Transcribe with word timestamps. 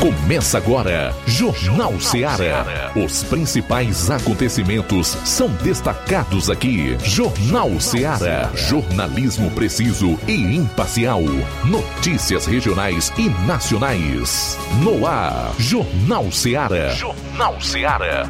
Começa 0.00 0.56
agora, 0.56 1.14
Jornal 1.26 2.00
Ceará. 2.00 2.90
Os 2.96 3.22
principais 3.22 4.10
acontecimentos 4.10 5.08
são 5.26 5.48
destacados 5.62 6.48
aqui. 6.48 6.96
Jornal 7.04 7.78
Ceará. 7.78 8.50
Jornalismo 8.54 9.50
preciso 9.50 10.18
e 10.26 10.56
imparcial. 10.56 11.20
Notícias 11.66 12.46
regionais 12.46 13.12
e 13.18 13.28
nacionais. 13.46 14.58
No 14.82 15.06
ar, 15.06 15.52
Jornal 15.58 16.32
Ceará. 16.32 16.88
Jornal 16.94 17.60
Ceará. 17.60 18.26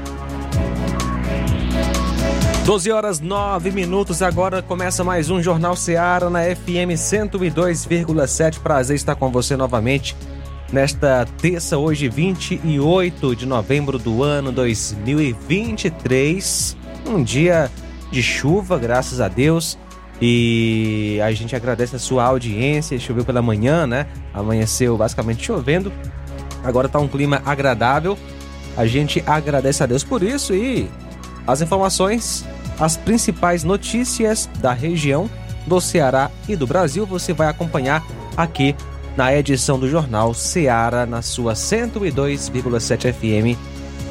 12 2.67 2.91
horas 2.91 3.21
9 3.21 3.71
minutos. 3.71 4.23
Agora 4.23 4.61
começa 4.61 5.05
mais 5.05 5.31
um 5.31 5.41
Jornal 5.41 5.77
Ceará 5.77 6.29
na 6.29 6.43
FM 6.43 6.99
102,7. 6.99 8.59
Prazer 8.59 8.97
estar 8.97 9.15
com 9.15 9.31
você 9.31 9.57
novamente 9.57 10.17
nesta 10.73 11.27
terça, 11.41 11.77
hoje 11.77 12.09
28 12.09 13.35
de 13.35 13.47
novembro 13.47 13.99
do 13.99 14.23
ano 14.23 14.53
2023. 14.53 16.77
Um 17.07 17.23
dia 17.23 17.71
de 18.11 18.23
chuva, 18.23 18.79
graças 18.79 19.21
a 19.21 19.29
Deus. 19.29 19.79
E 20.23 21.19
a 21.25 21.33
gente 21.33 21.57
agradece 21.57 21.97
a 21.97 21.99
sua 21.99 22.25
audiência. 22.25 22.99
Choveu 22.99 23.25
pela 23.25 23.43
manhã, 23.43 23.87
né? 23.87 24.07
Amanheceu 24.35 24.97
basicamente 24.97 25.45
chovendo. 25.45 25.93
Agora 26.63 26.89
tá 26.89 26.99
um 26.99 27.09
clima 27.09 27.43
agradável. 27.45 28.19
A 28.77 28.87
gente 28.87 29.23
agradece 29.27 29.83
a 29.83 29.87
Deus 29.87 30.05
por 30.05 30.23
isso 30.23 30.55
e 30.55 30.89
as 31.47 31.61
informações, 31.61 32.45
as 32.79 32.97
principais 32.97 33.65
notícias 33.65 34.49
da 34.61 34.73
região, 34.73 35.29
do 35.67 35.81
Ceará 35.81 36.31
e 36.49 36.57
do 36.57 36.67
Brasil 36.67 37.05
você 37.05 37.33
vai 37.33 37.49
acompanhar 37.49 38.05
aqui 38.37 38.75
na 39.17 39.35
edição 39.35 39.79
do 39.79 39.89
Jornal 39.89 40.35
Seara, 40.35 41.07
na 41.07 41.23
sua 41.23 41.55
102,7 41.55 43.13
FM. 43.13 43.59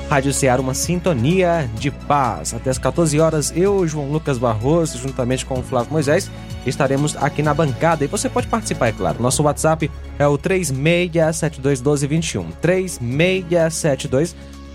Rádio 0.09 0.33
Seara, 0.33 0.61
uma 0.61 0.73
sintonia 0.73 1.69
de 1.75 1.91
paz. 1.91 2.55
Até 2.55 2.71
as 2.71 2.79
14 2.79 3.19
horas, 3.19 3.53
eu, 3.55 3.87
João 3.87 4.11
Lucas 4.11 4.39
Barroso, 4.39 4.97
juntamente 4.97 5.45
com 5.45 5.59
o 5.59 5.63
Flávio 5.63 5.93
Moisés, 5.93 6.31
estaremos 6.65 7.15
aqui 7.15 7.43
na 7.43 7.53
bancada. 7.53 8.03
E 8.03 8.07
você 8.07 8.27
pode 8.27 8.47
participar, 8.47 8.87
é 8.87 8.91
claro. 8.91 9.21
Nosso 9.21 9.43
WhatsApp 9.43 9.91
é 10.17 10.27
o 10.27 10.35
36721221. 10.37 12.45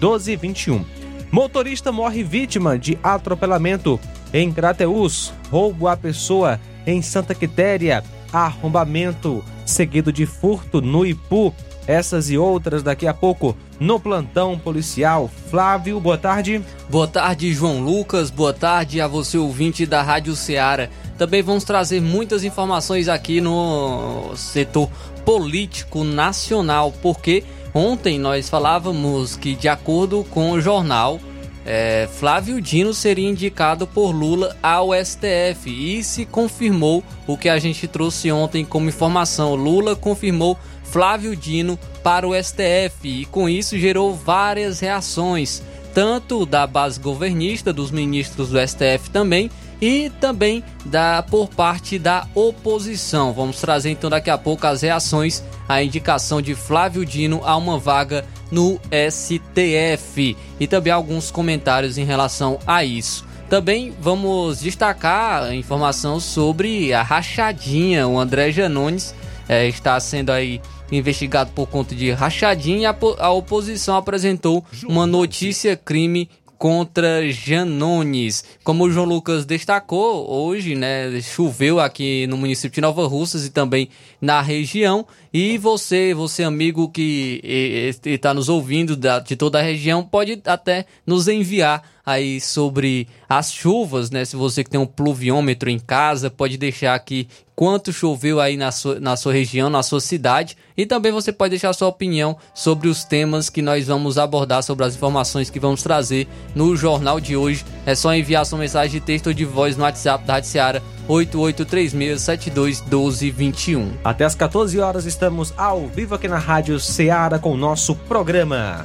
36721221. 0.01 0.85
Motorista 1.33 1.91
morre 1.91 2.23
vítima 2.23 2.79
de 2.79 2.97
atropelamento 3.03 3.98
em 4.33 4.53
Crateus. 4.53 5.33
Roubo 5.51 5.89
à 5.89 5.97
pessoa 5.97 6.61
em 6.87 7.03
Santa 7.03 7.35
Quitéria. 7.35 8.05
Arrombamento 8.33 9.43
seguido 9.65 10.12
de 10.12 10.27
furto 10.27 10.81
no 10.81 11.05
Ipu. 11.05 11.55
Essas 11.87 12.31
e 12.31 12.39
outras 12.39 12.83
daqui 12.83 13.07
a 13.07 13.12
pouco 13.12 13.55
no 13.79 14.01
plantão 14.01 14.59
policial. 14.59 15.31
Flávio, 15.51 16.01
boa 16.01 16.17
tarde. 16.17 16.62
Boa 16.89 17.07
tarde, 17.07 17.53
João 17.53 17.81
Lucas. 17.81 18.31
Boa 18.31 18.55
tarde 18.55 19.03
a 19.03 19.07
você, 19.07 19.37
ouvinte 19.37 19.85
da 19.85 20.01
Rádio 20.01 20.35
Ceará. 20.35 20.89
Também 21.19 21.42
vamos 21.42 21.62
trazer 21.62 22.01
muitas 22.01 22.42
informações 22.42 23.07
aqui 23.07 23.41
no 23.41 24.35
setor 24.35 24.89
político 25.27 26.05
nacional, 26.05 26.92
porque 27.03 27.45
ontem 27.75 28.19
nós 28.19 28.48
falávamos 28.48 29.37
que, 29.37 29.55
de 29.55 29.69
acordo 29.69 30.25
com 30.31 30.53
o 30.53 30.61
jornal, 30.61 31.20
é, 31.65 32.09
Flávio 32.12 32.61
Dino 32.61 32.93
seria 32.93 33.29
indicado 33.29 33.87
por 33.87 34.11
Lula 34.11 34.57
ao 34.62 34.91
STF 34.93 35.70
e 35.70 36.05
se 36.05 36.27
confirmou 36.27 37.03
o 37.27 37.39
que 37.39 37.48
a 37.48 37.59
gente 37.59 37.89
trouxe 37.89 38.31
ontem 38.31 38.65
como 38.65 38.89
informação. 38.89 39.55
Lula 39.55 39.97
confirmou 39.97 40.59
Flávio 40.83 41.35
Dino 41.35 41.79
para 42.03 42.29
o 42.29 42.35
STF 42.35 43.09
e 43.09 43.25
com 43.27 43.48
isso 43.48 43.79
gerou 43.79 44.15
várias 44.15 44.81
reações, 44.81 45.62
tanto 45.95 46.45
da 46.45 46.67
base 46.67 47.01
governista, 47.01 47.73
dos 47.73 47.91
ministros 47.91 48.51
do 48.51 48.59
STF 48.61 49.09
também, 49.11 49.51
e 49.81 50.11
também 50.20 50.63
da 50.85 51.23
por 51.23 51.48
parte 51.48 51.98
da 51.98 52.27
oposição. 52.35 53.33
Vamos 53.33 53.61
trazer 53.61 53.91
então 53.91 54.08
daqui 54.08 54.31
a 54.31 54.39
pouco 54.39 54.67
as 54.67 54.83
reações 54.83 55.42
à 55.69 55.83
indicação 55.83 56.41
de 56.41 56.55
Flávio 56.55 57.05
Dino 57.05 57.41
a 57.45 57.57
uma 57.57 57.79
vaga 57.79 58.25
no 58.55 58.81
STF 59.11 60.37
e 60.61 60.67
também 60.69 60.92
alguns 60.92 61.29
comentários 61.29 61.98
em 61.98 62.05
relação 62.05 62.61
a 62.65 62.85
isso. 62.85 63.27
Também 63.51 63.92
vamos 64.01 64.61
destacar 64.61 65.42
a 65.42 65.55
informação 65.55 66.20
sobre 66.20 66.95
a 66.95 67.03
rachadinha. 67.03 68.07
O 68.07 68.17
André 68.17 68.53
Janones 68.53 69.13
é, 69.48 69.67
está 69.67 69.98
sendo 69.98 70.31
aí 70.31 70.63
investigado 70.93 71.51
por 71.51 71.67
conta 71.67 71.97
de 71.97 72.13
rachadinha 72.13 72.83
e 72.83 72.87
a, 72.87 72.97
a 73.19 73.31
oposição 73.31 73.97
apresentou 73.97 74.64
uma 74.87 75.05
notícia 75.05 75.77
crime 75.77 76.31
contra 76.64 77.30
Janones. 77.30 78.42
Como 78.64 78.85
o 78.85 78.91
João 78.91 79.05
Lucas 79.05 79.45
destacou, 79.45 80.27
hoje, 80.30 80.75
né, 80.75 81.20
choveu 81.20 81.79
aqui 81.79 82.27
no 82.27 82.39
município 82.39 82.77
de 82.77 82.80
Nova 82.80 83.07
Russas 83.07 83.45
e 83.45 83.51
também 83.51 83.91
na 84.19 84.41
região. 84.41 85.07
E 85.30 85.58
você, 85.58 86.14
você 86.14 86.42
amigo 86.42 86.89
que 86.89 87.92
está 88.07 88.33
nos 88.33 88.48
ouvindo 88.48 88.97
da, 88.97 89.19
de 89.19 89.36
toda 89.36 89.58
a 89.58 89.63
região, 89.63 90.02
pode 90.02 90.41
até 90.47 90.86
nos 91.07 91.29
enviar 91.29 91.83
aí 92.05 92.41
sobre 92.41 93.09
as 93.29 93.53
chuvas, 93.53 94.11
né? 94.11 94.25
Se 94.25 94.37
você 94.37 94.63
que 94.63 94.70
tem 94.70 94.81
um 94.81 94.87
pluviômetro 94.87 95.70
em 95.70 95.79
casa, 95.79 96.31
pode 96.31 96.57
deixar 96.57 96.95
aqui 96.95 97.29
quanto 97.57 97.92
choveu 97.92 98.41
aí 98.41 98.57
na 98.57 98.73
sua, 98.73 98.98
na 99.01 99.17
sua 99.17 99.33
região, 99.33 99.70
na 99.70 99.83
sua 99.83 100.01
cidade. 100.01 100.57
E 100.77 100.85
também 100.85 101.13
você 101.13 101.33
pode 101.33 101.51
deixar 101.51 101.73
sua 101.73 101.89
opinião 101.89 102.37
sobre 102.53 102.89
os 102.89 103.05
temas 103.05 103.48
que 103.48 103.63
nós 103.63 103.87
vamos 103.87 104.19
abordar, 104.19 104.61
sobre 104.63 104.85
as 104.85 104.97
informações 104.97 105.48
que 105.48 105.61
vamos 105.61 105.83
trazer 105.83 106.29
no 106.55 106.77
jornal 106.77 107.19
de 107.20 107.37
hoje. 107.37 107.64
É 107.87 107.95
só 107.95 108.14
enviar 108.14 108.45
sua 108.45 108.59
mensagem 108.59 109.01
de 109.01 109.01
texto 109.01 109.29
ou 109.29 109.33
de 109.33 109.45
voz 109.45 109.77
no 109.77 109.85
WhatsApp 109.85 110.27
da 110.27 110.35
Rádio 110.35 110.51
Seara 110.51 110.83
8836721221. 111.09 113.93
Até 114.03 114.25
as 114.25 114.35
14 114.35 114.81
horas 114.81 115.07
estamos 115.07 115.55
ao 115.57 115.87
vivo 115.87 116.14
aqui 116.14 116.29
na 116.29 116.39
Rádio 116.39 116.79
Ceará 116.81 117.39
com 117.39 117.53
o 117.53 117.57
nosso 117.57 117.95
programa. 117.95 118.85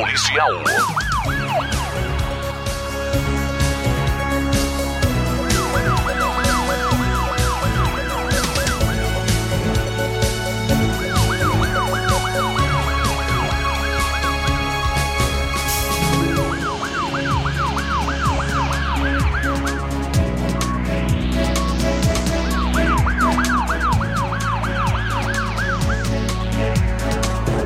policial. 0.00 0.64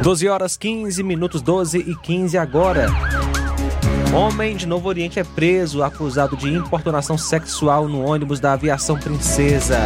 12 0.05 0.29
horas 0.29 0.55
15 0.55 1.03
minutos, 1.03 1.41
12 1.41 1.79
e 1.79 1.97
15 1.97 2.37
agora. 2.37 2.89
Homem 4.13 4.55
de 4.55 4.67
Novo 4.67 4.87
Oriente 4.87 5.19
é 5.19 5.25
preso 5.25 5.83
acusado 5.83 6.37
de 6.37 6.47
importunação 6.47 7.17
sexual 7.17 7.89
no 7.89 8.05
ônibus 8.05 8.39
da 8.39 8.53
Aviação 8.53 8.99
Princesa. 8.99 9.79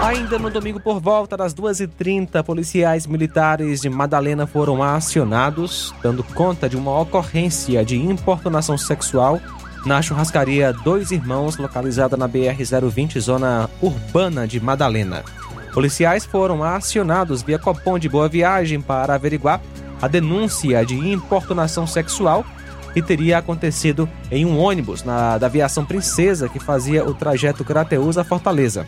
Ainda 0.00 0.38
no 0.38 0.50
domingo, 0.50 0.78
por 0.78 1.00
volta 1.00 1.36
das 1.36 1.52
2h30, 1.52 2.44
policiais 2.44 3.04
militares 3.04 3.80
de 3.80 3.90
Madalena 3.90 4.46
foram 4.46 4.80
acionados, 4.84 5.92
dando 6.00 6.22
conta 6.22 6.68
de 6.68 6.76
uma 6.76 6.96
ocorrência 7.00 7.84
de 7.84 7.96
importunação 7.96 8.78
sexual 8.78 9.40
na 9.84 10.00
churrascaria 10.00 10.72
Dois 10.72 11.10
Irmãos, 11.10 11.56
localizada 11.56 12.16
na 12.16 12.28
BR-020, 12.28 13.18
zona 13.18 13.68
urbana 13.82 14.46
de 14.46 14.60
Madalena. 14.60 15.24
Policiais 15.72 16.24
foram 16.24 16.64
acionados 16.64 17.42
via 17.42 17.58
Copom 17.58 17.98
de 17.98 18.08
Boa 18.08 18.28
Viagem 18.28 18.80
para 18.80 19.14
averiguar 19.14 19.60
a 20.02 20.08
denúncia 20.08 20.84
de 20.84 20.94
importunação 20.94 21.86
sexual 21.86 22.44
que 22.92 23.00
teria 23.00 23.38
acontecido 23.38 24.08
em 24.30 24.44
um 24.44 24.58
ônibus 24.58 25.04
na, 25.04 25.38
da 25.38 25.46
aviação 25.46 25.84
Princesa 25.84 26.48
que 26.48 26.58
fazia 26.58 27.04
o 27.04 27.14
trajeto 27.14 27.64
Crateus 27.64 28.18
a 28.18 28.24
Fortaleza. 28.24 28.84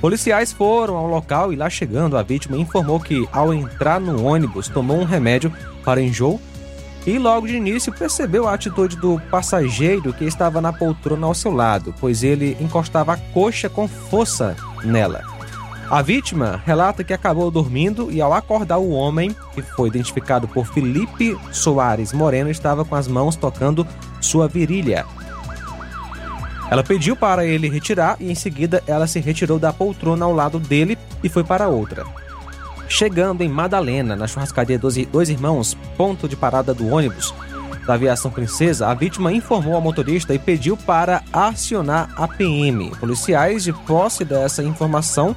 Policiais 0.00 0.52
foram 0.52 0.96
ao 0.96 1.06
local 1.06 1.52
e 1.52 1.56
lá 1.56 1.70
chegando 1.70 2.18
a 2.18 2.22
vítima 2.22 2.56
informou 2.56 3.00
que 3.00 3.26
ao 3.32 3.54
entrar 3.54 4.00
no 4.00 4.24
ônibus 4.24 4.68
tomou 4.68 4.98
um 4.98 5.04
remédio 5.04 5.50
para 5.84 6.02
enjoo 6.02 6.40
e 7.06 7.18
logo 7.18 7.46
de 7.46 7.56
início 7.56 7.92
percebeu 7.92 8.46
a 8.46 8.54
atitude 8.54 8.96
do 8.96 9.20
passageiro 9.30 10.12
que 10.12 10.24
estava 10.24 10.60
na 10.60 10.72
poltrona 10.72 11.26
ao 11.26 11.34
seu 11.34 11.52
lado, 11.52 11.94
pois 11.98 12.22
ele 12.22 12.56
encostava 12.60 13.14
a 13.14 13.16
coxa 13.16 13.68
com 13.68 13.88
força 13.88 14.56
nela. 14.84 15.31
A 15.90 16.00
vítima 16.00 16.62
relata 16.64 17.04
que 17.04 17.12
acabou 17.12 17.50
dormindo 17.50 18.10
e, 18.10 18.20
ao 18.20 18.32
acordar, 18.32 18.78
o 18.78 18.90
homem, 18.90 19.36
que 19.54 19.62
foi 19.62 19.88
identificado 19.88 20.48
por 20.48 20.66
Felipe 20.66 21.38
Soares 21.52 22.12
Moreno, 22.12 22.50
estava 22.50 22.84
com 22.84 22.94
as 22.94 23.06
mãos 23.06 23.36
tocando 23.36 23.86
sua 24.20 24.48
virilha. 24.48 25.04
Ela 26.70 26.82
pediu 26.82 27.14
para 27.14 27.44
ele 27.44 27.68
retirar 27.68 28.16
e, 28.18 28.30
em 28.30 28.34
seguida, 28.34 28.82
ela 28.86 29.06
se 29.06 29.20
retirou 29.20 29.58
da 29.58 29.72
poltrona 29.72 30.24
ao 30.24 30.32
lado 30.32 30.58
dele 30.58 30.96
e 31.22 31.28
foi 31.28 31.44
para 31.44 31.68
outra. 31.68 32.06
Chegando 32.88 33.42
em 33.42 33.48
Madalena, 33.48 34.16
na 34.16 34.26
churrascaria 34.26 34.78
dos 34.78 34.96
Dois 35.06 35.28
Irmãos, 35.28 35.76
ponto 35.96 36.26
de 36.28 36.36
parada 36.36 36.72
do 36.72 36.88
ônibus 36.88 37.34
da 37.86 37.94
aviação 37.94 38.30
Princesa, 38.30 38.88
a 38.88 38.94
vítima 38.94 39.32
informou 39.32 39.74
ao 39.74 39.80
motorista 39.80 40.32
e 40.34 40.38
pediu 40.38 40.76
para 40.76 41.22
acionar 41.32 42.10
a 42.16 42.28
PM. 42.28 42.90
Policiais, 42.96 43.64
de 43.64 43.72
posse 43.72 44.24
dessa 44.24 44.62
informação, 44.62 45.34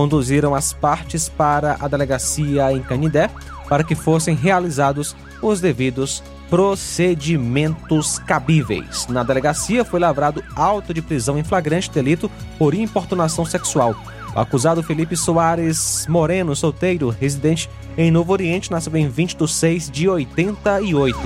conduziram 0.00 0.54
as 0.54 0.72
partes 0.72 1.28
para 1.28 1.76
a 1.78 1.86
delegacia 1.86 2.72
em 2.72 2.80
Canidé 2.80 3.28
para 3.68 3.84
que 3.84 3.94
fossem 3.94 4.34
realizados 4.34 5.14
os 5.42 5.60
devidos 5.60 6.22
procedimentos 6.48 8.18
cabíveis. 8.20 9.06
Na 9.08 9.22
delegacia 9.22 9.84
foi 9.84 10.00
lavrado 10.00 10.42
auto 10.56 10.94
de 10.94 11.02
prisão 11.02 11.38
em 11.38 11.44
flagrante 11.44 11.90
delito 11.90 12.30
por 12.58 12.72
importunação 12.72 13.44
sexual. 13.44 13.94
O 14.34 14.40
acusado 14.40 14.82
Felipe 14.82 15.14
Soares 15.18 16.06
Moreno, 16.08 16.56
solteiro, 16.56 17.10
residente 17.10 17.68
em 17.94 18.10
Novo 18.10 18.32
Oriente, 18.32 18.70
nasceu 18.70 18.96
em 18.96 19.06
20 19.06 19.36
de 19.36 19.52
6 19.52 19.90
de 19.90 20.08
88. 20.08 21.18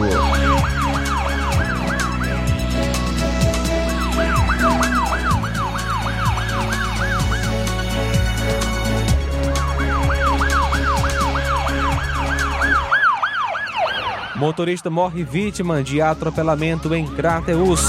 Motorista 14.44 14.90
morre 14.90 15.24
vítima 15.24 15.82
de 15.82 16.02
atropelamento 16.02 16.94
em 16.94 17.06
Crateus. 17.06 17.80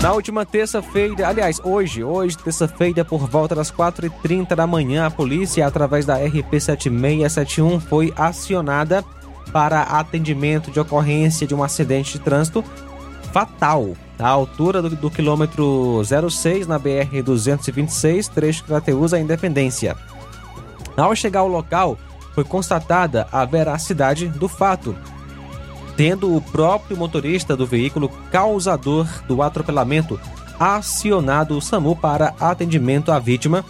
Na 0.00 0.14
última 0.14 0.46
terça-feira, 0.46 1.28
aliás, 1.28 1.60
hoje, 1.62 2.02
hoje, 2.02 2.38
terça-feira, 2.38 3.04
por 3.04 3.28
volta 3.28 3.54
das 3.54 3.70
4h30 3.70 4.54
da 4.54 4.66
manhã, 4.66 5.04
a 5.04 5.10
polícia, 5.10 5.66
através 5.66 6.06
da 6.06 6.14
RP 6.14 6.58
7671, 6.58 7.78
foi 7.78 8.10
acionada 8.16 9.04
para 9.52 9.82
atendimento 9.82 10.70
de 10.70 10.80
ocorrência 10.80 11.46
de 11.46 11.54
um 11.54 11.62
acidente 11.62 12.14
de 12.14 12.20
trânsito 12.20 12.64
fatal 13.34 13.92
à 14.18 14.28
altura 14.28 14.80
do, 14.80 14.88
do 14.96 15.10
quilômetro 15.10 16.00
06 16.02 16.66
na 16.66 16.78
BR 16.78 17.22
226, 17.22 18.28
trecho 18.28 18.64
Crateus 18.64 19.12
à 19.12 19.20
Independência. 19.20 19.94
Ao 20.96 21.14
chegar 21.14 21.40
ao 21.40 21.48
local, 21.48 21.98
foi 22.34 22.44
constatada 22.44 23.26
a 23.30 23.44
veracidade 23.44 24.28
do 24.28 24.48
fato, 24.48 24.96
tendo 25.96 26.34
o 26.34 26.40
próprio 26.40 26.96
motorista 26.96 27.56
do 27.56 27.66
veículo 27.66 28.08
causador 28.30 29.06
do 29.26 29.42
atropelamento 29.42 30.18
acionado 30.58 31.56
o 31.56 31.60
SAMU 31.60 31.96
para 31.96 32.34
atendimento 32.38 33.10
à 33.10 33.18
vítima, 33.18 33.64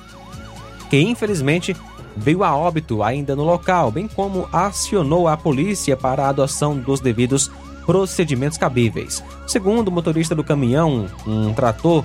que 0.90 1.00
infelizmente 1.00 1.75
veio 2.16 2.45
a 2.45 2.54
óbito 2.54 3.02
ainda 3.02 3.35
no 3.35 3.45
local, 3.45 3.90
bem 3.90 4.07
como 4.07 4.47
acionou 4.52 5.26
a 5.26 5.37
polícia 5.37 5.97
para 5.97 6.25
a 6.25 6.28
adoção 6.28 6.76
dos 6.76 7.00
devidos 7.00 7.50
procedimentos 7.87 8.59
cabíveis. 8.59 9.25
Segundo 9.47 9.88
o 9.88 9.92
motorista 9.92 10.35
do 10.35 10.45
caminhão, 10.45 11.07
um 11.26 11.54
trator 11.54 12.04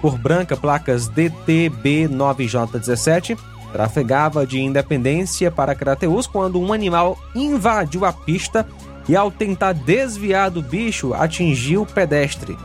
por 0.00 0.16
branca 0.16 0.56
placas 0.56 1.10
DTB9J17, 1.10 3.36
trafegava 3.72 4.46
de 4.46 4.60
Independência 4.60 5.50
para 5.50 5.74
Crateus 5.74 6.26
quando 6.26 6.60
um 6.60 6.72
animal 6.72 7.18
invadiu 7.34 8.04
a 8.04 8.12
pista 8.12 8.66
e, 9.08 9.16
ao 9.16 9.30
tentar 9.30 9.72
desviar 9.72 10.50
do 10.50 10.62
bicho, 10.62 11.14
atingiu 11.14 11.82
o 11.82 11.86
pedestre. 11.86 12.56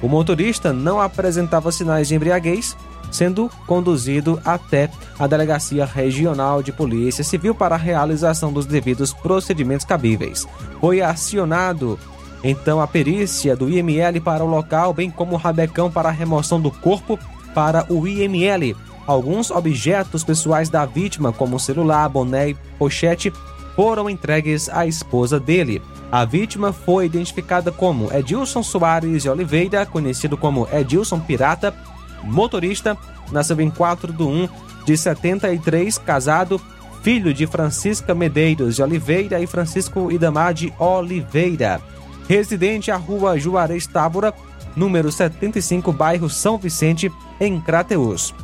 O 0.00 0.08
motorista 0.08 0.72
não 0.72 1.00
apresentava 1.00 1.72
sinais 1.72 2.08
de 2.08 2.14
embriaguez, 2.14 2.76
sendo 3.10 3.50
conduzido 3.66 4.40
até 4.44 4.90
a 5.18 5.26
Delegacia 5.26 5.84
Regional 5.84 6.62
de 6.62 6.72
Polícia 6.72 7.24
Civil 7.24 7.54
para 7.54 7.74
a 7.74 7.78
realização 7.78 8.52
dos 8.52 8.66
devidos 8.66 9.12
procedimentos 9.12 9.86
cabíveis. 9.86 10.46
Foi 10.80 11.00
acionado 11.00 11.98
então 12.44 12.80
a 12.80 12.86
perícia 12.86 13.56
do 13.56 13.68
IML 13.68 14.20
para 14.20 14.44
o 14.44 14.48
local, 14.48 14.94
bem 14.94 15.10
como 15.10 15.34
o 15.34 15.38
rabecão 15.38 15.90
para 15.90 16.08
a 16.08 16.12
remoção 16.12 16.60
do 16.60 16.70
corpo 16.70 17.18
para 17.54 17.84
o 17.92 18.06
IML 18.06 18.76
alguns 19.08 19.50
objetos 19.50 20.22
pessoais 20.22 20.68
da 20.68 20.84
vítima, 20.84 21.32
como 21.32 21.58
celular, 21.58 22.06
boné 22.10 22.50
e 22.50 22.56
pochete, 22.78 23.32
foram 23.74 24.10
entregues 24.10 24.68
à 24.68 24.86
esposa 24.86 25.40
dele. 25.40 25.80
A 26.12 26.26
vítima 26.26 26.74
foi 26.74 27.06
identificada 27.06 27.72
como 27.72 28.12
Edilson 28.12 28.62
Soares 28.62 29.22
de 29.22 29.30
Oliveira, 29.30 29.86
conhecido 29.86 30.36
como 30.36 30.68
Edilson 30.70 31.20
Pirata, 31.20 31.74
motorista, 32.22 32.98
nasceu 33.32 33.58
em 33.62 33.70
4 33.70 34.12
de 34.12 34.22
1 34.22 34.48
de 34.84 34.96
73, 34.96 35.96
casado, 35.96 36.60
filho 37.02 37.32
de 37.32 37.46
Francisca 37.46 38.14
Medeiros 38.14 38.76
de 38.76 38.82
Oliveira 38.82 39.40
e 39.40 39.46
Francisco 39.46 40.12
Idamar 40.12 40.52
de 40.52 40.72
Oliveira. 40.78 41.80
Residente 42.28 42.90
à 42.90 42.96
rua 42.96 43.38
Juarez 43.38 43.86
Tábora, 43.86 44.34
número 44.76 45.10
75, 45.10 45.92
bairro 45.92 46.28
São 46.28 46.58
Vicente, 46.58 47.10
em 47.40 47.58
Crateus. 47.58 48.34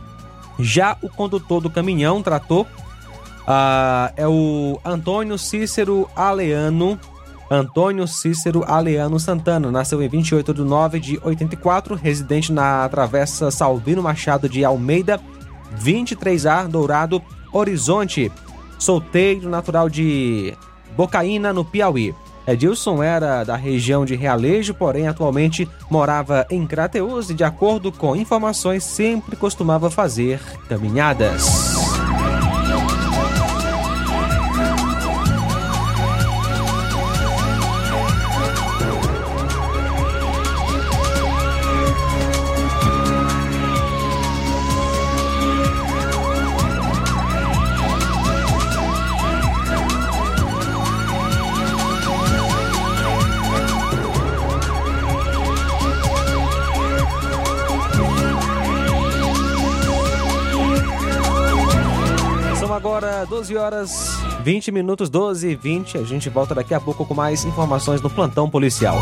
Já 0.58 0.96
o 1.02 1.08
condutor 1.08 1.60
do 1.60 1.70
caminhão 1.70 2.22
trator 2.22 2.66
uh, 3.42 4.12
é 4.16 4.26
o 4.26 4.78
Antônio 4.84 5.38
Cícero 5.38 6.08
Aleano. 6.14 6.98
Antônio 7.50 8.08
Cícero 8.08 8.64
Aleano 8.66 9.20
Santana, 9.20 9.70
nasceu 9.70 10.02
em 10.02 10.08
28 10.08 10.54
de 10.54 10.62
9 10.62 10.98
de 10.98 11.20
84, 11.22 11.94
residente 11.94 12.50
na 12.50 12.88
Travessa 12.88 13.50
Salvino 13.50 14.02
Machado 14.02 14.48
de 14.48 14.64
Almeida, 14.64 15.20
23A, 15.78 16.66
Dourado, 16.66 17.22
Horizonte, 17.52 18.32
solteiro 18.78 19.50
natural 19.50 19.90
de 19.90 20.54
Bocaína, 20.96 21.52
no 21.52 21.64
Piauí. 21.64 22.14
Edilson 22.46 23.02
era 23.02 23.44
da 23.44 23.56
região 23.56 24.04
de 24.04 24.14
Realejo, 24.14 24.74
porém 24.74 25.08
atualmente 25.08 25.68
morava 25.90 26.46
em 26.50 26.66
Crateus 26.66 27.30
e, 27.30 27.34
de 27.34 27.44
acordo 27.44 27.90
com 27.90 28.14
informações, 28.14 28.84
sempre 28.84 29.36
costumava 29.36 29.90
fazer 29.90 30.40
caminhadas. 30.68 31.73
12 63.54 63.56
horas 63.56 64.08
20 64.42 64.72
minutos, 64.72 65.08
12 65.08 65.48
e 65.48 65.54
20. 65.54 65.98
A 65.98 66.02
gente 66.02 66.28
volta 66.28 66.54
daqui 66.54 66.74
a 66.74 66.80
pouco 66.80 67.06
com 67.06 67.14
mais 67.14 67.44
informações 67.44 68.00
no 68.02 68.10
plantão 68.10 68.50
policial. 68.50 68.98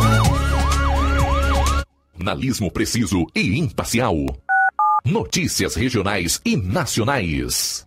Analismo 2.20 2.70
preciso 2.70 3.26
e 3.34 3.58
imparcial. 3.58 4.14
Notícias 5.04 5.74
regionais 5.74 6.40
e 6.44 6.56
nacionais. 6.56 7.86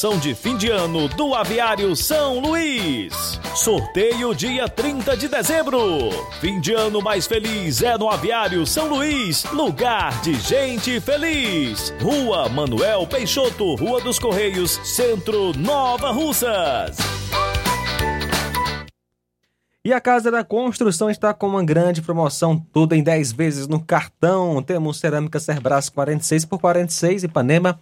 promoção 0.00 0.18
de 0.18 0.34
fim 0.34 0.56
de 0.56 0.70
ano 0.70 1.08
do 1.08 1.34
Aviário 1.34 1.94
São 1.94 2.38
Luís. 2.38 3.38
Sorteio 3.54 4.34
dia 4.34 4.66
30 4.66 5.14
de 5.14 5.28
dezembro. 5.28 6.10
Fim 6.40 6.58
de 6.58 6.72
ano 6.72 7.02
mais 7.02 7.26
feliz 7.26 7.82
é 7.82 7.98
no 7.98 8.08
Aviário 8.08 8.66
São 8.66 8.88
Luís, 8.88 9.44
lugar 9.52 10.18
de 10.22 10.34
gente 10.40 10.98
feliz. 11.00 11.92
Rua 12.00 12.48
Manuel 12.48 13.06
Peixoto, 13.06 13.74
Rua 13.74 14.00
dos 14.00 14.18
Correios, 14.18 14.80
Centro 14.84 15.52
Nova 15.58 16.10
Russas. 16.12 16.96
E 19.84 19.92
a 19.92 20.00
Casa 20.00 20.30
da 20.30 20.42
Construção 20.42 21.10
está 21.10 21.34
com 21.34 21.46
uma 21.46 21.64
grande 21.64 22.00
promoção, 22.00 22.58
tudo 22.72 22.94
em 22.94 23.02
10 23.02 23.32
vezes 23.32 23.68
no 23.68 23.80
cartão. 23.80 24.62
Temos 24.62 24.98
cerâmica 24.98 25.38
Cerbras 25.38 25.90
46 25.90 26.46
por 26.46 26.58
46 26.58 27.24
Ipanema 27.24 27.78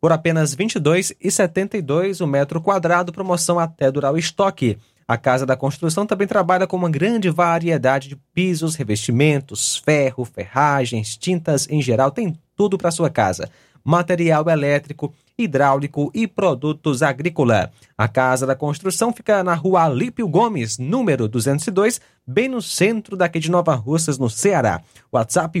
por 0.00 0.12
apenas 0.12 0.54
R$ 0.54 0.64
22,72 0.64 2.24
o 2.24 2.26
metro 2.26 2.60
quadrado, 2.60 3.12
promoção 3.12 3.58
até 3.58 3.90
durar 3.90 4.12
o 4.12 4.18
estoque. 4.18 4.78
A 5.06 5.16
Casa 5.16 5.44
da 5.44 5.56
Construção 5.56 6.06
também 6.06 6.26
trabalha 6.26 6.66
com 6.66 6.76
uma 6.76 6.88
grande 6.88 7.28
variedade 7.28 8.08
de 8.08 8.16
pisos, 8.32 8.76
revestimentos, 8.76 9.76
ferro, 9.76 10.24
ferragens, 10.24 11.16
tintas 11.16 11.68
em 11.68 11.82
geral, 11.82 12.10
tem 12.12 12.38
tudo 12.56 12.78
para 12.78 12.92
sua 12.92 13.10
casa. 13.10 13.50
Material 13.84 14.48
elétrico, 14.48 15.12
hidráulico 15.36 16.10
e 16.14 16.26
produtos 16.26 17.02
agrícola. 17.02 17.72
A 17.98 18.06
Casa 18.06 18.46
da 18.46 18.54
Construção 18.54 19.12
fica 19.12 19.42
na 19.42 19.54
rua 19.54 19.84
Alípio 19.84 20.28
Gomes, 20.28 20.78
número 20.78 21.26
202, 21.26 22.00
bem 22.26 22.48
no 22.48 22.62
centro 22.62 23.16
daqui 23.16 23.40
de 23.40 23.50
Nova 23.50 23.74
Russas, 23.74 24.16
no 24.16 24.30
Ceará. 24.30 24.80
WhatsApp 25.10 25.60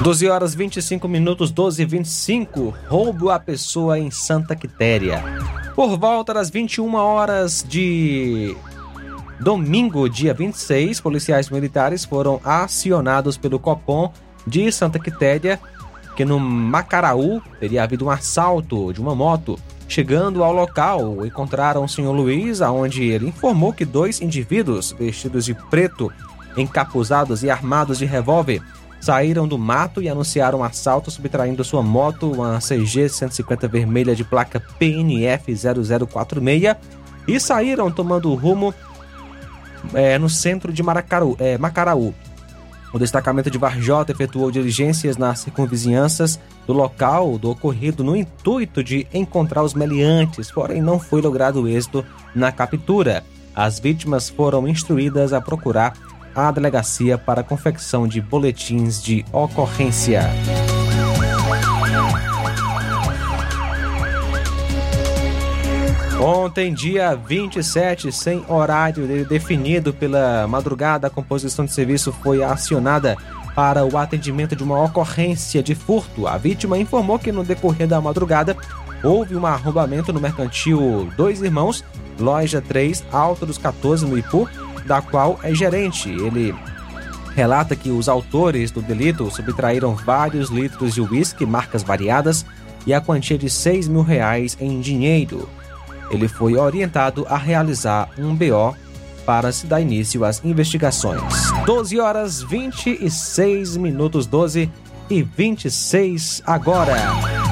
12 0.00 0.28
horas 0.28 0.54
25 0.54 1.08
minutos, 1.08 1.50
12 1.50 1.82
e 1.82 1.84
25. 1.84 2.72
Roubo 2.86 3.30
a 3.30 3.38
pessoa 3.40 3.98
em 3.98 4.12
Santa 4.12 4.54
Quitéria. 4.54 5.22
Por 5.74 5.98
volta 5.98 6.32
das 6.32 6.48
21 6.50 6.94
horas 6.94 7.64
de 7.68 8.56
domingo, 9.40 10.08
dia 10.08 10.32
26, 10.32 11.00
policiais 11.00 11.50
militares 11.50 12.04
foram 12.04 12.40
acionados 12.44 13.36
pelo 13.36 13.58
Copom 13.58 14.12
de 14.46 14.70
Santa 14.70 15.00
Quitéria, 15.00 15.58
que 16.16 16.24
no 16.24 16.38
Macaraú 16.38 17.42
teria 17.58 17.82
havido 17.82 18.06
um 18.06 18.10
assalto 18.10 18.92
de 18.92 19.00
uma 19.00 19.16
moto. 19.16 19.58
Chegando 19.88 20.44
ao 20.44 20.52
local, 20.52 21.26
encontraram 21.26 21.82
o 21.82 21.88
senhor 21.88 22.12
Luiz, 22.12 22.62
aonde 22.62 23.02
ele 23.02 23.28
informou 23.28 23.72
que 23.72 23.84
dois 23.84 24.20
indivíduos 24.20 24.92
vestidos 24.92 25.44
de 25.44 25.54
preto, 25.54 26.12
encapuzados 26.56 27.42
e 27.42 27.50
armados 27.50 27.98
de 27.98 28.04
revólver 28.04 28.62
saíram 29.00 29.46
do 29.46 29.58
mato 29.58 30.02
e 30.02 30.08
anunciaram 30.08 30.60
um 30.60 30.64
assalto 30.64 31.10
subtraindo 31.10 31.64
sua 31.64 31.82
moto, 31.82 32.32
uma 32.32 32.58
CG 32.58 33.08
150 33.08 33.68
vermelha 33.68 34.14
de 34.14 34.24
placa 34.24 34.60
PNF 34.78 35.54
0046 35.54 36.76
e 37.26 37.38
saíram 37.38 37.90
tomando 37.90 38.34
rumo 38.34 38.74
é, 39.94 40.18
no 40.18 40.28
centro 40.28 40.72
de 40.72 40.82
Maracaru, 40.82 41.36
é, 41.38 41.58
Macaraú. 41.58 42.14
O 42.92 42.98
destacamento 42.98 43.50
de 43.50 43.58
Varjota 43.58 44.12
efetuou 44.12 44.50
diligências 44.50 45.18
nas 45.18 45.40
circunvizinhanças 45.40 46.40
do 46.66 46.72
local 46.72 47.38
do 47.38 47.50
ocorrido 47.50 48.02
no 48.02 48.16
intuito 48.16 48.82
de 48.82 49.06
encontrar 49.12 49.62
os 49.62 49.74
meliantes, 49.74 50.50
porém 50.50 50.80
não 50.80 50.98
foi 50.98 51.20
logrado 51.20 51.68
êxito 51.68 52.04
na 52.34 52.50
captura. 52.50 53.22
As 53.54 53.78
vítimas 53.78 54.30
foram 54.30 54.66
instruídas 54.66 55.32
a 55.32 55.40
procurar 55.40 55.92
à 56.38 56.52
delegacia 56.52 57.18
para 57.18 57.42
confecção 57.42 58.06
de 58.06 58.20
boletins 58.20 59.02
de 59.02 59.24
ocorrência. 59.32 60.22
Ontem, 66.20 66.72
dia 66.72 67.14
27, 67.16 68.12
sem 68.12 68.44
horário 68.48 69.26
definido 69.26 69.92
pela 69.92 70.46
madrugada, 70.46 71.06
a 71.06 71.10
composição 71.10 71.64
de 71.64 71.72
serviço 71.72 72.12
foi 72.12 72.42
acionada 72.42 73.16
para 73.54 73.84
o 73.84 73.98
atendimento 73.98 74.54
de 74.54 74.62
uma 74.62 74.80
ocorrência 74.84 75.60
de 75.62 75.74
furto. 75.74 76.28
A 76.28 76.36
vítima 76.36 76.78
informou 76.78 77.18
que 77.18 77.32
no 77.32 77.42
decorrer 77.42 77.88
da 77.88 78.00
madrugada 78.00 78.56
houve 79.02 79.34
um 79.34 79.44
arrombamento 79.46 80.12
no 80.12 80.20
mercantil 80.20 81.08
Dois 81.16 81.42
Irmãos, 81.42 81.84
loja 82.20 82.60
3, 82.60 83.04
Alto 83.10 83.44
dos 83.44 83.58
14, 83.58 84.06
no 84.06 84.16
Ipu, 84.16 84.48
da 84.88 85.00
qual 85.02 85.38
é 85.42 85.54
gerente. 85.54 86.08
Ele 86.08 86.54
relata 87.36 87.76
que 87.76 87.90
os 87.90 88.08
autores 88.08 88.70
do 88.72 88.82
delito 88.82 89.30
subtraíram 89.30 89.94
vários 89.94 90.50
litros 90.50 90.94
de 90.94 91.00
uísque, 91.00 91.46
marcas 91.46 91.84
variadas, 91.84 92.44
e 92.86 92.94
a 92.94 93.00
quantia 93.00 93.38
de 93.38 93.50
6 93.50 93.86
mil 93.86 94.02
reais 94.02 94.56
em 94.60 94.80
dinheiro. 94.80 95.48
Ele 96.10 96.26
foi 96.26 96.56
orientado 96.56 97.26
a 97.28 97.36
realizar 97.36 98.08
um 98.18 98.34
BO 98.34 98.74
para 99.26 99.52
se 99.52 99.66
dar 99.66 99.80
início 99.80 100.24
às 100.24 100.42
investigações. 100.42 101.52
12 101.66 102.00
horas 102.00 102.42
26 102.42 103.76
minutos 103.76 104.26
12 104.26 104.70
e 105.10 105.22
26 105.22 106.42
agora. 106.46 107.47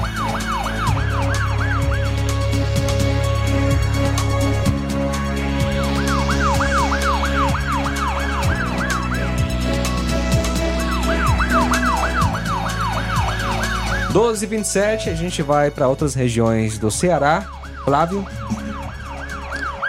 12 14.17 14.47
e 14.47 14.49
27 14.49 15.11
a 15.11 15.15
gente 15.15 15.43
vai 15.43 15.71
para 15.71 15.87
outras 15.87 16.15
regiões 16.15 16.79
do 16.79 16.91
Ceará. 16.91 17.47
Flávio. 17.85 18.27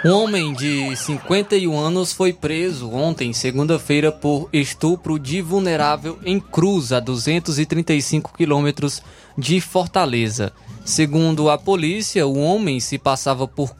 Um 0.04 0.10
homem 0.10 0.52
de 0.52 0.94
51 0.94 1.74
anos 1.74 2.12
foi 2.12 2.34
preso 2.34 2.90
ontem, 2.90 3.32
segunda-feira, 3.32 4.12
por 4.12 4.50
estupro 4.52 5.18
de 5.18 5.40
vulnerável 5.40 6.18
em 6.26 6.38
Cruz, 6.38 6.92
a 6.92 7.00
235 7.00 8.34
quilômetros 8.36 9.02
de 9.36 9.62
Fortaleza. 9.62 10.52
Segundo 10.84 11.48
a 11.48 11.56
polícia, 11.56 12.26
o 12.26 12.38
homem 12.38 12.80
se 12.80 12.98
passava 12.98 13.48
por 13.48 13.76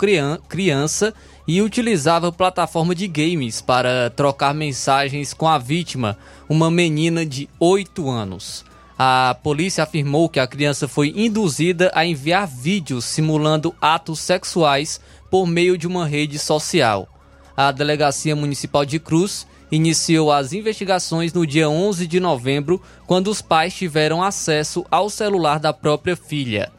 criança 0.48 1.12
e 1.46 1.60
utilizava 1.60 2.32
plataforma 2.32 2.94
de 2.94 3.06
games 3.06 3.60
para 3.60 4.08
trocar 4.08 4.54
mensagens 4.54 5.34
com 5.34 5.46
a 5.46 5.58
vítima, 5.58 6.16
uma 6.48 6.70
menina 6.70 7.26
de 7.26 7.50
8 7.60 8.08
anos. 8.08 8.66
A 9.00 9.36
polícia 9.44 9.84
afirmou 9.84 10.28
que 10.28 10.40
a 10.40 10.46
criança 10.46 10.88
foi 10.88 11.12
induzida 11.14 11.88
a 11.94 12.04
enviar 12.04 12.48
vídeos 12.48 13.04
simulando 13.04 13.72
atos 13.80 14.18
sexuais 14.18 15.00
por 15.30 15.46
meio 15.46 15.78
de 15.78 15.86
uma 15.86 16.04
rede 16.04 16.36
social. 16.36 17.08
A 17.56 17.70
Delegacia 17.70 18.34
Municipal 18.34 18.84
de 18.84 18.98
Cruz 18.98 19.46
iniciou 19.70 20.32
as 20.32 20.52
investigações 20.52 21.32
no 21.32 21.46
dia 21.46 21.70
11 21.70 22.08
de 22.08 22.18
novembro, 22.18 22.82
quando 23.06 23.28
os 23.28 23.40
pais 23.40 23.72
tiveram 23.72 24.20
acesso 24.20 24.84
ao 24.90 25.08
celular 25.08 25.60
da 25.60 25.72
própria 25.72 26.16
filha. 26.16 26.72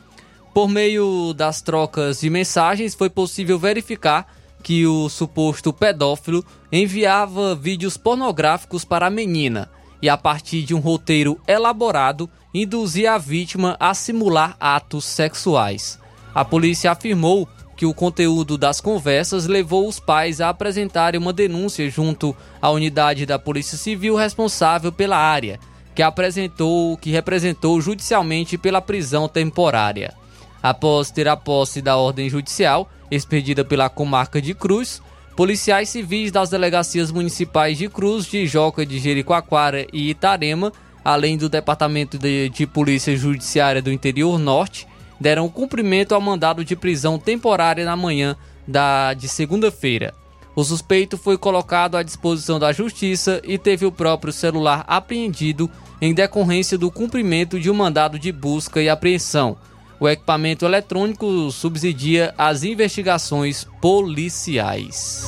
Por 0.53 0.67
meio 0.67 1.33
das 1.33 1.61
trocas 1.61 2.19
de 2.19 2.29
mensagens, 2.29 2.93
foi 2.93 3.09
possível 3.09 3.57
verificar 3.57 4.27
que 4.61 4.85
o 4.85 5.07
suposto 5.07 5.71
pedófilo 5.71 6.43
enviava 6.69 7.55
vídeos 7.55 7.95
pornográficos 7.95 8.83
para 8.83 9.07
a 9.07 9.09
menina 9.09 9.69
e, 10.01 10.09
a 10.09 10.17
partir 10.17 10.63
de 10.63 10.73
um 10.73 10.79
roteiro 10.79 11.39
elaborado, 11.47 12.29
induzia 12.53 13.13
a 13.13 13.17
vítima 13.17 13.75
a 13.79 13.93
simular 13.93 14.55
atos 14.59 15.05
sexuais. 15.05 15.99
A 16.33 16.45
polícia 16.45 16.91
afirmou 16.91 17.47
que 17.75 17.85
o 17.85 17.93
conteúdo 17.93 18.57
das 18.57 18.81
conversas 18.81 19.47
levou 19.47 19.87
os 19.87 19.99
pais 19.99 20.41
a 20.41 20.49
apresentarem 20.49 21.19
uma 21.19 21.31
denúncia 21.31 21.89
junto 21.89 22.35
à 22.61 22.69
unidade 22.69 23.25
da 23.25 23.39
Polícia 23.39 23.77
Civil 23.77 24.15
responsável 24.15 24.91
pela 24.91 25.15
área, 25.15 25.59
que 25.95 26.01
apresentou 26.01 26.97
que 26.97 27.09
representou 27.09 27.79
judicialmente 27.79 28.57
pela 28.57 28.81
prisão 28.81 29.29
temporária. 29.29 30.13
Após 30.61 31.09
ter 31.09 31.27
a 31.29 31.37
posse 31.37 31.81
da 31.81 31.95
ordem 31.95 32.29
judicial, 32.29 32.89
expedida 33.09 33.63
pela 33.63 33.89
comarca 33.89 34.41
de 34.41 34.53
Cruz, 34.53 35.01
policiais 35.39 35.87
civis 35.87 36.33
das 36.33 36.49
delegacias 36.49 37.13
municipais 37.13 37.77
de 37.77 37.87
Cruz, 37.87 38.25
de 38.25 38.45
Joca, 38.45 38.85
de 38.85 38.99
Jericoacoara 38.99 39.87
e 39.93 40.09
Itarema, 40.09 40.73
além 41.01 41.37
do 41.37 41.47
Departamento 41.47 42.17
de, 42.17 42.49
de 42.49 42.67
Polícia 42.67 43.15
Judiciária 43.15 43.81
do 43.81 43.89
Interior 43.89 44.37
Norte, 44.37 44.85
deram 45.17 45.47
cumprimento 45.47 46.13
ao 46.13 46.19
mandado 46.19 46.65
de 46.65 46.75
prisão 46.75 47.17
temporária 47.17 47.85
na 47.85 47.95
manhã 47.95 48.35
da, 48.67 49.13
de 49.13 49.29
segunda-feira. 49.29 50.13
O 50.53 50.61
suspeito 50.65 51.17
foi 51.17 51.37
colocado 51.37 51.95
à 51.95 52.03
disposição 52.03 52.59
da 52.59 52.73
justiça 52.73 53.41
e 53.45 53.57
teve 53.57 53.85
o 53.85 53.93
próprio 53.93 54.33
celular 54.33 54.83
apreendido 54.89 55.71
em 56.01 56.13
decorrência 56.13 56.77
do 56.77 56.91
cumprimento 56.91 57.57
de 57.57 57.71
um 57.71 57.73
mandado 57.73 58.19
de 58.19 58.29
busca 58.33 58.81
e 58.81 58.89
apreensão. 58.89 59.55
O 59.99 60.07
equipamento 60.07 60.65
eletrônico 60.65 61.51
subsidia 61.51 62.33
as 62.37 62.63
investigações 62.63 63.67
policiais. 63.81 65.27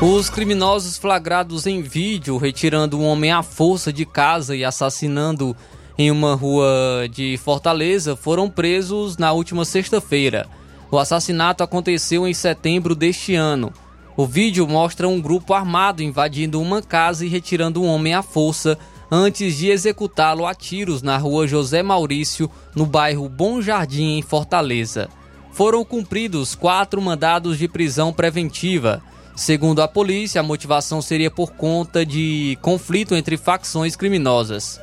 Os 0.00 0.28
criminosos 0.28 0.96
flagrados 0.96 1.66
em 1.66 1.80
vídeo 1.80 2.36
retirando 2.38 2.98
um 2.98 3.04
homem 3.04 3.30
à 3.30 3.42
força 3.42 3.92
de 3.92 4.04
casa 4.04 4.56
e 4.56 4.64
assassinando 4.64 5.56
em 5.96 6.10
uma 6.10 6.34
rua 6.34 7.08
de 7.10 7.36
Fortaleza 7.36 8.16
foram 8.16 8.48
presos 8.50 9.16
na 9.16 9.32
última 9.32 9.64
sexta-feira. 9.64 10.57
O 10.90 10.98
assassinato 10.98 11.62
aconteceu 11.62 12.26
em 12.26 12.32
setembro 12.32 12.94
deste 12.94 13.34
ano. 13.34 13.72
O 14.16 14.26
vídeo 14.26 14.66
mostra 14.66 15.06
um 15.06 15.20
grupo 15.20 15.54
armado 15.54 16.02
invadindo 16.02 16.60
uma 16.60 16.82
casa 16.82 17.24
e 17.24 17.28
retirando 17.28 17.82
um 17.82 17.86
homem 17.86 18.14
à 18.14 18.22
força 18.22 18.78
antes 19.10 19.56
de 19.56 19.68
executá-lo 19.68 20.46
a 20.46 20.54
tiros 20.54 21.02
na 21.02 21.16
rua 21.16 21.46
José 21.46 21.82
Maurício, 21.82 22.50
no 22.74 22.84
bairro 22.84 23.28
Bom 23.28 23.60
Jardim, 23.62 24.18
em 24.18 24.22
Fortaleza. 24.22 25.08
Foram 25.52 25.84
cumpridos 25.84 26.54
quatro 26.54 27.00
mandados 27.00 27.58
de 27.58 27.68
prisão 27.68 28.12
preventiva. 28.12 29.02
Segundo 29.36 29.82
a 29.82 29.88
polícia, 29.88 30.40
a 30.40 30.44
motivação 30.44 31.00
seria 31.00 31.30
por 31.30 31.52
conta 31.52 32.04
de 32.04 32.58
conflito 32.60 33.14
entre 33.14 33.36
facções 33.36 33.94
criminosas. 33.94 34.80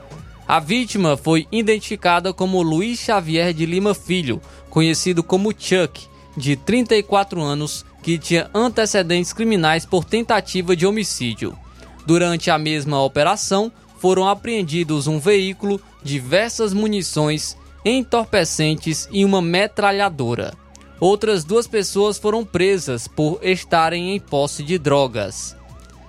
A 0.47 0.59
vítima 0.59 1.17
foi 1.17 1.47
identificada 1.51 2.31
como 2.31 2.61
Luiz 2.61 2.99
Xavier 2.99 3.51
de 3.51 3.65
Lima 3.65 3.95
Filho, 3.95 4.39
conhecido 4.75 5.23
como 5.23 5.53
Chuck, 5.57 6.05
de 6.35 6.57
34 6.57 7.41
anos, 7.41 7.85
que 8.03 8.17
tinha 8.17 8.49
antecedentes 8.53 9.31
criminais 9.31 9.85
por 9.85 10.03
tentativa 10.03 10.75
de 10.75 10.85
homicídio. 10.85 11.57
Durante 12.05 12.51
a 12.51 12.57
mesma 12.57 13.01
operação, 13.01 13.71
foram 13.99 14.27
apreendidos 14.27 15.07
um 15.07 15.17
veículo, 15.17 15.79
diversas 16.03 16.73
munições, 16.73 17.55
entorpecentes 17.85 19.07
e 19.13 19.23
uma 19.23 19.41
metralhadora. 19.41 20.53
Outras 20.99 21.45
duas 21.45 21.67
pessoas 21.67 22.17
foram 22.17 22.43
presas 22.43 23.07
por 23.07 23.39
estarem 23.41 24.13
em 24.13 24.19
posse 24.19 24.61
de 24.61 24.77
drogas. 24.77 25.55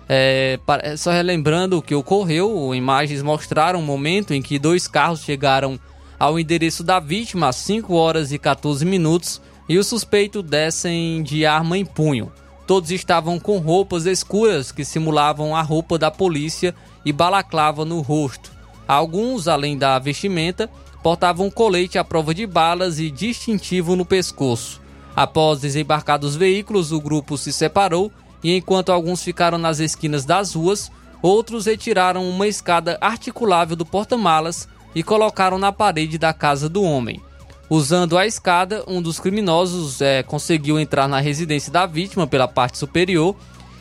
É, 0.08 0.58
só 0.98 1.12
relembrando 1.12 1.78
o 1.78 1.82
que 1.82 1.94
ocorreu, 1.94 2.74
imagens 2.74 3.22
mostraram 3.22 3.78
o 3.78 3.82
momento 3.82 4.34
em 4.34 4.42
que 4.42 4.58
dois 4.58 4.88
carros 4.88 5.20
chegaram 5.20 5.78
ao 6.18 6.38
endereço 6.38 6.82
da 6.82 6.98
vítima 6.98 7.48
às 7.48 7.56
5 7.56 7.94
horas 7.94 8.32
e 8.32 8.38
14 8.38 8.84
minutos 8.84 9.40
e 9.68 9.78
o 9.78 9.84
suspeito 9.84 10.42
descem 10.42 11.22
de 11.22 11.44
arma 11.44 11.76
em 11.76 11.84
punho. 11.84 12.32
Todos 12.66 12.90
estavam 12.90 13.38
com 13.38 13.58
roupas 13.58 14.06
escuras 14.06 14.72
que 14.72 14.84
simulavam 14.84 15.54
a 15.54 15.62
roupa 15.62 15.98
da 15.98 16.10
polícia 16.10 16.74
e 17.04 17.12
balaclava 17.12 17.84
no 17.84 18.00
rosto. 18.00 18.50
Alguns, 18.88 19.46
além 19.46 19.76
da 19.78 19.98
vestimenta, 19.98 20.68
portavam 21.02 21.50
colete 21.50 21.98
à 21.98 22.04
prova 22.04 22.34
de 22.34 22.46
balas 22.46 22.98
e 22.98 23.10
distintivo 23.10 23.94
no 23.94 24.04
pescoço. 24.04 24.80
Após 25.14 25.60
desembarcar 25.60 26.18
dos 26.18 26.34
veículos, 26.34 26.92
o 26.92 27.00
grupo 27.00 27.38
se 27.38 27.52
separou 27.52 28.10
e 28.42 28.56
enquanto 28.56 28.90
alguns 28.90 29.22
ficaram 29.22 29.58
nas 29.58 29.78
esquinas 29.78 30.24
das 30.24 30.54
ruas, 30.54 30.90
outros 31.22 31.66
retiraram 31.66 32.28
uma 32.28 32.46
escada 32.46 32.98
articulável 33.00 33.76
do 33.76 33.86
porta-malas 33.86 34.68
e 34.96 35.02
colocaram 35.02 35.58
na 35.58 35.70
parede 35.70 36.16
da 36.16 36.32
casa 36.32 36.70
do 36.70 36.82
homem. 36.82 37.20
Usando 37.68 38.16
a 38.16 38.26
escada, 38.26 38.82
um 38.88 39.02
dos 39.02 39.20
criminosos 39.20 40.00
é, 40.00 40.22
conseguiu 40.22 40.80
entrar 40.80 41.06
na 41.06 41.20
residência 41.20 41.70
da 41.70 41.84
vítima 41.84 42.26
pela 42.26 42.48
parte 42.48 42.78
superior 42.78 43.36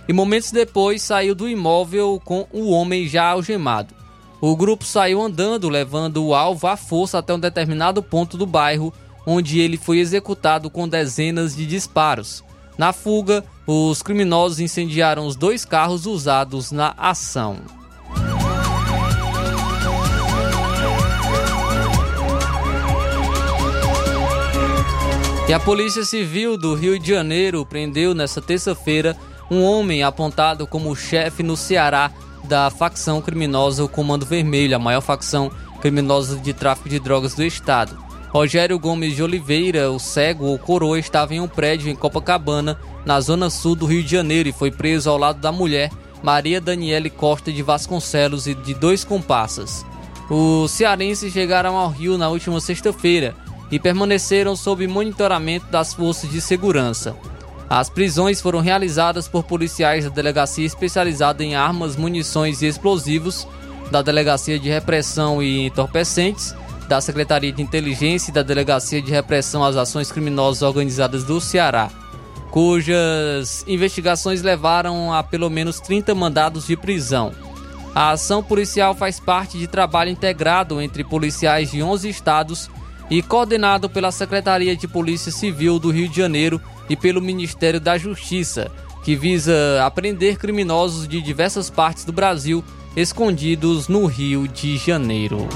e 0.10 0.12
momentos 0.12 0.52
depois 0.52 1.02
saiu 1.02 1.34
do 1.34 1.48
imóvel 1.48 2.22
com 2.26 2.46
o 2.52 2.70
homem 2.70 3.08
já 3.08 3.30
algemado. 3.30 3.94
O 4.42 4.58
grupo 4.58 4.84
saiu 4.84 5.22
andando, 5.22 5.70
levando 5.70 6.22
o 6.22 6.36
alvo 6.36 6.68
à 6.68 6.76
força 6.76 7.20
até 7.20 7.34
um 7.34 7.40
determinado 7.40 8.04
ponto 8.04 8.36
do 8.36 8.46
bairro, 8.46 8.94
onde 9.26 9.62
ele 9.62 9.78
foi 9.78 10.00
executado 10.00 10.70
com 10.70 10.86
dezenas 10.86 11.56
de 11.56 11.66
disparos. 11.66 12.44
Na 12.78 12.92
fuga, 12.92 13.42
os 13.66 14.04
criminosos 14.04 14.60
incendiaram 14.60 15.26
os 15.26 15.38
dois 15.38 15.64
carros 15.64 16.06
usados 16.06 16.74
na 16.74 16.94
ação. 16.98 17.60
E 25.48 25.54
a 25.54 25.60
Polícia 25.60 26.04
Civil 26.04 26.58
do 26.58 26.74
Rio 26.74 26.98
de 26.98 27.10
Janeiro 27.10 27.64
prendeu 27.64 28.16
nesta 28.16 28.42
terça-feira 28.42 29.16
um 29.50 29.62
homem 29.62 30.02
apontado 30.02 30.66
como 30.66 30.96
chefe 30.96 31.44
no 31.44 31.56
Ceará 31.56 32.12
da 32.46 32.72
facção 32.72 33.22
criminosa 33.22 33.84
o 33.84 33.88
Comando 33.88 34.26
Vermelho, 34.26 34.76
a 34.76 34.80
maior 34.80 35.02
facção 35.02 35.52
criminosa 35.80 36.38
de 36.38 36.52
tráfico 36.52 36.90
de 36.90 37.00
drogas 37.00 37.36
do 37.36 37.44
estado. 37.44 37.96
Rogério 38.30 38.80
Gomes 38.80 39.16
de 39.16 39.22
Oliveira, 39.22 39.92
o 39.92 40.00
cego 40.00 40.46
ou 40.46 40.58
coroa, 40.58 40.98
estava 40.98 41.36
em 41.36 41.40
um 41.40 41.48
prédio 41.48 41.92
em 41.92 41.96
Copacabana, 41.96 42.80
na 43.06 43.22
zona 43.22 43.52
sul 43.52 43.76
do 43.76 43.86
Rio 43.86 44.02
de 44.02 44.10
Janeiro, 44.10 44.50
e 44.50 44.52
foi 44.52 44.72
preso 44.72 45.12
ao 45.12 45.18
lado 45.18 45.40
da 45.40 45.52
mulher 45.52 45.92
Maria 46.24 46.60
Daniele 46.60 47.12
Costa 47.12 47.52
de 47.52 47.62
Vasconcelos 47.62 48.48
e 48.48 48.56
de 48.56 48.74
dois 48.74 49.04
comparsas. 49.04 49.86
Os 50.28 50.72
cearenses 50.72 51.32
chegaram 51.32 51.78
ao 51.78 51.92
Rio 51.92 52.18
na 52.18 52.30
última 52.30 52.60
sexta-feira 52.60 53.36
e 53.72 53.80
permaneceram 53.80 54.56
sob 54.56 54.88
monitoramento 54.88 55.68
das 55.68 55.94
forças 55.94 56.30
de 56.30 56.40
segurança. 56.40 57.16
As 57.70 57.90
prisões 57.90 58.40
foram 58.40 58.60
realizadas 58.60 59.28
por 59.28 59.44
policiais 59.44 60.04
da 60.04 60.10
Delegacia 60.10 60.66
Especializada 60.66 61.44
em 61.44 61.56
Armas, 61.56 61.96
Munições 61.96 62.62
e 62.62 62.68
Explosivos, 62.68 63.48
da 63.90 64.02
Delegacia 64.02 64.60
de 64.60 64.70
Repressão 64.70 65.42
e 65.42 65.66
Entorpecentes, 65.66 66.56
da 66.88 67.02
Secretaria 67.02 67.52
de 67.52 67.62
Inteligência 67.62 68.30
e 68.30 68.34
da 68.34 68.44
Delegacia 68.44 69.02
de 69.02 69.12
Repressão 69.12 69.64
às 69.64 69.76
Ações 69.76 70.12
Criminosas 70.12 70.62
Organizadas 70.62 71.24
do 71.24 71.42
Ceará, 71.42 71.90
cujas 72.52 73.66
investigações 73.68 74.44
levaram 74.44 75.12
a 75.12 75.24
pelo 75.24 75.50
menos 75.50 75.80
30 75.80 76.14
mandados 76.14 76.68
de 76.68 76.78
prisão. 76.78 77.34
A 77.96 78.12
ação 78.12 78.44
policial 78.44 78.94
faz 78.94 79.20
parte 79.20 79.58
de 79.58 79.68
trabalho 79.68 80.12
integrado 80.12 80.80
entre 80.82 81.04
policiais 81.04 81.72
de 81.72 81.82
11 81.82 82.10
estados 82.10 82.70
e 83.10 83.22
coordenado 83.22 83.90
pela 83.90 84.12
Secretaria 84.12 84.76
de 84.76 84.88
Polícia 84.88 85.32
Civil 85.32 85.80
do 85.80 85.92
Rio 85.92 86.10
de 86.10 86.18
Janeiro 86.18 86.62
e 86.90 86.96
pelo 86.96 87.22
Ministério 87.22 87.80
da 87.80 87.98
Justiça, 87.98 88.72
que 89.04 89.16
visa 89.16 89.84
apreender 89.86 90.38
criminosos 90.38 91.08
de 91.08 91.22
diversas 91.22 91.70
partes 91.70 92.06
do 92.06 92.12
Brasil 92.12 92.64
escondidos 92.96 93.88
no 93.88 94.06
Rio 94.06 94.48
de 94.48 94.78
Janeiro. 94.78 95.48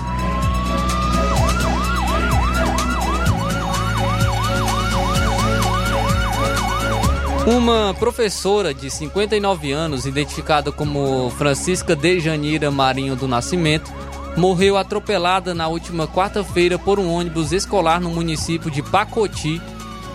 Uma 7.48 7.96
professora 7.98 8.76
de 8.76 8.92
59 8.92 9.72
anos, 9.72 10.06
identificada 10.06 10.72
como 10.72 11.32
Francisca 11.32 11.96
Dejanira 11.96 12.70
Marinho 12.70 13.16
do 13.16 13.28
Nascimento, 13.28 13.92
morreu 14.38 14.78
atropelada 14.78 15.54
na 15.54 15.68
última 15.68 16.08
quarta-feira 16.08 16.78
por 16.78 17.00
um 17.00 17.12
ônibus 17.12 17.52
escolar 17.52 18.00
no 18.00 18.10
município 18.10 18.72
de 18.72 18.82
Pacoti, 18.82 19.62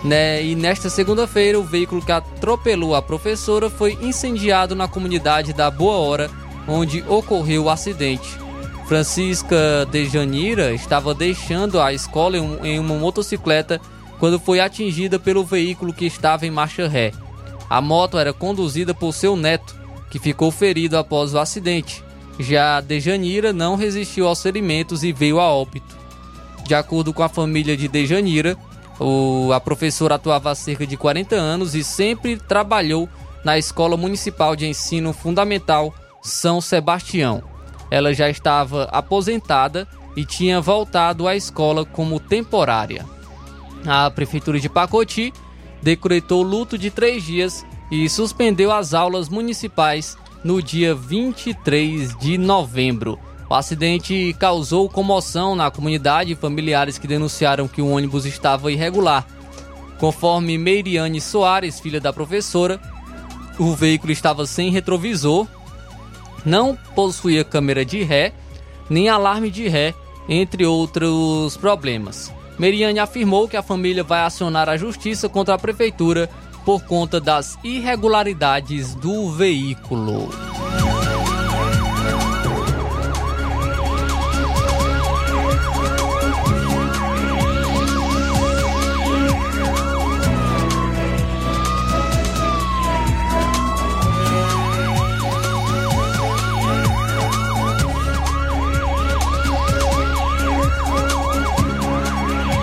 né? 0.03 0.43
E 0.43 0.55
nesta 0.55 0.89
segunda-feira, 0.89 1.59
o 1.59 1.63
veículo 1.63 2.03
que 2.03 2.11
atropelou 2.11 2.95
a 2.95 3.01
professora 3.01 3.69
foi 3.69 3.97
incendiado 4.01 4.75
na 4.75 4.87
comunidade 4.87 5.53
da 5.53 5.69
Boa 5.71 5.97
Hora, 5.97 6.29
onde 6.67 7.03
ocorreu 7.07 7.63
o 7.65 7.69
acidente. 7.69 8.37
Francisca 8.87 9.85
Dejanira 9.91 10.71
estava 10.73 11.13
deixando 11.13 11.79
a 11.79 11.91
escola 11.91 12.37
em 12.37 12.79
uma 12.79 12.95
motocicleta 12.95 13.81
quando 14.19 14.39
foi 14.39 14.59
atingida 14.59 15.17
pelo 15.17 15.43
veículo 15.43 15.91
que 15.91 16.05
estava 16.05 16.45
em 16.45 16.51
marcha 16.51 16.87
ré. 16.87 17.11
A 17.67 17.81
moto 17.81 18.17
era 18.19 18.31
conduzida 18.31 18.93
por 18.93 19.11
seu 19.11 19.35
neto, 19.35 19.75
que 20.11 20.19
ficou 20.19 20.51
ferido 20.51 20.97
após 20.97 21.33
o 21.33 21.39
acidente. 21.39 22.04
Já 22.39 22.81
Dejanira 22.81 23.53
não 23.53 23.75
resistiu 23.75 24.27
aos 24.27 24.41
ferimentos 24.41 25.03
e 25.03 25.11
veio 25.11 25.39
a 25.39 25.49
óbito. 25.49 25.95
De 26.65 26.75
acordo 26.75 27.13
com 27.13 27.23
a 27.23 27.29
família 27.29 27.77
de 27.77 27.87
Dejanira, 27.87 28.57
o, 28.99 29.51
a 29.53 29.59
professora 29.59 30.15
atuava 30.15 30.51
há 30.51 30.55
cerca 30.55 30.85
de 30.85 30.97
40 30.97 31.35
anos 31.35 31.75
e 31.75 31.83
sempre 31.83 32.37
trabalhou 32.37 33.07
na 33.43 33.57
Escola 33.57 33.95
Municipal 33.95 34.55
de 34.55 34.65
Ensino 34.65 35.13
Fundamental 35.13 35.93
São 36.21 36.59
Sebastião. 36.59 37.43
Ela 37.91 38.13
já 38.13 38.29
estava 38.29 38.85
aposentada 38.85 39.87
e 40.15 40.25
tinha 40.25 40.59
voltado 40.59 41.27
à 41.27 41.35
escola 41.35 41.85
como 41.85 42.19
temporária. 42.19 43.05
A 43.85 44.09
Prefeitura 44.09 44.59
de 44.59 44.67
Pacoti 44.67 45.31
decretou 45.81 46.41
luto 46.41 46.77
de 46.77 46.89
três 46.89 47.23
dias 47.23 47.63
e 47.91 48.09
suspendeu 48.09 48.71
as 48.71 48.93
aulas 48.93 49.29
municipais 49.29 50.17
no 50.45 50.61
dia 50.61 50.93
23 50.93 52.15
de 52.19 52.37
novembro. 52.37 53.17
O 53.49 53.55
acidente 53.55 54.35
causou 54.37 54.87
comoção 54.87 55.55
na 55.55 55.71
comunidade 55.71 56.33
e 56.33 56.35
familiares 56.35 56.99
que 56.99 57.07
denunciaram 57.07 57.67
que 57.67 57.81
o 57.81 57.89
ônibus 57.89 58.27
estava 58.27 58.71
irregular. 58.71 59.25
Conforme 59.97 60.55
Meiriane 60.55 61.19
Soares, 61.19 61.79
filha 61.79 61.99
da 61.99 62.13
professora, 62.13 62.79
o 63.57 63.73
veículo 63.73 64.11
estava 64.11 64.45
sem 64.45 64.69
retrovisor, 64.69 65.47
não 66.45 66.77
possuía 66.93 67.43
câmera 67.43 67.83
de 67.83 68.03
ré, 68.03 68.31
nem 68.87 69.09
alarme 69.09 69.49
de 69.49 69.67
ré, 69.67 69.95
entre 70.29 70.63
outros 70.63 71.57
problemas. 71.57 72.31
Meriane 72.59 72.99
afirmou 72.99 73.47
que 73.47 73.57
a 73.57 73.63
família 73.63 74.03
vai 74.03 74.19
acionar 74.19 74.69
a 74.69 74.77
justiça 74.77 75.27
contra 75.27 75.55
a 75.55 75.59
prefeitura 75.59 76.29
por 76.65 76.83
conta 76.83 77.21
das 77.21 77.57
irregularidades 77.63 78.95
do 78.95 79.31
veículo. 79.31 80.44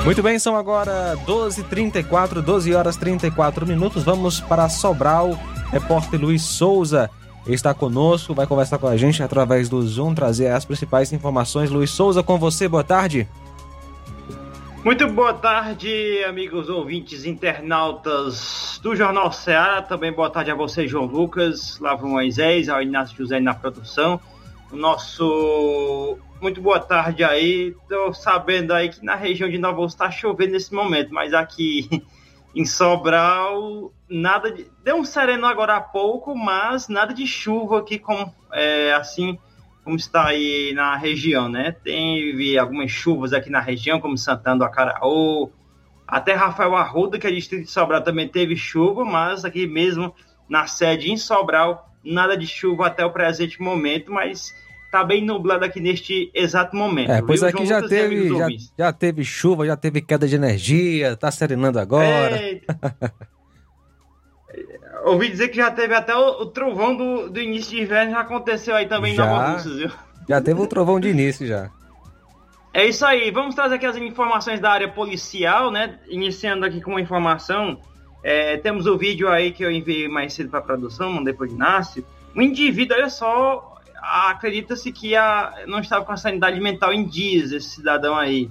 Muito 0.05 0.21
bem, 0.21 0.37
são 0.37 0.57
agora 0.57 1.17
12h34, 1.27 2.43
12 2.43 2.75
horas 2.75 2.97
34 2.97 3.65
minutos. 3.65 4.03
Vamos 4.03 4.41
para 4.41 4.69
Sobral. 4.69 5.39
Repórter 5.71 6.21
Luiz 6.21 6.43
Souza 6.43 7.09
está 7.47 7.73
conosco, 7.73 8.35
vai 8.35 8.47
conversar 8.47 8.79
com 8.79 8.89
a 8.89 8.97
gente 8.97 9.23
através 9.23 9.69
do 9.69 9.81
Zoom, 9.81 10.13
trazer 10.13 10.49
as 10.49 10.65
principais 10.65 11.13
informações. 11.13 11.71
Luiz 11.71 11.91
Souza, 11.91 12.21
com 12.21 12.37
você, 12.37 12.67
boa 12.67 12.83
tarde. 12.83 13.29
Muito 14.85 15.09
boa 15.09 15.35
tarde, 15.35 16.25
amigos 16.25 16.69
ouvintes 16.69 17.25
internautas 17.25 18.81
do 18.83 18.97
Jornal 18.97 19.31
Ceará. 19.31 19.81
Também 19.83 20.13
boa 20.13 20.29
tarde 20.29 20.51
a 20.51 20.55
você, 20.57 20.89
João 20.89 21.05
Lucas, 21.05 21.79
Lavo 21.79 22.09
Moisés, 22.09 22.69
ao 22.69 22.83
Inácio 22.83 23.17
José 23.17 23.39
na 23.39 23.55
produção. 23.55 24.21
O 24.73 24.77
nosso 24.77 26.19
muito 26.43 26.61
boa 26.61 26.81
tarde 26.81 27.23
aí. 27.23 27.75
Tô 27.89 28.13
sabendo 28.13 28.75
aí 28.75 28.89
que 28.89 29.05
na 29.05 29.15
região 29.15 29.49
de 29.49 29.59
Nova 29.59 29.81
Osso 29.81 29.97
tá 29.97 30.11
chovendo 30.11 30.53
nesse 30.53 30.75
momento, 30.75 31.15
mas 31.15 31.33
aqui 31.33 31.89
em 32.55 32.67
Sobral, 32.67 33.93
nada 34.11 34.51
de. 34.51 34.67
Deu 34.83 34.97
um 34.97 35.05
sereno 35.05 35.47
agora 35.47 35.77
há 35.77 35.81
pouco, 35.81 36.35
mas 36.35 36.89
nada 36.89 37.15
de 37.15 37.27
chuva 37.29 37.79
aqui, 37.79 37.97
como, 37.99 38.35
é, 38.53 38.93
assim 38.93 39.39
como 39.85 39.97
está 39.97 40.27
aí 40.27 40.73
na 40.75 40.97
região, 40.97 41.49
né? 41.49 41.73
Teve 41.73 42.59
algumas 42.59 42.91
chuvas 42.91 43.33
aqui 43.33 43.49
na 43.49 43.61
região, 43.61 44.01
como 44.01 44.19
Santana 44.19 44.59
do 44.59 44.65
Acaraú, 44.65 45.51
até 46.07 46.35
Rafael 46.35 46.75
Arruda, 46.75 47.19
que 47.19 47.27
é 47.27 47.31
distrito 47.31 47.65
de 47.65 47.71
Sobral, 47.71 48.03
também 48.03 48.29
teve 48.29 48.57
chuva, 48.57 49.05
mas 49.05 49.45
aqui 49.45 49.67
mesmo 49.67 50.15
na 50.49 50.67
sede 50.67 51.11
em 51.11 51.17
Sobral, 51.17 51.89
nada 52.05 52.37
de 52.37 52.47
chuva 52.47 52.89
até 52.89 53.05
o 53.05 53.13
presente 53.13 53.61
momento, 53.61 54.13
mas 54.13 54.53
tá 54.93 55.03
bem 55.03 55.25
nublado 55.25 55.65
aqui 55.65 55.81
neste 55.81 56.31
exato 56.35 56.77
momento. 56.77 57.11
É, 57.11 57.23
pois 57.23 57.41
viu, 57.41 57.49
aqui 57.49 57.65
já 57.65 57.81
teve, 57.81 58.29
já, 58.29 58.47
já, 58.79 58.93
teve 58.93 59.25
chuva, 59.25 59.65
já 59.65 59.75
teve 59.75 60.03
queda 60.03 60.29
de 60.29 60.37
energia, 60.37 61.17
tá 61.17 61.31
serenando 61.31 61.79
agora. 61.79 62.39
Ouvi 65.07 65.31
dizer 65.31 65.49
que 65.49 65.57
já 65.57 65.71
teve 65.71 65.95
até 65.95 66.15
o, 66.15 66.43
o 66.43 66.47
trovão 66.47 66.95
do, 66.95 67.31
do, 67.31 67.41
início 67.41 67.71
de 67.71 67.81
inverno, 67.81 68.13
já 68.13 68.21
aconteceu 68.21 68.77
aí 68.77 68.87
também 68.87 69.15
já, 69.15 69.25
Nova 69.25 69.53
Russas, 69.53 69.79
viu? 69.79 69.91
Já 70.29 70.43
teve 70.43 70.61
o 70.61 70.67
trovão 70.67 71.01
de 71.01 71.09
início 71.09 71.47
já. 71.47 71.71
É 72.75 72.85
isso 72.85 73.07
aí, 73.07 73.31
vamos 73.31 73.55
trazer 73.55 73.77
aqui 73.77 73.87
as 73.87 73.97
informações 73.97 74.61
da 74.61 74.71
área 74.71 74.89
policial, 74.89 75.71
né? 75.71 75.99
Iniciando 76.07 76.67
aqui 76.67 76.83
com 76.83 76.91
uma 76.91 77.01
informação. 77.01 77.81
É, 78.23 78.59
temos 78.59 78.87
o 78.87 78.99
vídeo 78.99 79.27
aí 79.29 79.53
que 79.53 79.65
eu 79.65 79.71
enviei 79.71 80.07
mais 80.07 80.35
cedo 80.35 80.51
para 80.51 80.59
a 80.59 80.63
produção, 80.63 81.11
mandei 81.11 81.33
para 81.33 81.47
o 81.47 81.51
Inácio. 81.51 82.05
Um 82.37 82.43
indivíduo, 82.43 82.97
olha 82.97 83.09
só, 83.09 83.72
acredita-se 84.03 84.91
que 84.91 85.15
a, 85.15 85.65
não 85.67 85.79
estava 85.79 86.05
com 86.05 86.13
a 86.13 86.17
sanidade 86.17 86.61
mental 86.61 86.93
em 86.93 87.05
dias, 87.05 87.53
esse 87.53 87.71
cidadão 87.71 88.17
aí. 88.17 88.51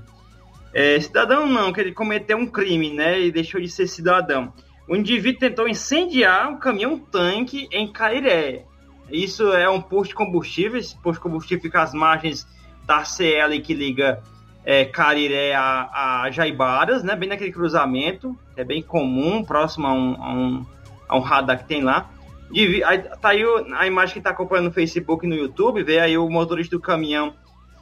É, 0.74 1.00
cidadão 1.00 1.46
não, 1.46 1.74
que 1.74 1.82
ele 1.82 1.92
cometeu 1.92 2.38
um 2.38 2.48
crime, 2.48 2.94
né? 2.94 3.20
E 3.20 3.32
deixou 3.32 3.60
de 3.60 3.68
ser 3.68 3.88
cidadão. 3.88 4.54
O 4.88 4.96
indivíduo 4.96 5.40
tentou 5.40 5.68
incendiar 5.68 6.50
um 6.50 6.58
caminhão-tanque 6.58 7.68
em 7.72 7.92
Cairé. 7.92 8.64
Isso 9.10 9.52
é 9.54 9.70
um 9.70 9.82
posto 9.82 10.10
de 10.10 10.16
combustível. 10.16 10.80
Esse 10.80 10.96
posto 10.96 11.20
de 11.20 11.24
combustível 11.24 11.62
fica 11.62 11.82
às 11.82 11.94
margens 11.94 12.48
da 12.86 13.04
CL 13.04 13.60
que 13.62 13.74
liga 13.74 14.24
é, 14.64 14.86
Cariré 14.86 15.54
a, 15.54 16.24
a 16.24 16.32
Jaibaras, 16.32 17.04
né? 17.04 17.16
Bem 17.16 17.30
naquele 17.30 17.52
cruzamento. 17.52 18.38
É 18.56 18.64
bem 18.64 18.82
comum, 18.82 19.44
próximo 19.44 19.88
a 19.88 19.94
um, 19.94 20.24
a 20.24 20.34
um, 20.34 20.66
a 21.10 21.18
um 21.18 21.22
radar 21.22 21.60
que 21.60 21.66
tem 21.66 21.82
lá. 21.82 22.10
De, 22.52 22.84
aí, 22.84 23.00
tá 23.00 23.30
aí 23.30 23.44
a 23.78 23.88
imagem 23.88 24.14
que 24.14 24.20
está 24.20 24.32
acompanhando 24.32 24.66
no 24.66 24.74
Facebook 24.74 25.26
e 25.26 25.30
no 25.30 25.36
YouTube, 25.36 25.84
vê 25.84 26.00
aí 26.00 26.18
o 26.18 26.30
motorista 26.30 26.76
do 26.76 26.82
caminhão 26.82 27.34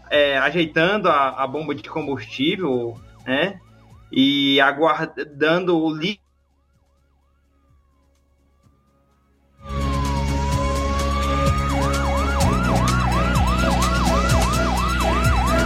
é, 0.09 0.37
ajeitando 0.37 1.09
a, 1.09 1.43
a, 1.43 1.47
bomba 1.47 1.73
de 1.73 1.87
combustível, 1.87 2.97
né? 3.25 3.59
E 4.11 4.59
aguardando 4.59 5.77
o 5.77 5.93
líquido. 5.93 6.27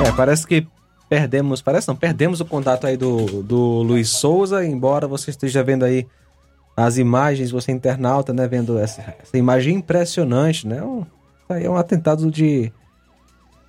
É, 0.05 0.11
parece 0.11 0.45
que 0.45 0.67
perdemos, 1.07 1.61
parece 1.61 1.87
não, 1.87 1.95
perdemos 1.95 2.41
o 2.41 2.45
contato 2.45 2.85
aí 2.85 2.97
do, 2.97 3.41
do 3.41 3.81
Luiz 3.83 4.09
Souza, 4.09 4.65
embora 4.65 5.07
você 5.07 5.29
esteja 5.29 5.63
vendo 5.63 5.85
aí 5.85 6.05
as 6.75 6.97
imagens, 6.97 7.51
você 7.51 7.71
internauta, 7.71 8.33
né, 8.33 8.47
vendo 8.47 8.77
essa, 8.79 9.15
essa 9.21 9.37
imagem 9.37 9.75
impressionante, 9.75 10.67
né? 10.67 10.81
Um, 10.81 11.05
aí 11.47 11.65
é 11.65 11.69
um 11.69 11.77
atentado 11.77 12.31
de 12.31 12.71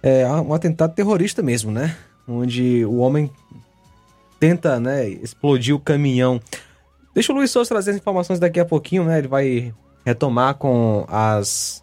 é 0.03 0.27
um 0.29 0.53
atentado 0.53 0.95
terrorista 0.95 1.43
mesmo, 1.43 1.71
né? 1.71 1.97
Onde 2.29 2.85
o 2.85 2.97
homem 2.97 3.31
tenta, 4.39 4.79
né, 4.79 5.09
explodir 5.09 5.75
o 5.75 5.81
caminhão. 5.81 6.41
Deixa 7.15 7.33
o 7.33 7.35
Luiz 7.35 7.51
Souza 7.51 7.69
trazer 7.69 7.93
as 7.93 7.97
informações 7.97 8.39
daqui 8.39 8.61
a 8.61 8.65
pouquinho, 8.65 9.05
né? 9.05 9.19
Ele 9.19 9.29
vai 9.29 9.75
retomar 10.05 10.57
com 10.57 11.07
as 11.09 11.83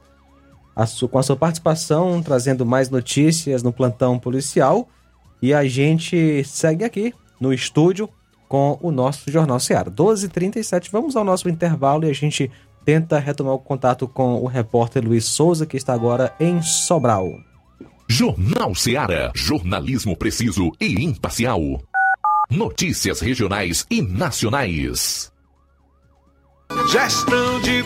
a 0.76 0.86
sua, 0.86 1.10
com 1.10 1.18
a 1.18 1.24
sua 1.24 1.36
participação, 1.36 2.22
trazendo 2.22 2.66
mais 2.66 2.90
notícias 2.90 3.62
no 3.64 3.74
plantão 3.74 4.18
policial. 4.18 4.88
E 5.42 5.54
a 5.54 5.66
gente 5.66 6.44
segue 6.44 6.84
aqui 6.84 7.14
no 7.40 7.54
estúdio 7.54 8.08
com 8.52 8.78
o 8.82 8.92
nosso 8.92 9.32
Jornal 9.32 9.62
Seara. 9.62 9.90
12h37, 9.90 10.90
vamos 10.92 11.16
ao 11.16 11.24
nosso 11.24 11.48
intervalo 11.48 12.04
e 12.04 12.10
a 12.10 12.14
gente 12.14 12.52
tenta 12.84 13.18
retomar 13.18 13.54
o 13.54 13.60
contato 13.60 14.10
com 14.10 14.42
o 14.42 14.46
repórter 14.46 15.02
Luiz 15.02 15.24
Souza, 15.24 15.66
que 15.66 15.78
está 15.78 15.94
agora 15.94 16.36
em 16.38 16.62
Sobral. 16.62 17.30
Jornal 18.10 18.76
Seara. 18.76 19.32
Jornalismo 19.34 20.18
preciso 20.18 20.70
e 20.82 21.02
imparcial. 21.02 21.62
Notícias 22.50 23.22
regionais 23.22 23.88
e 23.90 24.02
nacionais. 24.02 25.32
Gestão 26.92 27.62
de 27.62 27.86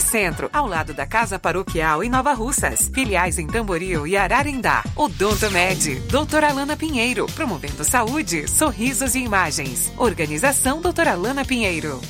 Centro, 0.00 0.48
ao 0.52 0.66
lado 0.66 0.94
da 0.94 1.06
Casa 1.06 1.38
Paroquial 1.38 2.02
em 2.02 2.08
Nova 2.10 2.32
Russas. 2.32 2.90
Filiais 2.92 3.38
em 3.38 3.46
Tamboril 3.46 4.06
e 4.06 4.16
Ararindá. 4.16 4.84
Odonto 4.96 5.50
Med, 5.50 6.00
doutora 6.10 6.50
Alana 6.50 6.76
Pinheiro, 6.76 7.26
promovendo 7.34 7.84
saúde, 7.84 8.48
sorrisos 8.48 9.14
e 9.14 9.20
imagens. 9.20 9.92
Organização 9.96 10.80
doutora 10.80 11.12
Alana 11.12 11.44
Pinheiro. 11.44 12.00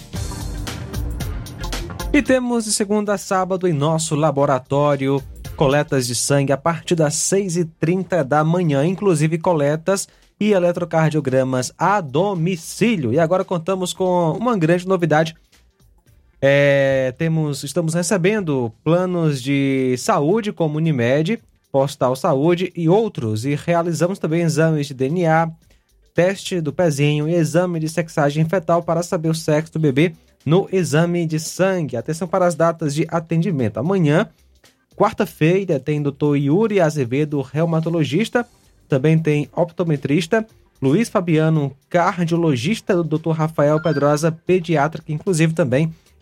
E 2.13 2.23
temos 2.23 2.65
de 2.65 2.73
segunda 2.73 3.15
a 3.15 3.19
sábado 3.19 3.69
em 3.69 3.73
nosso 3.73 4.15
laboratório 4.15 5.23
coletas 5.59 6.07
de 6.07 6.15
sangue 6.15 6.53
a 6.53 6.57
partir 6.57 6.95
das 6.95 7.15
6h30 7.15 8.23
da 8.23 8.45
manhã, 8.45 8.87
inclusive 8.87 9.39
coletas 9.39 10.07
e 10.39 10.53
eletrocardiogramas 10.53 11.73
a 11.77 12.01
domicílio. 12.01 13.13
E 13.13 13.19
agora 13.19 13.45
contamos 13.45 13.93
com 13.93 14.31
uma 14.39 14.57
grande 14.57 14.87
novidade 14.87 15.35
é, 16.41 17.13
temos, 17.19 17.65
estamos 17.65 17.95
recebendo 17.95 18.73
planos 18.85 19.43
de 19.43 19.97
saúde 19.99 20.53
como 20.53 20.79
Unimed, 20.79 21.41
Postal 21.73 22.15
Saúde 22.15 22.73
e 22.77 22.89
outros, 22.89 23.45
e 23.45 23.55
realizamos 23.55 24.19
também 24.19 24.43
exames 24.43 24.87
de 24.87 24.95
DNA, 24.95 25.51
teste 26.15 26.61
do 26.61 26.73
pezinho 26.73 27.29
e 27.29 27.35
exame 27.35 27.81
de 27.81 27.89
sexagem 27.89 28.45
fetal 28.49 28.83
para 28.83 29.03
saber 29.03 29.29
o 29.29 29.35
sexo 29.35 29.75
do 29.75 29.81
bebê 29.81 30.13
no 30.45 30.69
exame 30.73 31.27
de 31.27 31.39
sangue. 31.39 31.97
Atenção 31.97 32.27
para 32.27 32.47
as 32.47 32.55
datas 32.55 32.95
de 32.95 33.07
atendimento. 33.09 33.79
Amanhã, 33.79 34.29
quarta-feira, 34.97 35.79
tem 35.79 36.03
Dr. 36.03 36.37
Yuri 36.37 36.81
Azevedo, 36.81 37.41
reumatologista, 37.41 38.47
também 38.89 39.19
tem 39.19 39.49
optometrista, 39.55 40.47
Luiz 40.81 41.09
Fabiano, 41.09 41.77
cardiologista, 41.91 43.03
do 43.03 43.19
Dr. 43.19 43.31
Rafael 43.31 43.83
Pedrosa, 43.83 44.31
pediatra, 44.31 45.03
que 45.05 45.13
inclusive 45.13 45.53
também 45.53 45.93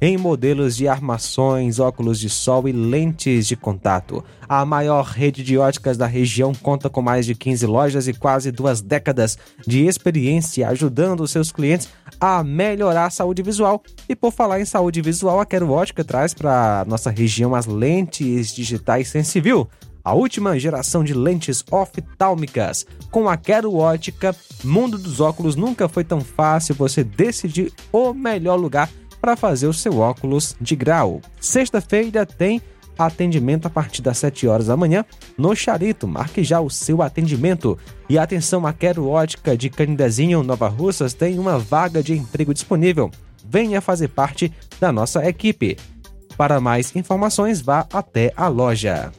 em 0.00 0.16
modelos 0.16 0.76
de 0.76 0.88
armações, 0.88 1.78
óculos 1.78 2.18
de 2.18 2.28
sol 2.28 2.68
e 2.68 2.72
lentes 2.72 3.46
de 3.46 3.56
contato. 3.56 4.24
A 4.48 4.64
maior 4.64 5.04
rede 5.04 5.42
de 5.42 5.58
óticas 5.58 5.96
da 5.96 6.06
região 6.06 6.54
conta 6.54 6.88
com 6.88 7.02
mais 7.02 7.26
de 7.26 7.34
15 7.34 7.66
lojas 7.66 8.08
e 8.08 8.12
quase 8.12 8.52
duas 8.52 8.80
décadas 8.80 9.36
de 9.66 9.86
experiência 9.86 10.68
ajudando 10.68 11.26
seus 11.26 11.50
clientes 11.50 11.88
a 12.20 12.42
melhorar 12.44 13.06
a 13.06 13.10
saúde 13.10 13.42
visual. 13.42 13.82
E 14.08 14.14
por 14.14 14.32
falar 14.32 14.60
em 14.60 14.64
saúde 14.64 15.00
visual, 15.02 15.40
a 15.40 15.46
Quero 15.46 15.70
Ótica 15.70 16.04
traz 16.04 16.32
para 16.32 16.84
nossa 16.86 17.10
região 17.10 17.54
as 17.54 17.66
lentes 17.66 18.54
digitais 18.54 19.08
Sensivil 19.08 19.68
a 20.06 20.14
última 20.14 20.56
geração 20.56 21.02
de 21.02 21.12
lentes 21.12 21.64
oftálmicas. 21.68 22.86
Com 23.10 23.28
a 23.28 23.36
Quero 23.36 23.74
Ótica, 23.74 24.36
mundo 24.62 24.96
dos 24.96 25.18
óculos 25.18 25.56
nunca 25.56 25.88
foi 25.88 26.04
tão 26.04 26.20
fácil 26.20 26.76
você 26.76 27.02
decidir 27.02 27.72
o 27.90 28.14
melhor 28.14 28.54
lugar 28.54 28.88
para 29.26 29.34
fazer 29.34 29.66
o 29.66 29.72
seu 29.72 29.98
óculos 29.98 30.54
de 30.60 30.76
grau. 30.76 31.20
Sexta-feira 31.40 32.24
tem 32.24 32.62
atendimento 32.96 33.66
a 33.66 33.70
partir 33.70 34.00
das 34.00 34.18
7 34.18 34.46
horas 34.46 34.66
da 34.68 34.76
manhã 34.76 35.04
no 35.36 35.52
Charito. 35.52 36.06
Marque 36.06 36.44
já 36.44 36.60
o 36.60 36.70
seu 36.70 37.02
atendimento. 37.02 37.76
E 38.08 38.20
atenção, 38.20 38.64
a 38.64 38.72
Quero 38.72 39.08
Ótica 39.08 39.56
de 39.56 39.68
Canidezinho, 39.68 40.44
Nova 40.44 40.68
Russas, 40.68 41.12
tem 41.12 41.40
uma 41.40 41.58
vaga 41.58 42.04
de 42.04 42.12
emprego 42.12 42.54
disponível. 42.54 43.10
Venha 43.44 43.80
fazer 43.80 44.06
parte 44.06 44.52
da 44.78 44.92
nossa 44.92 45.28
equipe. 45.28 45.76
Para 46.36 46.60
mais 46.60 46.94
informações, 46.94 47.60
vá 47.60 47.84
até 47.92 48.32
a 48.36 48.46
loja. 48.46 49.12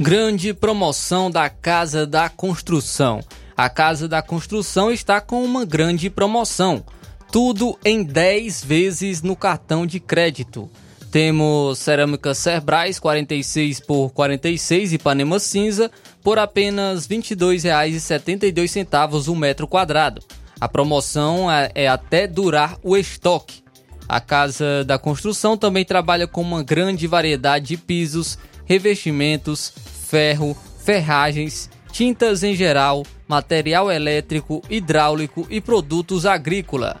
Grande 0.00 0.54
promoção 0.54 1.30
da 1.30 1.50
Casa 1.50 2.06
da 2.06 2.30
Construção. 2.30 3.20
A 3.54 3.68
Casa 3.68 4.08
da 4.08 4.22
Construção 4.22 4.90
está 4.90 5.20
com 5.20 5.44
uma 5.44 5.66
grande 5.66 6.08
promoção. 6.08 6.82
Tudo 7.30 7.78
em 7.84 8.02
10 8.02 8.64
vezes 8.64 9.22
no 9.22 9.36
cartão 9.36 9.86
de 9.86 10.00
crédito. 10.00 10.70
Temos 11.10 11.78
cerâmica 11.78 12.34
Cerbrais 12.34 12.98
46 12.98 13.80
por 13.80 14.10
46 14.10 14.94
Ipanema 14.94 15.38
cinza 15.38 15.90
por 16.22 16.38
apenas 16.38 17.06
R$ 17.06 17.16
22,72 17.16 19.28
o 19.28 19.36
metro 19.36 19.66
quadrado. 19.66 20.22
A 20.60 20.68
promoção 20.68 21.50
é, 21.50 21.70
é 21.74 21.88
até 21.88 22.26
durar 22.26 22.78
o 22.82 22.96
estoque. 22.96 23.62
A 24.08 24.20
Casa 24.20 24.84
da 24.84 24.98
Construção 24.98 25.56
também 25.56 25.84
trabalha 25.84 26.26
com 26.26 26.40
uma 26.40 26.62
grande 26.62 27.06
variedade 27.06 27.66
de 27.66 27.76
pisos, 27.76 28.38
revestimentos, 28.64 29.72
ferro, 30.08 30.56
ferragens, 30.84 31.68
tintas 31.90 32.42
em 32.42 32.54
geral, 32.54 33.04
material 33.26 33.90
elétrico, 33.90 34.62
hidráulico 34.70 35.46
e 35.50 35.60
produtos 35.60 36.24
agrícola. 36.24 37.00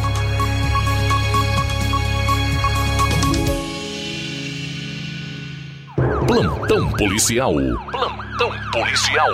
Plantão 6.31 6.89
policial. 6.93 7.53
Plantão 7.91 8.51
policial. 8.71 9.27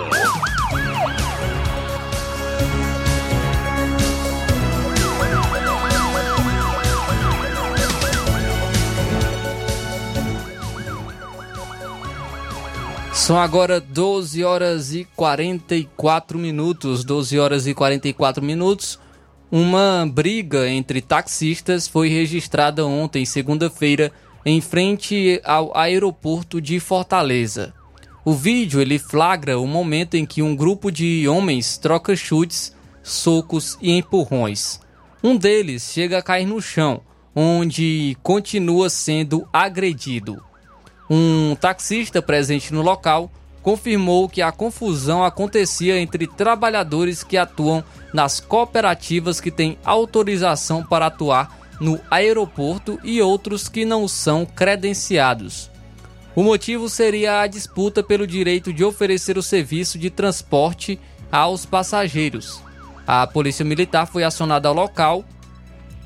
São 13.12 13.38
agora 13.38 13.80
12 13.80 14.42
horas 14.42 14.92
e 14.92 15.04
44 15.14 16.36
minutos. 16.36 17.04
12 17.04 17.38
horas 17.38 17.68
e 17.68 17.74
44 17.74 18.42
minutos. 18.44 18.98
Uma 19.52 20.04
briga 20.04 20.68
entre 20.68 21.00
taxistas 21.00 21.86
foi 21.86 22.08
registrada 22.08 22.84
ontem, 22.84 23.24
segunda-feira, 23.24 24.12
em 24.48 24.62
frente 24.62 25.40
ao 25.44 25.76
aeroporto 25.76 26.58
de 26.60 26.80
Fortaleza. 26.80 27.74
O 28.24 28.32
vídeo 28.32 28.80
ele 28.80 28.98
flagra 28.98 29.58
o 29.58 29.66
momento 29.66 30.14
em 30.14 30.24
que 30.24 30.42
um 30.42 30.56
grupo 30.56 30.90
de 30.90 31.28
homens 31.28 31.76
troca 31.76 32.16
chutes, 32.16 32.74
socos 33.02 33.76
e 33.80 33.92
empurrões. 33.92 34.80
Um 35.22 35.36
deles 35.36 35.90
chega 35.92 36.18
a 36.18 36.22
cair 36.22 36.46
no 36.46 36.62
chão, 36.62 37.02
onde 37.36 38.16
continua 38.22 38.88
sendo 38.88 39.46
agredido. 39.52 40.42
Um 41.10 41.54
taxista 41.54 42.22
presente 42.22 42.72
no 42.72 42.80
local 42.80 43.30
confirmou 43.62 44.30
que 44.30 44.40
a 44.40 44.50
confusão 44.50 45.24
acontecia 45.24 46.00
entre 46.00 46.26
trabalhadores 46.26 47.22
que 47.22 47.36
atuam 47.36 47.84
nas 48.14 48.40
cooperativas 48.40 49.40
que 49.40 49.50
têm 49.50 49.78
autorização 49.84 50.82
para 50.82 51.06
atuar 51.06 51.67
no 51.80 52.00
aeroporto 52.10 52.98
e 53.04 53.20
outros 53.22 53.68
que 53.68 53.84
não 53.84 54.08
são 54.08 54.44
credenciados. 54.44 55.70
O 56.34 56.42
motivo 56.42 56.88
seria 56.88 57.40
a 57.40 57.46
disputa 57.46 58.02
pelo 58.02 58.26
direito 58.26 58.72
de 58.72 58.84
oferecer 58.84 59.36
o 59.36 59.42
serviço 59.42 59.98
de 59.98 60.10
transporte 60.10 60.98
aos 61.30 61.66
passageiros. 61.66 62.60
A 63.06 63.26
Polícia 63.26 63.64
Militar 63.64 64.06
foi 64.06 64.22
acionada 64.22 64.68
ao 64.68 64.74
local 64.74 65.24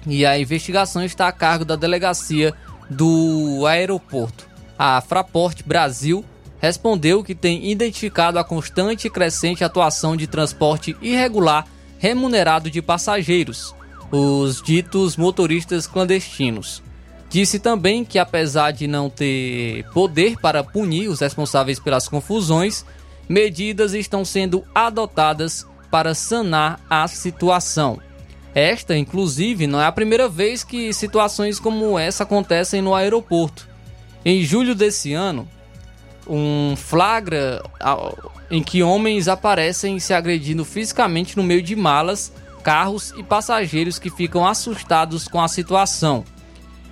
e 0.07 0.25
a 0.25 0.39
investigação 0.39 1.05
está 1.05 1.29
a 1.29 1.33
cargo 1.33 1.65
da 1.65 1.77
delegacia 1.77 2.55
do 2.89 3.67
aeroporto. 3.67 4.49
A 4.79 5.01
Fraport 5.01 5.63
Brasil 5.65 6.25
respondeu 6.61 7.23
que 7.23 7.35
tem 7.35 7.71
identificado 7.71 8.39
a 8.39 8.45
constante 8.45 9.07
e 9.07 9.11
crescente 9.11 9.65
atuação 9.65 10.17
de 10.17 10.27
transporte 10.27 10.97
irregular 11.03 11.67
remunerado 11.99 12.71
de 12.71 12.81
passageiros, 12.81 13.75
os 14.13 14.61
ditos 14.61 15.17
motoristas 15.17 15.87
clandestinos. 15.87 16.83
Disse 17.31 17.59
também 17.59 18.05
que, 18.05 18.19
apesar 18.19 18.73
de 18.73 18.87
não 18.87 19.09
ter 19.09 19.85
poder 19.95 20.37
para 20.39 20.63
punir 20.63 21.09
os 21.09 21.21
responsáveis 21.21 21.81
pelas 21.81 22.07
confusões, 22.07 22.85
medidas 23.27 23.95
estão 23.95 24.23
sendo 24.23 24.63
adotadas 24.75 25.67
para 25.91 26.15
sanar 26.15 26.79
a 26.91 27.09
situação. 27.09 27.99
Esta, 28.55 28.95
inclusive, 28.95 29.67
não 29.67 29.81
é 29.81 29.87
a 29.87 29.93
primeira 29.93 30.29
vez 30.29 30.63
que 30.63 30.93
situações 30.93 31.59
como 31.59 31.99
essa 31.99 32.25
acontecem 32.25 32.83
no 32.83 32.95
aeroporto. 32.95 33.67
Em 34.23 34.43
julho 34.45 34.75
desse 34.75 35.15
ano, 35.15 35.49
um 36.29 36.75
flagra 36.77 37.63
em 38.51 38.63
que 38.63 38.83
homens 38.83 39.27
aparecem 39.27 39.99
se 39.99 40.13
agredindo 40.13 40.67
fisicamente 40.67 41.35
no 41.37 41.43
meio 41.43 41.63
de 41.63 41.75
malas, 41.75 42.31
carros 42.63 43.13
e 43.17 43.23
passageiros 43.23 43.99
que 43.99 44.11
ficam 44.11 44.47
assustados 44.47 45.27
com 45.27 45.41
a 45.41 45.49
situação. 45.49 46.25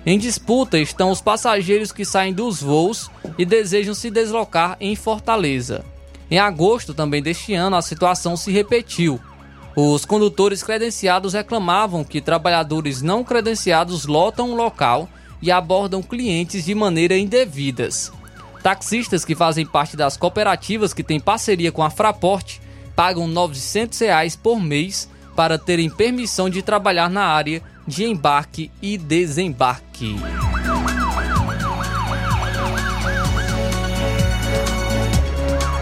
Em 0.05 0.17
disputa 0.17 0.79
estão 0.79 1.11
os 1.11 1.21
passageiros 1.21 1.91
que 1.91 2.03
saem 2.03 2.33
dos 2.33 2.61
voos 2.61 3.09
e 3.37 3.45
desejam 3.45 3.93
se 3.93 4.09
deslocar 4.09 4.75
em 4.79 4.95
Fortaleza. 4.95 5.85
Em 6.29 6.39
agosto 6.39 6.93
também 6.93 7.21
deste 7.21 7.53
ano, 7.53 7.75
a 7.75 7.81
situação 7.81 8.35
se 8.35 8.51
repetiu. 8.51 9.19
Os 9.75 10.03
condutores 10.03 10.63
credenciados 10.63 11.33
reclamavam 11.33 12.03
que 12.03 12.19
trabalhadores 12.19 13.01
não 13.01 13.23
credenciados 13.23 14.05
lotam 14.05 14.51
o 14.51 14.55
local 14.55 15.07
e 15.41 15.51
abordam 15.51 16.01
clientes 16.01 16.65
de 16.65 16.75
maneira 16.75 17.17
indevidas. 17.17 18.11
Taxistas 18.61 19.23
que 19.25 19.35
fazem 19.35 19.65
parte 19.65 19.95
das 19.95 20.17
cooperativas 20.17 20.93
que 20.93 21.03
têm 21.03 21.19
parceria 21.19 21.71
com 21.71 21.83
a 21.83 21.89
Fraport 21.89 22.59
pagam 22.95 23.27
900 23.27 23.97
reais 23.99 24.35
por 24.35 24.59
mês 24.59 25.09
para 25.41 25.57
terem 25.57 25.89
permissão 25.89 26.47
de 26.47 26.61
trabalhar 26.61 27.09
na 27.09 27.23
área 27.23 27.63
de 27.87 28.03
embarque 28.03 28.69
e 28.79 28.95
desembarque. 28.95 30.15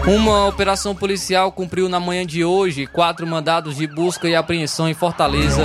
Uma 0.06 0.46
operação 0.46 0.96
policial 0.96 1.52
cumpriu 1.52 1.90
na 1.90 2.00
manhã 2.00 2.24
de 2.24 2.42
hoje 2.42 2.86
quatro 2.86 3.26
mandados 3.26 3.76
de 3.76 3.86
busca 3.86 4.26
e 4.26 4.34
apreensão 4.34 4.88
em 4.88 4.94
Fortaleza 4.94 5.62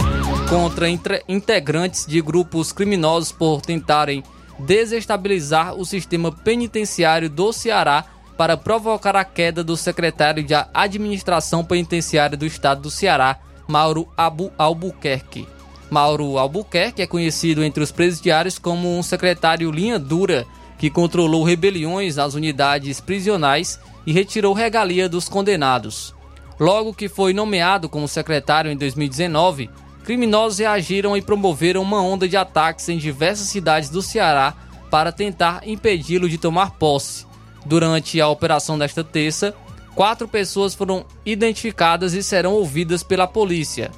contra 0.49 0.89
integrantes 1.29 2.05
de 2.05 2.21
grupos 2.21 2.73
criminosos 2.73 3.31
por 3.31 3.61
tentarem 3.61 4.25
desestabilizar 4.59 5.73
o 5.73 5.85
sistema 5.85 6.33
penitenciário 6.33 7.29
do 7.29 7.53
Ceará 7.53 8.03
para 8.37 8.57
provocar 8.57 9.15
a 9.15 9.23
queda 9.23 9.63
do 9.63 9.77
secretário 9.77 10.43
de 10.43 10.53
Administração 10.73 11.63
Penitenciária 11.63 12.35
do 12.35 12.45
Estado 12.45 12.81
do 12.81 12.91
Ceará, 12.91 13.39
Mauro 13.67 14.07
Abu 14.15 14.51
Albuquerque. 14.57 15.47
Mauro 15.89 16.37
Albuquerque 16.37 17.01
é 17.01 17.07
conhecido 17.07 17.63
entre 17.63 17.83
os 17.83 17.91
presidiários 17.91 18.57
como 18.59 18.97
um 18.97 19.03
secretário 19.03 19.71
linha 19.71 19.99
dura 19.99 20.45
que 20.77 20.89
controlou 20.89 21.43
rebeliões 21.43 22.15
nas 22.15 22.33
unidades 22.33 22.99
prisionais 22.99 23.79
e 24.05 24.11
retirou 24.11 24.53
regalia 24.53 25.07
dos 25.07 25.29
condenados. 25.29 26.13
Logo 26.59 26.93
que 26.93 27.09
foi 27.09 27.33
nomeado 27.33 27.89
como 27.89 28.07
secretário 28.07 28.71
em 28.71 28.77
2019, 28.77 29.69
criminosos 30.03 30.59
reagiram 30.59 31.15
e 31.17 31.21
promoveram 31.21 31.81
uma 31.81 32.01
onda 32.01 32.27
de 32.27 32.37
ataques 32.37 32.87
em 32.89 32.97
diversas 32.97 33.47
cidades 33.47 33.89
do 33.89 34.01
Ceará 34.01 34.53
para 34.89 35.11
tentar 35.11 35.67
impedi-lo 35.67 36.29
de 36.29 36.37
tomar 36.37 36.71
posse. 36.71 37.25
Durante 37.65 38.21
a 38.21 38.27
operação 38.27 38.77
desta 38.77 39.03
terça, 39.03 39.53
quatro 39.95 40.27
pessoas 40.27 40.75
foram 40.75 41.05
identificadas 41.25 42.13
e 42.13 42.21
serão 42.21 42.53
ouvidas 42.53 43.01
pela 43.01 43.25
polícia. 43.25 43.91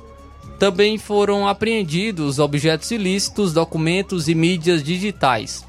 Também 0.59 0.97
foram 0.97 1.47
apreendidos 1.47 2.39
objetos 2.39 2.89
ilícitos, 2.91 3.51
documentos 3.51 4.27
e 4.27 4.35
mídias 4.35 4.83
digitais. 4.83 5.65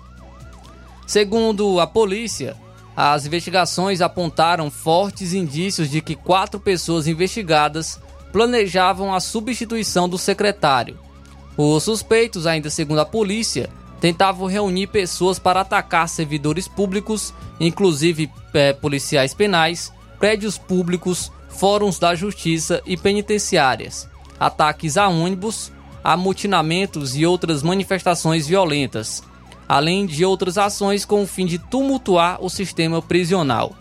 Segundo 1.07 1.81
a 1.81 1.87
polícia, 1.87 2.57
as 2.97 3.27
investigações 3.27 4.01
apontaram 4.01 4.71
fortes 4.71 5.33
indícios 5.33 5.91
de 5.91 6.01
que 6.01 6.15
quatro 6.15 6.61
pessoas 6.61 7.07
investigadas 7.07 7.99
planejavam 8.33 9.15
a 9.15 9.21
substituição 9.21 10.09
do 10.09 10.19
secretário. 10.19 10.99
Os 11.57 11.85
suspeitos, 11.85 12.47
ainda 12.47 12.71
segundo 12.71 13.01
a 13.01 13.07
polícia, 13.07 13.71
tentavam 14.01 14.47
reunir 14.47 14.89
pessoas 14.89 15.39
para 15.39 15.61
atacar 15.61 16.09
servidores 16.09 16.69
públicos, 16.69 17.33
inclusive 17.59 18.31
é, 18.55 18.73
policiais 18.73 19.35
penais, 19.35 19.93
prédios 20.19 20.59
públicos, 20.59 21.31
fóruns 21.49 21.99
da 21.99 22.15
justiça 22.15 22.83
e 22.87 22.97
penitenciárias, 22.97 24.09
ataques 24.39 24.97
a 24.97 25.09
ônibus, 25.09 25.73
amotinamentos 26.03 27.17
e 27.17 27.27
outras 27.27 27.63
manifestações 27.63 28.47
violentas, 28.47 29.23
além 29.69 30.07
de 30.07 30.25
outras 30.25 30.57
ações 30.57 31.05
com 31.05 31.23
o 31.23 31.27
fim 31.27 31.47
de 31.47 31.59
tumultuar 31.59 32.43
o 32.43 32.49
sistema 32.49 33.03
prisional. 33.03 33.75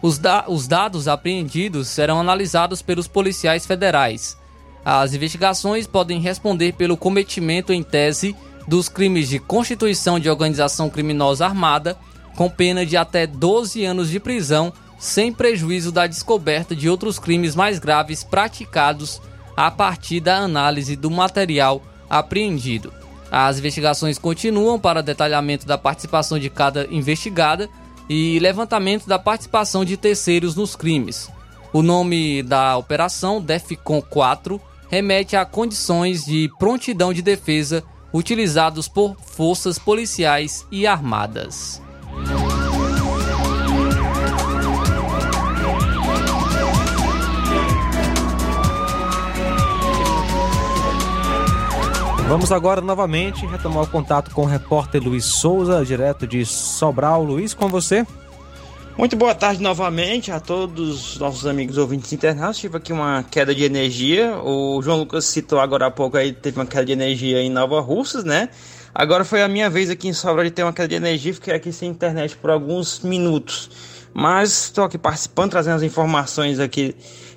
Os, 0.00 0.18
da 0.18 0.44
os 0.46 0.66
dados 0.66 1.08
apreendidos 1.08 1.88
serão 1.88 2.20
analisados 2.20 2.80
pelos 2.82 3.08
policiais 3.08 3.66
federais. 3.66 4.36
As 4.84 5.12
investigações 5.14 5.86
podem 5.86 6.20
responder 6.20 6.72
pelo 6.72 6.96
cometimento 6.96 7.72
em 7.72 7.82
tese 7.82 8.36
dos 8.68 8.88
crimes 8.88 9.28
de 9.28 9.38
constituição 9.38 10.18
de 10.18 10.30
organização 10.30 10.88
criminosa 10.88 11.44
armada, 11.44 11.98
com 12.36 12.48
pena 12.48 12.84
de 12.84 12.96
até 12.96 13.26
12 13.26 13.84
anos 13.84 14.10
de 14.10 14.20
prisão, 14.20 14.72
sem 14.98 15.32
prejuízo 15.32 15.92
da 15.92 16.06
descoberta 16.06 16.74
de 16.74 16.88
outros 16.88 17.18
crimes 17.18 17.54
mais 17.54 17.78
graves 17.78 18.24
praticados 18.24 19.20
a 19.56 19.70
partir 19.70 20.20
da 20.20 20.38
análise 20.38 20.96
do 20.96 21.10
material 21.10 21.82
apreendido. 22.08 22.92
As 23.30 23.58
investigações 23.58 24.18
continuam 24.18 24.78
para 24.78 25.02
detalhamento 25.02 25.66
da 25.66 25.76
participação 25.76 26.38
de 26.38 26.48
cada 26.48 26.86
investigada 26.90 27.68
e 28.08 28.38
levantamento 28.38 29.06
da 29.06 29.18
participação 29.18 29.84
de 29.84 29.96
terceiros 29.96 30.54
nos 30.54 30.76
crimes. 30.76 31.28
O 31.72 31.82
nome 31.82 32.42
da 32.42 32.76
operação, 32.76 33.40
DEFCON 33.40 34.00
4, 34.00 34.60
remete 34.88 35.36
a 35.36 35.44
condições 35.44 36.24
de 36.24 36.50
prontidão 36.58 37.12
de 37.12 37.20
defesa 37.20 37.82
utilizados 38.12 38.88
por 38.88 39.16
forças 39.20 39.78
policiais 39.78 40.66
e 40.70 40.86
armadas. 40.86 41.82
Vamos 52.28 52.50
agora 52.50 52.80
novamente 52.80 53.46
retomar 53.46 53.84
o 53.84 53.86
contato 53.86 54.32
com 54.32 54.42
o 54.42 54.46
repórter 54.46 55.00
Luiz 55.00 55.24
Souza, 55.24 55.84
direto 55.84 56.26
de 56.26 56.44
Sobral. 56.44 57.22
Luiz, 57.22 57.54
com 57.54 57.68
você. 57.68 58.04
Muito 58.98 59.14
boa 59.14 59.32
tarde 59.32 59.62
novamente 59.62 60.32
a 60.32 60.40
todos 60.40 61.12
os 61.12 61.18
nossos 61.20 61.46
amigos 61.46 61.78
ouvintes 61.78 62.12
internados. 62.12 62.58
Tive 62.58 62.78
aqui 62.78 62.92
uma 62.92 63.22
queda 63.22 63.54
de 63.54 63.62
energia. 63.62 64.38
O 64.42 64.82
João 64.82 64.98
Lucas 64.98 65.24
citou 65.26 65.60
agora 65.60 65.86
há 65.86 65.90
pouco 65.90 66.16
aí, 66.16 66.32
teve 66.32 66.58
uma 66.58 66.66
queda 66.66 66.84
de 66.84 66.92
energia 66.92 67.40
em 67.40 67.48
Nova 67.48 67.80
Russas, 67.80 68.24
né? 68.24 68.48
Agora 68.92 69.24
foi 69.24 69.40
a 69.40 69.46
minha 69.46 69.70
vez 69.70 69.88
aqui 69.88 70.08
em 70.08 70.12
Sobral 70.12 70.44
de 70.44 70.50
ter 70.50 70.64
uma 70.64 70.72
queda 70.72 70.88
de 70.88 70.94
energia. 70.96 71.32
Fiquei 71.32 71.54
aqui 71.54 71.72
sem 71.72 71.88
internet 71.88 72.36
por 72.36 72.50
alguns 72.50 73.00
minutos. 73.00 73.70
Mas 74.12 74.64
estou 74.64 74.82
aqui 74.82 74.98
participando, 74.98 75.52
trazendo 75.52 75.76
as 75.76 75.82
informações 75.84 76.58
aqui 76.58 76.96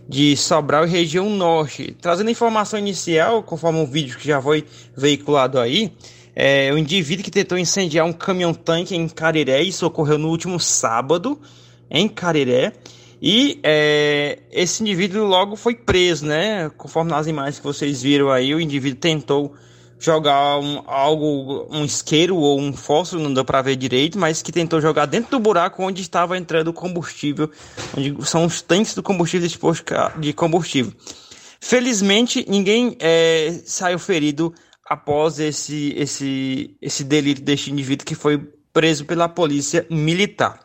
de 0.10 0.36
Sobral 0.36 0.88
e 0.88 0.90
região 0.90 1.30
norte. 1.30 1.96
Trazendo 2.02 2.32
informação 2.32 2.80
inicial, 2.80 3.44
conforme 3.44 3.78
um 3.78 3.86
vídeo 3.86 4.18
que 4.18 4.28
já 4.28 4.42
foi 4.42 4.66
veiculado 4.98 5.60
aí, 5.60 5.94
é, 6.36 6.74
o 6.74 6.80
indivíduo 6.80 7.24
que 7.24 7.30
tentou 7.30 7.60
incendiar 7.60 8.08
um 8.08 8.12
caminhão-tanque 8.12 8.96
em 8.96 9.08
Cariré, 9.08 9.62
isso 9.62 9.86
ocorreu 9.86 10.18
no 10.18 10.30
último 10.30 10.60
sábado, 10.60 11.40
em 11.92 12.10
Cariré, 12.10 12.74
e 13.22 13.60
é, 13.62 14.40
esse 14.52 14.82
indivíduo 14.82 15.26
logo 15.26 15.56
foi 15.56 15.76
preso, 15.76 16.26
né? 16.26 16.72
Conforme 16.76 17.12
nas 17.12 17.28
imagens 17.28 17.60
que 17.60 17.66
vocês 17.66 18.02
viram 18.02 18.32
aí, 18.32 18.56
o 18.56 18.60
indivíduo 18.60 19.00
tentou 19.00 19.54
jogar 20.00 20.58
um, 20.60 20.82
algo, 20.88 21.68
um 21.70 21.84
isqueiro 21.84 22.38
ou 22.38 22.60
um 22.60 22.72
fósforo, 22.72 23.22
não 23.22 23.34
deu 23.34 23.44
para 23.44 23.62
ver 23.62 23.76
direito, 23.76 24.18
mas 24.18 24.42
que 24.42 24.52
tentou 24.52 24.80
jogar 24.80 25.06
dentro 25.06 25.32
do 25.32 25.40
buraco 25.40 25.84
onde 25.84 26.02
estava 26.02 26.38
entrando 26.38 26.70
o 26.70 26.74
combustível, 26.74 27.52
onde 27.96 28.16
são 28.26 28.46
os 28.46 28.62
tanques 28.62 28.96
do 28.96 29.04
combustível 29.04 29.48
de 30.20 30.34
combustível. 30.34 30.94
Felizmente, 31.60 32.46
ninguém 32.48 32.96
é, 33.00 33.60
saiu 33.66 34.00
ferido 34.00 34.54
após 34.90 35.38
esse, 35.38 35.94
esse, 35.98 36.78
esse 36.82 37.04
delito 37.04 37.42
deste 37.42 37.70
indivíduo 37.70 38.06
que 38.06 38.16
foi 38.16 38.38
preso 38.72 39.04
pela 39.06 39.28
polícia 39.28 39.86
militar. 39.90 40.60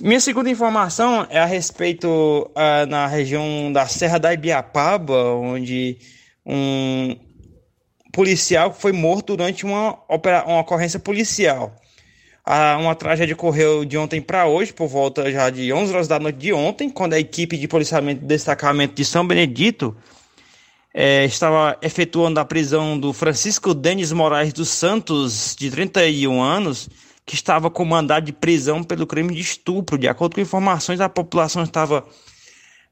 Minha 0.00 0.20
segunda 0.20 0.50
informação 0.50 1.26
é 1.28 1.38
a 1.38 1.44
respeito 1.44 2.08
uh, 2.08 2.86
na 2.88 3.06
região 3.06 3.72
da 3.72 3.86
Serra 3.86 4.18
da 4.18 4.32
Ibiapaba, 4.32 5.34
onde 5.34 5.98
um, 6.44 7.16
policial 8.14 8.72
foi 8.72 8.92
morto 8.92 9.36
durante 9.36 9.64
uma, 9.64 9.98
uma 10.46 10.60
ocorrência 10.60 11.00
policial. 11.00 11.74
Uma 12.78 12.94
tragédia 12.94 13.34
ocorreu 13.34 13.84
de 13.84 13.98
ontem 13.98 14.20
para 14.20 14.46
hoje, 14.46 14.72
por 14.72 14.86
volta 14.86 15.30
já 15.32 15.50
de 15.50 15.72
11 15.72 15.92
horas 15.92 16.08
da 16.08 16.20
noite 16.20 16.36
de 16.36 16.52
ontem, 16.52 16.88
quando 16.88 17.14
a 17.14 17.18
equipe 17.18 17.56
de 17.56 17.66
policiamento 17.66 18.20
do 18.20 18.26
destacamento 18.26 18.94
de 18.94 19.04
São 19.04 19.26
Benedito 19.26 19.96
é, 20.92 21.24
estava 21.24 21.76
efetuando 21.82 22.38
a 22.38 22.44
prisão 22.44 22.98
do 22.98 23.12
Francisco 23.12 23.74
Denis 23.74 24.12
Moraes 24.12 24.52
dos 24.52 24.68
Santos, 24.68 25.56
de 25.58 25.70
31 25.70 26.40
anos, 26.40 26.88
que 27.26 27.34
estava 27.34 27.70
com 27.70 27.84
mandado 27.84 28.26
de 28.26 28.32
prisão 28.32 28.84
pelo 28.84 29.06
crime 29.06 29.34
de 29.34 29.40
estupro. 29.40 29.98
De 29.98 30.06
acordo 30.06 30.34
com 30.34 30.40
informações, 30.40 31.00
a 31.00 31.08
população 31.08 31.64
estava 31.64 32.06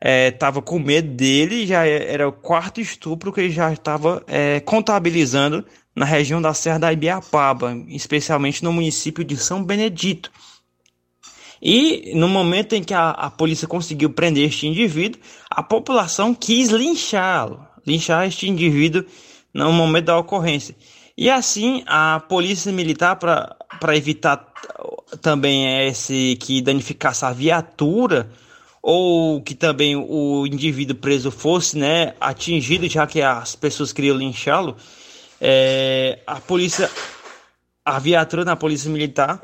estava 0.03 0.59
é, 0.59 0.63
com 0.63 0.79
medo 0.79 1.09
dele, 1.15 1.67
já 1.67 1.87
é, 1.87 2.13
era 2.13 2.29
o 2.29 2.33
quarto 2.33 2.81
estupro 2.81 3.33
que 3.33 3.41
ele 3.41 3.51
já 3.51 3.73
estava 3.73 4.23
é, 4.27 4.59
contabilizando 4.61 5.65
na 5.95 6.05
região 6.05 6.43
da 6.43 6.53
Serra 6.53 6.79
da 6.79 6.93
Ibiapaba, 6.93 7.77
especialmente 7.89 8.65
no 8.65 8.73
município 8.73 9.23
de 9.23 9.37
São 9.37 9.63
Benedito. 9.63 10.31
E 11.61 12.13
no 12.17 12.29
momento 12.29 12.73
em 12.75 12.83
que 12.83 12.93
a, 12.93 13.11
a 13.11 13.31
polícia 13.31 13.69
conseguiu 13.69 14.11
prender 14.11 14.49
este 14.49 14.67
indivíduo, 14.67 15.21
a 15.49 15.63
população 15.63 16.35
quis 16.35 16.71
linchá-lo, 16.71 17.65
linchar 17.87 18.27
este 18.27 18.49
indivíduo 18.49 19.05
no 19.55 19.73
momento 19.73 20.07
da 20.07 20.19
ocorrência. 20.19 20.75
E 21.17 21.31
assim, 21.31 21.85
a 21.87 22.21
polícia 22.29 22.73
militar, 22.73 23.17
para 23.17 23.97
evitar 23.97 24.45
também 25.21 25.87
esse 25.87 26.37
que 26.41 26.61
danificasse 26.61 27.25
a 27.25 27.31
viatura, 27.31 28.29
ou 28.83 29.41
que 29.41 29.55
também 29.55 29.95
o 29.95 30.45
indivíduo 30.45 30.97
preso 30.97 31.31
fosse 31.31 31.79
né, 31.79 32.15
atingido, 32.21 32.89
já 32.89 33.07
que 33.07 33.23
as 33.23 33.55
pessoas 33.55 33.93
queriam 33.93 34.17
linchá-lo, 34.17 34.77
é, 35.41 36.19
a 36.27 36.41
polícia, 36.41 36.91
a 37.85 37.99
viatura 38.01 38.45
da 38.45 38.57
polícia 38.57 38.91
militar 38.91 39.41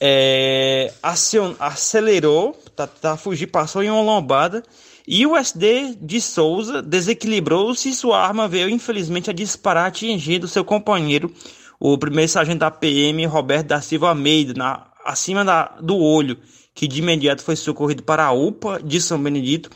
é, 0.00 0.92
acion, 1.00 1.54
acelerou, 1.60 2.60
tá, 2.74 2.88
tá 2.88 3.16
fugir, 3.16 3.46
passou 3.46 3.84
em 3.84 3.90
uma 3.90 4.02
lombada 4.02 4.64
e 5.06 5.24
o 5.24 5.36
SD 5.36 5.96
de 6.00 6.20
Souza 6.20 6.82
desequilibrou-se 6.82 7.88
e 7.88 7.94
sua 7.94 8.20
arma 8.20 8.48
veio 8.48 8.68
infelizmente 8.68 9.30
a 9.30 9.32
disparar, 9.32 9.86
atingindo 9.86 10.48
seu 10.48 10.64
companheiro, 10.64 11.32
o 11.78 11.96
primeiro 11.96 12.30
sargento 12.30 12.58
da 12.58 12.70
PM, 12.70 13.24
Roberto 13.26 13.68
da 13.68 13.80
Silva 13.80 14.08
Almeida, 14.08 14.54
na, 14.54 14.86
acima 15.04 15.44
da, 15.44 15.76
do 15.80 15.96
olho 15.96 16.36
que 16.74 16.88
de 16.88 17.00
imediato 17.00 17.42
foi 17.42 17.56
socorrido 17.56 18.02
para 18.02 18.24
a 18.24 18.32
UPA 18.32 18.80
de 18.82 19.00
São 19.00 19.22
Benedito. 19.22 19.70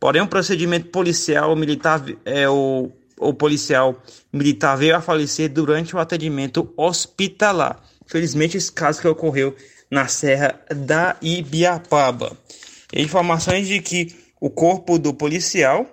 Porém, 0.00 0.22
um 0.22 0.26
procedimento 0.26 0.88
policial 0.88 1.54
militar, 1.56 2.04
é, 2.24 2.48
o, 2.48 2.90
o 3.18 3.34
policial 3.34 4.00
militar 4.32 4.76
veio 4.76 4.96
a 4.96 5.00
falecer 5.00 5.48
durante 5.48 5.94
o 5.94 5.98
atendimento 5.98 6.72
hospitalar. 6.76 7.82
Felizmente, 8.06 8.56
esse 8.56 8.72
caso 8.72 9.00
que 9.00 9.08
ocorreu 9.08 9.54
na 9.90 10.06
Serra 10.06 10.60
da 10.74 11.16
Ibiapaba. 11.20 12.36
Informações 12.92 13.66
de 13.66 13.80
que 13.80 14.14
o 14.40 14.48
corpo 14.48 14.98
do 14.98 15.12
policial, 15.12 15.86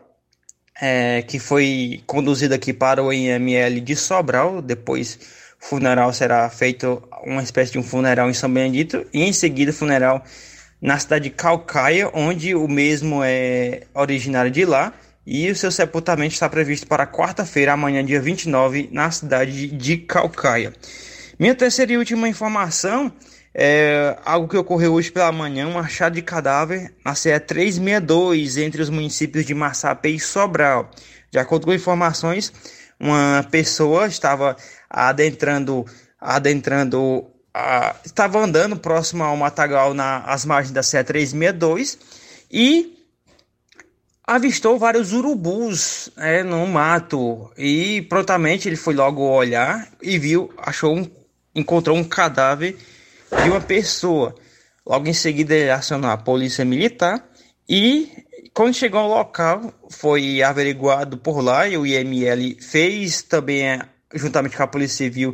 é, 0.80 1.22
que 1.24 1.40
foi 1.40 2.04
conduzido 2.06 2.54
aqui 2.54 2.74
para 2.74 3.04
o 3.04 3.12
IML 3.12 3.82
de 3.82 3.96
Sobral, 3.96 4.62
depois 4.62 5.20
funeral 5.60 6.14
será 6.14 6.50
feito 6.50 7.02
uma 7.24 7.42
espécie 7.42 7.72
de 7.72 7.80
um 7.80 7.84
funeral 7.84 8.30
em 8.30 8.34
São 8.34 8.52
Benedito 8.52 9.06
e 9.14 9.24
em 9.24 9.34
seguida 9.34 9.74
funeral 9.74 10.24
na 10.82 11.00
cidade 11.00 11.26
de 11.26 11.30
Calcaia, 11.32 12.10
onde 12.14 12.54
o 12.54 12.68
mesmo 12.68 13.22
é 13.24 13.84
originário 13.94 14.52
de 14.52 14.66
lá 14.66 14.94
e 15.26 15.50
o 15.50 15.56
seu 15.56 15.72
sepultamento 15.72 16.34
está 16.34 16.48
previsto 16.48 16.86
para 16.86 17.08
quarta-feira, 17.08 17.74
amanhã, 17.74 18.06
dia 18.06 18.22
29, 18.22 18.90
na 18.92 19.10
cidade 19.10 19.68
de 19.68 19.98
Calcaia. 19.98 20.72
Minha 21.40 21.56
terceira 21.56 21.94
e 21.94 21.98
última 21.98 22.30
informação 22.30 23.12
é 23.54 24.18
algo 24.24 24.48
que 24.48 24.58
ocorreu 24.58 24.94
hoje 24.94 25.12
pela 25.12 25.32
manhã, 25.32 25.68
um 25.68 25.80
achado 25.80 26.14
de 26.14 26.22
cadáver 26.22 26.94
na 27.04 27.16
CE 27.16 27.40
362 27.40 28.58
entre 28.58 28.82
os 28.82 28.90
municípios 28.90 29.46
de 29.46 29.54
Massapé 29.56 30.10
e 30.10 30.20
Sobral. 30.20 30.92
De 31.32 31.40
acordo 31.40 31.66
com 31.66 31.74
informações, 31.74 32.54
uma 33.00 33.46
pessoa 33.50 34.08
estava 34.08 34.56
adentrando, 34.90 35.86
adentrando, 36.20 37.26
a, 37.54 37.96
estava 38.06 38.40
andando 38.40 38.78
próximo 38.78 39.24
ao 39.24 39.36
matagal 39.36 39.94
nas 39.94 40.46
margens 40.46 40.72
da 40.72 40.84
CE 40.84 41.04
362 41.04 41.98
e 42.52 42.96
avistou 44.26 44.80
vários 44.80 45.14
urubus 45.14 46.10
né, 46.18 46.42
no 46.42 46.66
mato 46.66 47.52
e 47.58 48.02
prontamente 48.04 48.68
ele 48.68 48.76
foi 48.76 48.96
logo 48.96 49.22
olhar 49.22 49.88
e 50.02 50.18
viu, 50.18 50.52
achou 50.58 50.96
um, 50.96 51.08
encontrou 51.54 51.96
um 51.96 52.04
cadáver 52.04 52.76
de 53.44 53.50
uma 53.50 53.62
pessoa. 53.62 54.34
Logo 54.86 55.08
em 55.08 55.14
seguida 55.14 55.54
ele 55.54 55.70
acionou 55.70 56.10
a 56.10 56.18
polícia 56.18 56.66
militar 56.66 57.24
e 57.68 58.25
quando 58.56 58.74
chegou 58.74 59.02
ao 59.02 59.10
local, 59.10 59.74
foi 59.90 60.42
averiguado 60.42 61.18
por 61.18 61.42
lá 61.42 61.68
e 61.68 61.78
o 61.78 61.86
IML 61.86 62.56
fez 62.62 63.22
também, 63.22 63.82
juntamente 64.14 64.56
com 64.56 64.64
a 64.64 64.68
Polícia 64.68 64.96
Civil, 64.96 65.34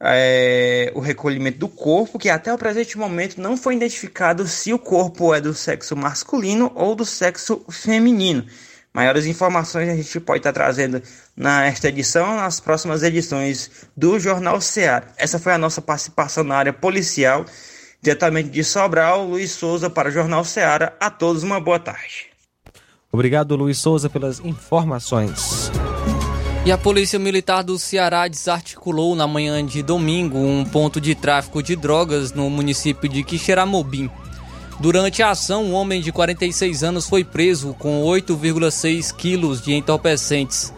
é, 0.00 0.90
o 0.94 1.00
recolhimento 1.00 1.58
do 1.58 1.68
corpo, 1.68 2.18
que 2.18 2.30
até 2.30 2.50
o 2.50 2.56
presente 2.56 2.96
momento 2.96 3.38
não 3.38 3.54
foi 3.54 3.76
identificado 3.76 4.48
se 4.48 4.72
o 4.72 4.78
corpo 4.78 5.34
é 5.34 5.42
do 5.42 5.52
sexo 5.52 5.94
masculino 5.94 6.72
ou 6.74 6.94
do 6.94 7.04
sexo 7.04 7.62
feminino. 7.68 8.46
Maiores 8.94 9.26
informações 9.26 9.90
a 9.90 9.94
gente 9.94 10.18
pode 10.20 10.38
estar 10.38 10.54
trazendo 10.54 11.02
nesta 11.36 11.90
edição, 11.90 12.34
nas 12.34 12.60
próximas 12.60 13.02
edições 13.02 13.70
do 13.94 14.18
Jornal 14.18 14.58
Ceará. 14.62 15.08
Essa 15.18 15.38
foi 15.38 15.52
a 15.52 15.58
nossa 15.58 15.82
participação 15.82 16.42
na 16.42 16.56
área 16.56 16.72
policial, 16.72 17.44
diretamente 18.00 18.48
de 18.48 18.64
Sobral, 18.64 19.26
Luiz 19.26 19.50
Souza 19.50 19.90
para 19.90 20.08
o 20.08 20.12
Jornal 20.12 20.46
Ceará. 20.46 20.94
A 20.98 21.10
todos 21.10 21.42
uma 21.42 21.60
boa 21.60 21.78
tarde. 21.78 22.33
Obrigado, 23.14 23.54
Luiz 23.54 23.78
Souza, 23.78 24.10
pelas 24.10 24.40
informações. 24.40 25.70
E 26.66 26.72
a 26.72 26.76
Polícia 26.76 27.16
Militar 27.16 27.62
do 27.62 27.78
Ceará 27.78 28.26
desarticulou 28.26 29.14
na 29.14 29.24
manhã 29.24 29.64
de 29.64 29.84
domingo 29.84 30.36
um 30.36 30.64
ponto 30.64 31.00
de 31.00 31.14
tráfico 31.14 31.62
de 31.62 31.76
drogas 31.76 32.32
no 32.32 32.50
município 32.50 33.08
de 33.08 33.22
Quixeramobim. 33.22 34.10
Durante 34.80 35.22
a 35.22 35.30
ação, 35.30 35.62
um 35.62 35.74
homem 35.74 36.00
de 36.00 36.10
46 36.10 36.82
anos 36.82 37.08
foi 37.08 37.22
preso 37.22 37.72
com 37.78 38.02
8,6 38.02 39.14
quilos 39.14 39.62
de 39.62 39.74
entorpecentes 39.74 40.74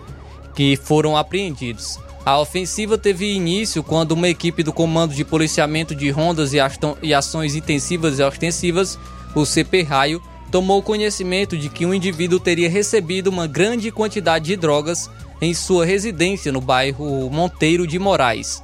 que 0.55 0.76
foram 0.76 1.16
apreendidos. 1.16 1.99
A 2.22 2.39
ofensiva 2.39 2.99
teve 2.99 3.32
início 3.32 3.82
quando 3.82 4.12
uma 4.12 4.28
equipe 4.28 4.62
do 4.62 4.74
Comando 4.74 5.14
de 5.14 5.24
Policiamento 5.24 5.95
de 5.95 6.11
Rondas 6.11 6.53
e 6.53 7.14
Ações 7.14 7.55
Intensivas 7.55 8.18
e 8.18 8.22
Ostensivas, 8.22 8.99
o 9.34 9.47
CP 9.47 9.84
Raio, 9.84 10.20
tomou 10.51 10.83
conhecimento 10.83 11.57
de 11.57 11.69
que 11.69 11.87
um 11.87 11.95
indivíduo 11.95 12.41
teria 12.41 12.71
recebido 12.71 13.29
uma 13.29 13.47
grande 13.47 13.91
quantidade 13.91 14.47
de 14.47 14.57
drogas 14.57 15.11
em 15.41 15.53
sua 15.53 15.85
residência 15.85 16.53
no 16.53 16.61
bairro 16.61 17.29
Monteiro 17.31 17.87
de 17.87 17.99
Moraes. 17.99 18.63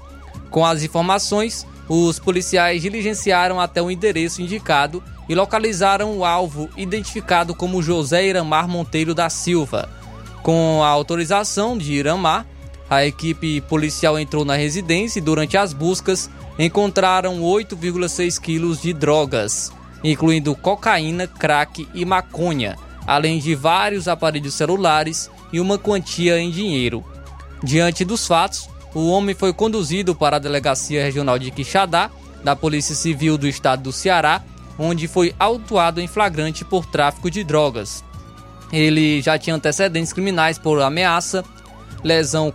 Com 0.50 0.64
as 0.64 0.82
informações, 0.82 1.66
os 1.88 2.18
policiais 2.18 2.82
diligenciaram 2.82 3.60
até 3.60 3.82
o 3.82 3.90
endereço 3.90 4.40
indicado 4.40 5.02
e 5.28 5.34
localizaram 5.34 6.16
o 6.16 6.24
alvo 6.24 6.68
identificado 6.76 7.54
como 7.54 7.82
José 7.82 8.26
Iramar 8.26 8.68
Monteiro 8.68 9.14
da 9.14 9.28
Silva. 9.28 9.88
Com 10.42 10.82
a 10.82 10.88
autorização 10.88 11.76
de 11.76 11.92
Iramar, 11.92 12.46
a 12.88 13.06
equipe 13.06 13.60
policial 13.62 14.18
entrou 14.18 14.44
na 14.44 14.56
residência 14.56 15.18
e 15.18 15.22
durante 15.22 15.56
as 15.56 15.72
buscas 15.72 16.28
encontraram 16.58 17.40
8,6 17.40 18.38
quilos 18.38 18.82
de 18.82 18.92
drogas, 18.92 19.72
incluindo 20.02 20.54
cocaína, 20.54 21.26
crack 21.26 21.88
e 21.94 22.04
maconha, 22.04 22.76
além 23.06 23.38
de 23.38 23.54
vários 23.54 24.08
aparelhos 24.08 24.54
celulares 24.54 25.30
e 25.52 25.60
uma 25.60 25.78
quantia 25.78 26.38
em 26.38 26.50
dinheiro. 26.50 27.04
Diante 27.62 28.04
dos 28.04 28.26
fatos, 28.26 28.68
o 28.94 29.08
homem 29.08 29.34
foi 29.34 29.52
conduzido 29.52 30.14
para 30.14 30.36
a 30.36 30.40
Delegacia 30.40 31.02
Regional 31.02 31.38
de 31.38 31.50
Quixadá, 31.50 32.10
da 32.42 32.56
Polícia 32.56 32.94
Civil 32.94 33.38
do 33.38 33.46
Estado 33.46 33.82
do 33.82 33.92
Ceará, 33.92 34.42
onde 34.78 35.06
foi 35.06 35.34
autuado 35.38 36.00
em 36.00 36.08
flagrante 36.08 36.64
por 36.64 36.84
tráfico 36.86 37.30
de 37.30 37.44
drogas. 37.44 38.04
Ele 38.72 39.20
já 39.22 39.38
tinha 39.38 39.54
antecedentes 39.54 40.12
criminais 40.12 40.58
por 40.58 40.80
ameaça, 40.80 41.44
lesão 42.02 42.52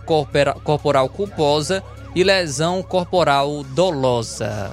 corporal 0.62 1.08
culposa 1.08 1.82
e 2.14 2.22
lesão 2.22 2.82
corporal 2.82 3.62
dolosa. 3.62 4.72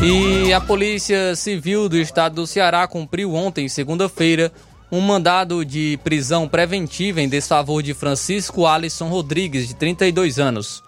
E 0.00 0.52
a 0.52 0.60
Polícia 0.60 1.34
Civil 1.34 1.88
do 1.88 1.98
Estado 1.98 2.36
do 2.36 2.46
Ceará 2.46 2.86
cumpriu 2.86 3.34
ontem, 3.34 3.68
segunda-feira, 3.68 4.52
um 4.92 5.00
mandado 5.00 5.64
de 5.64 5.98
prisão 6.04 6.48
preventiva 6.48 7.20
em 7.20 7.28
desfavor 7.28 7.82
de 7.82 7.92
Francisco 7.94 8.64
Alisson 8.64 9.08
Rodrigues, 9.08 9.66
de 9.66 9.74
32 9.74 10.38
anos. 10.38 10.84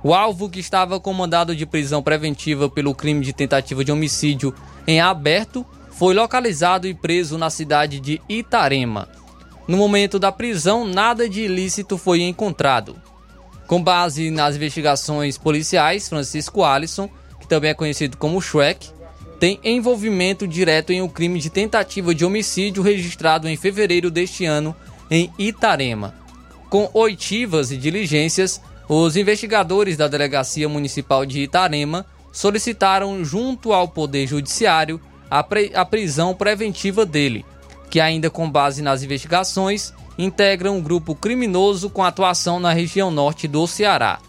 O 0.00 0.14
alvo, 0.14 0.48
que 0.48 0.60
estava 0.60 1.00
com 1.00 1.12
mandado 1.12 1.56
de 1.56 1.66
prisão 1.66 2.00
preventiva 2.04 2.70
pelo 2.70 2.94
crime 2.94 3.24
de 3.24 3.32
tentativa 3.32 3.84
de 3.84 3.90
homicídio 3.90 4.54
em 4.86 5.00
aberto, 5.00 5.66
foi 5.90 6.14
localizado 6.14 6.86
e 6.86 6.94
preso 6.94 7.36
na 7.36 7.50
cidade 7.50 7.98
de 7.98 8.20
Itarema. 8.28 9.08
No 9.66 9.76
momento 9.76 10.20
da 10.20 10.30
prisão, 10.30 10.86
nada 10.86 11.28
de 11.28 11.42
ilícito 11.42 11.98
foi 11.98 12.22
encontrado. 12.22 12.96
Com 13.66 13.82
base 13.82 14.30
nas 14.30 14.54
investigações 14.54 15.36
policiais, 15.36 16.08
Francisco 16.08 16.62
Alisson, 16.62 17.10
também 17.52 17.70
é 17.70 17.74
conhecido 17.74 18.16
como 18.16 18.40
Shrek, 18.40 18.88
tem 19.38 19.60
envolvimento 19.62 20.48
direto 20.48 20.90
em 20.90 21.02
um 21.02 21.08
crime 21.08 21.38
de 21.38 21.50
tentativa 21.50 22.14
de 22.14 22.24
homicídio 22.24 22.82
registrado 22.82 23.46
em 23.46 23.58
fevereiro 23.58 24.10
deste 24.10 24.46
ano 24.46 24.74
em 25.10 25.30
Itarema. 25.38 26.14
Com 26.70 26.88
oitivas 26.94 27.70
e 27.70 27.76
diligências, 27.76 28.58
os 28.88 29.18
investigadores 29.18 29.98
da 29.98 30.08
Delegacia 30.08 30.66
Municipal 30.66 31.26
de 31.26 31.42
Itarema 31.42 32.06
solicitaram, 32.32 33.22
junto 33.22 33.74
ao 33.74 33.86
Poder 33.86 34.26
Judiciário, 34.26 34.98
a, 35.30 35.44
a 35.74 35.84
prisão 35.84 36.34
preventiva 36.34 37.04
dele, 37.04 37.44
que, 37.90 38.00
ainda 38.00 38.30
com 38.30 38.50
base 38.50 38.80
nas 38.80 39.02
investigações, 39.02 39.92
integra 40.16 40.72
um 40.72 40.80
grupo 40.80 41.14
criminoso 41.14 41.90
com 41.90 42.02
atuação 42.02 42.58
na 42.58 42.72
região 42.72 43.10
norte 43.10 43.46
do 43.46 43.66
Ceará. 43.66 44.20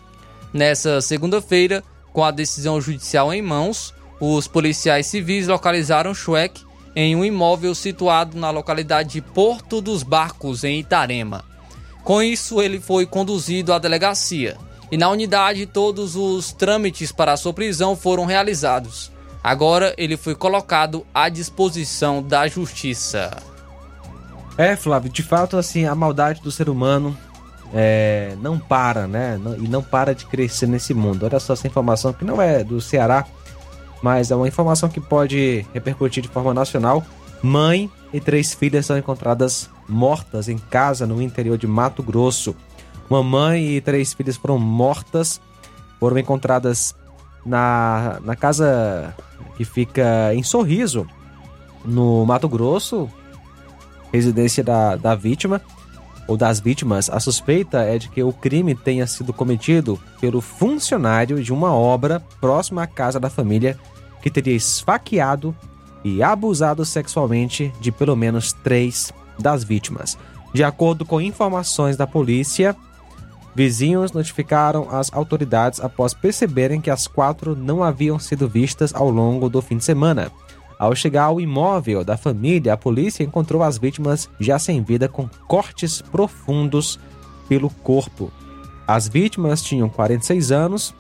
Nessa 0.52 1.00
segunda-feira, 1.00 1.82
com 2.14 2.24
a 2.24 2.32
decisão 2.32 2.80
judicial 2.80 3.34
em 3.34 3.42
mãos, 3.42 3.94
os 4.20 4.48
policiais 4.48 5.08
civis 5.08 5.48
localizaram 5.48 6.14
Schweck 6.14 6.62
em 6.96 7.16
um 7.16 7.26
imóvel 7.26 7.74
situado 7.74 8.38
na 8.38 8.52
localidade 8.52 9.10
de 9.14 9.22
Porto 9.22 9.82
dos 9.82 10.04
Barcos, 10.04 10.64
em 10.64 10.80
Itarema. 10.80 11.44
Com 12.04 12.22
isso, 12.22 12.62
ele 12.62 12.80
foi 12.80 13.06
conduzido 13.06 13.74
à 13.74 13.80
delegacia 13.80 14.56
e 14.92 14.98
na 14.98 15.10
unidade 15.10 15.66
todos 15.66 16.16
os 16.16 16.54
trâmites 16.54 17.12
para 17.12 17.36
sua 17.36 17.52
prisão 17.52 17.96
foram 17.96 18.26
realizados. 18.26 19.12
Agora 19.44 19.94
ele 19.98 20.16
foi 20.16 20.36
colocado 20.36 21.06
à 21.14 21.28
disposição 21.30 22.22
da 22.22 22.48
justiça. 22.48 23.36
É, 24.56 24.76
Flávio, 24.76 25.12
de 25.12 25.24
fato, 25.24 25.58
assim, 25.58 25.86
a 25.86 25.96
maldade 25.96 26.42
do 26.42 26.52
ser 26.52 26.70
humano 26.70 27.18
é, 27.74 28.38
não 28.40 28.60
para, 28.60 29.08
né? 29.08 29.40
e 29.58 29.68
não 29.68 29.82
para 29.82 30.14
de 30.14 30.26
crescer 30.26 30.68
nesse 30.68 30.94
mundo. 30.94 31.26
Olha 31.26 31.40
só 31.40 31.54
essa 31.54 31.68
informação 31.68 32.14
que 32.14 32.24
não 32.24 32.40
é 32.40 32.64
do 32.64 32.80
Ceará, 32.80 33.26
mas 34.02 34.30
é 34.30 34.36
uma 34.36 34.48
informação 34.48 34.88
que 34.88 35.02
pode 35.02 35.66
repercutir 35.74 36.22
de 36.22 36.30
forma 36.30 36.54
nacional. 36.54 37.04
Mãe 37.42 37.90
e 38.14 38.20
três 38.20 38.54
filhas 38.54 38.86
são 38.86 38.98
encontradas 38.98 39.70
mortas 39.90 40.48
em 40.48 40.58
casa 40.58 41.08
no 41.08 41.22
interior 41.22 41.58
de 41.58 41.66
Mato 41.66 42.04
Grosso. 42.04 42.56
Uma 43.10 43.24
mãe 43.24 43.76
e 43.76 43.82
três 43.82 44.14
filhas 44.14 44.38
foram 44.38 44.60
mortas, 44.60 45.42
foram 46.00 46.18
encontradas 46.18 46.96
na, 47.46 48.20
na 48.24 48.36
casa 48.36 49.14
que 49.58 49.66
fica 49.66 50.34
em 50.34 50.44
Sorriso, 50.44 51.08
no 51.84 52.26
Mato 52.26 52.48
Grosso, 52.48 53.10
residência 54.12 54.64
da, 54.64 54.96
da 54.96 55.16
vítima 55.16 55.62
ou 56.28 56.38
das 56.38 56.60
vítimas. 56.60 57.10
A 57.10 57.20
suspeita 57.20 57.82
é 57.82 57.98
de 57.98 58.10
que 58.10 58.24
o 58.24 58.34
crime 58.34 58.76
tenha 58.76 59.06
sido 59.08 59.34
cometido 59.34 60.00
pelo 60.20 60.42
funcionário 60.42 61.44
de 61.44 61.52
uma 61.52 61.74
obra 61.74 62.22
próxima 62.40 62.84
à 62.84 62.88
casa 62.88 63.20
da 63.20 63.30
família 63.30 63.78
que 64.22 64.30
teria 64.30 64.56
esfaqueado 64.56 65.56
e 66.04 66.22
abusado 66.22 66.86
sexualmente 66.86 67.74
de 67.80 67.92
pelo 67.92 68.16
menos 68.16 68.54
três 68.54 69.12
das 69.40 69.64
vítimas. 69.64 70.18
De 70.54 70.64
acordo 70.64 71.06
com 71.06 71.20
informações 71.20 71.98
da 71.98 72.06
polícia, 72.06 72.76
vizinhos 73.56 74.12
notificaram 74.12 74.88
as 74.92 75.12
autoridades 75.14 75.80
após 75.80 76.14
perceberem 76.14 76.80
que 76.80 76.90
as 76.90 77.08
quatro 77.08 77.56
não 77.56 77.84
haviam 77.84 78.20
sido 78.20 78.48
vistas 78.48 78.94
ao 78.94 79.10
longo 79.10 79.50
do 79.50 79.62
fim 79.62 79.78
de 79.78 79.84
semana. 79.84 80.32
Ao 80.78 80.96
chegar 80.96 81.26
ao 81.26 81.40
imóvel 81.40 82.04
da 82.04 82.18
família, 82.18 82.74
a 82.74 82.78
polícia 82.78 83.24
encontrou 83.24 83.64
as 83.64 83.78
vítimas 83.78 84.30
já 84.40 84.58
sem 84.60 84.82
vida 84.82 85.08
com 85.08 85.30
cortes 85.48 86.02
profundos 86.02 87.00
pelo 87.48 87.70
corpo. 87.70 88.32
As 88.88 89.08
vítimas 89.08 89.62
tinham 89.62 89.90
46 89.90 90.52
anos, 90.52 90.94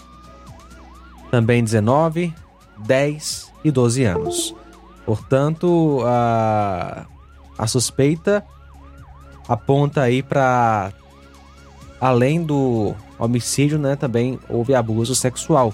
também 1.30 1.64
19, 1.64 2.34
10 2.86 3.52
e 3.64 3.72
12 3.72 4.04
anos. 4.04 4.56
Portanto, 5.06 6.02
a, 6.06 7.06
a 7.58 7.68
suspeita 7.68 8.44
aponta 9.48 10.02
aí 10.02 10.24
para 10.24 10.94
além 12.00 12.44
do 12.44 12.94
homicídio, 13.18 13.80
né, 13.80 13.96
também 13.96 14.40
houve 14.50 14.76
abuso 14.76 15.16
sexual. 15.16 15.74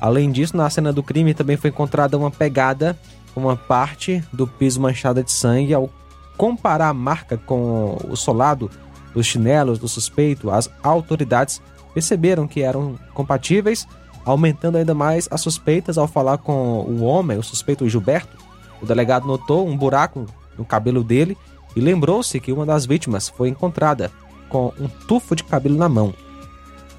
Além 0.00 0.30
disso, 0.30 0.56
na 0.56 0.68
cena 0.68 0.92
do 0.92 1.02
crime 1.02 1.34
também 1.34 1.56
foi 1.56 1.70
encontrada 1.70 2.18
uma 2.18 2.30
pegada 2.30 2.96
uma 3.36 3.54
parte 3.54 4.24
do 4.32 4.46
piso 4.46 4.80
manchada 4.80 5.22
de 5.22 5.30
sangue. 5.30 5.74
Ao 5.74 5.90
comparar 6.36 6.88
a 6.88 6.94
marca 6.94 7.36
com 7.36 7.98
o 8.08 8.16
solado 8.16 8.70
dos 9.12 9.26
chinelos 9.26 9.78
do 9.78 9.88
suspeito, 9.88 10.50
as 10.50 10.70
autoridades 10.82 11.60
perceberam 11.92 12.48
que 12.48 12.62
eram 12.62 12.98
compatíveis 13.14 13.86
aumentando 14.24 14.76
ainda 14.76 14.94
mais 14.94 15.28
as 15.30 15.40
suspeitas 15.40 15.96
ao 15.96 16.08
falar 16.08 16.38
com 16.38 16.80
o 16.80 17.04
homem, 17.04 17.38
o 17.38 17.42
suspeito 17.42 17.88
Gilberto, 17.88 18.36
O 18.82 18.86
delegado 18.86 19.26
notou 19.26 19.66
um 19.66 19.76
buraco 19.76 20.26
no 20.58 20.64
cabelo 20.64 21.04
dele 21.04 21.38
e 21.76 21.80
lembrou-se 21.80 22.40
que 22.40 22.52
uma 22.52 22.66
das 22.66 22.84
vítimas 22.84 23.28
foi 23.28 23.48
encontrada 23.48 24.10
com 24.48 24.72
um 24.80 24.88
tufo 24.88 25.36
de 25.36 25.44
cabelo 25.44 25.76
na 25.76 25.88
mão. 25.88 26.12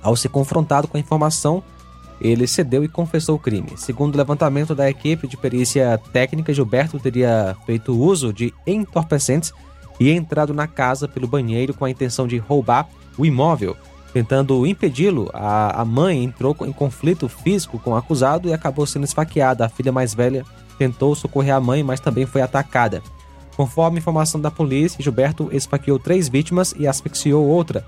Ao 0.01 0.15
ser 0.15 0.29
confrontado 0.29 0.87
com 0.87 0.95
a 0.95 0.99
informação, 0.99 1.61
ele 2.20 2.47
cedeu 2.47 2.84
e 2.84 2.88
confessou 2.88 3.36
o 3.36 3.39
crime. 3.39 3.74
Segundo 3.76 4.15
o 4.15 4.18
levantamento 4.18 4.74
da 4.74 4.89
equipe 4.89 5.28
de 5.28 5.38
perícia 5.38 5.99
técnica, 6.11 6.53
Gilberto 6.53 6.99
teria 6.99 7.55
feito 7.65 7.97
uso 7.97 8.34
de 8.34 8.53
entorpecentes 8.65 9.53
e 9.99 10.11
entrado 10.11 10.53
na 10.53 10.68
casa 10.68 11.07
pelo 11.07 11.28
banheiro 11.28 11.74
com 11.74 11.86
a 11.86 11.89
intenção 11.89 12.28
de 12.28 12.38
roubar 12.38 12.88
o 13.18 13.26
imóvel. 13.26 13.76
Tentando 14.13 14.65
impedi-lo, 14.65 15.30
a, 15.34 15.84
mãe 15.86 16.24
entrou 16.24 16.55
em 16.61 16.72
conflito 16.72 17.28
físico 17.28 17.78
com 17.78 17.91
o 17.91 17.95
acusado 17.95 18.47
e 18.47 18.53
acabou 18.53 18.86
sendo 18.86 19.03
esfaqueada. 19.03 19.65
A 19.65 19.70
filha 19.70 19.91
mais 19.91 20.13
velha 20.13 20.43
tentou 20.78 21.13
socorrer 21.13 21.53
a 21.53 21.59
mãe, 21.59 21.84
mas 21.84 21.99
também 21.99 22.26
foi 22.26 22.41
atacada. 22.41 23.01
Conforme 23.55 23.99
informação 23.99 24.39
da 24.39 24.49
polícia, 24.49 25.03
Gilberto 25.03 25.49
esfaqueou 25.51 25.99
três 25.99 26.30
vítimas 26.30 26.74
e 26.78 26.88
asfixiou 26.88 27.45
outra, 27.45 27.86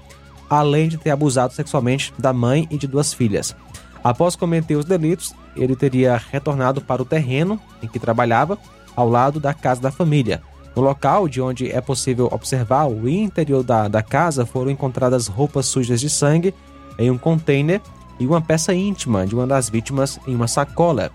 além 0.50 0.90
de 0.90 0.98
ter 0.98 1.12
abusado 1.12 1.54
sexualmente 1.54 2.14
da 2.18 2.34
mãe 2.34 2.68
e 2.70 2.78
de 2.78 2.88
duas 2.88 3.14
filhas. 3.14 3.56
Após 4.04 4.36
cometer 4.36 4.76
os 4.76 4.86
delitos, 4.86 5.34
ele 5.56 5.76
teria 5.76 6.22
retornado 6.32 6.82
para 6.82 7.02
o 7.02 7.06
terreno 7.06 7.60
em 7.82 7.88
que 7.88 8.00
trabalhava, 8.00 8.58
ao 8.96 9.10
lado 9.10 9.40
da 9.40 9.54
casa 9.54 9.82
da 9.82 9.92
família. 9.92 10.42
No 10.76 10.82
local 10.82 11.28
de 11.28 11.42
onde 11.42 11.72
é 11.72 11.82
possível 11.82 12.30
observar 12.32 12.86
o 12.86 13.08
interior 13.08 13.64
da, 13.64 13.88
da 13.88 14.02
casa 14.02 14.46
foram 14.46 14.72
encontradas 14.72 15.28
roupas 15.28 15.66
sujas 15.66 16.00
de 16.00 16.10
sangue 16.10 16.54
em 16.98 17.10
um 17.10 17.18
container 17.18 17.82
e 18.20 18.28
uma 18.28 18.42
peça 18.42 18.74
íntima 18.74 19.26
de 19.26 19.34
uma 19.34 19.48
das 19.48 19.70
vítimas 19.70 20.20
em 20.28 20.36
uma 20.36 20.48
sacola. 20.48 21.12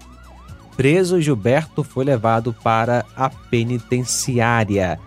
Preso, 0.77 1.21
Gilberto 1.21 1.85
foi 1.85 2.05
levado 2.05 2.55
para 2.63 3.05
a 3.17 3.29
penitenciária. 3.29 4.99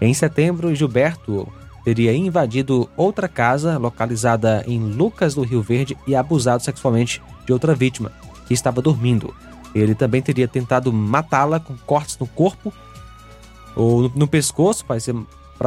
Em 0.00 0.12
setembro, 0.14 0.74
Gilberto 0.74 1.48
teria 1.86 2.12
invadido 2.12 2.90
outra 2.96 3.28
casa 3.28 3.78
localizada 3.78 4.64
em 4.66 4.76
Lucas 4.76 5.36
do 5.36 5.42
Rio 5.42 5.62
Verde 5.62 5.96
e 6.04 6.16
abusado 6.16 6.60
sexualmente 6.60 7.22
de 7.46 7.52
outra 7.52 7.76
vítima 7.76 8.10
que 8.44 8.52
estava 8.52 8.82
dormindo. 8.82 9.32
Ele 9.72 9.94
também 9.94 10.20
teria 10.20 10.48
tentado 10.48 10.92
matá-la 10.92 11.60
com 11.60 11.76
cortes 11.86 12.18
no 12.18 12.26
corpo 12.26 12.72
ou 13.76 14.10
no 14.16 14.26
pescoço, 14.26 14.84
para 14.84 14.98
ser, 14.98 15.14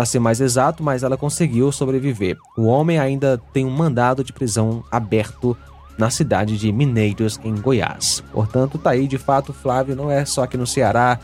ser 0.06 0.20
mais 0.20 0.42
exato, 0.42 0.84
mas 0.84 1.04
ela 1.04 1.16
conseguiu 1.16 1.72
sobreviver. 1.72 2.38
O 2.58 2.66
homem 2.66 3.00
ainda 3.00 3.42
tem 3.54 3.66
um 3.66 3.72
mandado 3.72 4.22
de 4.22 4.34
prisão 4.34 4.84
aberto 4.92 5.56
na 5.98 6.10
cidade 6.10 6.58
de 6.58 6.70
Mineiros, 6.70 7.40
em 7.46 7.56
Goiás. 7.56 8.22
Portanto, 8.34 8.78
tá 8.78 8.90
aí, 8.90 9.08
de 9.08 9.18
fato, 9.18 9.54
Flávio, 9.54 9.96
não 9.96 10.12
é 10.12 10.26
só 10.26 10.44
aqui 10.44 10.58
no 10.58 10.68
Ceará, 10.68 11.18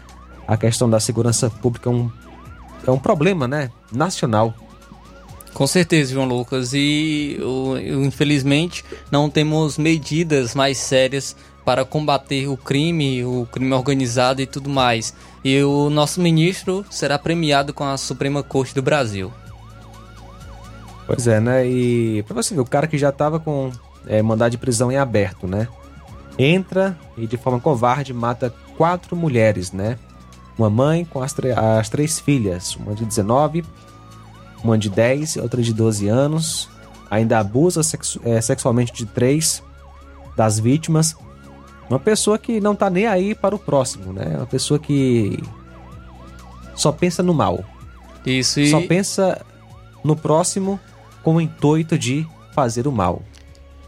a 0.48 0.56
questão 0.56 0.89
da 0.89 1.02
segurança 1.02 1.50
pública 1.50 1.89
é 1.89 1.91
um, 1.91 2.10
é 2.88 2.91
um 2.91 3.00
problema, 3.00 3.46
né, 3.46 3.70
nacional. 3.91 4.54
Com 5.56 5.66
certeza, 5.66 6.12
João 6.12 6.28
Lucas, 6.28 6.74
e 6.74 7.39
infelizmente 8.03 8.84
não 9.10 9.30
temos 9.30 9.78
medidas 9.78 10.53
mais 10.53 10.78
sérias 10.78 11.34
para 11.64 11.86
combater 11.86 12.49
o 12.49 12.58
crime, 12.58 13.24
o 13.24 13.47
crime 13.49 13.72
organizado 13.72 14.41
e 14.41 14.45
tudo 14.45 14.70
mais. 14.70 15.14
E 15.45 15.64
o 15.64 15.89
nosso 15.89 16.20
ministro 16.20 16.86
será 16.89 17.18
premiado 17.18 17.74
com 17.74 17.86
a 17.86 17.95
Suprema 17.95 18.43
Corte 18.43 18.76
do 18.76 18.82
Brasil. 18.82 19.32
Pois 21.08 21.26
é, 21.26 21.39
né? 21.39 21.66
E 21.66 22.22
pra 22.24 22.36
você 22.36 22.53
ver, 22.53 22.60
o 22.60 22.66
cara 22.66 22.86
que 22.86 22.97
já 22.97 23.14
tava 23.14 23.39
com 23.39 23.72
é, 24.08 24.22
mandado 24.22 24.51
de 24.51 24.58
prisão 24.58 24.91
em 24.91 24.97
aberto, 24.97 25.47
né? 25.47 25.70
Entra 26.38 26.97
e 27.18 27.26
de 27.26 27.38
forma 27.38 27.62
covarde 27.62 28.14
mata 28.14 28.53
quatro 28.76 29.16
mulheres, 29.16 29.72
né? 29.72 29.97
Uma 30.58 30.70
mãe 30.70 31.06
com 31.06 31.22
as, 31.22 31.34
as 31.78 31.88
três 31.88 32.20
filhas, 32.20 32.76
uma 32.76 32.93
de 32.93 33.06
19, 33.06 33.64
uma 34.66 34.78
de 34.78 34.89
10 34.89 35.36
e 35.36 35.39
outra 35.39 35.61
de 35.61 35.74
12 35.74 36.07
anos. 36.07 36.70
Ainda 37.09 37.39
abusa 37.39 37.84
sexu 37.84 38.20
é, 38.26 38.41
sexualmente 38.41 38.91
de 38.91 39.05
três 39.05 39.63
das 40.36 40.59
vítimas. 40.59 41.16
Uma 41.89 41.99
pessoa 41.99 42.38
que 42.38 42.59
não 42.59 42.76
tá 42.76 42.89
nem 42.89 43.05
aí 43.05 43.36
para 43.36 43.55
o 43.55 43.59
próximo, 43.59 44.11
né? 44.11 44.38
Uma 44.38 44.47
pessoa 44.47 44.80
que 44.80 45.41
só 46.76 46.91
pensa 46.91 47.22
no 47.22 47.34
mal. 47.34 47.63
Isso 48.26 48.59
e... 48.59 48.70
Só 48.70 48.82
pensa 48.82 49.45
no 50.03 50.16
próximo 50.16 50.80
com 51.24 51.36
o 51.36 51.41
intuito 51.41 51.97
de 51.97 52.28
fazer 52.53 52.88
o 52.88 52.91
mal. 52.91 53.22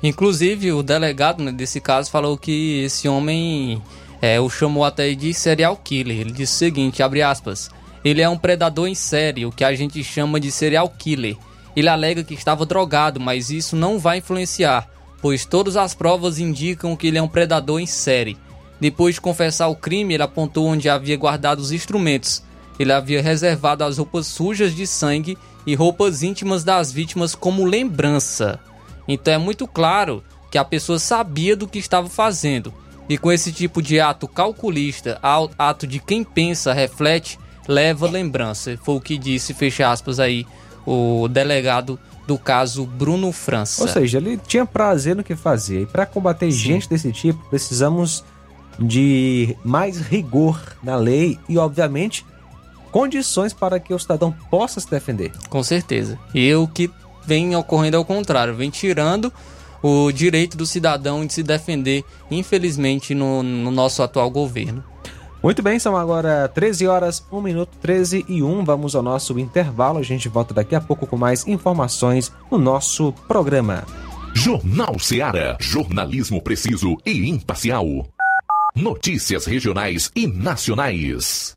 Inclusive, 0.01 0.71
o 0.73 0.83
delegado 0.83 1.43
né, 1.43 1.51
desse 1.51 1.81
caso 1.81 2.11
falou 2.11 2.37
que 2.37 2.83
esse 2.83 3.09
homem 3.09 3.81
é, 4.21 4.39
o 4.39 4.47
chamou 4.47 4.85
até 4.85 5.11
de 5.15 5.33
serial 5.33 5.75
killer. 5.75 6.19
Ele 6.19 6.31
disse 6.31 6.53
o 6.53 6.57
seguinte, 6.57 7.01
abre 7.01 7.23
aspas, 7.23 7.69
ele 8.07 8.21
é 8.21 8.29
um 8.29 8.37
predador 8.37 8.87
em 8.87 8.95
série, 8.95 9.45
o 9.45 9.51
que 9.51 9.65
a 9.65 9.75
gente 9.75 10.01
chama 10.01 10.39
de 10.39 10.49
serial 10.49 10.87
killer. 10.89 11.35
Ele 11.75 11.89
alega 11.89 12.23
que 12.23 12.33
estava 12.33 12.65
drogado, 12.65 13.19
mas 13.19 13.49
isso 13.49 13.75
não 13.75 13.99
vai 13.99 14.19
influenciar, 14.19 14.89
pois 15.21 15.45
todas 15.45 15.75
as 15.75 15.93
provas 15.93 16.39
indicam 16.39 16.95
que 16.95 17.07
ele 17.07 17.17
é 17.17 17.21
um 17.21 17.27
predador 17.27 17.81
em 17.81 17.85
série. 17.85 18.37
Depois 18.79 19.15
de 19.15 19.21
confessar 19.21 19.67
o 19.67 19.75
crime, 19.75 20.13
ele 20.13 20.23
apontou 20.23 20.67
onde 20.67 20.87
havia 20.87 21.17
guardado 21.17 21.59
os 21.59 21.73
instrumentos. 21.73 22.41
Ele 22.79 22.93
havia 22.93 23.21
reservado 23.21 23.83
as 23.83 23.97
roupas 23.97 24.25
sujas 24.25 24.73
de 24.73 24.87
sangue 24.87 25.37
e 25.65 25.75
roupas 25.75 26.23
íntimas 26.23 26.63
das 26.63 26.91
vítimas 26.91 27.35
como 27.35 27.65
lembrança. 27.65 28.57
Então 29.05 29.33
é 29.33 29.37
muito 29.37 29.67
claro 29.67 30.23
que 30.49 30.57
a 30.57 30.63
pessoa 30.63 30.97
sabia 30.97 31.57
do 31.57 31.67
que 31.67 31.77
estava 31.77 32.07
fazendo. 32.07 32.73
E 33.09 33.17
com 33.17 33.33
esse 33.33 33.51
tipo 33.51 33.81
de 33.81 33.99
ato 33.99 34.29
calculista, 34.29 35.19
ato 35.57 35.85
de 35.85 35.99
quem 35.99 36.23
pensa, 36.23 36.71
reflete, 36.71 37.37
leva 37.67 38.09
lembrança. 38.09 38.77
Foi 38.83 38.95
o 38.95 39.01
que 39.01 39.17
disse, 39.17 39.53
fecha 39.53 39.91
aspas 39.91 40.19
aí, 40.19 40.45
o 40.85 41.27
delegado 41.27 41.99
do 42.25 42.37
caso 42.37 42.85
Bruno 42.85 43.31
França. 43.31 43.81
Ou 43.81 43.87
seja, 43.87 44.17
ele 44.17 44.37
tinha 44.37 44.65
prazer 44.65 45.15
no 45.15 45.23
que 45.23 45.35
fazia. 45.35 45.81
E 45.81 45.85
para 45.85 46.05
combater 46.05 46.51
Sim. 46.51 46.57
gente 46.57 46.89
desse 46.89 47.11
tipo, 47.11 47.43
precisamos 47.49 48.23
de 48.79 49.55
mais 49.63 49.99
rigor 49.99 50.61
na 50.83 50.95
lei 50.95 51.39
e, 51.49 51.57
obviamente, 51.57 52.25
condições 52.91 53.53
para 53.53 53.79
que 53.79 53.93
o 53.93 53.99
cidadão 53.99 54.33
possa 54.49 54.79
se 54.79 54.89
defender. 54.89 55.31
Com 55.49 55.63
certeza. 55.63 56.19
E 56.33 56.53
o 56.53 56.67
que 56.67 56.91
vem 57.25 57.55
ocorrendo 57.55 57.97
ao 57.97 58.05
contrário, 58.05 58.55
vem 58.55 58.69
tirando 58.69 59.31
o 59.81 60.11
direito 60.11 60.57
do 60.57 60.65
cidadão 60.65 61.25
de 61.25 61.33
se 61.33 61.43
defender, 61.43 62.03
infelizmente, 62.31 63.13
no, 63.13 63.43
no 63.43 63.71
nosso 63.71 64.01
atual 64.01 64.29
governo. 64.29 64.83
Muito 65.41 65.61
bem, 65.61 65.79
são 65.79 65.95
agora 65.95 66.47
13 66.47 66.87
horas, 66.87 67.25
1 67.31 67.41
minuto, 67.41 67.77
13 67.81 68.25
e 68.27 68.41
1. 68.41 68.65
Vamos 68.65 68.95
ao 68.95 69.03
nosso 69.03 69.37
intervalo. 69.39 69.99
A 69.99 70.03
gente 70.03 70.27
volta 70.27 70.53
daqui 70.53 70.75
a 70.75 70.81
pouco 70.81 71.05
com 71.05 71.17
mais 71.17 71.47
informações 71.47 72.31
no 72.51 72.57
nosso 72.57 73.13
programa. 73.27 73.83
Jornal 74.33 74.99
Seara. 74.99 75.57
Jornalismo 75.59 76.41
preciso 76.41 76.97
e 77.05 77.29
imparcial. 77.29 77.85
Notícias 78.75 79.45
regionais 79.45 80.11
e 80.15 80.27
nacionais. 80.27 81.56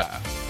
Yeah. 0.00 0.49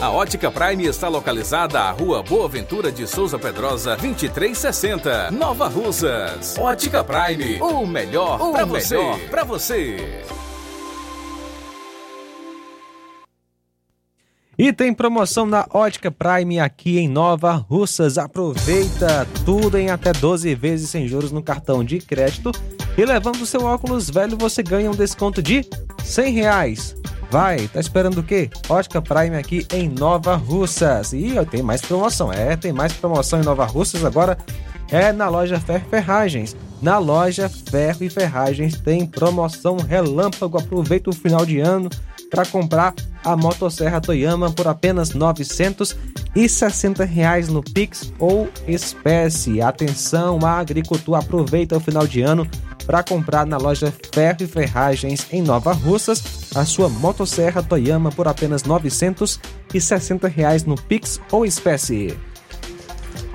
A 0.00 0.10
Ótica 0.10 0.50
Prime 0.50 0.86
está 0.86 1.08
localizada 1.08 1.78
à 1.78 1.90
Rua 1.90 2.22
Boa 2.22 2.48
Ventura 2.48 2.90
de 2.90 3.06
Souza 3.06 3.38
Pedrosa, 3.38 3.94
2360, 3.96 5.30
Nova 5.30 5.68
Russas. 5.68 6.56
Ótica 6.58 7.04
Prime, 7.04 7.60
o 7.60 7.86
melhor 7.86 8.38
para 8.50 8.64
você. 8.64 8.96
Para 9.30 9.44
você. 9.44 10.22
E 14.58 14.72
tem 14.72 14.94
promoção 14.94 15.44
na 15.44 15.66
Ótica 15.70 16.10
Prime 16.10 16.58
aqui 16.58 16.98
em 16.98 17.06
Nova 17.06 17.52
Russas. 17.52 18.16
Aproveita 18.16 19.26
tudo 19.44 19.76
em 19.76 19.90
até 19.90 20.14
12 20.14 20.54
vezes 20.54 20.88
sem 20.88 21.06
juros 21.06 21.30
no 21.30 21.42
cartão 21.42 21.84
de 21.84 21.98
crédito. 21.98 22.52
E 22.96 23.04
levando 23.04 23.42
o 23.42 23.46
seu 23.46 23.64
óculos 23.64 24.08
velho, 24.08 24.38
você 24.38 24.62
ganha 24.62 24.90
um 24.90 24.94
desconto 24.94 25.42
de 25.42 25.62
100 26.02 26.32
reais. 26.32 26.96
Vai, 27.30 27.68
tá 27.68 27.80
esperando 27.80 28.18
o 28.18 28.22
quê? 28.22 28.48
Ótica 28.68 29.02
Prime 29.02 29.36
aqui 29.36 29.66
em 29.72 29.88
Nova 29.88 30.36
Russas. 30.36 31.12
E 31.12 31.34
tem 31.50 31.62
mais 31.62 31.80
promoção. 31.80 32.32
É, 32.32 32.56
tem 32.56 32.72
mais 32.72 32.92
promoção 32.92 33.40
em 33.40 33.44
Nova 33.44 33.64
Russas 33.64 34.04
agora. 34.04 34.38
É 34.90 35.12
na 35.12 35.28
loja 35.28 35.58
Ferro 35.58 35.86
Ferragens. 35.90 36.56
Na 36.80 36.98
loja 36.98 37.48
Ferro 37.48 38.04
e 38.04 38.10
Ferragens 38.10 38.78
tem 38.80 39.04
promoção 39.06 39.76
relâmpago. 39.76 40.58
Aproveita 40.58 41.10
o 41.10 41.12
final 41.12 41.44
de 41.44 41.58
ano 41.58 41.90
para 42.30 42.46
comprar 42.46 42.94
a 43.24 43.36
motosserra 43.36 44.00
Toyama 44.00 44.52
por 44.52 44.68
apenas 44.68 45.10
960 45.10 47.04
reais 47.04 47.48
no 47.48 47.62
Pix 47.62 48.12
ou 48.20 48.48
espécie. 48.68 49.60
Atenção, 49.60 50.38
agricultor, 50.44 51.16
aproveita 51.16 51.76
o 51.76 51.80
final 51.80 52.06
de 52.06 52.22
ano 52.22 52.46
para 52.86 53.02
comprar 53.02 53.44
na 53.44 53.56
loja 53.56 53.92
Ferro 54.12 54.36
e 54.42 54.46
Ferragens 54.46 55.26
em 55.32 55.42
Nova 55.42 55.72
Russas 55.72 56.45
a 56.54 56.64
sua 56.64 56.88
motosserra 56.88 57.62
Toyama 57.62 58.10
por 58.10 58.28
apenas 58.28 58.62
960 58.62 60.28
reais 60.28 60.64
no 60.64 60.74
Pix 60.74 61.20
ou 61.30 61.44
espécie. 61.44 62.16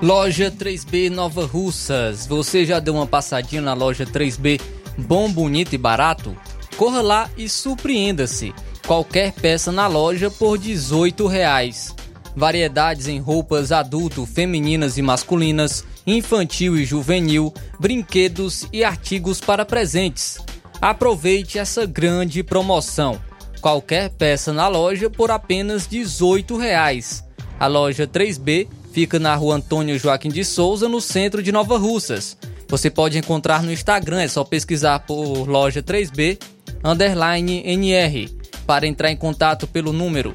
Loja 0.00 0.50
3B 0.50 1.10
Nova 1.10 1.46
Russas. 1.46 2.26
Você 2.26 2.64
já 2.64 2.80
deu 2.80 2.94
uma 2.94 3.06
passadinha 3.06 3.62
na 3.62 3.74
loja 3.74 4.04
3B 4.04 4.60
Bom, 4.98 5.30
Bonito 5.30 5.74
e 5.74 5.78
Barato? 5.78 6.36
Corra 6.76 7.00
lá 7.00 7.30
e 7.36 7.48
surpreenda-se. 7.48 8.52
Qualquer 8.86 9.32
peça 9.32 9.70
na 9.70 9.86
loja 9.86 10.30
por 10.30 10.58
18 10.58 11.26
reais. 11.26 11.94
Variedades 12.34 13.06
em 13.08 13.20
roupas 13.20 13.70
adulto, 13.70 14.26
femininas 14.26 14.98
e 14.98 15.02
masculinas, 15.02 15.84
infantil 16.06 16.76
e 16.76 16.84
juvenil, 16.84 17.52
brinquedos 17.78 18.66
e 18.72 18.82
artigos 18.82 19.40
para 19.40 19.64
presentes. 19.64 20.38
Aproveite 20.82 21.58
essa 21.60 21.86
grande 21.86 22.42
promoção. 22.42 23.22
Qualquer 23.60 24.10
peça 24.10 24.52
na 24.52 24.66
loja 24.66 25.08
por 25.08 25.30
apenas 25.30 25.86
18 25.86 26.56
reais. 26.56 27.22
A 27.60 27.68
loja 27.68 28.04
3B 28.04 28.66
fica 28.92 29.20
na 29.20 29.32
rua 29.36 29.54
Antônio 29.54 29.96
Joaquim 29.96 30.28
de 30.28 30.44
Souza, 30.44 30.88
no 30.88 31.00
centro 31.00 31.40
de 31.40 31.52
Nova 31.52 31.78
Russas. 31.78 32.36
Você 32.66 32.90
pode 32.90 33.16
encontrar 33.16 33.62
no 33.62 33.70
Instagram, 33.70 34.22
é 34.22 34.26
só 34.26 34.42
pesquisar 34.42 34.98
por 35.06 35.48
loja 35.48 35.80
3B 35.80 36.42
underline 36.82 37.62
NR. 37.64 38.28
Para 38.66 38.84
entrar 38.84 39.12
em 39.12 39.16
contato 39.16 39.68
pelo 39.68 39.92
número 39.92 40.34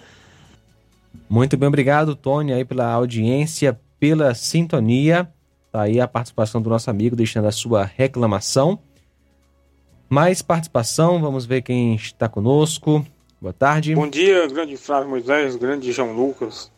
Muito 1.29 1.57
bem, 1.57 1.69
obrigado, 1.69 2.15
Tony, 2.15 2.53
aí 2.53 2.65
pela 2.65 2.91
audiência, 2.93 3.79
pela 3.99 4.35
sintonia. 4.35 5.29
Tá 5.71 5.83
aí 5.83 6.01
a 6.01 6.07
participação 6.07 6.63
do 6.63 6.71
nosso 6.71 6.89
amigo 6.89 7.17
deixando 7.17 7.49
a 7.49 7.53
sua 7.53 7.85
reclamação. 7.85 8.79
Mais 10.09 10.43
participação, 10.43 11.21
vamos 11.21 11.47
ver 11.47 11.63
quem 11.63 11.95
está 11.95 12.29
conosco. 12.29 13.05
Boa 13.41 13.53
tarde. 13.53 13.95
Bom 13.95 14.09
dia, 14.09 14.47
grande 14.47 14.77
Flávio 14.77 15.11
Moisés, 15.11 15.57
grande 15.57 15.91
João 15.93 16.13
Lucas, 16.13 16.71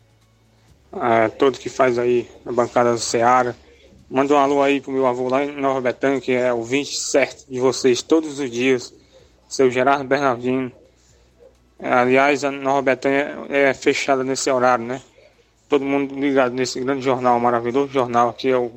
a 0.91 1.29
todos 1.29 1.59
que 1.59 1.69
faz 1.69 1.99
aí 1.99 2.27
na 2.43 2.51
bancada 2.51 2.91
do 2.91 2.99
Ceará. 2.99 3.53
Manda 4.09 4.33
um 4.33 4.37
alô 4.37 4.61
aí 4.61 4.79
pro 4.79 4.91
meu 4.91 5.05
avô 5.05 5.27
lá 5.27 5.43
em 5.43 5.51
Nova 5.51 5.81
Betânia, 5.81 6.21
que 6.21 6.31
é 6.31 6.53
o 6.53 6.63
20 6.63 6.95
certo 6.97 7.45
de 7.51 7.59
vocês 7.59 8.01
todos 8.01 8.39
os 8.39 8.49
dias. 8.49 8.93
Seu 9.49 9.69
Gerardo 9.69 10.05
Bernardino. 10.05 10.71
Aliás, 11.77 12.45
a 12.45 12.51
Nova 12.51 12.81
Betânia 12.81 13.37
é 13.49 13.73
fechada 13.73 14.23
nesse 14.23 14.49
horário, 14.49 14.85
né? 14.85 15.01
Todo 15.67 15.83
mundo 15.83 16.15
ligado 16.15 16.53
nesse 16.53 16.79
grande 16.79 17.01
jornal, 17.01 17.37
maravilhoso 17.37 17.91
jornal, 17.91 18.31
que 18.31 18.47
é 18.49 18.57
o 18.57 18.71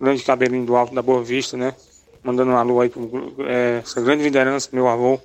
grande 0.00 0.22
cabelinho 0.22 0.64
do 0.64 0.76
alto 0.76 0.94
da 0.94 1.02
Boa 1.02 1.24
Vista, 1.24 1.56
né? 1.56 1.74
Mandando 2.22 2.52
um 2.52 2.56
alô 2.56 2.80
aí 2.80 2.88
pro 2.88 3.34
é, 3.40 3.80
essa 3.82 4.00
grande 4.00 4.22
liderança, 4.22 4.68
meu 4.72 4.86
avô, 4.86 5.20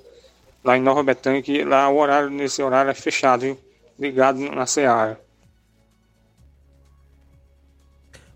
lá 0.64 0.76
em 0.76 0.82
Nova 0.82 1.04
Betânia, 1.04 1.44
que 1.44 1.64
lá 1.64 1.88
o 1.90 1.98
horário, 1.98 2.32
nesse 2.32 2.64
horário 2.64 2.90
é 2.90 2.96
fechado, 2.96 3.42
viu? 3.42 3.58
Ligado 4.00 4.40
na 4.40 4.66
Seara. 4.66 5.23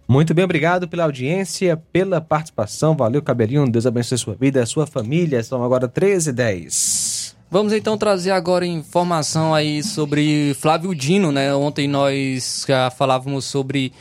Muito 0.08 0.34
bem, 0.34 0.46
obrigado 0.46 0.88
pela 0.88 1.04
audiência, 1.04 1.76
pela 1.92 2.22
participação. 2.22 2.96
Valeu, 2.96 3.22
Cabelinho. 3.22 3.70
Deus 3.70 3.86
abençoe 3.86 4.18
sua 4.18 4.36
vida, 4.36 4.66
sua 4.66 4.88
família. 4.88 5.44
São 5.44 5.62
agora 5.62 5.86
13 5.86 6.30
e 6.30 6.34
10. 6.34 7.36
Vamos 7.52 7.74
então 7.74 7.98
trazer 7.98 8.32
agora 8.32 8.66
informação 8.66 9.54
aí 9.54 9.84
sobre 9.84 10.54
Flávio 10.54 10.96
Dino, 10.96 11.30
né? 11.30 11.54
Ontem 11.54 11.90
nós 11.90 12.66
já 12.66 12.90
falávamos 12.90 13.44
sobre, 13.44 13.92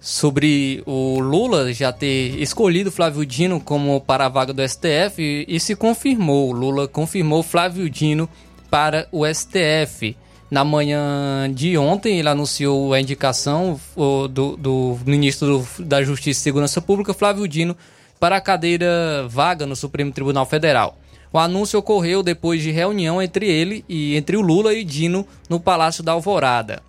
sobre 0.00 0.82
o 0.84 1.20
Lula 1.20 1.72
já 1.72 1.92
ter 1.92 2.40
escolhido 2.42 2.90
Flávio 2.90 3.24
Dino 3.24 3.60
como 3.60 4.00
para 4.00 4.26
a 4.26 4.28
vaga 4.28 4.52
do 4.52 4.68
STF 4.68 5.22
e, 5.22 5.46
e 5.48 5.60
se 5.60 5.76
confirmou. 5.76 6.50
Lula 6.50 6.88
confirmou 6.88 7.44
Flávio 7.44 7.88
Dino 7.88 8.28
para 8.68 9.06
o 9.12 9.24
STF. 9.24 10.16
Na 10.50 10.64
manhã 10.64 11.52
de 11.52 11.76
ontem, 11.76 12.18
ele 12.18 12.28
anunciou 12.28 12.94
a 12.94 13.00
indicação 13.00 13.80
do, 14.30 14.56
do 14.56 14.98
ministro 15.04 15.66
da 15.78 16.02
Justiça 16.02 16.40
e 16.40 16.42
Segurança 16.42 16.80
Pública, 16.80 17.12
Flávio 17.12 17.48
Dino, 17.48 17.76
para 18.20 18.36
a 18.36 18.40
cadeira 18.40 19.26
vaga 19.28 19.66
no 19.66 19.74
Supremo 19.74 20.12
Tribunal 20.12 20.46
Federal. 20.46 20.96
O 21.32 21.38
anúncio 21.38 21.78
ocorreu 21.78 22.22
depois 22.22 22.62
de 22.62 22.70
reunião 22.70 23.20
entre 23.20 23.46
ele 23.46 23.84
e 23.88 24.16
entre 24.16 24.36
o 24.36 24.40
Lula 24.40 24.72
e 24.72 24.84
Dino 24.84 25.26
no 25.48 25.58
Palácio 25.58 26.02
da 26.02 26.12
Alvorada. 26.12 26.82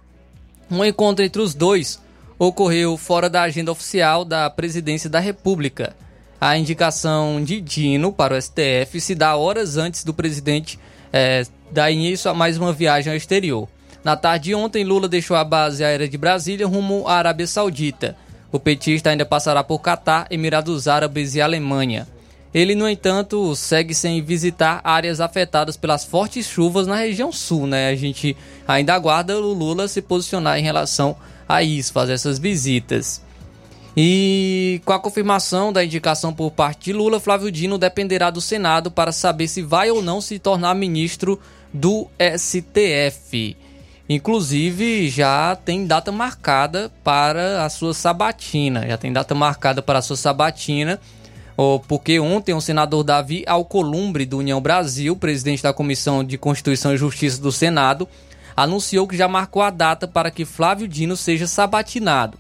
Um 0.70 0.86
encontro 0.86 1.26
entre 1.26 1.42
os 1.42 1.54
dois 1.54 2.00
ocorreu 2.38 2.96
fora 2.96 3.30
da 3.30 3.42
agenda 3.42 3.72
oficial 3.72 4.24
da 4.24 4.50
Presidência 4.50 5.10
da 5.10 5.20
República. 5.20 5.96
A 6.40 6.56
indicação 6.58 7.44
de 7.44 7.60
Dino 7.60 8.14
para 8.14 8.36
o 8.36 8.42
STF 8.42 9.02
se 9.02 9.16
dá 9.16 9.36
horas 9.36 9.76
antes 9.76 10.04
do 10.04 10.14
presidente 10.14 10.80
é, 11.12 11.44
dar 11.72 11.92
início 11.92 12.30
a 12.30 12.34
mais 12.34 12.58
uma 12.58 12.74
viagem 12.74 13.12
ao 13.12 13.18
exterior. 13.18 13.68
Na 14.04 14.16
tarde 14.16 14.46
de 14.46 14.56
ontem, 14.56 14.84
Lula 14.84 15.08
deixou 15.08 15.36
a 15.36 15.44
base 15.44 15.84
aérea 15.84 16.08
de 16.08 16.18
Brasília 16.18 16.66
rumo 16.66 17.08
à 17.08 17.16
Arábia 17.16 17.48
Saudita. 17.48 18.16
O 18.52 18.60
petista 18.60 19.10
ainda 19.10 19.26
passará 19.26 19.64
por 19.64 19.80
Catar, 19.80 20.28
Emirados 20.32 20.88
Árabes 20.88 21.36
e 21.36 21.42
Alemanha. 21.42 22.08
Ele, 22.54 22.74
no 22.74 22.88
entanto, 22.88 23.56
segue 23.56 23.94
sem 23.94 24.22
visitar 24.22 24.80
áreas 24.84 25.20
afetadas 25.20 25.76
pelas 25.76 26.06
fortes 26.06 26.48
chuvas 26.48 26.88
na 26.88 26.96
região 26.96 27.32
sul, 27.32 27.68
né? 27.68 27.90
A 27.90 27.96
gente 27.96 28.38
ainda 28.68 28.94
aguarda 28.94 29.38
o 29.38 29.54
Lula 29.54 29.88
se 29.88 30.02
posicionar 30.02 30.58
em 30.58 30.64
relação 30.64 31.18
a 31.48 31.62
isso, 31.62 31.92
fazer 31.92 32.14
essas 32.14 32.40
visitas. 32.40 33.22
E 33.96 34.80
com 34.86 34.94
a 34.94 35.00
confirmação 35.00 35.74
da 35.74 35.84
indicação 35.84 36.32
por 36.32 36.52
parte 36.52 36.86
de 36.86 36.94
Lula, 36.94 37.20
Flávio 37.20 37.52
Dino 37.52 37.78
dependerá 37.78 38.30
do 38.30 38.40
Senado 38.40 38.92
para 38.92 39.12
saber 39.12 39.48
se 39.48 39.62
vai 39.62 39.90
ou 39.90 40.02
não 40.02 40.22
se 40.22 40.40
tornar 40.40 40.76
ministro 40.76 41.40
do 41.74 42.08
STF. 42.38 43.56
Inclusive, 44.10 45.10
já 45.10 45.56
tem 45.56 45.86
data 45.86 46.12
marcada 46.12 46.92
para 47.04 47.66
a 47.66 47.70
sua 47.70 47.94
sabatina. 47.94 48.88
Já 48.88 48.98
tem 48.98 49.12
data 49.12 49.36
marcada 49.36 49.82
para 49.82 50.00
a 50.00 50.02
sua 50.02 50.16
sabatina, 50.16 51.00
porque 51.88 52.20
ontem 52.20 52.54
o 52.54 52.62
senador 52.62 53.04
Davi 53.04 53.44
Alcolumbre, 53.46 54.26
do 54.26 54.38
União 54.38 54.62
Brasil, 54.62 55.16
presidente 55.16 55.62
da 55.62 55.74
Comissão 55.74 56.24
de 56.24 56.38
Constituição 56.38 56.94
e 56.94 56.98
Justiça 56.98 57.42
do 57.42 57.52
Senado, 57.52 58.08
anunciou 58.56 59.08
que 59.08 59.18
já 59.18 59.28
marcou 59.28 59.62
a 59.62 59.70
data 59.70 60.08
para 60.08 60.32
que 60.32 60.46
Flávio 60.46 60.88
Dino 60.88 61.18
seja 61.18 61.46
sabatinado. 61.46 62.38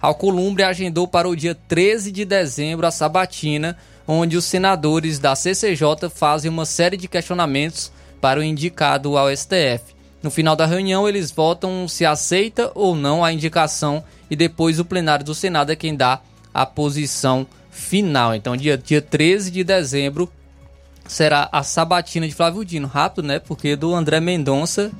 Alcolumbre 0.00 0.62
agendou 0.62 1.06
para 1.06 1.28
o 1.28 1.36
dia 1.36 1.54
13 1.68 2.10
de 2.10 2.24
dezembro 2.24 2.86
a 2.86 2.90
sabatina, 2.90 3.76
onde 4.08 4.38
os 4.38 4.46
senadores 4.46 5.18
da 5.18 5.36
CCJ 5.36 6.08
fazem 6.12 6.50
uma 6.50 6.64
série 6.64 6.96
de 6.96 7.06
questionamentos 7.06 7.92
para 8.20 8.40
o 8.40 8.42
indicado 8.42 9.16
ao 9.16 9.34
STF. 9.34 9.94
No 10.22 10.30
final 10.30 10.54
da 10.54 10.66
reunião, 10.66 11.08
eles 11.08 11.30
votam 11.30 11.88
se 11.88 12.04
aceita 12.04 12.70
ou 12.74 12.94
não 12.94 13.24
a 13.24 13.32
indicação 13.32 14.04
e 14.30 14.36
depois 14.36 14.78
o 14.78 14.84
plenário 14.84 15.24
do 15.24 15.34
Senado 15.34 15.72
é 15.72 15.76
quem 15.76 15.96
dá 15.96 16.20
a 16.52 16.66
posição 16.66 17.46
final. 17.70 18.34
Então, 18.34 18.56
dia, 18.56 18.76
dia 18.76 19.00
13 19.00 19.50
de 19.50 19.64
dezembro 19.64 20.30
será 21.06 21.48
a 21.50 21.62
sabatina 21.62 22.28
de 22.28 22.34
Flávio 22.34 22.64
Dino. 22.64 22.86
Rápido, 22.86 23.26
né? 23.26 23.38
Porque 23.38 23.74
do 23.74 23.94
André 23.94 24.20
Mendonça 24.20 24.92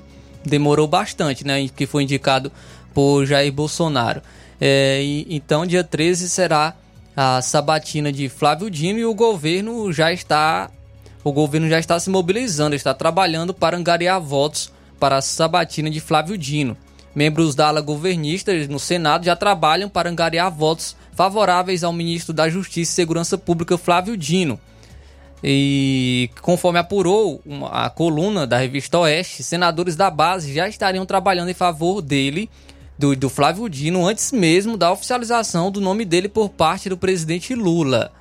demorou 0.45 0.89
bastante, 0.89 1.47
né? 1.47 1.68
Que 1.68 1.87
foi 1.87 2.05
indicado 2.05 2.51
por 2.95 3.27
Jair 3.27 3.53
Bolsonaro. 3.53 4.23
É, 4.61 5.03
e, 5.03 5.27
então, 5.29 5.66
dia 5.66 5.85
13 5.85 6.29
será 6.29 6.75
a 7.16 7.43
sabatina 7.43 8.11
de 8.11 8.29
Flávio 8.29 8.71
Dino 8.71 8.99
e 8.99 9.05
o 9.05 9.14
governo 9.14 9.93
já 9.93 10.12
está 10.12 10.71
o 11.23 11.33
governo 11.33 11.68
já 11.68 11.79
está 11.79 11.99
se 12.01 12.09
mobilizando, 12.09 12.75
está 12.75 12.95
trabalhando 12.95 13.53
para 13.53 13.77
angariar 13.77 14.21
votos 14.21 14.73
para 14.99 15.16
a 15.16 15.23
sabatina 15.23 15.91
de 15.91 16.01
Flávio 16.01 16.37
Dino. 16.37 16.77
Membros 17.14 17.55
da 17.55 17.68
ala 17.68 17.81
governista 17.81 18.53
no 18.68 18.79
Senado 18.79 19.25
já 19.25 19.35
trabalham 19.35 19.89
para 19.89 20.09
angariar 20.09 20.51
votos 20.51 20.97
favoráveis 21.14 21.83
ao 21.83 21.93
ministro 21.93 22.33
da 22.33 22.49
Justiça 22.49 22.93
e 22.93 22.95
Segurança 22.95 23.37
Pública 23.37 23.77
Flávio 23.77 24.16
Dino. 24.16 24.59
E 25.43 26.31
conforme 26.41 26.79
apurou 26.79 27.43
a 27.71 27.89
coluna 27.91 28.47
da 28.47 28.59
revista 28.59 28.99
Oeste, 28.99 29.43
senadores 29.43 29.97
da 29.97 30.11
base 30.11 30.53
já 30.53 30.68
estariam 30.68 31.07
trabalhando 31.07 31.49
em 31.49 31.55
favor 31.55 32.01
dele 32.03 32.49
do, 32.99 33.16
do 33.16 33.31
Flávio 33.31 33.68
Dino 33.68 34.07
antes 34.07 34.31
mesmo 34.31 34.77
da 34.77 34.93
oficialização 34.93 35.71
do 35.71 35.81
nome 35.81 36.05
dele 36.05 36.29
por 36.29 36.51
parte 36.51 36.89
do 36.89 36.97
presidente 36.97 37.55
Lula. 37.55 38.12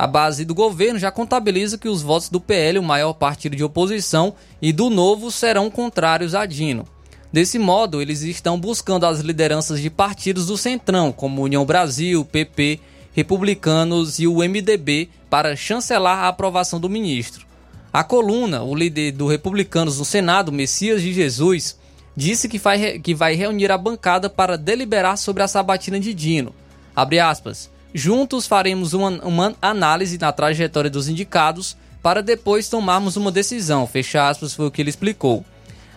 A 0.00 0.06
base 0.06 0.46
do 0.46 0.54
governo 0.54 0.98
já 0.98 1.10
contabiliza 1.10 1.76
que 1.76 1.86
os 1.86 2.00
votos 2.00 2.30
do 2.30 2.40
PL, 2.40 2.78
o 2.78 2.82
maior 2.82 3.12
partido 3.12 3.54
de 3.54 3.62
oposição, 3.62 4.32
e 4.62 4.72
do 4.72 4.88
Novo 4.88 5.30
serão 5.30 5.70
contrários 5.70 6.34
a 6.34 6.46
Dino. 6.46 6.86
Desse 7.30 7.58
modo, 7.58 8.00
eles 8.00 8.22
estão 8.22 8.58
buscando 8.58 9.04
as 9.04 9.20
lideranças 9.20 9.78
de 9.78 9.90
partidos 9.90 10.46
do 10.46 10.56
Centrão, 10.56 11.12
como 11.12 11.42
União 11.42 11.66
Brasil, 11.66 12.24
PP, 12.24 12.80
Republicanos 13.12 14.18
e 14.18 14.26
o 14.26 14.38
MDB, 14.38 15.10
para 15.28 15.54
chancelar 15.54 16.20
a 16.20 16.28
aprovação 16.28 16.80
do 16.80 16.88
ministro. 16.88 17.44
A 17.92 18.02
coluna, 18.02 18.62
o 18.62 18.74
líder 18.74 19.12
do 19.12 19.26
Republicanos 19.26 19.98
no 19.98 20.04
Senado, 20.06 20.50
Messias 20.50 21.02
de 21.02 21.12
Jesus, 21.12 21.78
disse 22.16 22.48
que 22.48 22.56
vai, 22.56 22.98
que 23.00 23.14
vai 23.14 23.34
reunir 23.34 23.70
a 23.70 23.76
bancada 23.76 24.30
para 24.30 24.56
deliberar 24.56 25.18
sobre 25.18 25.42
a 25.42 25.46
sabatina 25.48 26.00
de 26.00 26.14
Dino. 26.14 26.54
Abre 26.96 27.18
aspas. 27.18 27.68
Juntos 27.92 28.46
faremos 28.46 28.92
uma, 28.92 29.10
uma 29.24 29.54
análise 29.60 30.18
na 30.18 30.32
trajetória 30.32 30.90
dos 30.90 31.08
indicados 31.08 31.76
para 32.02 32.22
depois 32.22 32.68
tomarmos 32.68 33.16
uma 33.16 33.32
decisão. 33.32 33.86
Fecha 33.86 34.28
aspas, 34.28 34.54
foi 34.54 34.66
o 34.66 34.70
que 34.70 34.80
ele 34.80 34.90
explicou. 34.90 35.44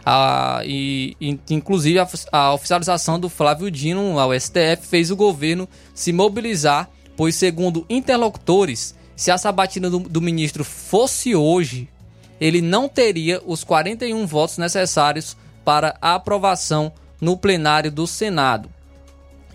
Ah, 0.05 0.61
e, 0.65 1.15
inclusive 1.49 1.97
a, 1.97 2.07
a, 2.31 2.53
oficialização 2.53 3.17
do 3.17 3.29
Flávio 3.29 3.71
Dino 3.71 4.19
ao 4.19 4.37
STF 4.37 4.85
fez 4.85 5.09
o 5.09 5.15
governo 5.15 5.67
se 5.93 6.11
mobilizar, 6.11 6.89
pois, 7.15 7.35
segundo 7.35 7.85
interlocutores, 7.89 8.95
se 9.15 9.31
a 9.31 9.37
sabatina 9.37 9.89
do, 9.89 9.99
do 9.99 10.21
ministro 10.21 10.65
fosse 10.65 11.33
hoje, 11.33 11.87
ele 12.41 12.61
não 12.61 12.89
teria 12.89 13.41
os 13.45 13.63
41 13.63 14.25
votos 14.27 14.57
necessários 14.57 15.37
para 15.63 15.95
a 16.01 16.15
aprovação 16.15 16.91
no 17.21 17.37
plenário 17.37 17.89
do 17.89 18.05
Senado. 18.05 18.69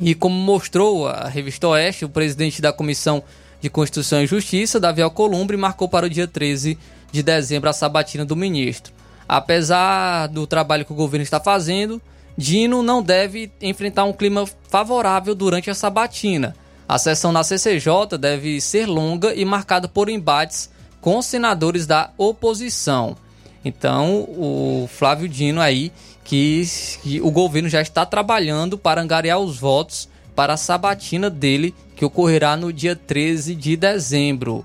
E 0.01 0.15
como 0.15 0.35
mostrou 0.35 1.09
a 1.09 1.29
revista 1.29 1.69
Oeste, 1.69 2.05
o 2.05 2.09
presidente 2.09 2.63
da 2.63 2.73
Comissão 2.73 3.23
de 3.61 3.69
Constituição 3.69 4.23
e 4.23 4.27
Justiça, 4.27 4.79
Davi 4.79 5.03
Alcolumbre, 5.03 5.57
marcou 5.57 5.89
para 5.89 6.07
o 6.07 6.11
dia 6.11 6.27
13 6.29 6.79
de 7.11 7.23
dezembro 7.23 7.69
a 7.69 7.73
sabatina 7.73 8.25
do 8.25 8.37
ministro. 8.37 8.93
Apesar 9.29 10.29
do 10.29 10.47
trabalho 10.47 10.85
que 10.85 10.93
o 10.93 10.97
governo 10.97 11.23
está 11.23 11.41
fazendo, 11.41 12.01
Dino 12.37 12.83
não 12.83 13.03
deve 13.03 13.51
enfrentar 13.61 14.05
um 14.05 14.13
clima 14.13 14.45
favorável 14.69 15.35
durante 15.35 15.69
a 15.71 15.75
sabatina. 15.75 16.55
A 16.89 16.97
sessão 16.97 17.33
na 17.33 17.43
CCJ 17.43 18.17
deve 18.19 18.61
ser 18.61 18.87
longa 18.87 19.35
e 19.35 19.45
marcada 19.45 19.89
por 19.89 20.09
embates 20.09 20.71
com 21.01 21.21
senadores 21.21 21.87
da 21.87 22.11
oposição. 22.17 23.17
Então, 23.65 24.21
o 24.21 24.89
Flávio 24.91 25.29
Dino 25.29 25.61
aí, 25.61 25.93
que, 26.29 26.63
que 27.03 27.21
o 27.23 27.31
governo 27.31 27.71
já 27.71 27.81
está 27.81 28.05
trabalhando 28.05 28.77
para 28.77 29.01
angariar 29.01 29.41
os 29.41 29.59
votos 29.59 30.09
para 30.37 30.53
a 30.53 30.59
sabatina 30.59 31.31
dele, 31.31 31.75
que 31.97 32.05
ocorrerá 32.05 32.55
no 32.55 32.71
dia 32.71 32.95
13 32.95 33.55
de 33.55 33.77
dezembro. 33.77 34.65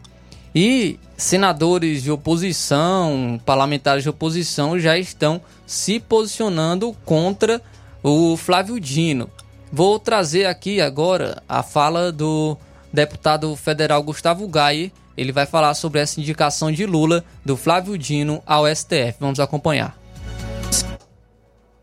E 0.53 0.99
senadores 1.16 2.03
de 2.03 2.11
oposição, 2.11 3.41
parlamentares 3.45 4.03
de 4.03 4.09
oposição 4.09 4.78
já 4.78 4.97
estão 4.97 5.41
se 5.66 6.01
posicionando 6.01 6.93
contra 7.05 7.61
o 8.03 8.36
Flávio 8.36 8.78
Dino. 8.78 9.30
Vou 9.72 9.97
trazer 9.97 10.45
aqui 10.45 10.82
agora 10.82 11.41
a 11.47 11.64
fala 11.64 12.11
do 12.11 12.57
deputado 12.91 13.55
federal 13.55 14.03
Gustavo 14.03 14.45
Gaia. 14.49 14.91
Ele 15.16 15.32
vai 15.32 15.45
falar 15.45 15.74
sobre 15.76 16.01
essa 16.01 16.20
indicação 16.20 16.72
de 16.72 16.86
Lula 16.86 17.24
do 17.43 17.55
Flávio 17.55 17.97
Dino 17.97 18.43
ao 18.45 18.68
STF. 18.68 19.16
Vamos 19.20 19.39
acompanhar. 19.39 20.02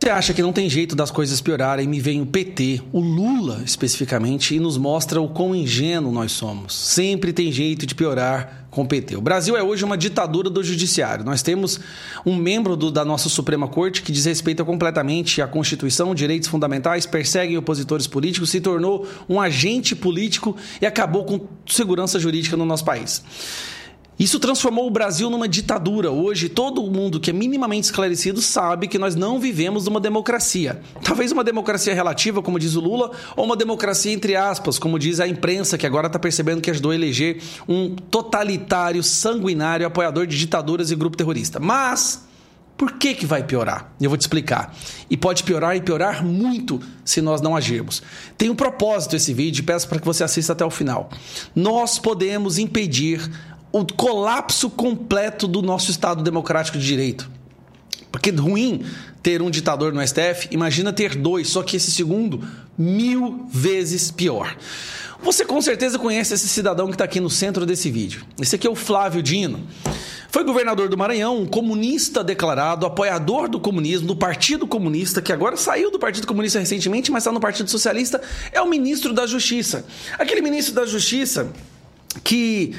Você 0.03 0.09
acha 0.09 0.32
que 0.32 0.40
não 0.40 0.51
tem 0.51 0.66
jeito 0.66 0.96
das 0.96 1.11
coisas 1.11 1.42
piorarem? 1.42 1.86
Me 1.86 2.01
vem 2.01 2.22
o 2.22 2.26
PT, 2.26 2.80
o 2.90 3.01
Lula 3.01 3.61
especificamente, 3.66 4.55
e 4.55 4.59
nos 4.59 4.78
mostra 4.78 5.20
o 5.20 5.28
quão 5.28 5.55
ingênuo 5.55 6.11
nós 6.11 6.32
somos. 6.32 6.74
Sempre 6.74 7.34
tem 7.34 7.53
jeito 7.53 7.84
de 7.84 7.94
piorar 7.94 8.64
com 8.70 8.80
o 8.80 8.86
PT. 8.86 9.16
O 9.16 9.20
Brasil 9.20 9.59
é 9.59 9.62
hoje 9.62 9.84
uma 9.84 9.98
ditadura 9.98 10.48
do 10.48 10.64
judiciário. 10.64 11.22
Nós 11.22 11.42
temos 11.42 11.78
um 12.24 12.34
membro 12.34 12.76
do, 12.76 12.90
da 12.90 13.05
nossa 13.05 13.28
Suprema 13.28 13.68
Corte 13.68 14.01
que 14.01 14.11
desrespeita 14.11 14.64
completamente 14.64 15.42
a 15.42 15.46
Constituição, 15.46 16.14
direitos 16.14 16.48
fundamentais, 16.48 17.05
persegue 17.05 17.59
opositores 17.59 18.07
políticos, 18.07 18.48
se 18.48 18.59
tornou 18.62 19.07
um 19.28 19.38
agente 19.38 19.94
político 19.94 20.57
e 20.80 20.86
acabou 20.86 21.26
com 21.26 21.46
segurança 21.66 22.18
jurídica 22.18 22.57
no 22.57 22.64
nosso 22.64 22.86
país. 22.86 23.22
Isso 24.20 24.38
transformou 24.38 24.86
o 24.86 24.90
Brasil 24.90 25.30
numa 25.30 25.48
ditadura. 25.48 26.10
Hoje, 26.10 26.50
todo 26.50 26.82
mundo 26.82 27.18
que 27.18 27.30
é 27.30 27.32
minimamente 27.32 27.86
esclarecido 27.86 28.42
sabe 28.42 28.86
que 28.86 28.98
nós 28.98 29.16
não 29.16 29.40
vivemos 29.40 29.86
numa 29.86 29.98
democracia. 29.98 30.82
Talvez 31.02 31.32
uma 31.32 31.42
democracia 31.42 31.94
relativa, 31.94 32.42
como 32.42 32.58
diz 32.58 32.74
o 32.74 32.80
Lula, 32.80 33.12
ou 33.34 33.46
uma 33.46 33.56
democracia 33.56 34.12
entre 34.12 34.36
aspas, 34.36 34.78
como 34.78 34.98
diz 34.98 35.20
a 35.20 35.26
imprensa, 35.26 35.78
que 35.78 35.86
agora 35.86 36.06
está 36.06 36.18
percebendo 36.18 36.60
que 36.60 36.70
ajudou 36.70 36.92
a 36.92 36.94
eleger 36.94 37.40
um 37.66 37.96
totalitário, 37.96 39.02
sanguinário, 39.02 39.86
apoiador 39.86 40.26
de 40.26 40.36
ditaduras 40.36 40.90
e 40.90 40.96
grupo 40.96 41.16
terrorista. 41.16 41.58
Mas. 41.58 42.28
Por 42.76 42.92
que, 42.92 43.12
que 43.12 43.26
vai 43.26 43.42
piorar? 43.42 43.92
Eu 44.00 44.08
vou 44.08 44.16
te 44.16 44.22
explicar. 44.22 44.74
E 45.10 45.14
pode 45.14 45.44
piorar 45.44 45.76
e 45.76 45.82
piorar 45.82 46.24
muito 46.24 46.80
se 47.04 47.20
nós 47.20 47.42
não 47.42 47.54
agirmos. 47.54 48.02
Tem 48.38 48.48
um 48.48 48.54
propósito 48.54 49.14
esse 49.14 49.34
vídeo, 49.34 49.62
peço 49.64 49.86
para 49.86 50.00
que 50.00 50.06
você 50.06 50.24
assista 50.24 50.54
até 50.54 50.64
o 50.64 50.70
final. 50.70 51.10
Nós 51.54 51.98
podemos 51.98 52.56
impedir 52.56 53.20
o 53.72 53.84
colapso 53.84 54.68
completo 54.70 55.46
do 55.46 55.62
nosso 55.62 55.90
Estado 55.90 56.22
democrático 56.22 56.78
de 56.78 56.86
direito. 56.86 57.30
Porque 58.10 58.30
ruim 58.30 58.84
ter 59.22 59.42
um 59.42 59.50
ditador 59.50 59.92
no 59.92 60.06
STF, 60.06 60.48
imagina 60.50 60.92
ter 60.92 61.14
dois, 61.14 61.48
só 61.48 61.62
que 61.62 61.76
esse 61.76 61.90
segundo, 61.90 62.42
mil 62.76 63.46
vezes 63.50 64.10
pior. 64.10 64.56
Você 65.22 65.44
com 65.44 65.60
certeza 65.60 65.98
conhece 65.98 66.32
esse 66.32 66.48
cidadão 66.48 66.86
que 66.86 66.94
está 66.94 67.04
aqui 67.04 67.20
no 67.20 67.28
centro 67.28 67.66
desse 67.66 67.90
vídeo. 67.90 68.24
Esse 68.40 68.56
aqui 68.56 68.66
é 68.66 68.70
o 68.70 68.74
Flávio 68.74 69.22
Dino. 69.22 69.60
Foi 70.30 70.44
governador 70.44 70.88
do 70.88 70.96
Maranhão, 70.96 71.42
um 71.42 71.46
comunista 71.46 72.24
declarado, 72.24 72.86
apoiador 72.86 73.48
do 73.48 73.60
comunismo, 73.60 74.06
do 74.06 74.16
Partido 74.16 74.66
Comunista, 74.66 75.20
que 75.20 75.32
agora 75.32 75.56
saiu 75.56 75.90
do 75.90 75.98
Partido 75.98 76.26
Comunista 76.26 76.58
recentemente, 76.58 77.10
mas 77.10 77.24
está 77.24 77.32
no 77.32 77.40
Partido 77.40 77.68
Socialista. 77.68 78.20
É 78.52 78.62
o 78.62 78.68
ministro 78.68 79.12
da 79.12 79.26
Justiça. 79.26 79.84
Aquele 80.18 80.40
ministro 80.40 80.72
da 80.72 80.86
Justiça 80.86 81.52
que 82.24 82.74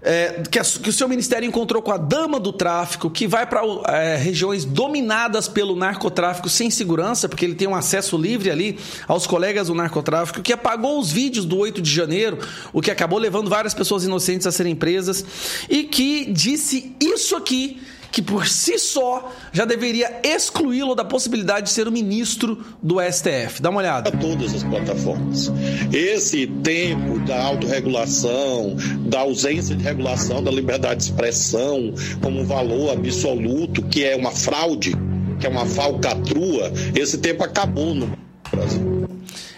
é, 0.00 0.42
que, 0.50 0.58
a, 0.58 0.62
que, 0.62 0.88
o 0.88 0.92
seu 0.92 1.08
ministério 1.08 1.46
encontrou 1.46 1.82
com 1.82 1.90
a 1.90 1.96
dama 1.96 2.38
do 2.38 2.52
tráfico, 2.52 3.10
que 3.10 3.26
vai 3.26 3.46
para 3.46 3.62
é, 3.88 4.16
regiões 4.16 4.64
dominadas 4.64 5.48
pelo 5.48 5.74
narcotráfico 5.74 6.48
sem 6.48 6.70
segurança, 6.70 7.28
porque 7.28 7.44
ele 7.44 7.54
tem 7.54 7.66
um 7.66 7.74
acesso 7.74 8.16
livre 8.16 8.50
ali 8.50 8.78
aos 9.06 9.26
colegas 9.26 9.66
do 9.66 9.74
narcotráfico, 9.74 10.42
que 10.42 10.52
apagou 10.52 10.98
os 10.98 11.10
vídeos 11.10 11.44
do 11.44 11.58
8 11.58 11.82
de 11.82 11.90
janeiro, 11.90 12.38
o 12.72 12.80
que 12.80 12.90
acabou 12.90 13.18
levando 13.18 13.48
várias 13.48 13.74
pessoas 13.74 14.04
inocentes 14.04 14.46
a 14.46 14.52
serem 14.52 14.76
presas, 14.76 15.24
e 15.68 15.84
que 15.84 16.26
disse 16.32 16.94
isso 17.00 17.34
aqui 17.34 17.80
que 18.10 18.22
por 18.22 18.46
si 18.48 18.78
só 18.78 19.32
já 19.52 19.64
deveria 19.64 20.20
excluí-lo 20.22 20.94
da 20.94 21.04
possibilidade 21.04 21.66
de 21.66 21.72
ser 21.72 21.86
o 21.86 21.92
ministro 21.92 22.64
do 22.82 22.96
STF. 23.00 23.60
Dá 23.60 23.70
uma 23.70 23.80
olhada. 23.80 24.10
Todas 24.12 24.54
as 24.54 24.62
plataformas. 24.62 25.52
Esse 25.92 26.46
tempo 26.46 27.18
da 27.20 27.42
autorregulação, 27.44 28.76
da 29.06 29.20
ausência 29.20 29.74
de 29.74 29.82
regulação 29.82 30.42
da 30.42 30.50
liberdade 30.50 31.00
de 31.00 31.12
expressão 31.12 31.94
como 32.22 32.40
um 32.40 32.44
valor 32.44 32.92
absoluto, 32.92 33.82
que 33.82 34.04
é 34.04 34.16
uma 34.16 34.30
fraude, 34.30 34.94
que 35.38 35.46
é 35.46 35.48
uma 35.48 35.66
falcatrua, 35.66 36.72
esse 36.94 37.18
tempo 37.18 37.44
acabou 37.44 37.94
no 37.94 38.12
Brasil. 38.50 39.08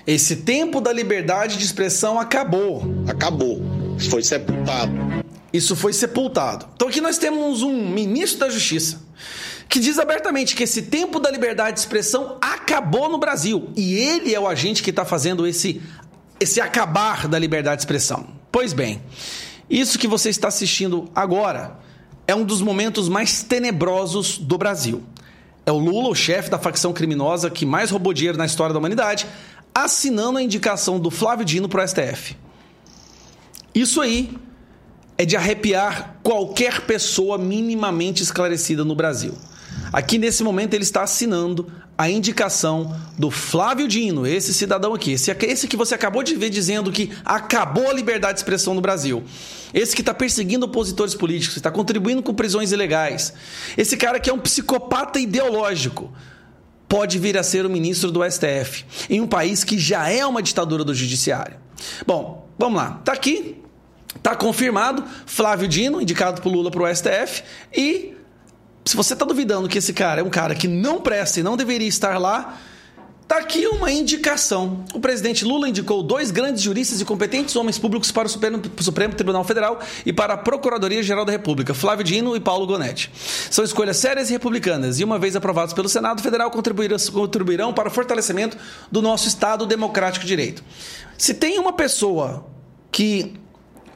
Esse 0.07 0.37
tempo 0.37 0.81
da 0.81 0.93
liberdade 0.93 1.57
de 1.57 1.65
expressão 1.65 2.19
acabou. 2.19 2.83
Acabou. 3.07 3.61
Foi 3.99 4.23
sepultado 4.23 4.93
isso 5.53 5.75
foi 5.75 5.93
sepultado. 5.93 6.67
Então 6.75 6.89
aqui 6.89 7.01
nós 7.01 7.19
temos 7.19 7.63
um 7.63 7.89
ministro 7.89 8.41
da 8.41 8.51
Justiça 8.51 9.01
que 9.69 9.79
diz 9.79 10.01
abertamente 10.01 10.57
que 10.57 10.65
esse 10.65 10.83
tempo 10.83 11.21
da 11.21 11.31
liberdade 11.31 11.75
de 11.75 11.81
expressão 11.81 12.37
acabou 12.41 13.09
no 13.09 13.19
Brasil 13.19 13.71
e 13.77 13.95
ele 13.95 14.35
é 14.35 14.41
o 14.41 14.49
agente 14.49 14.83
que 14.83 14.91
está 14.91 15.05
fazendo 15.05 15.47
esse 15.47 15.81
esse 16.41 16.61
acabar 16.61 17.29
da 17.29 17.39
liberdade 17.39 17.77
de 17.77 17.83
expressão. 17.83 18.29
Pois 18.51 18.73
bem, 18.73 19.03
isso 19.69 19.99
que 19.99 20.09
você 20.09 20.31
está 20.31 20.49
assistindo 20.49 21.09
agora 21.15 21.79
é 22.27 22.35
um 22.35 22.45
dos 22.45 22.63
momentos 22.63 23.09
mais 23.09 23.43
tenebrosos 23.43 24.39
do 24.39 24.57
Brasil. 24.57 25.05
É 25.67 25.71
o 25.71 25.79
Lula, 25.79 26.09
o 26.09 26.15
chefe 26.15 26.49
da 26.49 26.59
facção 26.59 26.93
criminosa 26.93 27.51
que 27.51 27.67
mais 27.67 27.91
roubou 27.91 28.13
dinheiro 28.13 28.39
na 28.39 28.47
história 28.47 28.73
da 28.73 28.79
humanidade, 28.79 29.27
assinando 29.75 30.39
a 30.39 30.43
indicação 30.43 30.99
do 30.99 31.11
Flávio 31.11 31.45
Dino 31.45 31.69
para 31.69 31.85
o 31.85 31.87
STF. 31.87 32.37
Isso 33.75 34.01
aí 34.01 34.35
é 35.21 35.27
de 35.27 35.37
arrepiar 35.37 36.19
qualquer 36.23 36.87
pessoa 36.87 37.37
minimamente 37.37 38.23
esclarecida 38.23 38.87
no 38.87 38.95
Brasil. 38.95 39.35
Aqui 39.93 40.17
nesse 40.17 40.43
momento 40.43 40.73
ele 40.73 40.83
está 40.83 41.03
assinando 41.03 41.71
a 41.99 42.09
indicação 42.09 42.99
do 43.19 43.31
Flávio 43.31 43.87
Dino, 43.87 44.27
esse 44.27 44.55
cidadão 44.55 44.95
aqui, 44.95 45.13
esse, 45.13 45.31
esse 45.31 45.69
que 45.69 45.77
você 45.77 45.95
acabou 45.95 46.23
de 46.23 46.35
ver 46.37 46.49
dizendo 46.49 46.91
que 46.91 47.13
acabou 47.23 47.91
a 47.91 47.93
liberdade 47.93 48.33
de 48.33 48.39
expressão 48.41 48.73
no 48.73 48.81
Brasil. 48.81 49.23
Esse 49.75 49.95
que 49.95 50.01
está 50.01 50.15
perseguindo 50.15 50.65
opositores 50.65 51.15
políticos, 51.15 51.59
está 51.59 51.71
contribuindo 51.71 52.23
com 52.23 52.33
prisões 52.33 52.73
ilegais. 52.73 53.35
Esse 53.77 53.99
cara 53.99 54.19
que 54.19 54.31
é 54.31 54.33
um 54.33 54.39
psicopata 54.39 55.21
ideológico 55.21 56.11
pode 56.89 57.19
vir 57.19 57.37
a 57.37 57.43
ser 57.43 57.67
o 57.67 57.69
ministro 57.69 58.11
do 58.11 58.23
STF 58.25 58.87
em 59.11 59.21
um 59.21 59.27
país 59.27 59.65
que 59.65 59.79
já 59.79 60.09
é 60.09 60.25
uma 60.25 60.43
ditadura 60.43 60.83
do 60.83 60.95
judiciário. 60.95 61.57
Bom, 62.07 62.49
vamos 62.59 62.81
lá. 62.81 63.03
Tá 63.05 63.13
aqui 63.13 63.61
Tá 64.23 64.35
confirmado, 64.35 65.05
Flávio 65.27 65.69
Dino, 65.69 66.01
indicado 66.01 66.43
por 66.43 66.53
Lula 66.53 66.71
para 66.71 66.83
o 66.83 66.95
STF, 66.95 67.43
e 67.75 68.15
se 68.85 68.97
você 68.97 69.13
está 69.13 69.25
duvidando 69.25 69.69
que 69.69 69.79
esse 69.79 69.93
cara 69.93 70.21
é 70.21 70.25
um 70.25 70.31
cara 70.31 70.55
que 70.55 70.67
não 70.67 71.01
presta 71.01 71.41
e 71.41 71.43
não 71.43 71.57
deveria 71.57 71.89
estar 71.89 72.19
lá, 72.19 72.59
Tá 73.31 73.39
aqui 73.39 73.65
uma 73.65 73.93
indicação. 73.93 74.85
O 74.93 74.99
presidente 74.99 75.45
Lula 75.45 75.69
indicou 75.69 76.03
dois 76.03 76.33
grandes 76.33 76.61
juristas 76.65 77.01
e 77.01 77.05
competentes 77.05 77.55
homens 77.55 77.79
públicos 77.79 78.11
para 78.11 78.27
o 78.27 78.29
Supremo, 78.29 78.61
Supremo 78.81 79.15
Tribunal 79.15 79.45
Federal 79.45 79.79
e 80.05 80.13
para 80.13 80.35
a 80.35 80.37
Procuradoria-Geral 80.37 81.25
da 81.25 81.31
República, 81.31 81.73
Flávio 81.73 82.03
Dino 82.03 82.35
e 82.35 82.41
Paulo 82.41 82.67
Gonetti. 82.67 83.09
São 83.49 83.65
escolhas 83.65 83.99
sérias 83.99 84.31
e 84.31 84.33
republicanas 84.33 84.99
e, 84.99 85.05
uma 85.05 85.17
vez 85.17 85.37
aprovados 85.37 85.73
pelo 85.73 85.89
Senado 85.89 86.21
Federal, 86.21 86.51
contribuirão, 86.51 86.97
contribuirão 87.13 87.73
para 87.73 87.87
o 87.87 87.93
fortalecimento 87.93 88.57
do 88.91 89.01
nosso 89.01 89.29
Estado 89.29 89.65
democrático 89.65 90.25
de 90.25 90.29
direito. 90.29 90.65
Se 91.17 91.33
tem 91.33 91.57
uma 91.57 91.73
pessoa 91.73 92.45
que, 92.91 93.35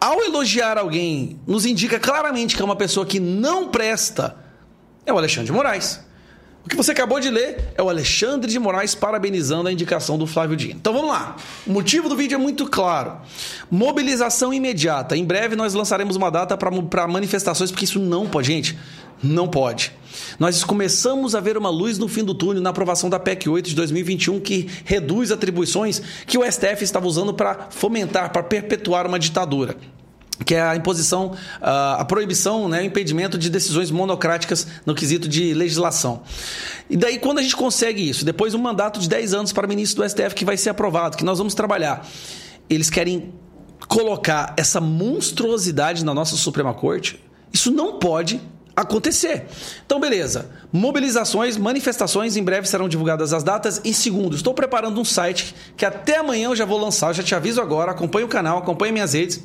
ao 0.05 0.23
elogiar 0.23 0.77
alguém, 0.77 1.41
nos 1.47 1.65
indica 1.65 1.99
claramente 1.99 2.55
que 2.55 2.61
é 2.61 2.65
uma 2.65 2.77
pessoa 2.77 3.07
que 3.07 3.19
não 3.19 3.69
presta, 3.71 4.37
é 5.07 5.11
o 5.11 5.17
Alexandre 5.17 5.47
de 5.47 5.53
Moraes. 5.53 6.04
O 6.65 6.69
que 6.69 6.77
você 6.77 6.93
acabou 6.93 7.21
de 7.21 7.29
ler 7.29 7.73
é 7.77 7.83
o 7.83 7.91
Alexandre 7.91 8.51
de 8.51 8.59
Moraes 8.59 8.95
parabenizando 8.95 9.69
a 9.69 9.73
indicação 9.73 10.17
do 10.17 10.27
Flávio 10.27 10.57
Dino. 10.57 10.77
Então 10.81 10.95
vamos 10.95 11.11
lá. 11.11 11.37
O 11.67 11.73
motivo 11.73 12.09
do 12.09 12.17
vídeo 12.17 12.37
é 12.37 12.39
muito 12.39 12.67
claro. 12.67 13.19
Mobilização 13.71 14.53
imediata. 14.53 15.15
Em 15.15 15.25
breve 15.27 15.57
nós 15.57 15.75
lançaremos 15.75 16.17
uma 16.17 16.31
data 16.31 16.57
para 16.57 17.07
manifestações, 17.07 17.71
porque 17.71 17.85
isso 17.85 17.99
não 17.99 18.27
pode, 18.27 18.47
gente. 18.47 18.79
Não 19.23 19.47
pode. 19.47 19.93
Nós 20.39 20.65
começamos 20.65 21.35
a 21.35 21.41
ver 21.41 21.59
uma 21.59 21.69
luz 21.69 21.99
no 21.99 22.09
fim 22.09 22.25
do 22.25 22.35
túnel 22.35 22.63
na 22.63 22.71
aprovação 22.71 23.11
da 23.11 23.19
PEC 23.19 23.47
8 23.47 23.69
de 23.69 23.75
2021, 23.75 24.41
que 24.41 24.71
reduz 24.87 25.31
atribuições 25.31 26.01
que 26.27 26.39
o 26.39 26.51
STF 26.51 26.83
estava 26.83 27.07
usando 27.07 27.35
para 27.35 27.67
fomentar, 27.69 28.33
para 28.33 28.43
perpetuar 28.43 29.07
uma 29.07 29.19
ditadura 29.19 29.77
que 30.45 30.55
é 30.55 30.63
a 30.63 30.75
imposição, 30.75 31.33
a 31.61 32.05
proibição, 32.05 32.69
né, 32.69 32.81
o 32.81 32.85
impedimento 32.85 33.39
de 33.39 33.49
decisões 33.49 33.91
monocráticas 33.91 34.67
no 34.85 34.95
quesito 34.95 35.29
de 35.29 35.55
legislação. 35.55 36.23
E 36.89 36.97
daí, 36.97 37.19
quando 37.19 37.39
a 37.39 37.43
gente 37.43 37.57
consegue 37.57 38.09
isso, 38.09 38.25
depois 38.25 38.55
um 38.55 38.59
mandato 38.59 38.99
de 38.99 39.09
10 39.09 39.35
anos 39.35 39.53
para 39.53 39.67
ministro 39.67 40.03
do 40.03 40.09
STF 40.09 40.35
que 40.35 40.45
vai 40.45 40.57
ser 40.57 40.71
aprovado, 40.71 41.17
que 41.17 41.25
nós 41.25 41.39
vamos 41.39 41.55
trabalhar, 41.55 42.07
eles 42.69 42.91
querem 42.91 43.33
colocar 43.87 44.55
essa 44.57 44.81
monstruosidade 44.81 46.05
na 46.05 46.15
nossa 46.15 46.37
Suprema 46.37 46.75
Corte, 46.75 47.23
isso 47.53 47.71
não 47.71 47.99
pode 47.99 48.41
acontecer. 48.77 49.47
Então, 49.85 50.01
beleza. 50.01 50.51
Mobilizações, 50.73 51.57
manifestações, 51.57 52.37
em 52.37 52.43
breve 52.43 52.69
serão 52.69 52.89
divulgadas 52.89 53.33
as 53.33 53.43
datas. 53.43 53.81
E 53.85 53.95
segundo, 53.95 54.35
estou 54.35 54.55
preparando 54.55 55.01
um 55.01 55.05
site 55.05 55.55
que 55.77 55.85
até 55.85 56.19
amanhã 56.19 56.49
eu 56.49 56.57
já 56.57 56.65
vou 56.65 56.79
lançar, 56.79 57.09
eu 57.09 57.15
já 57.15 57.23
te 57.23 57.35
aviso 57.35 57.61
agora, 57.61 57.93
acompanhe 57.93 58.25
o 58.25 58.29
canal, 58.29 58.59
acompanhe 58.59 58.93
minhas 58.93 59.13
redes. 59.13 59.41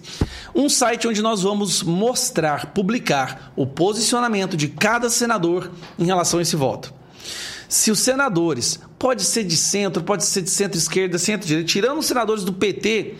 Um 0.56 0.68
site 0.70 1.08
onde 1.08 1.22
nós 1.22 1.42
vamos 1.42 1.84
mostrar, 1.84 2.74
publicar 2.74 3.52
o 3.56 3.66
posicionamento 3.66 4.58
de 4.58 4.68
cada 4.68 5.10
senador 5.10 5.72
em 5.98 6.06
relação 6.06 6.40
a 6.40 6.42
esse 6.42 6.56
voto. 6.56 6.94
Se 7.68 7.92
os 7.92 8.00
senadores, 8.00 8.80
pode 8.98 9.24
ser 9.24 9.44
de 9.44 9.56
centro, 9.56 10.02
pode 10.02 10.26
ser 10.26 10.42
de 10.42 10.50
centro-esquerda, 10.50 11.20
centro-direita, 11.20 11.70
tirando 11.70 12.00
os 12.00 12.08
senadores 12.08 12.44
do 12.44 12.52
PT, 12.52 13.14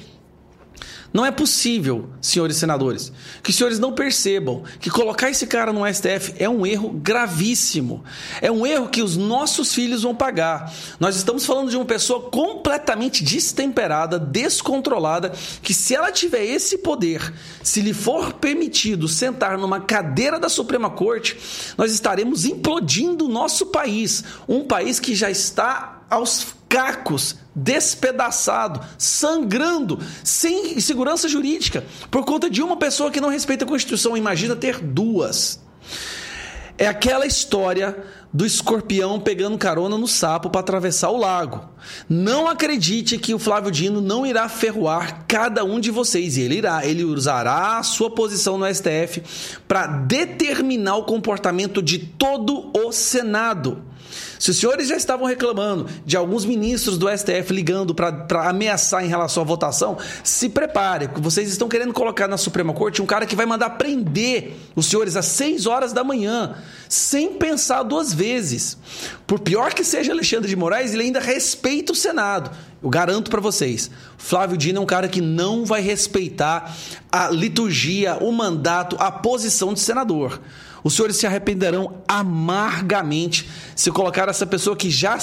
não 1.12 1.26
é 1.26 1.32
possível, 1.32 2.10
senhores 2.22 2.58
senadores, 2.58 3.12
que 3.42 3.50
os 3.50 3.56
senhores 3.56 3.80
não 3.80 3.94
percebam 3.94 4.64
que 4.80 4.90
colocar 4.90 5.30
esse 5.30 5.48
cara 5.48 5.74
no 5.74 5.86
STF 5.92 6.36
é 6.38 6.48
um 6.48 6.66
erro 6.66 6.90
gravíssimo. 6.90 8.04
É 8.42 8.52
um 8.52 8.66
erro 8.66 8.90
que 8.90 9.02
os 9.02 9.18
nossos 9.18 9.74
filhos 9.74 10.04
vão 10.04 10.16
pagar. 10.16 10.72
Nós 11.00 11.16
estamos 11.16 11.46
falando 11.46 11.70
de 11.70 11.76
uma 11.76 11.86
pessoa 11.86 12.30
completamente 12.30 13.24
destemperada, 13.24 14.20
descontrolada, 14.20 15.34
que 15.64 15.74
se 15.74 15.96
ela 15.96 16.12
tiver 16.12 16.46
esse 16.46 16.78
poder, 16.78 17.34
se 17.64 17.82
lhe 17.82 17.94
for 17.94 18.34
permitido 18.34 19.08
sentar 19.08 19.58
numa 19.58 19.82
cadeira 19.82 20.40
da 20.40 20.50
Suprema 20.50 20.90
Corte, 20.92 21.38
nós 21.76 21.92
estaremos 21.92 22.46
implodindo 22.46 23.26
o 23.26 23.30
nosso 23.30 23.68
país. 23.68 24.24
Um 24.48 24.64
país 24.64 25.00
que 25.00 25.16
já 25.16 25.32
está 25.32 26.04
aos 26.10 26.59
cacos, 26.70 27.36
despedaçado, 27.56 28.80
sangrando, 28.98 30.00
sem 30.24 30.80
segurança 30.80 31.28
jurídica, 31.28 31.84
por 32.12 32.24
conta 32.24 32.50
de 32.50 32.62
uma 32.62 32.78
pessoa 32.78 33.10
que 33.10 33.20
não 33.20 33.30
respeita 33.30 33.66
a 33.66 33.68
Constituição. 33.68 34.16
Imagina 34.16 34.56
ter 34.56 34.80
duas. 34.80 35.60
É 36.78 36.88
aquela 36.88 37.26
história 37.26 37.98
do 38.32 38.46
escorpião 38.46 39.20
pegando 39.20 39.58
carona 39.58 39.98
no 39.98 40.08
sapo 40.08 40.50
para 40.50 40.62
atravessar 40.62 41.10
o 41.10 41.18
lago. 41.18 41.68
Não 42.08 42.48
acredite 42.48 43.18
que 43.18 43.34
o 43.34 43.40
Flávio 43.40 43.72
Dino 43.72 44.00
não 44.00 44.26
irá 44.26 44.48
ferroar 44.48 45.26
cada 45.28 45.66
um 45.66 45.80
de 45.80 45.92
vocês. 45.92 46.38
Ele 46.38 46.56
irá, 46.56 46.86
ele 46.86 47.04
usará 47.04 47.80
a 47.80 47.84
sua 47.84 48.10
posição 48.10 48.58
no 48.58 48.74
STF 48.74 49.24
para 49.68 49.88
determinar 49.88 50.96
o 50.96 51.04
comportamento 51.04 51.82
de 51.82 51.98
todo 52.00 52.72
o 52.74 52.94
Senado. 52.94 53.84
Se 54.40 54.52
os 54.52 54.58
senhores 54.58 54.88
já 54.88 54.96
estavam 54.96 55.28
reclamando 55.28 55.86
de 56.06 56.16
alguns 56.16 56.46
ministros 56.46 56.98
do 56.98 57.10
STF 57.10 57.52
ligando 57.52 57.94
para 57.94 58.50
ameaçar 58.50 59.04
em 59.04 59.10
relação 59.10 59.44
à 59.44 59.46
votação, 59.46 59.98
se 60.24 60.48
prepare, 60.48 61.10
porque 61.10 61.20
vocês 61.20 61.50
estão 61.50 61.68
querendo 61.68 61.92
colocar 61.92 62.26
na 62.26 62.38
Suprema 62.38 62.74
Corte 62.74 63.02
um 63.02 63.06
cara 63.06 63.26
que 63.26 63.36
vai 63.36 63.46
mandar 63.46 63.72
prender 63.72 64.54
os 64.78 64.86
senhores 64.86 65.18
às 65.18 65.26
6 65.26 65.68
horas 65.68 65.92
da 65.92 66.06
manhã, 66.06 66.56
sem 66.88 67.34
pensar 67.34 67.84
duas 67.84 68.14
vezes. 68.14 68.78
Por 69.28 69.40
pior 69.40 69.74
que 69.74 69.84
seja 69.84 70.14
Alexandre 70.14 70.48
de 70.48 70.56
Moraes, 70.56 70.94
ele 70.94 71.04
ainda 71.04 71.20
respeita 71.20 71.92
o 71.92 71.96
Senado. 71.96 72.50
Eu 72.82 72.90
garanto 72.90 73.30
para 73.30 73.42
vocês, 73.42 73.92
Flávio 74.18 74.56
Dino 74.56 74.80
é 74.80 74.82
um 74.82 74.86
cara 74.86 75.10
que 75.10 75.20
não 75.20 75.66
vai 75.66 75.82
respeitar 75.82 76.74
a 77.12 77.30
liturgia, 77.30 78.16
o 78.22 78.32
mandato, 78.32 78.96
a 79.00 79.12
posição 79.12 79.74
de 79.74 79.82
senador. 79.82 80.40
Os 80.84 80.94
senhores 80.96 81.18
se 81.18 81.28
arrependerão 81.28 82.02
amargamente 82.08 83.50
se 83.76 83.92
colocar 83.92 84.30
essa 84.30 84.46
pessoa 84.46 84.76
que 84.76 84.90
já 84.90 85.18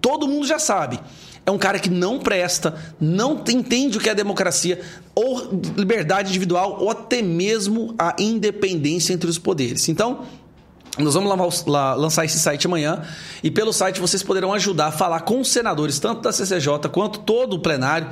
todo 0.00 0.26
mundo 0.26 0.46
já 0.46 0.58
sabe. 0.58 1.00
É 1.46 1.50
um 1.50 1.58
cara 1.58 1.78
que 1.78 1.90
não 1.90 2.18
presta, 2.18 2.74
não 2.98 3.44
entende 3.46 3.98
o 3.98 4.00
que 4.00 4.08
é 4.08 4.14
democracia, 4.14 4.80
ou 5.14 5.60
liberdade 5.76 6.30
individual, 6.30 6.78
ou 6.80 6.90
até 6.90 7.20
mesmo 7.20 7.94
a 7.98 8.16
independência 8.18 9.12
entre 9.12 9.28
os 9.28 9.38
poderes. 9.38 9.88
Então, 9.90 10.24
nós 10.96 11.12
vamos 11.12 11.64
lançar 11.66 12.24
esse 12.24 12.38
site 12.38 12.66
amanhã 12.66 13.02
e 13.42 13.50
pelo 13.50 13.72
site 13.72 14.00
vocês 14.00 14.22
poderão 14.22 14.54
ajudar 14.54 14.86
a 14.86 14.92
falar 14.92 15.20
com 15.20 15.40
os 15.40 15.48
senadores, 15.48 15.98
tanto 15.98 16.22
da 16.22 16.32
CCJ 16.32 16.88
quanto 16.90 17.18
todo 17.18 17.56
o 17.56 17.58
plenário, 17.58 18.08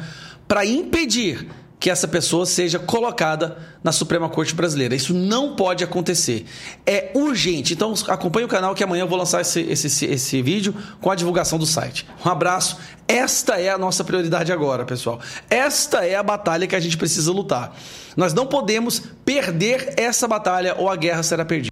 para 0.46 0.66
impedir 0.66 1.48
que 1.82 1.90
essa 1.90 2.06
pessoa 2.06 2.46
seja 2.46 2.78
colocada 2.78 3.58
na 3.82 3.90
Suprema 3.90 4.28
Corte 4.28 4.54
Brasileira. 4.54 4.94
Isso 4.94 5.12
não 5.12 5.56
pode 5.56 5.82
acontecer. 5.82 6.46
É 6.86 7.10
urgente. 7.12 7.74
Então 7.74 7.92
acompanhe 8.06 8.46
o 8.46 8.48
canal 8.48 8.72
que 8.72 8.84
amanhã 8.84 9.02
eu 9.02 9.08
vou 9.08 9.18
lançar 9.18 9.40
esse, 9.40 9.62
esse, 9.62 10.06
esse 10.06 10.40
vídeo 10.42 10.72
com 11.00 11.10
a 11.10 11.16
divulgação 11.16 11.58
do 11.58 11.66
site. 11.66 12.06
Um 12.24 12.28
abraço. 12.28 12.78
Esta 13.08 13.60
é 13.60 13.68
a 13.68 13.76
nossa 13.76 14.04
prioridade 14.04 14.52
agora, 14.52 14.84
pessoal. 14.84 15.18
Esta 15.50 16.06
é 16.06 16.14
a 16.14 16.22
batalha 16.22 16.68
que 16.68 16.76
a 16.76 16.80
gente 16.80 16.96
precisa 16.96 17.32
lutar. 17.32 17.76
Nós 18.16 18.32
não 18.32 18.46
podemos 18.46 19.02
perder 19.24 19.94
essa 19.96 20.28
batalha 20.28 20.76
ou 20.78 20.88
a 20.88 20.94
guerra 20.94 21.24
será 21.24 21.44
perdida. 21.44 21.71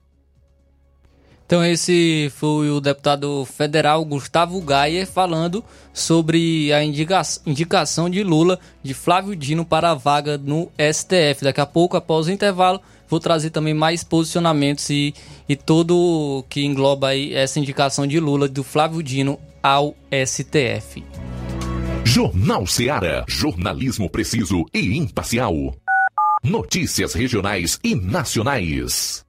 Então 1.50 1.64
esse 1.64 2.30
foi 2.36 2.70
o 2.70 2.80
deputado 2.80 3.44
federal 3.44 4.04
Gustavo 4.04 4.60
Gaia 4.60 5.04
falando 5.04 5.64
sobre 5.92 6.72
a 6.72 6.80
indica 6.80 7.20
indicação 7.44 8.08
de 8.08 8.22
Lula 8.22 8.56
de 8.84 8.94
Flávio 8.94 9.34
Dino 9.34 9.64
para 9.64 9.90
a 9.90 9.94
vaga 9.94 10.38
no 10.38 10.70
STF. 10.78 11.42
Daqui 11.42 11.60
a 11.60 11.66
pouco, 11.66 11.96
após 11.96 12.28
o 12.28 12.30
intervalo, 12.30 12.80
vou 13.08 13.18
trazer 13.18 13.50
também 13.50 13.74
mais 13.74 14.04
posicionamentos 14.04 14.88
e, 14.90 15.12
e 15.48 15.56
tudo 15.56 16.44
que 16.48 16.64
engloba 16.64 17.08
aí 17.08 17.34
essa 17.34 17.58
indicação 17.58 18.06
de 18.06 18.20
Lula 18.20 18.46
do 18.46 18.62
Flávio 18.62 19.02
Dino 19.02 19.36
ao 19.60 19.96
STF. 20.24 21.02
Jornal 22.04 22.64
Seara. 22.64 23.24
Jornalismo 23.26 24.08
preciso 24.08 24.64
e 24.72 24.96
imparcial. 24.96 25.74
Notícias 26.44 27.12
regionais 27.12 27.76
e 27.82 27.96
nacionais. 27.96 29.28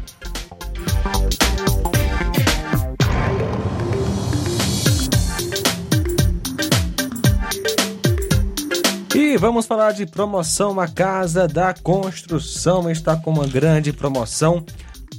E 9.14 9.36
vamos 9.36 9.66
falar 9.66 9.92
de 9.92 10.06
promoção. 10.06 10.80
A 10.80 10.88
Casa 10.88 11.46
da 11.46 11.74
Construção 11.74 12.90
está 12.90 13.14
com 13.16 13.30
uma 13.30 13.46
grande 13.46 13.92
promoção. 13.92 14.64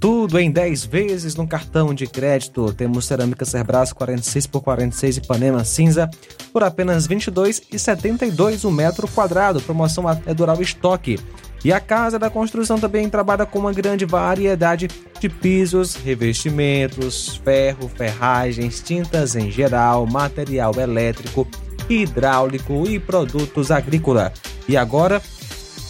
Tudo 0.06 0.38
em 0.38 0.52
10 0.52 0.86
vezes 0.86 1.36
no 1.36 1.48
cartão 1.48 1.92
de 1.92 2.06
crédito. 2.06 2.72
Temos 2.72 3.06
cerâmica 3.06 3.44
Cerbras 3.44 3.92
46 3.92 4.46
por 4.46 4.62
46 4.62 5.18
Ipanema 5.18 5.64
cinza 5.66 6.08
por 6.54 6.64
apenas 6.64 7.08
R$ 7.08 7.16
22,72 7.16 8.66
o 8.66 8.72
metro 8.72 9.08
quadrado. 9.08 9.60
Promoção 9.62 10.08
até 10.08 10.32
durar 10.32 10.62
estoque. 10.62 11.20
E 11.64 11.74
a 11.74 11.80
Casa 11.80 12.20
da 12.20 12.30
Construção 12.30 12.78
também 12.78 13.10
trabalha 13.10 13.48
com 13.48 13.58
uma 13.58 13.74
grande 13.74 14.06
variedade 14.06 14.90
de 15.20 15.28
pisos, 15.28 15.96
revestimentos, 15.96 17.38
ferro, 17.44 17.90
ferragens, 17.90 18.82
tintas 18.82 19.36
em 19.36 19.50
geral, 19.50 20.06
material 20.06 20.76
elétrico, 20.80 21.48
hidráulico 21.90 22.88
e 22.88 23.00
produtos 23.00 23.72
agrícola. 23.72 24.32
E 24.70 24.78
agora 24.78 25.20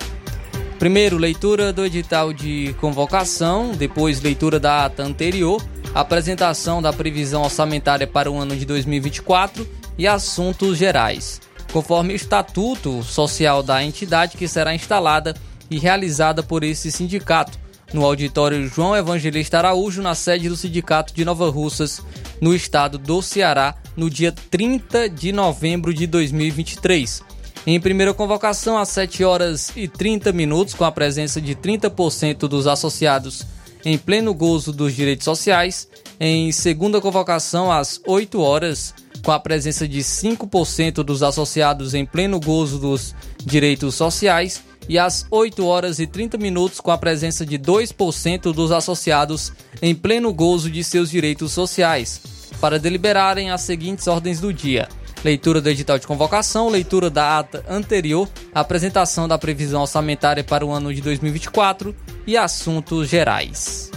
Primeiro, 0.80 1.17
leitura 1.17 1.73
do 1.73 1.85
edital 1.85 2.31
de 2.31 2.73
convocação, 2.80 3.72
depois 3.72 4.22
leitura 4.22 4.59
da 4.59 4.85
ata 4.85 5.03
anterior, 5.03 5.61
apresentação 5.93 6.81
da 6.81 6.93
previsão 6.93 7.43
orçamentária 7.43 8.07
para 8.07 8.31
o 8.31 8.38
ano 8.38 8.55
de 8.55 8.65
2024 8.65 9.67
e 9.97 10.07
assuntos 10.07 10.77
gerais, 10.77 11.39
conforme 11.71 12.13
o 12.13 12.15
estatuto 12.15 13.03
social 13.03 13.61
da 13.61 13.83
entidade 13.83 14.37
que 14.37 14.47
será 14.47 14.73
instalada 14.73 15.35
e 15.69 15.77
realizada 15.77 16.41
por 16.43 16.63
esse 16.63 16.91
sindicato 16.91 17.57
no 17.93 18.03
auditório 18.03 18.67
João 18.67 18.95
Evangelista 18.95 19.57
Araújo, 19.57 20.01
na 20.01 20.15
sede 20.15 20.49
do 20.49 20.57
Sindicato 20.57 21.13
de 21.13 21.23
Nova 21.23 21.49
Russas, 21.49 22.01
no 22.41 22.53
estado 22.53 22.97
do 22.97 23.21
Ceará, 23.21 23.75
no 23.95 24.09
dia 24.09 24.31
30 24.31 25.09
de 25.09 25.31
novembro 25.31 25.93
de 25.93 26.05
2023. 26.07 27.21
Em 27.65 27.79
primeira 27.79 28.13
convocação, 28.13 28.77
às 28.77 28.89
7 28.89 29.23
horas 29.23 29.71
e 29.75 29.87
30 29.87 30.31
minutos, 30.31 30.73
com 30.73 30.83
a 30.83 30.91
presença 30.91 31.41
de 31.41 31.55
30% 31.55 32.47
dos 32.47 32.67
associados 32.67 33.45
em 33.83 33.97
pleno 33.97 34.33
gozo 34.33 34.71
dos 34.71 34.93
direitos 34.93 35.25
sociais. 35.25 35.87
Em 36.19 36.51
segunda 36.51 36.99
convocação, 36.99 37.71
às 37.71 37.99
8 38.05 38.39
horas, 38.39 38.93
com 39.26 39.31
a 39.31 39.39
presença 39.39 39.88
de 39.88 40.02
5% 40.02 41.03
dos 41.03 41.23
associados 41.23 41.95
em 41.95 42.06
pleno 42.06 42.39
gozo 42.39 42.77
dos 42.77 43.15
direitos 43.43 43.95
sociais 43.95 44.64
e 44.88 44.99
às 44.99 45.26
8 45.31 45.65
horas 45.65 45.97
e 45.97 46.06
30 46.06 46.38
minutos 46.38 46.80
com 46.80 46.91
a 46.91 46.97
presença 46.97 47.43
de 47.43 47.57
2% 47.57 48.53
dos 48.53 48.72
associados 48.72 49.52
em 49.81 49.95
pleno 49.95 50.31
gozo 50.31 50.69
de 50.69 50.84
seus 50.84 51.10
direitos 51.10 51.52
sociais, 51.53 52.22
para 52.61 52.77
deliberarem 52.77 53.49
as 53.49 53.61
seguintes 53.61 54.06
ordens 54.06 54.39
do 54.39 54.53
dia: 54.53 54.88
leitura 55.23 55.60
do 55.60 55.69
edital 55.69 55.97
de 55.97 56.06
convocação, 56.06 56.69
leitura 56.69 57.10
da 57.10 57.39
ata 57.39 57.65
anterior, 57.68 58.30
apresentação 58.53 59.27
da 59.27 59.39
previsão 59.39 59.81
orçamentária 59.81 60.43
para 60.43 60.64
o 60.64 60.72
ano 60.72 60.93
de 60.93 61.02
2024 61.02 61.95
e 62.27 62.38
assuntos 62.38 63.10
gerais. 63.10 63.89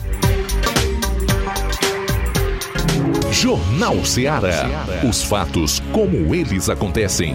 Jornal 3.31 4.05
Ceará. 4.05 4.87
Os 5.09 5.23
fatos 5.23 5.81
como 5.93 6.35
eles 6.35 6.69
acontecem. 6.69 7.35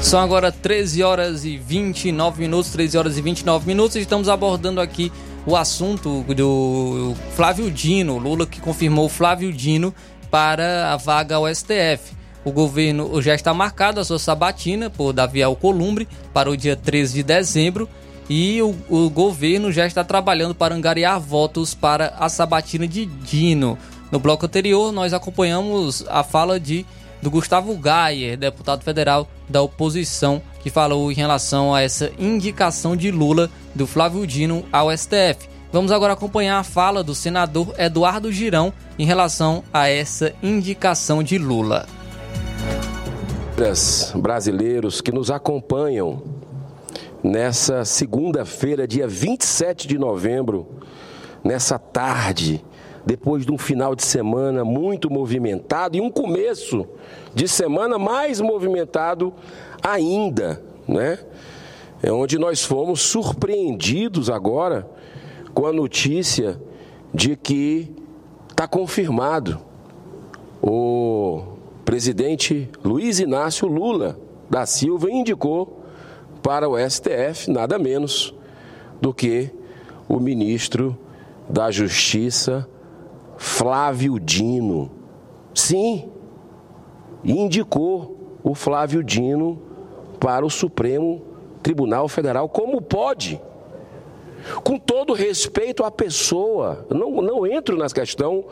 São 0.00 0.20
agora 0.20 0.52
13 0.52 1.02
horas 1.02 1.44
e 1.44 1.56
29 1.56 2.40
minutos, 2.40 2.70
13 2.70 2.98
horas 2.98 3.18
e 3.18 3.22
29 3.22 3.66
minutos. 3.66 3.96
Estamos 3.96 4.28
abordando 4.28 4.80
aqui 4.80 5.10
o 5.44 5.56
assunto 5.56 6.22
do 6.34 7.14
Flávio 7.34 7.70
Dino, 7.70 8.16
Lula 8.16 8.46
que 8.46 8.60
confirmou 8.60 9.08
Flávio 9.08 9.52
Dino 9.52 9.92
para 10.30 10.92
a 10.92 10.96
vaga 10.96 11.36
ao 11.36 11.52
STF. 11.52 12.23
O 12.44 12.52
governo 12.52 13.22
já 13.22 13.34
está 13.34 13.54
marcado 13.54 14.00
a 14.00 14.04
sua 14.04 14.18
sabatina 14.18 14.90
por 14.90 15.12
Davi 15.12 15.42
Alcolumbre 15.42 16.06
para 16.32 16.50
o 16.50 16.56
dia 16.56 16.76
13 16.76 17.14
de 17.14 17.22
dezembro 17.22 17.88
e 18.28 18.60
o, 18.62 18.74
o 18.88 19.10
governo 19.10 19.72
já 19.72 19.86
está 19.86 20.04
trabalhando 20.04 20.54
para 20.54 20.74
angariar 20.74 21.18
votos 21.20 21.74
para 21.74 22.14
a 22.18 22.28
sabatina 22.28 22.86
de 22.86 23.06
Dino. 23.06 23.78
No 24.10 24.18
bloco 24.18 24.46
anterior, 24.46 24.92
nós 24.92 25.12
acompanhamos 25.12 26.04
a 26.08 26.22
fala 26.22 26.60
de 26.60 26.84
do 27.22 27.30
Gustavo 27.30 27.74
Gayer, 27.78 28.36
deputado 28.36 28.84
federal 28.84 29.26
da 29.48 29.62
oposição, 29.62 30.42
que 30.62 30.68
falou 30.68 31.10
em 31.10 31.14
relação 31.14 31.74
a 31.74 31.80
essa 31.80 32.12
indicação 32.18 32.94
de 32.94 33.10
Lula 33.10 33.50
do 33.74 33.86
Flávio 33.86 34.26
Dino 34.26 34.62
ao 34.70 34.94
STF. 34.94 35.48
Vamos 35.72 35.90
agora 35.90 36.12
acompanhar 36.12 36.58
a 36.58 36.62
fala 36.62 37.02
do 37.02 37.14
senador 37.14 37.74
Eduardo 37.78 38.30
Girão 38.30 38.74
em 38.98 39.06
relação 39.06 39.64
a 39.72 39.88
essa 39.88 40.34
indicação 40.42 41.22
de 41.22 41.38
Lula. 41.38 41.86
Brasileiros 44.16 45.00
que 45.00 45.12
nos 45.12 45.30
acompanham 45.30 46.20
nessa 47.22 47.84
segunda-feira, 47.84 48.84
dia 48.84 49.06
27 49.06 49.86
de 49.86 49.96
novembro, 49.96 50.66
nessa 51.44 51.78
tarde 51.78 52.64
depois 53.06 53.46
de 53.46 53.52
um 53.52 53.58
final 53.58 53.94
de 53.94 54.02
semana 54.02 54.64
muito 54.64 55.08
movimentado 55.08 55.96
e 55.96 56.00
um 56.00 56.10
começo 56.10 56.84
de 57.32 57.46
semana 57.46 57.96
mais 57.96 58.40
movimentado 58.40 59.32
ainda, 59.80 60.60
né? 60.88 61.20
É 62.02 62.10
onde 62.10 62.40
nós 62.40 62.64
fomos 62.64 63.02
surpreendidos 63.02 64.28
agora 64.28 64.90
com 65.54 65.64
a 65.64 65.72
notícia 65.72 66.60
de 67.14 67.36
que 67.36 67.94
está 68.50 68.66
confirmado 68.66 69.60
o 70.60 71.53
presidente 71.84 72.68
Luiz 72.82 73.20
Inácio 73.20 73.68
Lula 73.68 74.18
da 74.48 74.66
Silva 74.66 75.10
indicou 75.10 75.84
para 76.42 76.68
o 76.68 76.76
STF 76.78 77.50
nada 77.50 77.78
menos 77.78 78.34
do 79.00 79.12
que 79.12 79.50
o 80.08 80.18
ministro 80.18 80.98
da 81.48 81.70
Justiça 81.70 82.68
Flávio 83.36 84.18
Dino. 84.18 84.90
Sim, 85.54 86.08
indicou 87.24 88.38
o 88.42 88.54
Flávio 88.54 89.02
Dino 89.02 89.60
para 90.20 90.44
o 90.44 90.50
Supremo 90.50 91.22
Tribunal 91.62 92.08
Federal. 92.08 92.48
Como 92.48 92.80
pode? 92.80 93.40
Com 94.62 94.78
todo 94.78 95.14
respeito 95.14 95.82
à 95.84 95.90
pessoa, 95.90 96.86
não, 96.90 97.22
não 97.22 97.46
entro 97.46 97.76
na 97.76 97.88
questão 97.88 98.44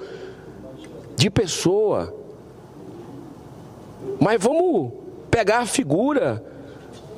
de 1.17 1.29
pessoa, 1.29 2.15
mas 4.23 4.43
vamos 4.43 4.93
pegar 5.31 5.59
a 5.59 5.67
figura 5.67 6.45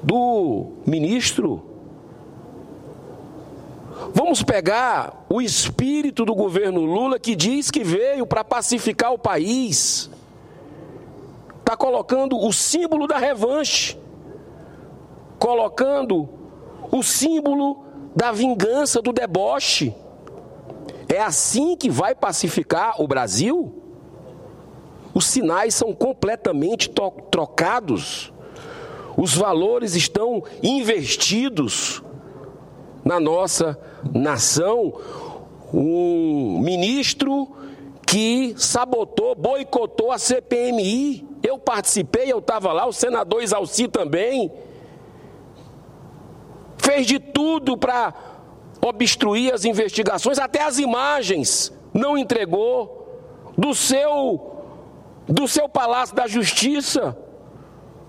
do 0.02 0.72
ministro 0.86 1.74
Vamos 4.12 4.42
pegar 4.42 5.24
o 5.28 5.40
espírito 5.40 6.24
do 6.24 6.34
governo 6.34 6.80
Lula 6.80 7.18
que 7.18 7.34
diz 7.34 7.70
que 7.70 7.84
veio 7.84 8.26
para 8.26 8.44
pacificar 8.44 9.12
o 9.12 9.18
país. 9.18 10.10
Está 11.60 11.76
colocando 11.76 12.36
o 12.36 12.52
símbolo 12.52 13.06
da 13.06 13.18
revanche, 13.18 13.98
colocando 15.38 16.28
o 16.90 17.02
símbolo 17.02 17.84
da 18.14 18.32
vingança, 18.32 19.00
do 19.00 19.12
deboche. 19.12 19.94
É 21.08 21.20
assim 21.20 21.76
que 21.76 21.88
vai 21.88 22.14
pacificar 22.14 23.00
o 23.00 23.06
Brasil? 23.06 23.83
Os 25.14 25.26
sinais 25.26 25.74
são 25.74 25.94
completamente 25.94 26.90
trocados, 27.30 28.32
os 29.16 29.34
valores 29.34 29.94
estão 29.94 30.42
investidos 30.60 32.02
na 33.04 33.20
nossa 33.20 33.78
nação 34.12 34.94
um 35.72 36.58
ministro 36.60 37.48
que 38.06 38.54
sabotou, 38.56 39.34
boicotou 39.34 40.12
a 40.12 40.18
CPMI. 40.18 41.26
Eu 41.42 41.58
participei, 41.58 42.32
eu 42.32 42.38
estava 42.38 42.72
lá, 42.72 42.86
o 42.86 42.92
senador 42.92 43.42
Isalci 43.42 43.88
também. 43.88 44.52
Fez 46.78 47.06
de 47.06 47.18
tudo 47.18 47.76
para 47.76 48.14
obstruir 48.80 49.52
as 49.52 49.64
investigações, 49.64 50.38
até 50.38 50.62
as 50.62 50.78
imagens 50.78 51.72
não 51.92 52.18
entregou 52.18 53.08
do 53.56 53.74
seu 53.74 54.53
do 55.26 55.48
seu 55.48 55.68
palácio 55.68 56.14
da 56.14 56.26
justiça, 56.26 57.16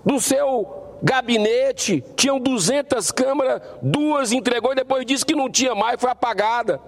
do 0.04 0.20
seu 0.20 0.98
gabinete, 1.02 2.04
tinham 2.14 2.38
200 2.38 3.10
câmeras, 3.10 3.62
duas 3.82 4.32
entregou 4.32 4.72
e 4.72 4.76
depois 4.76 5.04
disse 5.04 5.24
que 5.24 5.34
não 5.34 5.50
tinha 5.50 5.74
mais, 5.74 6.00
foi 6.00 6.10
apagada. 6.10 6.80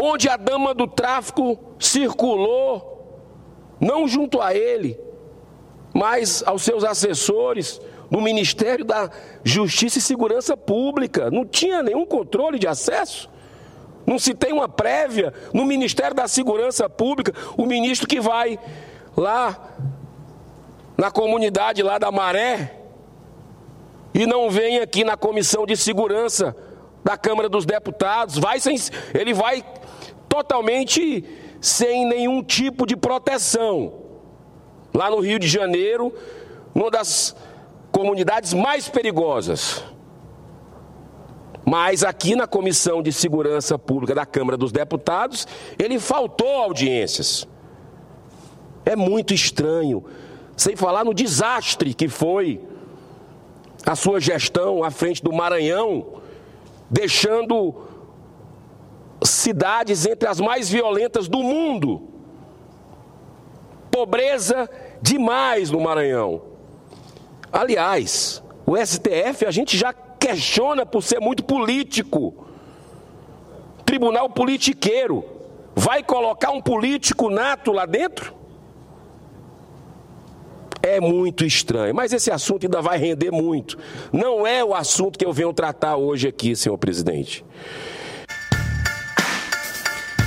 Onde 0.00 0.28
a 0.28 0.36
dama 0.36 0.74
do 0.74 0.86
tráfico 0.86 1.58
circulou, 1.78 2.90
não 3.78 4.08
junto 4.08 4.40
a 4.40 4.54
ele, 4.54 4.98
mas 5.92 6.42
aos 6.46 6.62
seus 6.62 6.84
assessores 6.84 7.80
no 8.10 8.20
Ministério 8.20 8.84
da 8.84 9.10
Justiça 9.44 9.98
e 9.98 10.02
Segurança 10.02 10.56
Pública, 10.56 11.30
não 11.30 11.46
tinha 11.46 11.82
nenhum 11.82 12.04
controle 12.04 12.58
de 12.58 12.66
acesso. 12.66 13.29
Não 14.06 14.18
se 14.18 14.34
tem 14.34 14.52
uma 14.52 14.68
prévia 14.68 15.32
no 15.52 15.64
Ministério 15.64 16.14
da 16.14 16.26
Segurança 16.26 16.88
Pública, 16.88 17.32
o 17.56 17.66
ministro 17.66 18.08
que 18.08 18.20
vai 18.20 18.58
lá 19.16 19.74
na 20.96 21.10
comunidade 21.10 21.82
lá 21.82 21.98
da 21.98 22.10
Maré 22.10 22.76
e 24.12 24.26
não 24.26 24.50
vem 24.50 24.78
aqui 24.78 25.04
na 25.04 25.16
comissão 25.16 25.64
de 25.64 25.76
segurança 25.76 26.56
da 27.04 27.16
Câmara 27.16 27.48
dos 27.48 27.64
Deputados, 27.64 28.36
vai 28.36 28.60
sem, 28.60 28.76
ele 29.14 29.32
vai 29.32 29.64
totalmente 30.28 31.24
sem 31.60 32.06
nenhum 32.06 32.42
tipo 32.42 32.86
de 32.86 32.96
proteção. 32.96 33.94
Lá 34.92 35.10
no 35.10 35.20
Rio 35.20 35.38
de 35.38 35.46
Janeiro, 35.46 36.12
uma 36.74 36.90
das 36.90 37.34
comunidades 37.92 38.52
mais 38.52 38.88
perigosas. 38.88 39.82
Mas 41.70 42.02
aqui 42.02 42.34
na 42.34 42.48
Comissão 42.48 43.00
de 43.00 43.12
Segurança 43.12 43.78
Pública 43.78 44.12
da 44.12 44.26
Câmara 44.26 44.56
dos 44.56 44.72
Deputados, 44.72 45.46
ele 45.78 46.00
faltou 46.00 46.48
audiências. 46.48 47.46
É 48.84 48.96
muito 48.96 49.32
estranho, 49.32 50.04
sem 50.56 50.74
falar 50.74 51.04
no 51.04 51.14
desastre 51.14 51.94
que 51.94 52.08
foi 52.08 52.60
a 53.86 53.94
sua 53.94 54.18
gestão 54.18 54.82
à 54.82 54.90
frente 54.90 55.22
do 55.22 55.32
Maranhão, 55.32 56.14
deixando 56.90 57.76
cidades 59.22 60.06
entre 60.06 60.28
as 60.28 60.40
mais 60.40 60.68
violentas 60.68 61.28
do 61.28 61.38
mundo. 61.38 62.02
Pobreza 63.92 64.68
demais 65.00 65.70
no 65.70 65.78
Maranhão. 65.78 66.42
Aliás, 67.52 68.42
o 68.66 68.76
STF 68.76 69.46
a 69.46 69.52
gente 69.52 69.78
já 69.78 69.94
questiona 70.30 70.86
por 70.86 71.02
ser 71.02 71.20
muito 71.20 71.44
político. 71.44 72.46
Tribunal 73.84 74.30
politiqueiro. 74.30 75.24
Vai 75.74 76.02
colocar 76.02 76.50
um 76.50 76.60
político 76.60 77.30
nato 77.30 77.72
lá 77.72 77.86
dentro? 77.86 78.34
É 80.82 80.98
muito 80.98 81.44
estranho, 81.44 81.94
mas 81.94 82.12
esse 82.12 82.30
assunto 82.30 82.64
ainda 82.64 82.80
vai 82.80 82.96
render 82.96 83.30
muito. 83.30 83.78
Não 84.12 84.46
é 84.46 84.64
o 84.64 84.74
assunto 84.74 85.18
que 85.18 85.24
eu 85.24 85.32
venho 85.32 85.52
tratar 85.52 85.96
hoje 85.96 86.28
aqui, 86.28 86.56
senhor 86.56 86.78
presidente. 86.78 87.44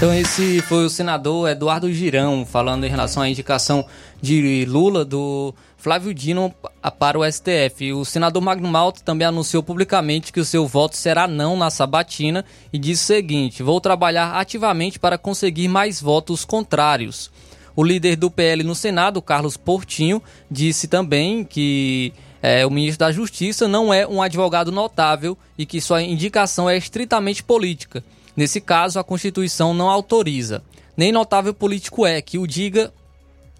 Então 0.03 0.13
esse 0.13 0.61
foi 0.63 0.83
o 0.83 0.89
senador 0.89 1.49
Eduardo 1.49 1.89
Girão 1.89 2.45
falando 2.45 2.83
em 2.83 2.89
relação 2.89 3.23
à 3.23 3.29
indicação 3.29 3.85
de 4.21 4.65
Lula 4.65 5.05
do 5.05 5.55
Flávio 5.77 6.13
Dino 6.13 6.53
para 6.99 7.17
o 7.17 7.23
STF. 7.23 7.93
O 7.93 8.03
senador 8.03 8.41
Magno 8.41 8.67
Malta 8.67 8.99
também 9.01 9.25
anunciou 9.25 9.63
publicamente 9.63 10.33
que 10.33 10.41
o 10.41 10.45
seu 10.45 10.67
voto 10.67 10.97
será 10.97 11.25
não 11.25 11.55
na 11.55 11.69
sabatina 11.69 12.43
e 12.73 12.77
disse 12.77 13.01
o 13.01 13.15
seguinte: 13.15 13.63
"Vou 13.63 13.79
trabalhar 13.79 14.33
ativamente 14.33 14.99
para 14.99 15.17
conseguir 15.17 15.69
mais 15.69 16.01
votos 16.01 16.43
contrários". 16.43 17.31
O 17.73 17.81
líder 17.81 18.17
do 18.17 18.29
PL 18.29 18.61
no 18.61 18.75
Senado, 18.75 19.21
Carlos 19.21 19.55
Portinho, 19.55 20.21
disse 20.51 20.85
também 20.85 21.45
que 21.45 22.11
é, 22.41 22.65
o 22.65 22.69
ministro 22.69 22.99
da 22.99 23.11
Justiça 23.13 23.69
não 23.69 23.93
é 23.93 24.05
um 24.05 24.21
advogado 24.21 24.69
notável 24.69 25.37
e 25.57 25.65
que 25.65 25.79
sua 25.79 26.03
indicação 26.03 26.69
é 26.69 26.75
estritamente 26.75 27.41
política. 27.41 28.03
Nesse 28.35 28.59
caso, 28.59 28.99
a 28.99 29.03
Constituição 29.03 29.73
não 29.73 29.89
autoriza. 29.89 30.63
Nem 30.95 31.11
notável 31.11 31.53
político 31.53 32.05
é 32.05 32.21
que 32.21 32.37
o 32.37 32.47
diga 32.47 32.91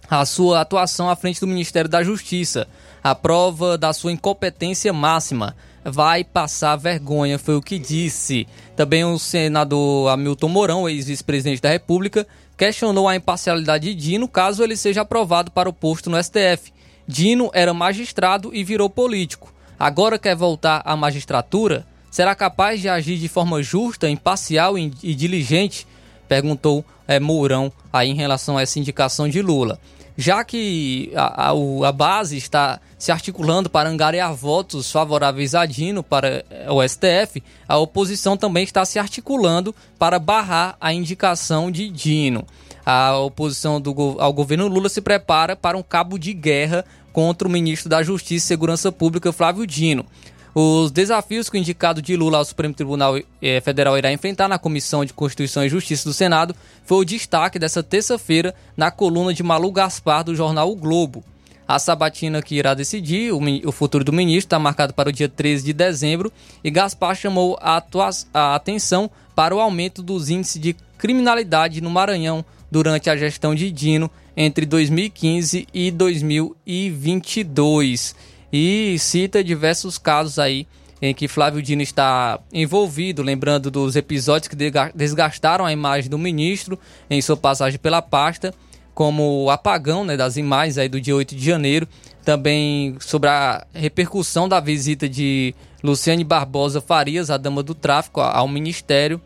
a 0.10 0.26
sua 0.26 0.62
atuação 0.62 1.10
à 1.10 1.16
frente 1.16 1.40
do 1.40 1.48
Ministério 1.48 1.90
da 1.90 2.04
Justiça. 2.04 2.68
A 3.04 3.16
prova 3.16 3.78
da 3.78 3.94
sua 3.94 4.12
incompetência 4.12 4.92
máxima. 4.94 5.56
Vai 5.84 6.24
passar 6.24 6.78
vergonha, 6.78 7.38
foi 7.38 7.56
o 7.56 7.62
que 7.62 7.78
disse. 7.78 8.48
Também 8.76 9.04
o 9.04 9.20
senador 9.20 10.10
Hamilton 10.10 10.48
Mourão, 10.48 10.90
ex-vice-presidente 10.90 11.62
da 11.62 11.70
República, 11.70 12.26
questionou 12.58 13.08
a 13.08 13.16
imparcialidade 13.16 13.94
de 13.94 13.96
Dino 13.96 14.28
caso 14.28 14.64
ele 14.64 14.78
seja 14.78 15.02
aprovado 15.02 15.52
para 15.52 15.68
o 15.68 15.74
posto 15.74 16.10
no 16.10 16.22
STF. 16.22 16.72
Dino 17.06 17.52
era 17.54 17.74
magistrado 17.74 18.56
e 18.56 18.64
virou 18.64 18.90
político. 18.90 19.54
Agora 19.78 20.18
quer 20.18 20.36
voltar 20.36 20.82
à 20.86 20.96
magistratura? 20.96 21.86
Será 22.14 22.36
capaz 22.36 22.80
de 22.80 22.88
agir 22.88 23.18
de 23.18 23.28
forma 23.28 23.64
justa, 23.64 24.08
imparcial 24.08 24.78
e 24.78 24.88
diligente? 24.88 25.88
Perguntou 26.28 26.86
é, 27.08 27.20
Mourão 27.20 27.74
aí 27.92 28.12
em 28.12 28.14
relação 28.14 28.56
a 28.56 28.62
essa 28.62 28.78
indicação 28.78 29.28
de 29.28 29.42
Lula. 29.42 29.80
Já 30.16 30.44
que 30.44 31.12
a, 31.16 31.50
a, 31.50 31.88
a 31.88 31.92
base 31.92 32.38
está 32.38 32.80
se 33.00 33.12
articulando 33.12 33.68
para 33.68 33.90
angariar 33.90 34.32
votos 34.36 34.92
favoráveis 34.92 35.56
a 35.56 35.66
Dino 35.66 36.04
para 36.04 36.46
eh, 36.52 36.68
o 36.70 36.88
STF, 36.88 37.42
a 37.68 37.80
oposição 37.80 38.38
também 38.38 38.64
está 38.64 38.86
se 38.86 39.00
articulando 39.00 39.74
para 39.98 40.20
barrar 40.20 40.78
a 40.80 40.94
indicação 40.94 41.72
de 41.72 41.90
Dino. 41.90 42.46
A 42.86 43.18
oposição 43.18 43.82
do, 43.82 44.18
ao 44.20 44.32
governo 44.32 44.68
Lula 44.68 44.88
se 44.88 45.02
prepara 45.02 45.56
para 45.56 45.76
um 45.76 45.82
cabo 45.82 46.20
de 46.20 46.32
guerra 46.32 46.86
contra 47.12 47.48
o 47.48 47.52
ministro 47.52 47.90
da 47.90 48.04
Justiça 48.04 48.46
e 48.46 48.48
Segurança 48.48 48.92
Pública, 48.92 49.32
Flávio 49.32 49.66
Dino. 49.66 50.06
Os 50.56 50.92
desafios 50.92 51.50
que 51.50 51.58
o 51.58 51.60
indicado 51.60 52.00
de 52.00 52.16
Lula 52.16 52.38
ao 52.38 52.46
Supremo 52.46 52.76
Tribunal 52.76 53.18
eh, 53.42 53.60
Federal 53.62 53.98
irá 53.98 54.14
enfrentar 54.14 54.48
na 54.48 54.60
Comissão 54.60 55.04
de 55.04 55.12
Constituição 55.12 55.66
e 55.66 55.70
Justiça 55.70 56.08
do 56.08 56.14
Senado 56.14 56.56
foi 56.86 57.00
o 57.00 57.06
destaque 57.06 57.58
dessa 57.58 57.82
terça-feira 57.82 58.54
na 58.78 58.92
coluna 58.92 59.34
de 59.34 59.42
Malu 59.42 59.72
Gaspar 59.72 60.24
do 60.24 60.36
jornal 60.36 60.70
O 60.70 60.76
Globo. 60.76 61.24
A 61.68 61.80
sabatina 61.80 62.40
que 62.40 62.54
irá 62.56 62.76
decidir 62.76 63.34
o, 63.34 63.72
futuro 63.72 64.04
do 64.04 64.14
ministro 64.14 64.46
está 64.46 64.60
marcado 64.60 64.94
para 64.94 65.10
o 65.10 65.12
dia 65.12 65.28
13 65.28 65.66
de 65.66 65.74
dezembro 65.74 66.32
e 66.64 66.70
Gaspar 66.70 67.16
chamou 67.16 67.58
a, 67.60 67.84
a 68.32 68.54
atenção 68.54 69.10
para 69.34 69.56
o 69.56 69.60
aumento 69.60 70.04
dos 70.04 70.30
índices 70.30 70.62
de 70.62 70.76
criminalidade 71.00 71.82
no 71.82 71.90
Maranhão 71.90 72.46
durante 72.70 73.10
a 73.10 73.18
gestão 73.18 73.56
de 73.56 73.72
Dino 73.72 74.08
entre 74.38 74.68
2015 74.68 75.68
e 75.74 75.90
2022 75.90 78.33
e 78.54 79.00
cita 79.00 79.44
diversos 79.44 79.98
casos 79.98 80.38
aí 80.38 80.68
em 81.02 81.12
que 81.12 81.28
Flávio 81.28 81.62
Dino 81.62 81.82
está 81.82 82.40
envolvido, 82.54 83.24
lembrando 83.24 83.72
dos 83.72 83.96
episódios 83.96 84.48
que 84.48 84.56
desgastaram 84.96 85.66
a 85.66 85.74
imagem 85.74 86.10
do 86.10 86.20
ministro 86.20 86.80
em 87.10 87.20
sua 87.20 87.36
passagem 87.36 87.80
pela 87.80 88.02
pasta, 88.02 88.54
como 88.94 89.44
o 89.44 89.50
apagão 89.50 90.06
né, 90.06 90.16
das 90.16 90.38
imagens 90.38 90.78
aí 90.78 90.88
do 90.88 91.02
dia 91.02 91.16
8 91.16 91.36
de 91.36 91.44
janeiro, 91.44 91.88
também 92.24 92.96
sobre 93.02 93.28
a 93.28 93.66
repercussão 93.74 94.48
da 94.48 94.60
visita 94.60 95.10
de 95.10 95.54
Luciane 95.84 96.24
Barbosa 96.24 96.80
Farias, 96.80 97.30
a 97.30 97.38
dama 97.38 97.64
do 97.64 97.74
tráfico, 97.74 98.22
ao 98.22 98.48
ministério. 98.48 99.20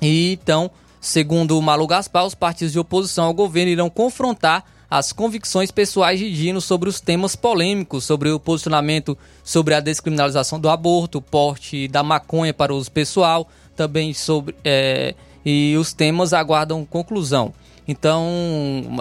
E 0.00 0.34
então, 0.34 0.70
segundo 1.00 1.58
o 1.58 1.62
Malu 1.62 1.88
Gaspar, 1.88 2.24
os 2.24 2.34
partidos 2.34 2.72
de 2.72 2.78
oposição 2.78 3.24
ao 3.24 3.34
governo 3.34 3.72
irão 3.72 3.90
confrontar 3.90 4.64
as 4.90 5.12
convicções 5.12 5.70
pessoais 5.70 6.18
de 6.18 6.32
Dino 6.32 6.60
sobre 6.60 6.88
os 6.88 7.00
temas 7.00 7.36
polêmicos, 7.36 8.04
sobre 8.04 8.30
o 8.30 8.40
posicionamento 8.40 9.16
sobre 9.44 9.74
a 9.74 9.80
descriminalização 9.80 10.58
do 10.58 10.68
aborto, 10.68 11.18
o 11.18 11.22
porte 11.22 11.86
da 11.86 12.02
maconha 12.02 12.52
para 12.52 12.74
uso 12.74 12.90
pessoal, 12.90 13.48
também 13.76 14.12
sobre. 14.12 14.54
É, 14.64 15.14
e 15.44 15.76
os 15.78 15.92
temas 15.92 16.32
aguardam 16.32 16.84
conclusão. 16.84 17.54
Então, 17.86 18.26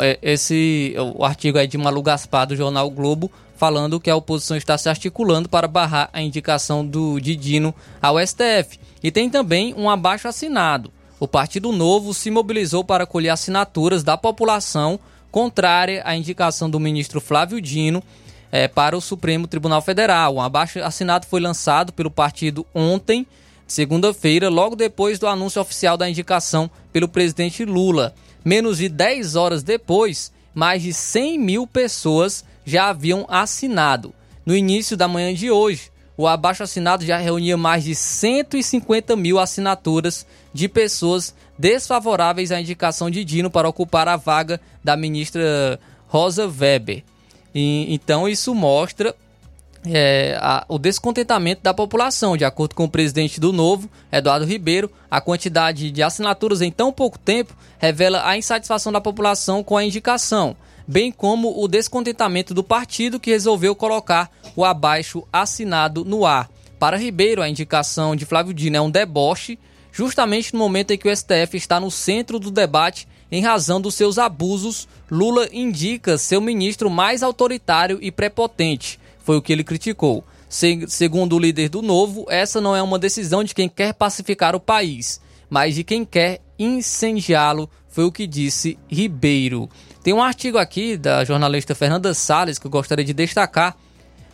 é, 0.01 0.17
esse 0.21 0.95
o 1.15 1.25
artigo 1.25 1.57
aí 1.57 1.67
de 1.67 1.77
Malu 1.77 2.01
Gaspar 2.01 2.47
do 2.47 2.55
jornal 2.55 2.87
o 2.87 2.91
Globo 2.91 3.31
falando 3.55 3.99
que 3.99 4.09
a 4.09 4.15
oposição 4.15 4.55
está 4.55 4.77
se 4.77 4.87
articulando 4.87 5.49
para 5.49 5.67
barrar 5.67 6.09
a 6.13 6.21
indicação 6.21 6.85
do 6.85 7.19
Didino 7.19 7.75
ao 8.01 8.17
STF. 8.25 8.79
E 9.03 9.11
tem 9.11 9.29
também 9.29 9.73
um 9.75 9.89
abaixo 9.89 10.27
assinado. 10.27 10.91
O 11.19 11.27
Partido 11.27 11.73
Novo 11.73 12.13
se 12.13 12.31
mobilizou 12.31 12.83
para 12.83 13.05
colher 13.05 13.31
assinaturas 13.31 14.01
da 14.01 14.15
população 14.15 14.97
contrária 15.31 16.01
à 16.05 16.15
indicação 16.15 16.69
do 16.69 16.79
ministro 16.79 17.21
Flávio 17.21 17.61
Dino 17.61 18.03
é, 18.51 18.67
para 18.67 18.97
o 18.97 19.01
Supremo 19.01 19.47
Tribunal 19.47 19.81
Federal. 19.81 20.35
Um 20.35 20.41
abaixo 20.41 20.79
assinado 20.79 21.25
foi 21.27 21.39
lançado 21.39 21.93
pelo 21.93 22.11
partido 22.11 22.65
ontem, 22.73 23.25
segunda-feira, 23.67 24.49
logo 24.49 24.75
depois 24.75 25.19
do 25.19 25.27
anúncio 25.27 25.61
oficial 25.61 25.97
da 25.97 26.09
indicação 26.09 26.69
pelo 26.91 27.07
presidente 27.07 27.63
Lula. 27.65 28.13
Menos 28.43 28.77
de 28.77 28.89
10 28.89 29.35
horas 29.35 29.63
depois, 29.63 30.31
mais 30.53 30.81
de 30.81 30.93
100 30.93 31.37
mil 31.37 31.67
pessoas 31.67 32.43
já 32.65 32.89
haviam 32.89 33.25
assinado. 33.29 34.13
No 34.45 34.55
início 34.55 34.97
da 34.97 35.07
manhã 35.07 35.33
de 35.33 35.51
hoje, 35.51 35.91
o 36.17 36.27
abaixo 36.27 36.63
assinado 36.63 37.05
já 37.05 37.17
reunia 37.17 37.55
mais 37.55 37.83
de 37.83 37.95
150 37.95 39.15
mil 39.15 39.39
assinaturas 39.39 40.25
de 40.53 40.67
pessoas 40.67 41.33
desfavoráveis 41.59 42.53
à 42.53 42.61
indicação 42.61 43.11
de 43.11 43.25
Dino 43.25 43.51
para 43.51 43.67
ocupar 43.67 44.07
a 44.07 44.15
vaga 44.15 44.61
da 44.81 44.95
ministra 44.95 45.77
Rosa 46.07 46.47
Weber. 46.47 47.03
E, 47.53 47.93
então 47.93 48.29
isso 48.29 48.55
mostra 48.55 49.13
é, 49.85 50.37
a, 50.41 50.65
o 50.69 50.79
descontentamento 50.79 51.61
da 51.61 51.73
população. 51.73 52.37
De 52.37 52.45
acordo 52.45 52.75
com 52.75 52.85
o 52.85 52.89
presidente 52.89 53.41
do 53.41 53.51
Novo, 53.51 53.89
Eduardo 54.09 54.45
Ribeiro, 54.45 54.89
a 55.11 55.19
quantidade 55.19 55.91
de 55.91 56.01
assinaturas 56.01 56.61
em 56.61 56.71
tão 56.71 56.93
pouco 56.93 57.19
tempo 57.19 57.53
revela 57.77 58.25
a 58.25 58.37
insatisfação 58.37 58.91
da 58.91 59.01
população 59.01 59.61
com 59.61 59.75
a 59.75 59.83
indicação, 59.83 60.55
bem 60.87 61.11
como 61.11 61.61
o 61.61 61.67
descontentamento 61.67 62.53
do 62.53 62.63
partido 62.63 63.19
que 63.19 63.31
resolveu 63.31 63.75
colocar 63.75 64.31
o 64.55 64.63
abaixo 64.63 65.27
assinado 65.31 66.05
no 66.05 66.25
ar. 66.25 66.49
Para 66.79 66.95
Ribeiro, 66.95 67.41
a 67.41 67.49
indicação 67.49 68.15
de 68.15 68.25
Flávio 68.25 68.53
Dino 68.53 68.77
é 68.77 68.81
um 68.81 68.89
deboche 68.89 69.59
justamente 69.91 70.53
no 70.53 70.59
momento 70.59 70.91
em 70.91 70.97
que 70.97 71.07
o 71.07 71.15
STF 71.15 71.55
está 71.55 71.79
no 71.79 71.91
centro 71.91 72.39
do 72.39 72.51
debate 72.51 73.07
em 73.31 73.43
razão 73.43 73.79
dos 73.79 73.95
seus 73.95 74.17
abusos, 74.17 74.87
Lula 75.09 75.47
indica 75.51 76.17
seu 76.17 76.41
ministro 76.41 76.89
mais 76.89 77.21
autoritário 77.21 77.99
e 78.01 78.11
prepotente. 78.11 78.99
Foi 79.23 79.37
o 79.37 79.41
que 79.41 79.53
ele 79.53 79.63
criticou. 79.63 80.23
Se, 80.47 80.85
segundo 80.87 81.35
o 81.35 81.39
líder 81.39 81.69
do 81.69 81.81
Novo, 81.81 82.25
essa 82.27 82.59
não 82.59 82.75
é 82.75 82.81
uma 82.81 82.97
decisão 82.97 83.43
de 83.43 83.53
quem 83.53 83.69
quer 83.69 83.93
pacificar 83.93 84.55
o 84.55 84.59
país, 84.59 85.21
mas 85.47 85.75
de 85.75 85.83
quem 85.83 86.03
quer 86.03 86.41
incendiá-lo, 86.57 87.69
foi 87.87 88.03
o 88.03 88.11
que 88.11 88.25
disse 88.25 88.77
Ribeiro. 88.87 89.69
Tem 90.03 90.13
um 90.13 90.23
artigo 90.23 90.57
aqui 90.57 90.97
da 90.97 91.23
jornalista 91.23 91.75
Fernanda 91.75 92.13
Salles 92.13 92.57
que 92.57 92.65
eu 92.65 92.71
gostaria 92.71 93.05
de 93.05 93.13
destacar. 93.13 93.77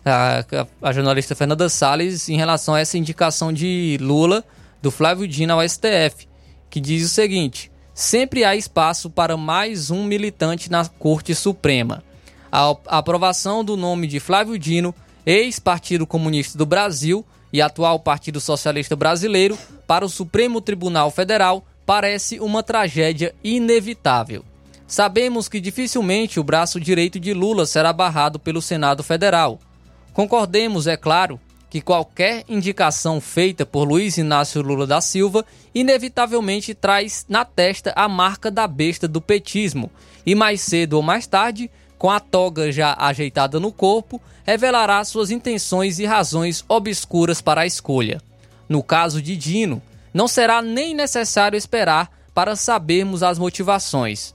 A, 0.06 0.40
a, 0.40 0.90
a 0.90 0.94
jornalista 0.94 1.36
Fernanda 1.36 1.68
Salles 1.68 2.30
em 2.30 2.38
relação 2.38 2.76
a 2.76 2.80
essa 2.80 2.98
indicação 2.98 3.52
de 3.52 3.98
Lula 4.00 4.44
do 4.86 4.92
Flávio 4.92 5.28
Dino 5.28 5.52
ao 5.52 5.68
STF, 5.68 6.28
que 6.70 6.80
diz 6.80 7.04
o 7.04 7.10
seguinte: 7.10 7.72
sempre 7.92 8.44
há 8.44 8.56
espaço 8.56 9.10
para 9.10 9.36
mais 9.36 9.90
um 9.90 10.04
militante 10.04 10.70
na 10.70 10.86
Corte 10.88 11.34
Suprema. 11.34 12.04
A 12.52 12.76
aprovação 12.86 13.64
do 13.64 13.76
nome 13.76 14.06
de 14.06 14.20
Flávio 14.20 14.60
Dino, 14.60 14.94
ex-Partido 15.26 16.06
Comunista 16.06 16.56
do 16.56 16.68
Brasil 16.68 17.26
e 17.52 17.64
atual 17.64 18.00
Partido 18.00 18.40
Socialista 18.40 18.96
Brasileiro, 18.96 19.58
para 19.88 20.06
o 20.06 20.10
Supremo 20.10 20.62
Tribunal 20.62 21.10
Federal 21.10 21.66
parece 21.84 22.40
uma 22.40 22.62
tragédia 22.62 23.34
inevitável. 23.44 24.46
Sabemos 24.86 25.50
que 25.50 25.60
dificilmente 25.60 26.40
o 26.40 26.44
braço 26.44 26.80
direito 26.80 27.20
de 27.20 27.34
Lula 27.34 27.66
será 27.66 27.92
barrado 27.92 28.38
pelo 28.38 28.62
Senado 28.62 29.02
Federal. 29.02 29.60
Concordemos, 30.14 30.86
é 30.86 30.96
claro, 30.96 31.40
que 31.76 31.82
qualquer 31.82 32.46
indicação 32.48 33.20
feita 33.20 33.66
por 33.66 33.86
Luiz 33.86 34.18
Inácio 34.18 34.62
Lula 34.62 34.88
da 34.88 35.02
Silva 35.02 35.46
inevitavelmente 35.74 36.74
traz 36.74 37.26
na 37.28 37.44
testa 37.44 37.92
a 37.98 38.08
marca 38.08 38.50
da 38.50 38.66
besta 38.66 39.10
do 39.10 39.20
petismo, 39.20 39.92
e 40.26 40.34
mais 40.34 40.62
cedo 40.62 40.94
ou 40.94 41.02
mais 41.02 41.28
tarde, 41.28 41.70
com 41.98 42.10
a 42.10 42.18
toga 42.22 42.72
já 42.72 42.96
ajeitada 42.98 43.60
no 43.60 43.74
corpo, 43.74 44.22
revelará 44.46 45.04
suas 45.04 45.32
intenções 45.32 46.00
e 46.00 46.06
razões 46.06 46.64
obscuras 46.70 47.42
para 47.42 47.60
a 47.60 47.66
escolha. 47.66 48.22
No 48.70 48.82
caso 48.82 49.22
de 49.22 49.36
Dino, 49.36 49.82
não 50.14 50.30
será 50.30 50.62
nem 50.62 50.96
necessário 50.96 51.58
esperar 51.58 52.10
para 52.34 52.56
sabermos 52.56 53.22
as 53.22 53.38
motivações. 53.38 54.34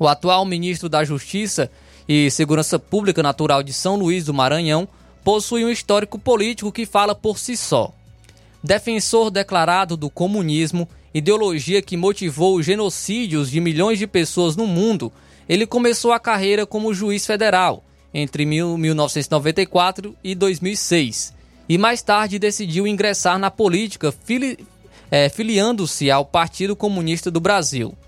O 0.00 0.08
atual 0.08 0.44
ministro 0.44 0.88
da 0.88 1.04
Justiça 1.04 1.70
e 2.08 2.28
Segurança 2.28 2.76
Pública 2.76 3.22
Natural 3.22 3.62
de 3.62 3.72
São 3.72 3.94
Luís 3.94 4.24
do 4.24 4.34
Maranhão 4.34 4.88
possui 5.26 5.64
um 5.64 5.70
histórico 5.70 6.20
político 6.20 6.70
que 6.70 6.86
fala 6.86 7.12
por 7.12 7.36
si 7.36 7.56
só. 7.56 7.92
Defensor 8.62 9.28
declarado 9.28 9.96
do 9.96 10.08
comunismo, 10.08 10.88
ideologia 11.12 11.82
que 11.82 11.96
motivou 11.96 12.54
os 12.54 12.64
genocídios 12.64 13.50
de 13.50 13.60
milhões 13.60 13.98
de 13.98 14.06
pessoas 14.06 14.54
no 14.54 14.68
mundo, 14.68 15.12
ele 15.48 15.66
começou 15.66 16.12
a 16.12 16.20
carreira 16.20 16.64
como 16.64 16.94
juiz 16.94 17.26
federal 17.26 17.82
entre 18.14 18.46
1994 18.46 20.16
e 20.22 20.32
2006 20.32 21.34
e 21.68 21.76
mais 21.76 22.02
tarde 22.02 22.38
decidiu 22.38 22.86
ingressar 22.86 23.36
na 23.36 23.50
política 23.50 24.12
fili 24.12 24.64
é, 25.10 25.28
filiando-se 25.28 26.08
ao 26.08 26.24
Partido 26.24 26.76
Comunista 26.76 27.32
do 27.32 27.40
Brasil. 27.40 27.98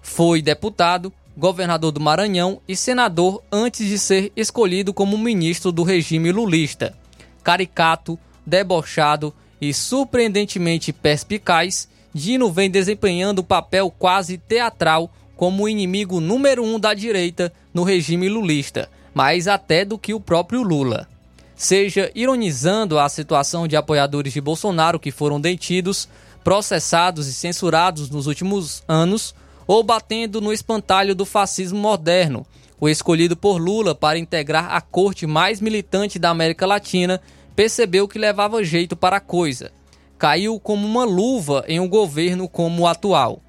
Foi 0.00 0.40
deputado, 0.40 1.12
governador 1.36 1.92
do 1.92 2.00
Maranhão 2.00 2.60
e 2.68 2.76
senador 2.76 3.42
antes 3.50 3.86
de 3.88 3.98
ser 3.98 4.32
escolhido 4.36 4.92
como 4.92 5.16
ministro 5.16 5.72
do 5.72 5.82
regime 5.82 6.30
lulista. 6.30 6.94
Caricato, 7.42 8.18
debochado 8.44 9.34
e 9.60 9.72
surpreendentemente 9.72 10.92
perspicaz, 10.92 11.88
Dino 12.14 12.50
vem 12.50 12.70
desempenhando 12.70 13.38
o 13.38 13.44
papel 13.44 13.90
quase 13.90 14.36
teatral 14.36 15.10
como 15.36 15.64
o 15.64 15.68
inimigo 15.68 16.20
número 16.20 16.62
um 16.62 16.78
da 16.78 16.92
direita 16.94 17.52
no 17.72 17.82
regime 17.82 18.28
lulista, 18.28 18.88
mais 19.14 19.48
até 19.48 19.84
do 19.84 19.98
que 19.98 20.12
o 20.12 20.20
próprio 20.20 20.62
Lula. 20.62 21.08
Seja 21.56 22.10
ironizando 22.14 22.98
a 22.98 23.08
situação 23.08 23.66
de 23.66 23.76
apoiadores 23.76 24.32
de 24.32 24.40
Bolsonaro 24.40 25.00
que 25.00 25.10
foram 25.10 25.40
detidos, 25.40 26.08
processados 26.44 27.26
e 27.28 27.32
censurados 27.32 28.10
nos 28.10 28.26
últimos 28.26 28.82
anos, 28.86 29.34
ou 29.66 29.82
batendo 29.82 30.40
no 30.40 30.52
espantalho 30.52 31.14
do 31.14 31.24
fascismo 31.24 31.78
moderno, 31.78 32.46
o 32.80 32.88
escolhido 32.88 33.36
por 33.36 33.58
Lula 33.58 33.94
para 33.94 34.18
integrar 34.18 34.74
a 34.74 34.80
corte 34.80 35.26
mais 35.26 35.60
militante 35.60 36.18
da 36.18 36.30
América 36.30 36.66
Latina, 36.66 37.20
percebeu 37.54 38.08
que 38.08 38.18
levava 38.18 38.64
jeito 38.64 38.96
para 38.96 39.18
a 39.18 39.20
coisa. 39.20 39.70
Caiu 40.18 40.58
como 40.58 40.86
uma 40.86 41.04
luva 41.04 41.64
em 41.68 41.78
um 41.78 41.88
governo 41.88 42.48
como 42.48 42.82
o 42.82 42.86
atual. 42.86 43.40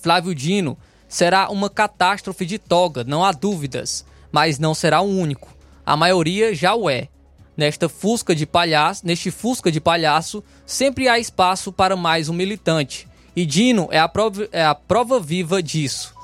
Flávio 0.00 0.34
Dino 0.34 0.76
será 1.08 1.48
uma 1.50 1.70
catástrofe 1.70 2.44
de 2.44 2.58
toga, 2.58 3.04
não 3.04 3.24
há 3.24 3.32
dúvidas, 3.32 4.04
mas 4.30 4.58
não 4.58 4.74
será 4.74 5.00
o 5.00 5.08
único. 5.08 5.54
A 5.84 5.96
maioria 5.96 6.54
já 6.54 6.74
o 6.74 6.88
é. 6.88 7.08
Nesta 7.56 7.88
fusca 7.88 8.34
de 8.34 8.46
palhaço, 8.46 9.06
neste 9.06 9.30
fusca 9.30 9.70
de 9.70 9.80
palhaço, 9.80 10.42
sempre 10.64 11.08
há 11.08 11.18
espaço 11.18 11.70
para 11.72 11.96
mais 11.96 12.28
um 12.28 12.32
militante. 12.32 13.08
E 13.34 13.46
Dino 13.46 13.88
é 13.90 13.98
a, 13.98 14.08
prova, 14.08 14.48
é 14.52 14.64
a 14.64 14.74
prova 14.74 15.18
viva 15.18 15.62
disso. 15.62 16.14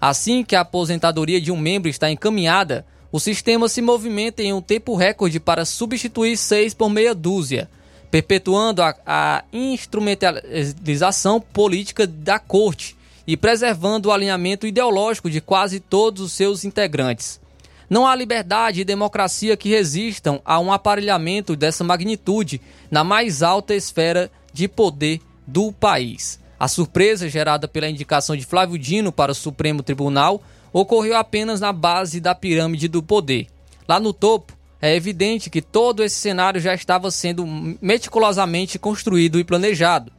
Assim 0.00 0.44
que 0.44 0.56
a 0.56 0.60
aposentadoria 0.60 1.40
de 1.40 1.52
um 1.52 1.56
membro 1.56 1.88
está 1.88 2.10
encaminhada, 2.10 2.84
o 3.10 3.20
sistema 3.20 3.68
se 3.68 3.80
movimenta 3.80 4.42
em 4.42 4.52
um 4.52 4.60
tempo 4.60 4.94
recorde 4.94 5.38
para 5.38 5.64
substituir 5.64 6.36
seis 6.36 6.74
por 6.74 6.90
meia 6.90 7.14
dúzia, 7.14 7.70
perpetuando 8.10 8.82
a, 8.82 8.94
a 9.06 9.44
instrumentalização 9.52 11.40
política 11.40 12.06
da 12.06 12.38
corte 12.38 12.96
e 13.26 13.36
preservando 13.36 14.08
o 14.08 14.12
alinhamento 14.12 14.66
ideológico 14.66 15.30
de 15.30 15.40
quase 15.40 15.80
todos 15.80 16.22
os 16.22 16.32
seus 16.32 16.64
integrantes. 16.64 17.40
Não 17.88 18.06
há 18.06 18.14
liberdade 18.14 18.80
e 18.80 18.84
democracia 18.84 19.56
que 19.56 19.68
resistam 19.68 20.40
a 20.44 20.58
um 20.58 20.72
aparelhamento 20.72 21.54
dessa 21.54 21.84
magnitude 21.84 22.60
na 22.90 23.04
mais 23.04 23.42
alta 23.42 23.74
esfera 23.74 24.30
de 24.52 24.66
poder 24.66 25.20
do 25.46 25.70
país. 25.72 26.40
A 26.58 26.68
surpresa 26.68 27.28
gerada 27.28 27.68
pela 27.68 27.88
indicação 27.88 28.36
de 28.36 28.46
Flávio 28.46 28.78
Dino 28.78 29.12
para 29.12 29.32
o 29.32 29.34
Supremo 29.34 29.82
Tribunal 29.82 30.42
ocorreu 30.72 31.16
apenas 31.16 31.60
na 31.60 31.72
base 31.72 32.20
da 32.20 32.34
pirâmide 32.34 32.88
do 32.88 33.02
poder. 33.02 33.46
Lá 33.86 34.00
no 34.00 34.12
topo, 34.12 34.56
é 34.80 34.94
evidente 34.94 35.50
que 35.50 35.62
todo 35.62 36.02
esse 36.02 36.16
cenário 36.16 36.60
já 36.60 36.74
estava 36.74 37.10
sendo 37.10 37.46
meticulosamente 37.80 38.78
construído 38.78 39.38
e 39.38 39.44
planejado. 39.44 40.12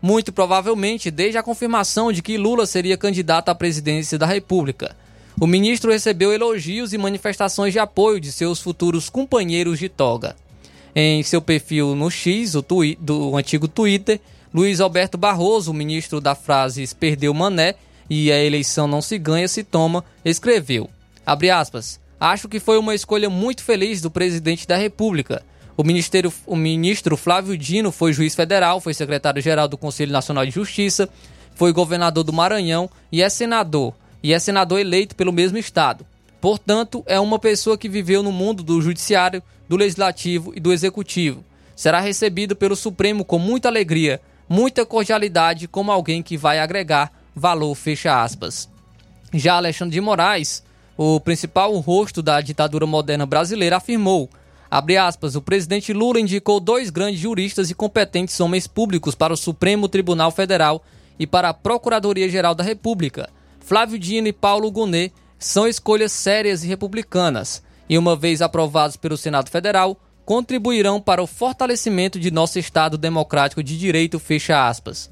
Muito 0.00 0.32
provavelmente 0.32 1.10
desde 1.10 1.38
a 1.38 1.42
confirmação 1.42 2.12
de 2.12 2.22
que 2.22 2.36
Lula 2.36 2.66
seria 2.66 2.96
candidato 2.96 3.48
à 3.48 3.54
presidência 3.54 4.18
da 4.18 4.26
República. 4.26 4.94
O 5.40 5.46
ministro 5.46 5.90
recebeu 5.90 6.32
elogios 6.32 6.92
e 6.92 6.98
manifestações 6.98 7.72
de 7.72 7.78
apoio 7.78 8.20
de 8.20 8.32
seus 8.32 8.60
futuros 8.60 9.10
companheiros 9.10 9.78
de 9.78 9.88
toga. 9.88 10.36
Em 10.94 11.22
seu 11.22 11.42
perfil 11.42 11.94
no 11.94 12.10
X, 12.10 12.52
do 12.98 13.36
antigo 13.36 13.68
Twitter, 13.68 14.20
Luiz 14.56 14.80
Alberto 14.80 15.18
Barroso, 15.18 15.74
ministro 15.74 16.18
da 16.18 16.34
frase 16.34 16.82
perdeu 16.94 17.34
mané 17.34 17.74
e 18.08 18.32
a 18.32 18.42
eleição 18.42 18.88
não 18.88 19.02
se 19.02 19.18
ganha, 19.18 19.46
se 19.46 19.62
toma, 19.62 20.02
escreveu, 20.24 20.88
aspas, 21.26 22.00
acho 22.18 22.48
que 22.48 22.58
foi 22.58 22.78
uma 22.78 22.94
escolha 22.94 23.28
muito 23.28 23.62
feliz 23.62 24.00
do 24.00 24.10
presidente 24.10 24.66
da 24.66 24.74
república. 24.74 25.42
O, 25.76 25.84
ministério, 25.84 26.32
o 26.46 26.56
ministro 26.56 27.18
Flávio 27.18 27.54
Dino 27.54 27.92
foi 27.92 28.14
juiz 28.14 28.34
federal, 28.34 28.80
foi 28.80 28.94
secretário-geral 28.94 29.68
do 29.68 29.76
Conselho 29.76 30.10
Nacional 30.10 30.46
de 30.46 30.52
Justiça, 30.52 31.06
foi 31.54 31.70
governador 31.70 32.24
do 32.24 32.32
Maranhão 32.32 32.88
e 33.12 33.20
é 33.20 33.28
senador 33.28 33.92
e 34.22 34.32
é 34.32 34.38
senador 34.38 34.80
eleito 34.80 35.14
pelo 35.14 35.34
mesmo 35.34 35.58
estado. 35.58 36.06
Portanto, 36.40 37.04
é 37.04 37.20
uma 37.20 37.38
pessoa 37.38 37.76
que 37.76 37.90
viveu 37.90 38.22
no 38.22 38.32
mundo 38.32 38.62
do 38.62 38.80
judiciário, 38.80 39.42
do 39.68 39.76
legislativo 39.76 40.54
e 40.56 40.60
do 40.60 40.72
executivo. 40.72 41.44
Será 41.76 42.00
recebido 42.00 42.56
pelo 42.56 42.74
Supremo 42.74 43.22
com 43.22 43.38
muita 43.38 43.68
alegria, 43.68 44.18
muita 44.48 44.86
cordialidade, 44.86 45.68
como 45.68 45.90
alguém 45.90 46.22
que 46.22 46.36
vai 46.36 46.58
agregar 46.58 47.12
valor, 47.34 47.74
fecha 47.74 48.22
aspas. 48.22 48.68
Já 49.32 49.56
Alexandre 49.56 49.94
de 49.94 50.00
Moraes, 50.00 50.62
o 50.96 51.20
principal 51.20 51.76
rosto 51.78 52.22
da 52.22 52.40
ditadura 52.40 52.86
moderna 52.86 53.26
brasileira, 53.26 53.76
afirmou, 53.76 54.30
abre 54.70 54.96
aspas, 54.96 55.36
o 55.36 55.42
presidente 55.42 55.92
Lula 55.92 56.18
indicou 56.18 56.58
dois 56.58 56.88
grandes 56.88 57.20
juristas 57.20 57.70
e 57.70 57.74
competentes 57.74 58.40
homens 58.40 58.66
públicos 58.66 59.14
para 59.14 59.32
o 59.32 59.36
Supremo 59.36 59.88
Tribunal 59.88 60.30
Federal 60.30 60.82
e 61.18 61.26
para 61.26 61.50
a 61.50 61.54
Procuradoria-Geral 61.54 62.54
da 62.54 62.64
República. 62.64 63.28
Flávio 63.60 63.98
Dino 63.98 64.28
e 64.28 64.32
Paulo 64.32 64.70
Gonet 64.70 65.12
são 65.38 65.66
escolhas 65.66 66.12
sérias 66.12 66.64
e 66.64 66.68
republicanas, 66.68 67.62
e 67.88 67.98
uma 67.98 68.16
vez 68.16 68.40
aprovados 68.40 68.96
pelo 68.96 69.16
Senado 69.16 69.50
Federal, 69.50 69.98
contribuirão 70.26 71.00
para 71.00 71.22
o 71.22 71.26
fortalecimento 71.26 72.18
de 72.18 72.32
nosso 72.32 72.58
Estado 72.58 72.98
democrático 72.98 73.62
de 73.62 73.78
direito, 73.78 74.18
fecha 74.18 74.68
aspas. 74.68 75.08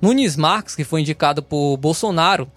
Nunes 0.00 0.36
Marques, 0.36 0.74
que 0.74 0.82
foi 0.82 1.00
indicado 1.00 1.44
por 1.44 1.76
Bolsonaro, 1.76 2.50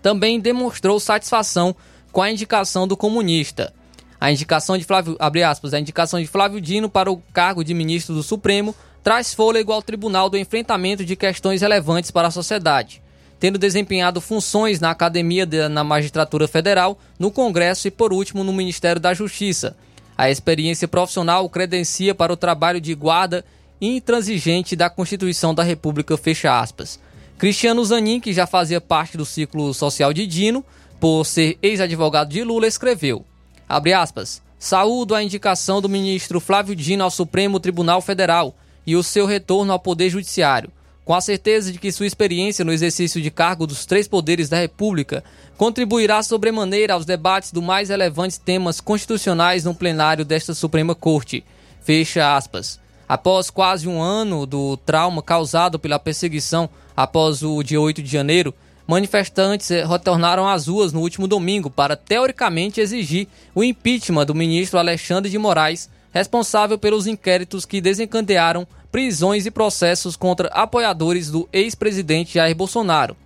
também 0.00 0.40
demonstrou 0.40 0.98
satisfação 0.98 1.76
com 2.10 2.22
a 2.22 2.30
indicação 2.30 2.88
do 2.88 2.96
comunista. 2.96 3.74
A 4.18 4.32
indicação 4.32 4.78
de 4.78 4.84
Flávio, 4.84 5.16
aspas, 5.46 5.74
a 5.74 5.78
indicação 5.78 6.18
de 6.18 6.26
Flávio 6.26 6.60
Dino 6.60 6.88
para 6.88 7.12
o 7.12 7.18
cargo 7.32 7.62
de 7.62 7.74
ministro 7.74 8.14
do 8.14 8.22
Supremo 8.22 8.74
traz 9.04 9.34
fôlego 9.34 9.70
ao 9.70 9.82
Tribunal 9.82 10.30
do 10.30 10.38
enfrentamento 10.38 11.04
de 11.04 11.14
questões 11.14 11.60
relevantes 11.60 12.10
para 12.10 12.28
a 12.28 12.32
sociedade 12.32 13.02
tendo 13.42 13.58
desempenhado 13.58 14.20
funções 14.20 14.78
na 14.78 14.92
Academia 14.92 15.44
de, 15.44 15.68
na 15.68 15.82
Magistratura 15.82 16.46
Federal, 16.46 16.96
no 17.18 17.28
Congresso 17.28 17.88
e, 17.88 17.90
por 17.90 18.12
último, 18.12 18.44
no 18.44 18.52
Ministério 18.52 19.00
da 19.00 19.12
Justiça. 19.12 19.76
A 20.22 20.30
experiência 20.30 20.86
profissional 20.86 21.48
credencia 21.48 22.14
para 22.14 22.32
o 22.32 22.36
trabalho 22.36 22.80
de 22.80 22.94
guarda 22.94 23.44
intransigente 23.80 24.76
da 24.76 24.88
Constituição 24.88 25.52
da 25.52 25.64
República, 25.64 26.16
fecha 26.16 26.60
aspas. 26.60 27.00
Cristiano 27.36 27.84
Zanin, 27.84 28.20
que 28.20 28.32
já 28.32 28.46
fazia 28.46 28.80
parte 28.80 29.16
do 29.16 29.26
ciclo 29.26 29.74
social 29.74 30.12
de 30.12 30.24
Dino, 30.24 30.64
por 31.00 31.24
ser 31.24 31.58
ex-advogado 31.60 32.30
de 32.30 32.44
Lula, 32.44 32.68
escreveu, 32.68 33.26
abre 33.68 33.92
aspas, 33.92 34.40
saúdo 34.60 35.12
a 35.12 35.24
indicação 35.24 35.82
do 35.82 35.88
ministro 35.88 36.38
Flávio 36.38 36.76
Dino 36.76 37.02
ao 37.02 37.10
Supremo 37.10 37.58
Tribunal 37.58 38.00
Federal 38.00 38.54
e 38.86 38.94
o 38.94 39.02
seu 39.02 39.26
retorno 39.26 39.72
ao 39.72 39.80
Poder 39.80 40.08
Judiciário, 40.08 40.70
com 41.04 41.14
a 41.14 41.20
certeza 41.20 41.72
de 41.72 41.78
que 41.78 41.90
sua 41.90 42.06
experiência 42.06 42.64
no 42.64 42.72
exercício 42.72 43.20
de 43.20 43.30
cargo 43.30 43.66
dos 43.66 43.84
três 43.84 44.06
poderes 44.06 44.48
da 44.48 44.58
República 44.58 45.24
contribuirá 45.56 46.22
sobremaneira 46.22 46.94
aos 46.94 47.04
debates 47.04 47.52
dos 47.52 47.62
mais 47.62 47.88
relevantes 47.88 48.38
temas 48.38 48.80
constitucionais 48.80 49.64
no 49.64 49.74
plenário 49.74 50.24
desta 50.24 50.54
Suprema 50.54 50.94
Corte. 50.94 51.44
Fecha 51.82 52.36
aspas. 52.36 52.80
Após 53.08 53.50
quase 53.50 53.88
um 53.88 54.00
ano 54.00 54.46
do 54.46 54.76
trauma 54.78 55.22
causado 55.22 55.78
pela 55.78 55.98
perseguição 55.98 56.68
após 56.96 57.42
o 57.42 57.62
dia 57.62 57.80
8 57.80 58.02
de 58.02 58.10
janeiro, 58.10 58.54
manifestantes 58.86 59.68
retornaram 59.68 60.48
às 60.48 60.66
ruas 60.66 60.92
no 60.92 61.00
último 61.00 61.26
domingo 61.26 61.68
para 61.68 61.96
teoricamente 61.96 62.80
exigir 62.80 63.26
o 63.54 63.62
impeachment 63.62 64.26
do 64.26 64.34
ministro 64.34 64.78
Alexandre 64.78 65.30
de 65.30 65.38
Moraes, 65.38 65.90
responsável 66.12 66.78
pelos 66.78 67.06
inquéritos 67.06 67.64
que 67.64 67.80
desencadearam 67.80 68.66
prisões 68.92 69.46
e 69.46 69.50
processos 69.50 70.16
contra 70.16 70.48
apoiadores 70.48 71.30
do 71.30 71.48
ex-presidente 71.50 72.34
Jair 72.34 72.54
Bolsonaro. 72.54 73.16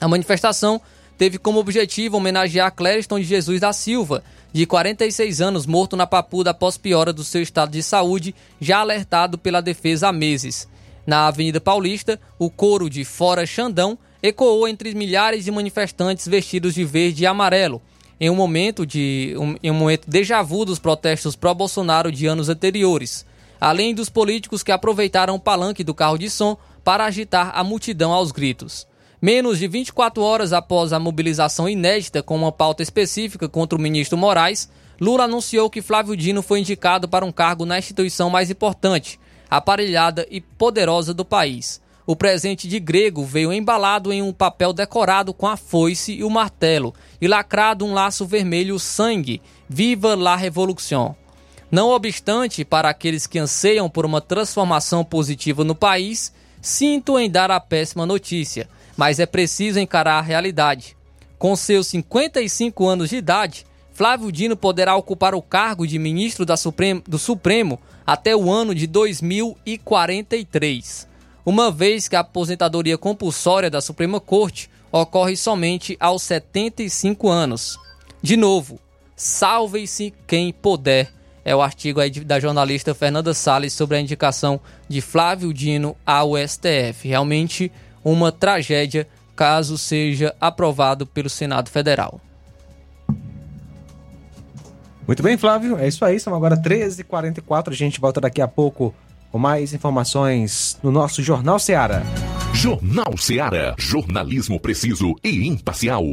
A 0.00 0.06
manifestação 0.06 0.80
teve 1.18 1.38
como 1.38 1.58
objetivo 1.58 2.16
homenagear 2.16 2.72
Clériston 2.72 3.18
de 3.18 3.24
Jesus 3.24 3.60
da 3.60 3.72
Silva, 3.72 4.22
de 4.52 4.64
46 4.64 5.40
anos, 5.40 5.66
morto 5.66 5.96
na 5.96 6.06
Papuda 6.06 6.50
após 6.50 6.78
piora 6.78 7.12
do 7.12 7.24
seu 7.24 7.42
estado 7.42 7.72
de 7.72 7.82
saúde, 7.82 8.32
já 8.60 8.78
alertado 8.78 9.36
pela 9.36 9.60
defesa 9.60 10.08
há 10.08 10.12
meses. 10.12 10.68
Na 11.04 11.26
Avenida 11.26 11.60
Paulista, 11.60 12.20
o 12.38 12.48
coro 12.48 12.88
de 12.88 13.04
Fora 13.04 13.44
Xandão 13.44 13.98
ecoou 14.22 14.68
entre 14.68 14.94
milhares 14.94 15.44
de 15.44 15.50
manifestantes 15.50 16.28
vestidos 16.28 16.74
de 16.74 16.84
verde 16.84 17.24
e 17.24 17.26
amarelo, 17.26 17.82
em 18.20 18.30
um 18.30 18.36
momento 18.36 18.86
de 18.86 19.34
um, 19.36 19.56
em 19.60 19.70
um 19.70 19.74
momento 19.74 20.08
déjà 20.08 20.42
vu 20.42 20.64
dos 20.64 20.78
protestos 20.78 21.34
pró-Bolsonaro 21.34 22.12
de 22.12 22.26
anos 22.26 22.48
anteriores, 22.48 23.26
além 23.62 23.94
dos 23.94 24.08
políticos 24.08 24.64
que 24.64 24.72
aproveitaram 24.72 25.36
o 25.36 25.38
palanque 25.38 25.84
do 25.84 25.94
carro 25.94 26.18
de 26.18 26.28
som 26.28 26.56
para 26.82 27.04
agitar 27.04 27.52
a 27.54 27.62
multidão 27.62 28.12
aos 28.12 28.32
gritos. 28.32 28.88
Menos 29.20 29.60
de 29.60 29.68
24 29.68 30.20
horas 30.20 30.52
após 30.52 30.92
a 30.92 30.98
mobilização 30.98 31.68
inédita 31.68 32.24
com 32.24 32.34
uma 32.34 32.50
pauta 32.50 32.82
específica 32.82 33.48
contra 33.48 33.78
o 33.78 33.80
ministro 33.80 34.18
Moraes, 34.18 34.68
Lula 35.00 35.26
anunciou 35.26 35.70
que 35.70 35.80
Flávio 35.80 36.16
Dino 36.16 36.42
foi 36.42 36.58
indicado 36.58 37.08
para 37.08 37.24
um 37.24 37.30
cargo 37.30 37.64
na 37.64 37.78
instituição 37.78 38.28
mais 38.28 38.50
importante, 38.50 39.20
aparelhada 39.48 40.26
e 40.28 40.40
poderosa 40.40 41.14
do 41.14 41.24
país. 41.24 41.80
O 42.04 42.16
presente 42.16 42.66
de 42.66 42.80
grego 42.80 43.24
veio 43.24 43.52
embalado 43.52 44.12
em 44.12 44.20
um 44.20 44.32
papel 44.32 44.72
decorado 44.72 45.32
com 45.32 45.46
a 45.46 45.56
foice 45.56 46.14
e 46.14 46.24
o 46.24 46.30
martelo 46.30 46.92
e 47.20 47.28
lacrado 47.28 47.86
um 47.86 47.94
laço 47.94 48.26
vermelho 48.26 48.76
sangue. 48.80 49.40
Viva 49.68 50.16
la 50.16 50.34
Revolution! 50.34 51.21
Não 51.72 51.88
obstante, 51.88 52.64
para 52.64 52.88
aqueles 52.90 53.26
que 53.26 53.36
anseiam 53.38 53.90
por 53.90 54.06
uma 54.06 54.20
transformação 54.20 55.04
positiva 55.04 55.64
no 55.64 55.74
país, 55.74 56.32
sinto 56.60 57.18
em 57.18 57.30
dar 57.30 57.50
a 57.50 57.58
péssima 57.58 58.06
notícia, 58.06 58.68
mas 58.96 59.18
é 59.18 59.26
preciso 59.26 59.80
encarar 59.80 60.18
a 60.18 60.22
realidade. 60.22 60.96
Com 61.38 61.56
seus 61.56 61.86
55 61.88 62.86
anos 62.86 63.08
de 63.08 63.16
idade, 63.16 63.66
Flávio 63.92 64.30
Dino 64.30 64.56
poderá 64.56 64.94
ocupar 64.94 65.34
o 65.34 65.42
cargo 65.42 65.84
de 65.86 65.98
ministro 65.98 66.46
Supremo, 66.56 67.02
do 67.08 67.18
Supremo 67.18 67.80
até 68.06 68.36
o 68.36 68.52
ano 68.52 68.74
de 68.74 68.86
2043 68.86 71.10
uma 71.44 71.70
vez 71.70 72.08
que 72.08 72.16
a 72.16 72.20
aposentadoria 72.20 72.96
compulsória 72.96 73.68
da 73.68 73.80
Suprema 73.80 74.20
Corte 74.20 74.70
ocorre 74.90 75.36
somente 75.36 75.96
aos 75.98 76.22
75 76.22 77.28
anos. 77.28 77.78
De 78.22 78.36
novo, 78.36 78.78
salve-se 79.16 80.14
quem 80.26 80.52
puder. 80.52 81.12
É 81.44 81.54
o 81.54 81.60
artigo 81.62 82.00
aí 82.00 82.10
da 82.10 82.38
jornalista 82.38 82.94
Fernanda 82.94 83.34
Salles 83.34 83.72
sobre 83.72 83.96
a 83.96 84.00
indicação 84.00 84.60
de 84.88 85.00
Flávio 85.00 85.52
Dino 85.52 85.96
ao 86.06 86.32
STF. 86.36 87.08
Realmente 87.08 87.72
uma 88.04 88.30
tragédia 88.30 89.08
caso 89.34 89.76
seja 89.76 90.34
aprovado 90.40 91.06
pelo 91.06 91.28
Senado 91.28 91.68
Federal. 91.70 92.20
Muito 95.06 95.22
bem, 95.22 95.36
Flávio. 95.36 95.76
É 95.76 95.88
isso 95.88 96.04
aí. 96.04 96.20
São 96.20 96.34
agora 96.34 96.56
13h44. 96.56 97.68
A 97.68 97.72
gente 97.72 98.00
volta 98.00 98.20
daqui 98.20 98.40
a 98.40 98.48
pouco 98.48 98.94
com 99.30 99.38
mais 99.38 99.74
informações 99.74 100.78
no 100.82 100.92
nosso 100.92 101.22
Jornal 101.22 101.58
Seara. 101.58 102.02
Jornal 102.54 103.16
Seara. 103.16 103.74
Jornalismo 103.78 104.60
preciso 104.60 105.14
e 105.24 105.48
imparcial. 105.48 106.04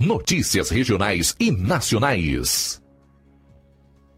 Notícias 0.00 0.70
regionais 0.70 1.34
e 1.38 1.50
nacionais. 1.50 2.80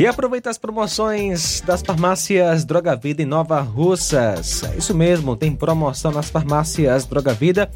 E 0.00 0.06
aproveita 0.06 0.48
as 0.48 0.56
promoções 0.56 1.60
das 1.60 1.82
farmácias 1.82 2.64
Droga 2.64 2.96
Vida 2.96 3.20
em 3.20 3.26
Nova 3.26 3.60
Russas. 3.60 4.62
É 4.64 4.78
isso 4.78 4.94
mesmo, 4.94 5.36
tem 5.36 5.54
promoção 5.54 6.10
nas 6.10 6.30
farmácias 6.30 7.04
Droga 7.04 7.34
Vida. 7.34 7.70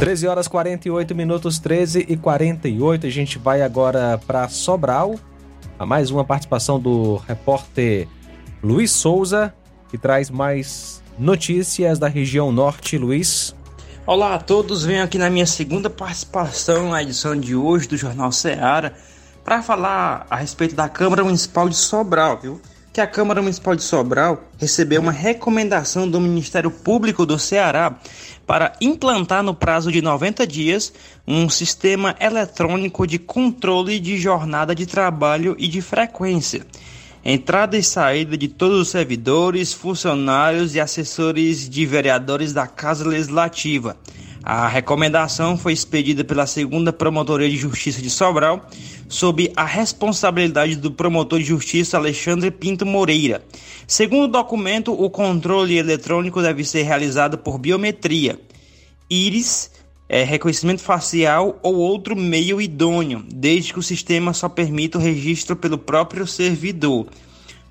13 0.00 0.26
horas 0.26 0.48
48 0.48 1.14
minutos, 1.14 1.58
13 1.58 2.06
e 2.08 2.16
48. 2.16 3.06
A 3.06 3.10
gente 3.10 3.38
vai 3.38 3.60
agora 3.60 4.18
para 4.26 4.48
Sobral. 4.48 5.16
A 5.78 5.84
mais 5.84 6.10
uma 6.10 6.24
participação 6.24 6.80
do 6.80 7.16
repórter 7.16 8.08
Luiz 8.62 8.92
Souza, 8.92 9.52
que 9.90 9.98
traz 9.98 10.30
mais 10.30 11.02
notícias 11.18 11.98
da 11.98 12.08
região 12.08 12.50
norte. 12.50 12.96
Luiz. 12.96 13.54
Olá 14.06 14.36
a 14.36 14.38
todos, 14.38 14.86
venho 14.86 15.04
aqui 15.04 15.18
na 15.18 15.28
minha 15.28 15.44
segunda 15.44 15.90
participação 15.90 16.88
na 16.88 17.02
edição 17.02 17.38
de 17.38 17.54
hoje 17.54 17.86
do 17.86 17.96
Jornal 17.98 18.32
Ceará 18.32 18.92
para 19.44 19.62
falar 19.62 20.26
a 20.30 20.36
respeito 20.36 20.74
da 20.74 20.88
Câmara 20.88 21.22
Municipal 21.22 21.68
de 21.68 21.76
Sobral, 21.76 22.38
viu? 22.40 22.58
Que 22.90 23.02
a 23.02 23.06
Câmara 23.06 23.42
Municipal 23.42 23.76
de 23.76 23.82
Sobral 23.82 24.44
recebeu 24.58 25.02
uma 25.02 25.12
recomendação 25.12 26.08
do 26.08 26.18
Ministério 26.18 26.70
Público 26.70 27.26
do 27.26 27.38
Ceará 27.38 27.98
para 28.50 28.72
implantar 28.80 29.44
no 29.44 29.54
prazo 29.54 29.92
de 29.92 30.02
90 30.02 30.44
dias 30.44 30.92
um 31.24 31.48
sistema 31.48 32.16
eletrônico 32.18 33.06
de 33.06 33.16
controle 33.16 34.00
de 34.00 34.18
jornada 34.18 34.74
de 34.74 34.86
trabalho 34.86 35.54
e 35.56 35.68
de 35.68 35.80
frequência, 35.80 36.66
entrada 37.24 37.78
e 37.78 37.82
saída 37.84 38.36
de 38.36 38.48
todos 38.48 38.80
os 38.80 38.88
servidores, 38.88 39.72
funcionários 39.72 40.74
e 40.74 40.80
assessores 40.80 41.70
de 41.70 41.86
vereadores 41.86 42.52
da 42.52 42.66
Casa 42.66 43.06
Legislativa. 43.06 43.96
A 44.42 44.66
recomendação 44.66 45.56
foi 45.56 45.72
expedida 45.72 46.24
pela 46.24 46.44
segunda 46.44 46.92
Promotoria 46.92 47.48
de 47.48 47.56
Justiça 47.56 48.02
de 48.02 48.10
Sobral, 48.10 48.68
sob 49.10 49.52
a 49.56 49.64
responsabilidade 49.64 50.76
do 50.76 50.92
promotor 50.92 51.40
de 51.40 51.44
justiça 51.44 51.96
Alexandre 51.96 52.48
Pinto 52.48 52.86
Moreira. 52.86 53.42
Segundo 53.84 54.24
o 54.24 54.28
documento, 54.28 54.92
o 54.92 55.10
controle 55.10 55.76
eletrônico 55.76 56.40
deve 56.40 56.64
ser 56.64 56.84
realizado 56.84 57.36
por 57.36 57.58
biometria, 57.58 58.38
íris, 59.10 59.72
é, 60.08 60.22
reconhecimento 60.22 60.80
facial 60.80 61.58
ou 61.60 61.74
outro 61.74 62.14
meio 62.14 62.60
idôneo, 62.60 63.24
desde 63.28 63.72
que 63.72 63.80
o 63.80 63.82
sistema 63.82 64.32
só 64.32 64.48
permita 64.48 64.96
o 64.96 65.00
registro 65.00 65.56
pelo 65.56 65.76
próprio 65.76 66.24
servidor 66.24 67.08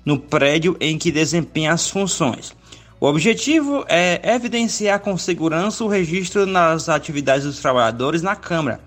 no 0.04 0.18
prédio 0.18 0.76
em 0.78 0.98
que 0.98 1.10
desempenha 1.10 1.72
as 1.72 1.88
funções. 1.88 2.54
O 3.00 3.06
objetivo 3.06 3.82
é 3.88 4.34
evidenciar 4.34 5.00
com 5.00 5.16
segurança 5.16 5.82
o 5.82 5.88
registro 5.88 6.44
nas 6.44 6.90
atividades 6.90 7.46
dos 7.46 7.60
trabalhadores 7.60 8.20
na 8.20 8.36
Câmara, 8.36 8.78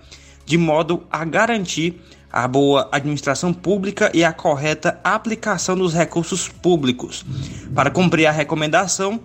de 0.46 0.56
modo 0.56 1.02
a 1.10 1.24
garantir 1.24 2.00
a 2.34 2.48
boa 2.48 2.88
administração 2.90 3.54
pública 3.54 4.10
e 4.12 4.24
a 4.24 4.32
correta 4.32 4.98
aplicação 5.04 5.76
dos 5.76 5.94
recursos 5.94 6.48
públicos. 6.48 7.24
Para 7.72 7.92
cumprir 7.92 8.26
a 8.26 8.32
recomendação, 8.32 9.20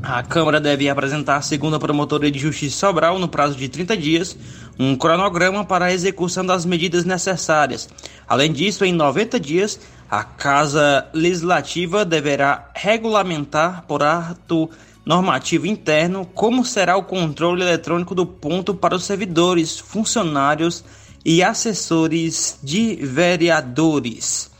a 0.00 0.22
Câmara 0.22 0.60
deve 0.60 0.88
apresentar, 0.88 1.42
segundo 1.42 1.74
a 1.74 1.80
Promotoria 1.80 2.30
de 2.30 2.38
Justiça 2.38 2.86
Sobral, 2.86 3.18
no 3.18 3.26
prazo 3.26 3.56
de 3.56 3.68
30 3.68 3.96
dias, 3.96 4.38
um 4.78 4.94
cronograma 4.94 5.64
para 5.64 5.86
a 5.86 5.92
execução 5.92 6.46
das 6.46 6.64
medidas 6.64 7.04
necessárias. 7.04 7.88
Além 8.28 8.52
disso, 8.52 8.84
em 8.84 8.92
90 8.92 9.40
dias, 9.40 9.80
a 10.08 10.22
Casa 10.22 11.08
Legislativa 11.12 12.04
deverá 12.04 12.70
regulamentar, 12.76 13.82
por 13.88 14.04
ato 14.04 14.70
normativo 15.04 15.66
interno, 15.66 16.24
como 16.32 16.64
será 16.64 16.96
o 16.96 17.02
controle 17.02 17.62
eletrônico 17.62 18.14
do 18.14 18.24
ponto 18.24 18.72
para 18.72 18.94
os 18.94 19.02
servidores, 19.02 19.80
funcionários 19.80 20.84
e 21.24 21.42
assessores 21.42 22.58
de 22.62 22.96
vereadores. 22.96 24.50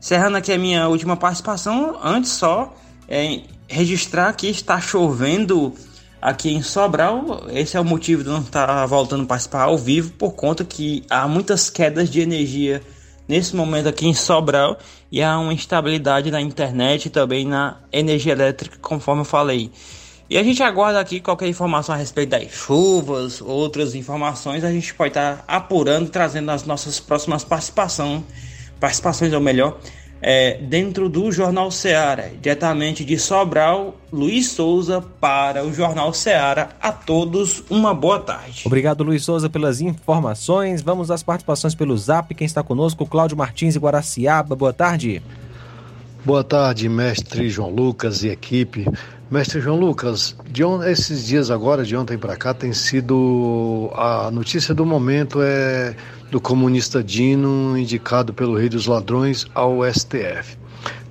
Cerrando 0.00 0.36
aqui 0.36 0.52
a 0.52 0.58
minha 0.58 0.88
última 0.88 1.16
participação, 1.16 1.98
antes 2.02 2.30
só 2.32 2.74
é, 3.08 3.40
registrar 3.68 4.32
que 4.34 4.46
está 4.48 4.80
chovendo 4.80 5.74
aqui 6.20 6.52
em 6.52 6.62
Sobral. 6.62 7.46
Esse 7.50 7.76
é 7.76 7.80
o 7.80 7.84
motivo 7.84 8.22
de 8.22 8.28
não 8.28 8.40
estar 8.40 8.86
voltando 8.86 9.24
a 9.24 9.26
participar 9.26 9.62
ao 9.62 9.78
vivo, 9.78 10.12
por 10.12 10.32
conta 10.32 10.64
que 10.64 11.04
há 11.10 11.26
muitas 11.26 11.70
quedas 11.70 12.10
de 12.10 12.20
energia 12.20 12.82
nesse 13.28 13.56
momento 13.56 13.88
aqui 13.88 14.06
em 14.06 14.14
Sobral 14.14 14.78
e 15.10 15.22
há 15.22 15.38
uma 15.38 15.52
instabilidade 15.52 16.30
na 16.30 16.40
internet 16.40 17.06
e 17.06 17.10
também 17.10 17.46
na 17.46 17.78
energia 17.92 18.32
elétrica, 18.32 18.78
conforme 18.80 19.22
eu 19.22 19.24
falei. 19.24 19.70
E 20.28 20.36
a 20.36 20.42
gente 20.42 20.60
aguarda 20.60 20.98
aqui 20.98 21.20
qualquer 21.20 21.46
informação 21.46 21.94
a 21.94 21.98
respeito 21.98 22.30
das 22.30 22.50
chuvas, 22.50 23.40
outras 23.40 23.94
informações, 23.94 24.64
a 24.64 24.72
gente 24.72 24.92
pode 24.92 25.10
estar 25.10 25.44
apurando, 25.46 26.08
trazendo 26.08 26.50
as 26.50 26.64
nossas 26.64 26.98
próximas 26.98 27.44
participações, 27.44 28.22
participações 28.80 29.32
ou 29.32 29.40
melhor, 29.40 29.78
é, 30.20 30.54
dentro 30.54 31.08
do 31.08 31.30
Jornal 31.30 31.70
Seara, 31.70 32.32
diretamente 32.40 33.04
de 33.04 33.16
Sobral, 33.18 33.94
Luiz 34.12 34.48
Souza 34.48 35.00
para 35.20 35.64
o 35.64 35.72
Jornal 35.72 36.12
Seara. 36.12 36.70
A 36.80 36.90
todos 36.90 37.62
uma 37.70 37.94
boa 37.94 38.18
tarde. 38.18 38.62
Obrigado, 38.64 39.04
Luiz 39.04 39.24
Souza, 39.24 39.48
pelas 39.48 39.80
informações. 39.80 40.82
Vamos 40.82 41.10
às 41.10 41.22
participações 41.22 41.76
pelo 41.76 41.96
Zap. 41.96 42.34
Quem 42.34 42.46
está 42.46 42.64
conosco, 42.64 43.06
Cláudio 43.06 43.36
Martins 43.36 43.76
e 43.76 43.78
Guaraciaba. 43.78 44.56
Boa 44.56 44.72
tarde. 44.72 45.22
Boa 46.26 46.42
tarde, 46.42 46.88
mestre 46.88 47.48
João 47.48 47.70
Lucas 47.70 48.24
e 48.24 48.28
equipe. 48.28 48.84
Mestre 49.30 49.60
João 49.60 49.78
Lucas, 49.78 50.34
de 50.50 50.64
on... 50.64 50.82
esses 50.82 51.24
dias 51.24 51.52
agora, 51.52 51.84
de 51.84 51.96
ontem 51.96 52.18
para 52.18 52.36
cá, 52.36 52.52
tem 52.52 52.72
sido 52.72 53.92
a 53.94 54.28
notícia 54.32 54.74
do 54.74 54.84
momento 54.84 55.40
é 55.40 55.94
do 56.28 56.40
comunista 56.40 57.00
Dino 57.00 57.78
indicado 57.78 58.34
pelo 58.34 58.56
Rei 58.56 58.68
dos 58.68 58.88
Ladrões 58.88 59.46
ao 59.54 59.84
STF. 59.84 60.58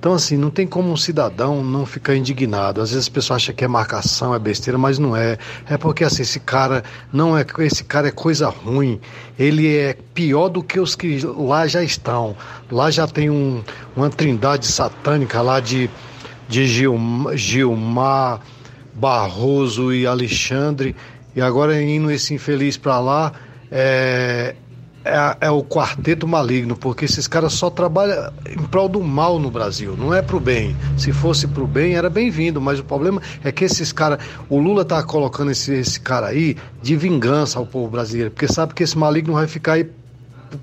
Então, 0.06 0.14
assim, 0.14 0.36
não 0.36 0.50
tem 0.50 0.68
como 0.68 0.92
um 0.92 0.96
cidadão 0.96 1.64
não 1.64 1.84
ficar 1.84 2.14
indignado. 2.14 2.80
Às 2.80 2.92
vezes 2.92 3.08
a 3.08 3.10
pessoa 3.10 3.34
acha 3.34 3.52
que 3.52 3.64
é 3.64 3.66
marcação, 3.66 4.32
é 4.32 4.38
besteira, 4.38 4.78
mas 4.78 5.00
não 5.00 5.16
é. 5.16 5.36
É 5.68 5.76
porque, 5.76 6.04
assim, 6.04 6.22
esse 6.22 6.38
cara 6.38 6.84
não 7.12 7.36
é. 7.36 7.44
Esse 7.58 7.82
cara 7.82 8.06
é 8.06 8.12
coisa 8.12 8.48
ruim. 8.48 9.00
Ele 9.36 9.76
é 9.76 9.96
pior 10.14 10.48
do 10.48 10.62
que 10.62 10.78
os 10.78 10.94
que 10.94 11.18
lá 11.26 11.66
já 11.66 11.82
estão. 11.82 12.36
Lá 12.70 12.88
já 12.88 13.08
tem 13.08 13.30
um, 13.30 13.64
uma 13.96 14.08
trindade 14.08 14.66
satânica 14.66 15.42
lá 15.42 15.58
de 15.58 15.90
de 16.48 16.68
Gilmar, 16.68 17.36
Gilmar 17.36 18.40
Barroso 18.94 19.92
e 19.92 20.06
Alexandre, 20.06 20.94
e 21.34 21.40
agora 21.40 21.82
indo 21.82 22.12
esse 22.12 22.32
infeliz 22.32 22.76
para 22.76 23.00
lá, 23.00 23.32
é, 23.72 24.54
é, 25.06 25.46
é, 25.46 25.50
o 25.50 25.62
quarteto 25.62 26.26
maligno, 26.26 26.76
porque 26.76 27.04
esses 27.04 27.28
caras 27.28 27.52
só 27.52 27.70
trabalham 27.70 28.32
em 28.50 28.62
prol 28.64 28.88
do 28.88 29.00
mal 29.00 29.38
no 29.38 29.50
Brasil, 29.50 29.96
não 29.96 30.12
é 30.12 30.20
pro 30.20 30.40
bem. 30.40 30.76
Se 30.98 31.12
fosse 31.12 31.46
pro 31.46 31.66
bem, 31.66 31.94
era 31.94 32.10
bem-vindo, 32.10 32.60
mas 32.60 32.80
o 32.80 32.84
problema 32.84 33.22
é 33.44 33.52
que 33.52 33.64
esses 33.64 33.92
caras. 33.92 34.18
O 34.48 34.58
Lula 34.58 34.84
tá 34.84 35.02
colocando 35.02 35.52
esse, 35.52 35.72
esse 35.72 36.00
cara 36.00 36.26
aí 36.26 36.56
de 36.82 36.96
vingança 36.96 37.58
ao 37.58 37.66
povo 37.66 37.88
brasileiro, 37.88 38.32
porque 38.32 38.48
sabe 38.48 38.74
que 38.74 38.82
esse 38.82 38.98
maligno 38.98 39.34
vai 39.34 39.46
ficar 39.46 39.74
aí 39.74 39.88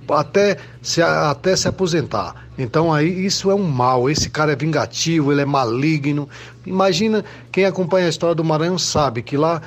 até 0.10 0.57
se, 0.82 1.02
até 1.02 1.56
se 1.56 1.68
aposentar. 1.68 2.36
Então 2.57 2.94
aí 2.94 3.26
isso 3.26 3.49
é 3.49 3.56
um 3.56 3.64
mal. 3.64 4.10
Esse 4.10 4.30
cara 4.30 4.52
é 4.52 4.56
vingativo, 4.56 5.32
ele 5.32 5.41
é 5.41 5.45
maligno. 5.45 6.28
Imagina 6.65 7.24
quem 7.52 7.65
acompanha 7.65 8.07
a 8.07 8.10
história 8.10 8.36
do 8.36 8.44
Maranhão 8.44 8.78
sabe 8.78 9.22
que 9.22 9.38
lá 9.38 9.61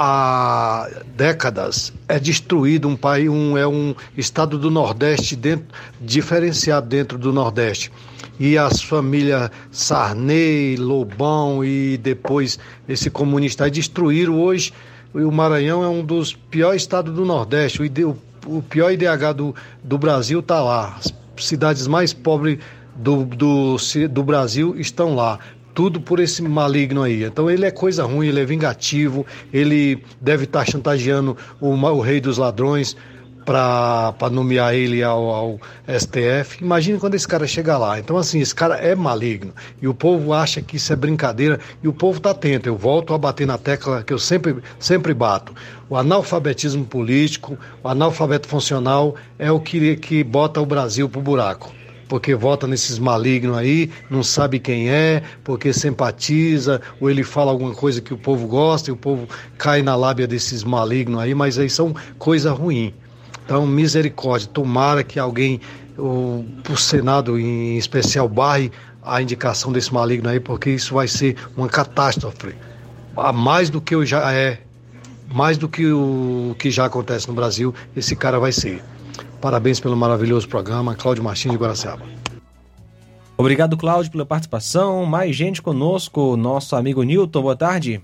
há 0.00 0.88
décadas 1.16 1.92
é 2.06 2.20
destruído 2.20 2.86
um 2.86 2.94
país, 2.94 3.28
um, 3.28 3.58
é 3.58 3.66
um 3.66 3.96
estado 4.16 4.56
do 4.56 4.70
Nordeste 4.70 5.34
dentro, 5.34 5.66
diferenciado 6.00 6.86
dentro 6.86 7.18
do 7.18 7.32
Nordeste. 7.32 7.90
E 8.38 8.56
as 8.56 8.80
famílias 8.80 9.50
Sarney, 9.72 10.76
Lobão 10.76 11.64
e 11.64 11.98
depois 11.98 12.60
esse 12.88 13.10
comunista 13.10 13.64
aí 13.64 13.72
destruíram 13.72 14.40
hoje. 14.40 14.72
O 15.12 15.32
Maranhão 15.32 15.82
é 15.82 15.88
um 15.88 16.04
dos 16.04 16.32
piores 16.32 16.82
estados 16.82 17.12
do 17.12 17.26
Nordeste. 17.26 17.82
O, 17.82 18.16
o 18.46 18.62
pior 18.62 18.92
IDH 18.92 19.34
do, 19.34 19.52
do 19.82 19.98
Brasil 19.98 20.38
está 20.38 20.62
lá. 20.62 20.96
As 20.96 21.44
cidades 21.44 21.88
mais 21.88 22.12
pobres 22.12 22.60
do, 22.94 23.24
do, 23.24 23.76
do 24.08 24.22
Brasil 24.22 24.76
estão 24.78 25.16
lá 25.16 25.40
tudo 25.78 26.00
por 26.00 26.18
esse 26.18 26.42
maligno 26.42 27.04
aí. 27.04 27.22
Então 27.22 27.48
ele 27.48 27.64
é 27.64 27.70
coisa 27.70 28.02
ruim, 28.02 28.26
ele 28.26 28.40
é 28.40 28.44
vingativo, 28.44 29.24
ele 29.52 30.02
deve 30.20 30.42
estar 30.42 30.64
tá 30.64 30.72
chantageando 30.72 31.36
o, 31.60 31.68
o, 31.68 32.00
rei 32.00 32.20
dos 32.20 32.36
ladrões 32.36 32.96
para 33.44 34.12
nomear 34.32 34.74
ele 34.74 35.04
ao, 35.04 35.30
ao, 35.30 35.60
STF. 35.86 36.64
Imagina 36.64 36.98
quando 36.98 37.14
esse 37.14 37.28
cara 37.28 37.46
chega 37.46 37.78
lá. 37.78 37.96
Então, 37.96 38.16
assim, 38.16 38.40
esse 38.40 38.52
cara 38.52 38.74
é 38.74 38.96
maligno. 38.96 39.54
E 39.80 39.86
o 39.86 39.94
povo 39.94 40.32
acha 40.32 40.60
que 40.60 40.78
isso 40.78 40.92
é 40.92 40.96
brincadeira 40.96 41.60
e 41.80 41.86
o 41.86 41.92
povo 41.92 42.18
está 42.18 42.32
atento. 42.32 42.68
Eu 42.68 42.76
volto 42.76 43.14
a 43.14 43.18
bater 43.18 43.46
na 43.46 43.56
tecla 43.56 44.02
que 44.02 44.12
eu 44.12 44.18
sempre, 44.18 44.56
sempre 44.80 45.14
bato. 45.14 45.54
O 45.88 45.96
analfabetismo 45.96 46.84
político, 46.84 47.56
o 47.84 47.88
analfabeto 47.88 48.48
funcional 48.48 49.14
é 49.38 49.52
o 49.52 49.60
que, 49.60 49.94
que 49.94 50.24
bota 50.24 50.60
o 50.60 50.66
Brasil 50.66 51.08
pro 51.08 51.20
buraco 51.20 51.77
porque 52.08 52.34
vota 52.34 52.66
nesses 52.66 52.98
malignos 52.98 53.56
aí, 53.56 53.90
não 54.10 54.22
sabe 54.22 54.58
quem 54.58 54.88
é, 54.88 55.22
porque 55.44 55.72
simpatiza, 55.72 56.80
ou 57.00 57.10
ele 57.10 57.22
fala 57.22 57.50
alguma 57.50 57.74
coisa 57.74 58.00
que 58.00 58.14
o 58.14 58.18
povo 58.18 58.46
gosta 58.48 58.90
e 58.90 58.92
o 58.92 58.96
povo 58.96 59.28
cai 59.58 59.82
na 59.82 59.94
lábia 59.94 60.26
desses 60.26 60.64
malignos 60.64 61.20
aí, 61.20 61.34
mas 61.34 61.58
aí 61.58 61.68
são 61.68 61.94
coisa 62.18 62.52
ruim. 62.52 62.94
Então, 63.44 63.66
misericórdia, 63.66 64.48
tomara 64.52 65.04
que 65.04 65.18
alguém, 65.18 65.60
o, 65.96 66.44
o 66.68 66.76
Senado 66.76 67.38
em 67.38 67.76
especial, 67.76 68.28
barre 68.28 68.70
a 69.02 69.22
indicação 69.22 69.72
desse 69.72 69.92
maligno 69.92 70.28
aí, 70.28 70.40
porque 70.40 70.70
isso 70.70 70.94
vai 70.94 71.08
ser 71.08 71.36
uma 71.56 71.68
catástrofe. 71.68 72.54
Mais 73.34 73.70
do 73.70 73.80
que 73.80 74.04
já 74.04 74.32
é, 74.32 74.60
mais 75.32 75.58
do 75.58 75.68
que 75.68 75.90
o 75.90 76.54
que 76.58 76.70
já 76.70 76.86
acontece 76.86 77.26
no 77.28 77.34
Brasil, 77.34 77.74
esse 77.96 78.14
cara 78.14 78.38
vai 78.38 78.52
ser. 78.52 78.82
Parabéns 79.40 79.78
pelo 79.78 79.96
maravilhoso 79.96 80.48
programa. 80.48 80.96
Cláudio 80.96 81.22
Martins 81.22 81.52
de 81.52 81.58
Guaraciaba. 81.58 82.04
Obrigado, 83.36 83.76
Cláudio, 83.76 84.10
pela 84.10 84.26
participação. 84.26 85.06
Mais 85.06 85.36
gente 85.36 85.62
conosco, 85.62 86.36
nosso 86.36 86.74
amigo 86.74 87.04
Newton. 87.04 87.42
Boa 87.42 87.56
tarde. 87.56 88.02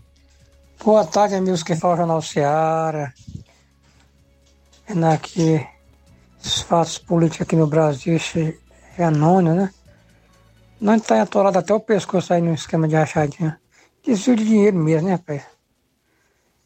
Boa 0.84 1.04
tarde, 1.04 1.34
amigos 1.34 1.62
que 1.64 1.74
falam 1.74 1.96
Jornal 1.96 2.22
Seara. 2.22 3.12
Aqui 5.12 5.66
os 6.44 6.60
fatos 6.60 6.98
políticos 6.98 7.46
aqui 7.46 7.56
no 7.56 7.66
Brasil, 7.66 8.16
é 8.98 9.04
anônimo, 9.04 9.56
né? 9.56 9.70
Não 10.80 10.94
está 10.94 11.20
atolado 11.20 11.58
até 11.58 11.72
o 11.72 11.80
pescoço 11.80 12.32
aí 12.32 12.42
no 12.42 12.54
esquema 12.54 12.86
de 12.86 12.94
rachadinha. 12.94 13.58
Desvio 14.04 14.36
de 14.36 14.44
dinheiro 14.44 14.76
mesmo, 14.76 15.08
né, 15.08 15.18
pai? 15.18 15.42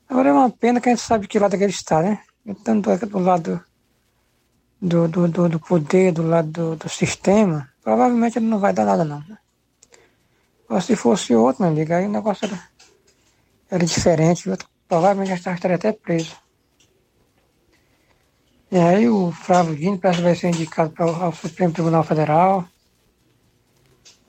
Agora 0.09 0.29
é 0.29 0.33
uma 0.33 0.51
pena 0.51 0.81
que 0.81 0.89
a 0.89 0.93
gente 0.95 1.05
sabe 1.05 1.29
que 1.29 1.39
lado 1.39 1.55
é 1.55 1.59
que 1.59 1.65
ele 1.65 1.73
está, 1.73 2.03
né? 2.03 2.21
Tanto 2.65 2.95
do 3.07 3.19
lado 3.19 3.61
do, 4.81 5.09
do, 5.09 5.29
do, 5.29 5.49
do 5.49 5.61
poder, 5.61 6.13
do 6.13 6.23
lado 6.23 6.51
do, 6.51 6.77
do, 6.77 6.89
sistema, 6.89 7.69
provavelmente 7.83 8.39
ele 8.39 8.47
não 8.47 8.59
vai 8.59 8.73
dar 8.73 8.85
nada 8.85 9.05
não. 9.05 9.23
Ou 10.69 10.81
se 10.81 10.95
fosse 10.95 11.35
outro, 11.35 11.63
meu 11.63 11.73
amigo, 11.73 11.93
aí 11.93 12.07
o 12.07 12.11
negócio 12.11 12.47
era, 12.47 12.61
era 13.71 13.87
diferente, 13.87 14.49
outro, 14.49 14.69
provavelmente 14.87 15.41
já 15.43 15.55
estaria 15.55 15.77
até 15.77 15.93
preso. 15.93 16.37
E 18.71 18.77
aí 18.77 19.09
o 19.09 19.33
Flávio 19.33 19.75
Dino 19.75 19.99
parece 19.99 20.19
que 20.19 20.25
vai 20.25 20.35
ser 20.35 20.49
indicado 20.49 20.91
para 20.91 21.29
o 21.29 21.33
Supremo 21.33 21.73
Tribunal 21.73 22.05
Federal. 22.05 22.69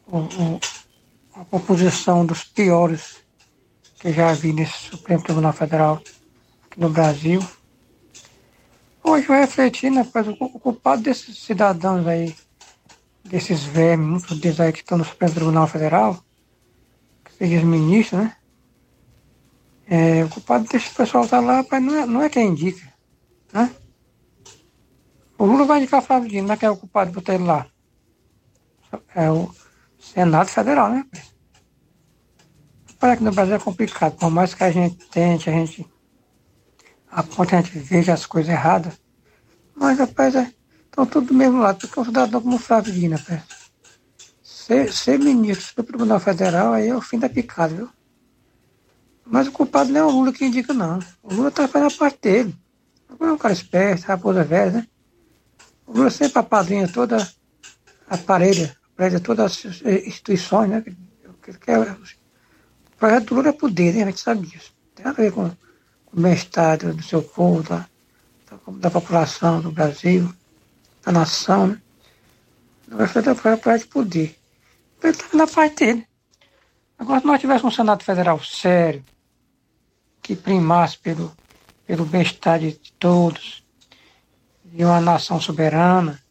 O, 0.07 0.17
o, 0.17 0.59
a 1.35 1.45
composição 1.45 2.25
dos 2.25 2.43
piores 2.45 3.17
que 3.99 4.13
já 4.13 4.31
vi 4.31 4.53
nesse 4.53 4.89
Supremo 4.89 5.21
Tribunal 5.21 5.51
Federal 5.51 6.01
aqui 6.65 6.79
no 6.79 6.89
Brasil. 6.89 7.45
Hoje 9.03 9.27
vai 9.27 9.41
refletir, 9.41 9.89
né, 9.89 10.01
rapaz, 10.01 10.27
o, 10.27 10.35
culpado 10.35 11.01
desses 11.01 11.37
cidadãos 11.39 12.05
aí, 12.05 12.35
desses 13.23 13.63
vermes, 13.63 14.07
muitos 14.07 14.39
deles 14.39 14.59
aí 14.59 14.73
que 14.73 14.79
estão 14.79 14.97
no 14.97 15.05
Supremo 15.05 15.33
Tribunal 15.33 15.67
Federal, 15.67 16.23
que 17.23 17.33
seja 17.33 17.57
os 17.57 17.63
ministros, 17.63 18.21
né? 18.21 18.35
É, 19.87 20.23
o 20.23 20.29
culpado 20.29 20.67
desse 20.67 20.93
pessoal 20.93 21.27
tá 21.27 21.39
lá, 21.39 21.57
rapaz, 21.57 21.81
não 21.81 21.95
é, 21.95 22.05
não 22.05 22.21
é 22.21 22.29
quem 22.29 22.49
indica, 22.49 22.93
né? 23.51 23.73
O 25.37 25.45
Lula 25.45 25.65
vai 25.65 25.79
indicar 25.79 26.01
Flávio 26.01 26.29
Dino, 26.29 26.47
mas 26.47 26.59
quem 26.59 26.67
é 26.67 26.71
o 26.71 26.77
culpado 26.77 27.11
por 27.11 27.23
ter 27.23 27.35
ele 27.35 27.45
lá? 27.45 27.65
É 29.15 29.31
o 29.31 29.49
Senado 29.97 30.49
Federal, 30.49 30.89
né? 30.89 31.05
Para 32.99 33.15
que 33.15 33.23
no 33.23 33.31
Brasil 33.31 33.55
é 33.55 33.59
complicado, 33.59 34.17
por 34.17 34.29
mais 34.29 34.53
que 34.53 34.63
a 34.63 34.71
gente 34.71 34.97
tente, 35.09 35.49
a 35.49 35.53
gente 35.53 35.89
a 37.11 37.23
ponto 37.23 37.55
a 37.55 37.61
gente 37.61 37.77
veja 37.79 38.13
as 38.13 38.25
coisas 38.25 38.51
erradas. 38.51 38.93
Mas, 39.75 39.97
rapaz, 39.97 40.35
é, 40.35 40.51
estão 40.85 41.05
todos 41.05 41.29
do 41.29 41.33
mesmo 41.33 41.59
lado, 41.59 41.79
porque 41.79 41.99
o 41.99 42.05
cidadão 42.05 42.41
como 42.41 42.57
Flávio 42.57 42.93
Dino, 42.93 43.17
rapaz. 43.17 43.43
Ser, 44.43 44.93
ser 44.93 45.17
ministro 45.17 45.77
do 45.77 45.83
Tribunal 45.83 46.19
Federal 46.19 46.73
aí 46.73 46.89
é 46.89 46.95
o 46.95 47.01
fim 47.01 47.17
da 47.17 47.29
picada, 47.29 47.73
viu? 47.73 47.89
Mas 49.25 49.47
o 49.47 49.51
culpado 49.51 49.91
não 49.91 49.99
é 49.99 50.03
o 50.03 50.09
Lula 50.09 50.33
que 50.33 50.45
indica, 50.45 50.73
não. 50.73 50.99
O 51.23 51.33
Lula 51.33 51.49
está 51.49 51.67
fazendo 51.67 51.93
a 51.93 51.97
parte 51.97 52.19
dele. 52.21 52.55
O 53.09 53.13
Lula 53.13 53.31
é 53.31 53.33
um 53.33 53.37
cara 53.37 53.53
esperto, 53.53 54.05
raposa 54.05 54.43
velha, 54.43 54.71
né? 54.71 54.87
O 55.85 55.93
Lula 55.93 56.09
sempre 56.09 56.39
apadrinha 56.39 56.87
toda 56.87 57.27
a 58.07 58.17
parelha, 58.17 58.75
prédia 58.95 59.19
todas 59.19 59.65
as 59.65 59.81
instituições, 60.05 60.69
né? 60.69 60.83
O 61.27 62.97
projeto 62.97 63.25
do 63.27 63.35
Lula 63.35 63.49
é 63.49 63.53
poder, 63.53 63.93
né? 63.93 64.03
A 64.03 64.05
gente 64.07 64.19
sabe 64.19 64.47
disso. 64.47 64.73
Tem 64.93 65.05
a 65.05 65.11
ver 65.11 65.31
com 65.31 65.51
o 66.13 66.19
bem-estar 66.19 66.77
do 66.77 67.03
seu 67.03 67.21
povo, 67.21 67.63
da, 67.63 67.85
da, 68.67 68.89
população 68.89 69.61
do 69.61 69.71
Brasil, 69.71 70.33
da 71.03 71.11
nação, 71.11 71.67
né? 71.67 71.81
Vai 72.87 73.07
fazer 73.07 73.35
para 73.35 73.77
de 73.77 73.85
poder. 73.85 74.35
Ele 75.03 75.11
está 75.11 75.37
na 75.37 75.45
parte 75.45 75.85
dele. 75.85 76.07
Agora, 76.97 77.21
se 77.21 77.27
nós 77.27 77.39
tivéssemos 77.39 77.73
um 77.73 77.75
Senado 77.75 78.03
Federal 78.03 78.43
sério, 78.43 79.05
que 80.21 80.35
primasse 80.35 80.97
pelo, 80.97 81.31
pelo 81.85 82.03
bem-estar 82.05 82.59
de 82.59 82.73
todos, 82.99 83.63
e 84.73 84.83
uma 84.83 84.99
nação 84.99 85.39
soberana, 85.39 86.21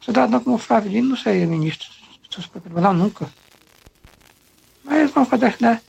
o 0.00 0.04
cidadão 0.04 0.40
como 0.40 0.58
Flávio 0.58 0.90
Dino 0.90 1.10
não 1.10 1.16
seria 1.16 1.46
ministro 1.46 1.88
do 2.22 2.60
Tribunal 2.60 2.92
nunca. 2.92 3.30
Mas 4.82 4.98
eles 4.98 5.10
vão 5.12 5.24
fazer 5.24 5.56
né, 5.60 5.80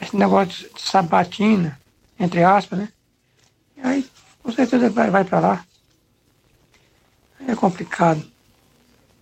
esse 0.00 0.16
negócio 0.16 0.68
de 0.68 0.82
sabatina, 0.82 1.78
entre 2.18 2.42
aspas, 2.42 2.78
né? 2.78 2.88
E 3.76 3.80
aí, 3.80 4.10
com 4.42 4.52
certeza 4.52 4.90
vai, 4.90 5.10
vai 5.10 5.24
para 5.24 5.40
lá. 5.40 5.64
É 7.46 7.54
complicado. 7.54 8.24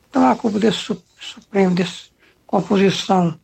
Então 0.09 0.29
a 0.29 0.37
culpa 0.37 0.59
desse 0.59 0.79
Supremo, 1.21 1.75
dessa 1.75 2.11
composição 2.47 3.39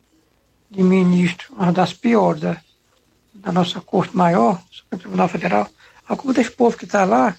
de 0.71 0.83
ministro, 0.83 1.55
uma 1.55 1.73
das 1.73 1.93
piores 1.93 2.43
da, 2.43 2.61
da 3.35 3.53
nossa 3.53 3.81
Corte 3.81 4.17
Maior, 4.17 4.61
Supremo 4.71 5.01
Tribunal 5.01 5.29
Federal, 5.29 5.71
a 6.09 6.17
culpa 6.17 6.35
desse 6.35 6.51
povo 6.51 6.77
que 6.77 6.85
está 6.85 7.05
lá 7.05 7.37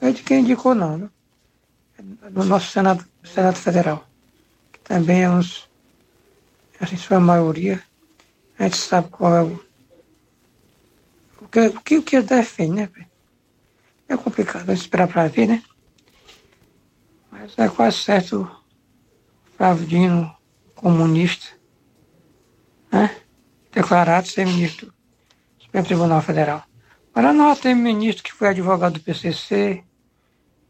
é 0.00 0.10
de 0.10 0.22
quem 0.22 0.40
indicou 0.40 0.74
não, 0.74 0.98
né? 0.98 1.10
Do 2.30 2.44
nosso 2.44 2.70
Senado, 2.70 3.04
Senado 3.24 3.56
Federal, 3.56 4.06
que 4.72 4.80
também 4.80 5.22
é 5.22 5.30
uns, 5.30 5.68
assim, 6.80 6.96
sua 6.96 7.18
maioria, 7.20 7.82
a 8.58 8.64
gente 8.64 8.76
sabe 8.76 9.08
qual 9.08 9.34
é 9.34 9.42
o 9.42 9.65
o 11.46 11.80
que, 11.80 11.96
o 11.98 12.02
que, 12.02 12.20
defende, 12.20 12.72
né? 12.72 12.88
É 14.08 14.16
complicado 14.16 14.72
esperar 14.72 15.08
para 15.08 15.28
ver, 15.28 15.46
né? 15.46 15.62
Mas 17.30 17.58
é 17.58 17.68
quase 17.68 17.98
certo 17.98 18.48
Flávio 19.56 19.86
Dino, 19.86 20.36
comunista, 20.74 21.46
né? 22.90 23.16
Declarado 23.72 24.28
ser 24.28 24.46
ministro 24.46 24.86
do 24.86 25.64
Supremo 25.64 25.86
Tribunal 25.86 26.22
Federal. 26.22 26.62
Mas 27.14 27.34
nós 27.34 27.60
temos 27.60 27.82
ministro 27.82 28.22
que 28.22 28.32
foi 28.32 28.48
advogado 28.48 28.94
do 28.94 29.00
PCC, 29.00 29.82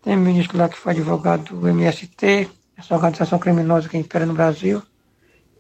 Tem 0.03 0.17
ministro 0.17 0.57
lá 0.57 0.69
que 0.69 0.79
foi 0.79 0.93
advogado 0.93 1.59
do 1.59 1.69
MST, 1.69 2.49
essa 2.77 2.95
organização 2.95 3.39
criminosa 3.39 3.89
que 3.89 3.97
impera 3.97 4.25
no 4.25 4.35
Brasil. 4.35 4.83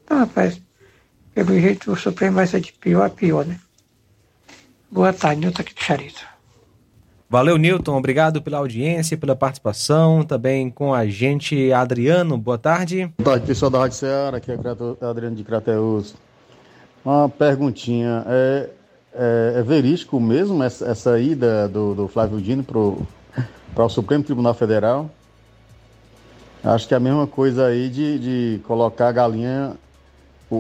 Então, 0.05 0.19
rapaz, 0.19 0.61
pelo 1.35 1.59
jeito 1.59 1.91
o 1.91 1.97
Supremo 1.97 2.37
vai 2.37 2.47
ser 2.47 2.61
de 2.61 2.73
pior 2.73 3.05
a 3.05 3.11
pior, 3.11 3.45
né? 3.45 3.59
Boa 4.91 5.13
tarde, 5.13 5.41
Nilton 5.41 5.63
aqui 5.63 5.75
do 5.75 5.81
Charito. 5.81 6.37
Valeu, 7.29 7.59
Newton. 7.59 7.97
Obrigado 7.97 8.41
pela 8.41 8.59
audiência, 8.59 9.17
pela 9.17 9.35
participação. 9.35 10.23
Também 10.23 10.71
com 10.71 10.95
a 10.95 11.07
gente, 11.07 11.73
Adriano. 11.73 12.39
Boa 12.39 12.57
tarde. 12.57 13.13
Boa 13.19 13.33
tarde, 13.33 13.47
pessoal 13.47 13.69
da 13.69 13.81
Rádio 13.81 13.97
Ceará. 13.97 14.37
Aqui 14.37 14.53
é 14.53 15.05
Adriano 15.05 15.35
de 15.35 15.43
Crateus. 15.43 16.15
Uma 17.05 17.29
perguntinha. 17.29 18.25
É, 18.29 18.71
é, 19.13 19.55
é 19.57 19.63
verídico 19.63 20.21
mesmo 20.21 20.63
essa, 20.63 20.87
essa 20.87 21.19
ida 21.19 21.69
do, 21.69 21.95
do 21.95 22.07
Flávio 22.09 22.41
Dino 22.41 22.63
para 22.63 23.85
o 23.85 23.89
Supremo 23.89 24.23
Tribunal 24.23 24.55
Federal? 24.55 25.11
Acho 26.63 26.87
que 26.87 26.95
é 26.95 26.97
a 26.97 27.01
mesma 27.01 27.27
coisa 27.27 27.67
aí 27.67 27.89
de, 27.89 28.19
de 28.19 28.61
colocar 28.65 29.09
a 29.09 29.13
galinha, 29.13 29.73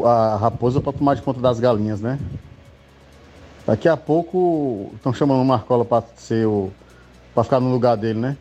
a 0.04 0.36
raposa 0.36 0.80
para 0.80 0.92
tomar 0.92 1.14
de 1.14 1.22
conta 1.22 1.40
das 1.40 1.60
galinhas, 1.60 2.00
né? 2.00 2.18
Daqui 3.66 3.88
a 3.88 3.96
pouco 3.96 4.92
estão 4.94 5.12
chamando 5.12 5.42
o 5.42 5.44
Marcola 5.44 5.84
para 5.84 6.04
ser 6.16 6.46
o. 6.46 6.70
para 7.34 7.42
ficar 7.42 7.58
no 7.58 7.72
lugar 7.72 7.96
dele, 7.96 8.20
né? 8.20 8.36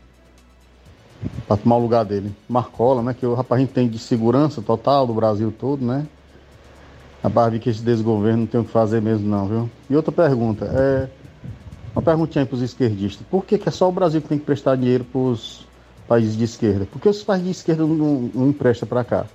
Para 1.48 1.58
tomar 1.58 1.78
o 1.78 1.80
lugar 1.80 2.06
dele. 2.06 2.32
Marcola, 2.48 3.02
né? 3.02 3.16
Que 3.16 3.26
o 3.26 3.34
rapaz 3.34 3.60
a 3.60 3.66
gente 3.66 3.74
tem 3.74 3.90
de 3.90 3.98
segurança 3.98 4.62
total 4.62 5.08
do 5.08 5.14
Brasil 5.14 5.52
todo, 5.52 5.84
né? 5.84 6.06
Rapaz, 7.24 7.52
vi 7.52 7.60
que 7.60 7.72
esse 7.72 7.82
desgoverno 7.82 8.42
não 8.42 8.46
tem 8.46 8.62
o 8.62 8.64
que 8.64 8.70
fazer 8.70 9.02
mesmo, 9.02 9.28
não, 9.28 9.48
viu? 9.48 9.70
E 9.90 9.96
outra 9.96 10.12
pergunta, 10.12 10.66
é. 10.66 11.10
Uma 11.96 12.02
perguntinha 12.02 12.46
para 12.46 12.56
os 12.56 12.62
esquerdistas. 12.62 13.26
Por 13.32 13.46
que, 13.46 13.58
que 13.58 13.68
é 13.68 13.72
só 13.72 13.90
o 13.90 13.92
Brasil 13.92 14.22
que 14.22 14.28
tem 14.28 14.38
que 14.38 14.46
prestar 14.46 14.76
dinheiro 14.76 15.06
para 15.06 15.20
os 15.20 15.66
países 16.08 16.38
de 16.38 16.44
esquerda? 16.44 16.86
Por 16.86 17.02
que 17.02 17.10
os 17.10 17.24
países 17.24 17.46
de 17.46 17.52
esquerda 17.52 17.84
não, 17.84 18.30
não, 18.32 18.50
emprestam 18.50 18.88
para 18.88 19.04
cá? 19.04 19.26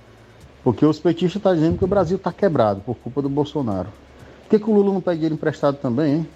Porque 0.63 0.85
os 0.85 0.99
petistas 0.99 1.37
estão 1.37 1.53
dizendo 1.55 1.77
que 1.77 1.83
o 1.83 1.87
Brasil 1.87 2.17
está 2.17 2.31
quebrado 2.31 2.79
por 2.81 2.95
culpa 2.95 3.21
do 3.21 3.27
Bolsonaro. 3.27 3.89
Que, 4.51 4.59
que 4.59 4.69
o 4.69 4.73
Lula 4.73 4.91
não 4.91 4.99
pede 4.99 5.15
dinheiro 5.15 5.35
emprestado 5.35 5.77
também, 5.77 6.13
hein? 6.13 6.27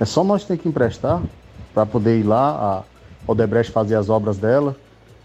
É 0.00 0.04
só 0.04 0.24
nós 0.24 0.42
que 0.42 0.48
tem 0.48 0.56
que 0.56 0.68
emprestar 0.68 1.22
para 1.72 1.86
poder 1.86 2.18
ir 2.18 2.24
lá, 2.24 2.82
a 3.28 3.30
Odebrecht 3.30 3.72
fazer 3.72 3.94
as 3.94 4.10
obras 4.10 4.38
dela, 4.38 4.74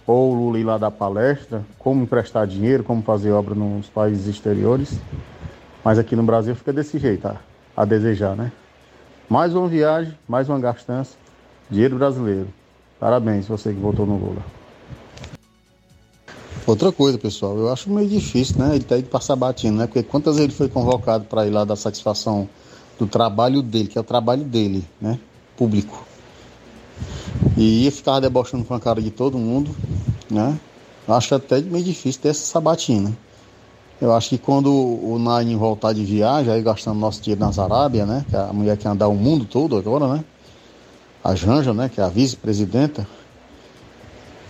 ou 0.05 0.31
o 0.31 0.35
Lula 0.35 0.59
ir 0.59 0.63
lá 0.63 0.77
dar 0.77 0.91
palestra, 0.91 1.63
como 1.79 2.03
emprestar 2.03 2.45
dinheiro, 2.45 2.83
como 2.83 3.01
fazer 3.01 3.31
obra 3.31 3.55
nos 3.55 3.87
países 3.87 4.27
exteriores. 4.27 4.95
Mas 5.83 5.97
aqui 5.97 6.15
no 6.15 6.21
Brasil 6.21 6.55
fica 6.55 6.71
desse 6.71 6.99
jeito, 6.99 7.27
a, 7.27 7.37
a 7.75 7.83
desejar, 7.83 8.35
né? 8.35 8.51
Mais 9.27 9.55
uma 9.55 9.67
viagem, 9.67 10.15
mais 10.27 10.47
uma 10.47 10.59
gastança, 10.59 11.17
dinheiro 11.67 11.97
brasileiro. 11.97 12.47
Parabéns 12.99 13.47
você 13.47 13.73
que 13.73 13.79
votou 13.79 14.05
no 14.05 14.19
Lula. 14.19 14.64
Outra 16.67 16.91
coisa, 16.91 17.15
pessoal, 17.19 17.55
eu 17.57 17.71
acho 17.71 17.91
meio 17.91 18.09
difícil, 18.09 18.57
né? 18.57 18.73
Ele 18.73 18.83
tá 18.83 18.97
indo 18.97 19.07
passar 19.07 19.35
batendo, 19.35 19.77
né? 19.77 19.85
Porque 19.85 20.01
quantas 20.01 20.37
vezes 20.37 20.49
ele 20.49 20.57
foi 20.57 20.67
convocado 20.67 21.25
para 21.25 21.45
ir 21.45 21.51
lá 21.51 21.63
dar 21.63 21.75
satisfação 21.75 22.49
do 22.97 23.05
trabalho 23.05 23.61
dele, 23.61 23.87
que 23.87 23.99
é 23.99 24.01
o 24.01 24.03
trabalho 24.03 24.43
dele, 24.43 24.83
né? 24.99 25.19
Público. 25.55 26.03
E 27.55 27.89
ficar 27.91 28.19
debochando 28.19 28.65
com 28.65 28.73
a 28.73 28.79
cara 28.79 28.99
de 28.99 29.11
todo 29.11 29.37
mundo, 29.37 29.75
né? 30.27 30.59
Eu 31.07 31.13
acho 31.13 31.35
até 31.35 31.61
meio 31.61 31.83
difícil 31.85 32.19
ter 32.19 32.29
essa 32.29 32.45
sabatina. 32.45 33.15
Eu 34.01 34.11
acho 34.11 34.29
que 34.29 34.37
quando 34.39 34.73
o 34.73 35.19
Nain 35.19 35.55
voltar 35.55 35.93
de 35.93 36.03
viagem, 36.03 36.51
aí 36.51 36.63
gastando 36.63 36.99
nosso 36.99 37.21
dinheiro 37.21 37.45
nas 37.45 37.59
Arábia, 37.59 38.07
né? 38.07 38.25
Que 38.27 38.35
é 38.35 38.39
a 38.39 38.51
mulher 38.51 38.75
que 38.75 38.87
andar 38.87 39.07
o 39.07 39.15
mundo 39.15 39.45
todo 39.45 39.77
agora, 39.77 40.07
né? 40.11 40.25
A 41.23 41.35
Janja, 41.35 41.75
né? 41.75 41.89
Que 41.89 42.01
é 42.01 42.03
a 42.03 42.09
vice-presidenta. 42.09 43.07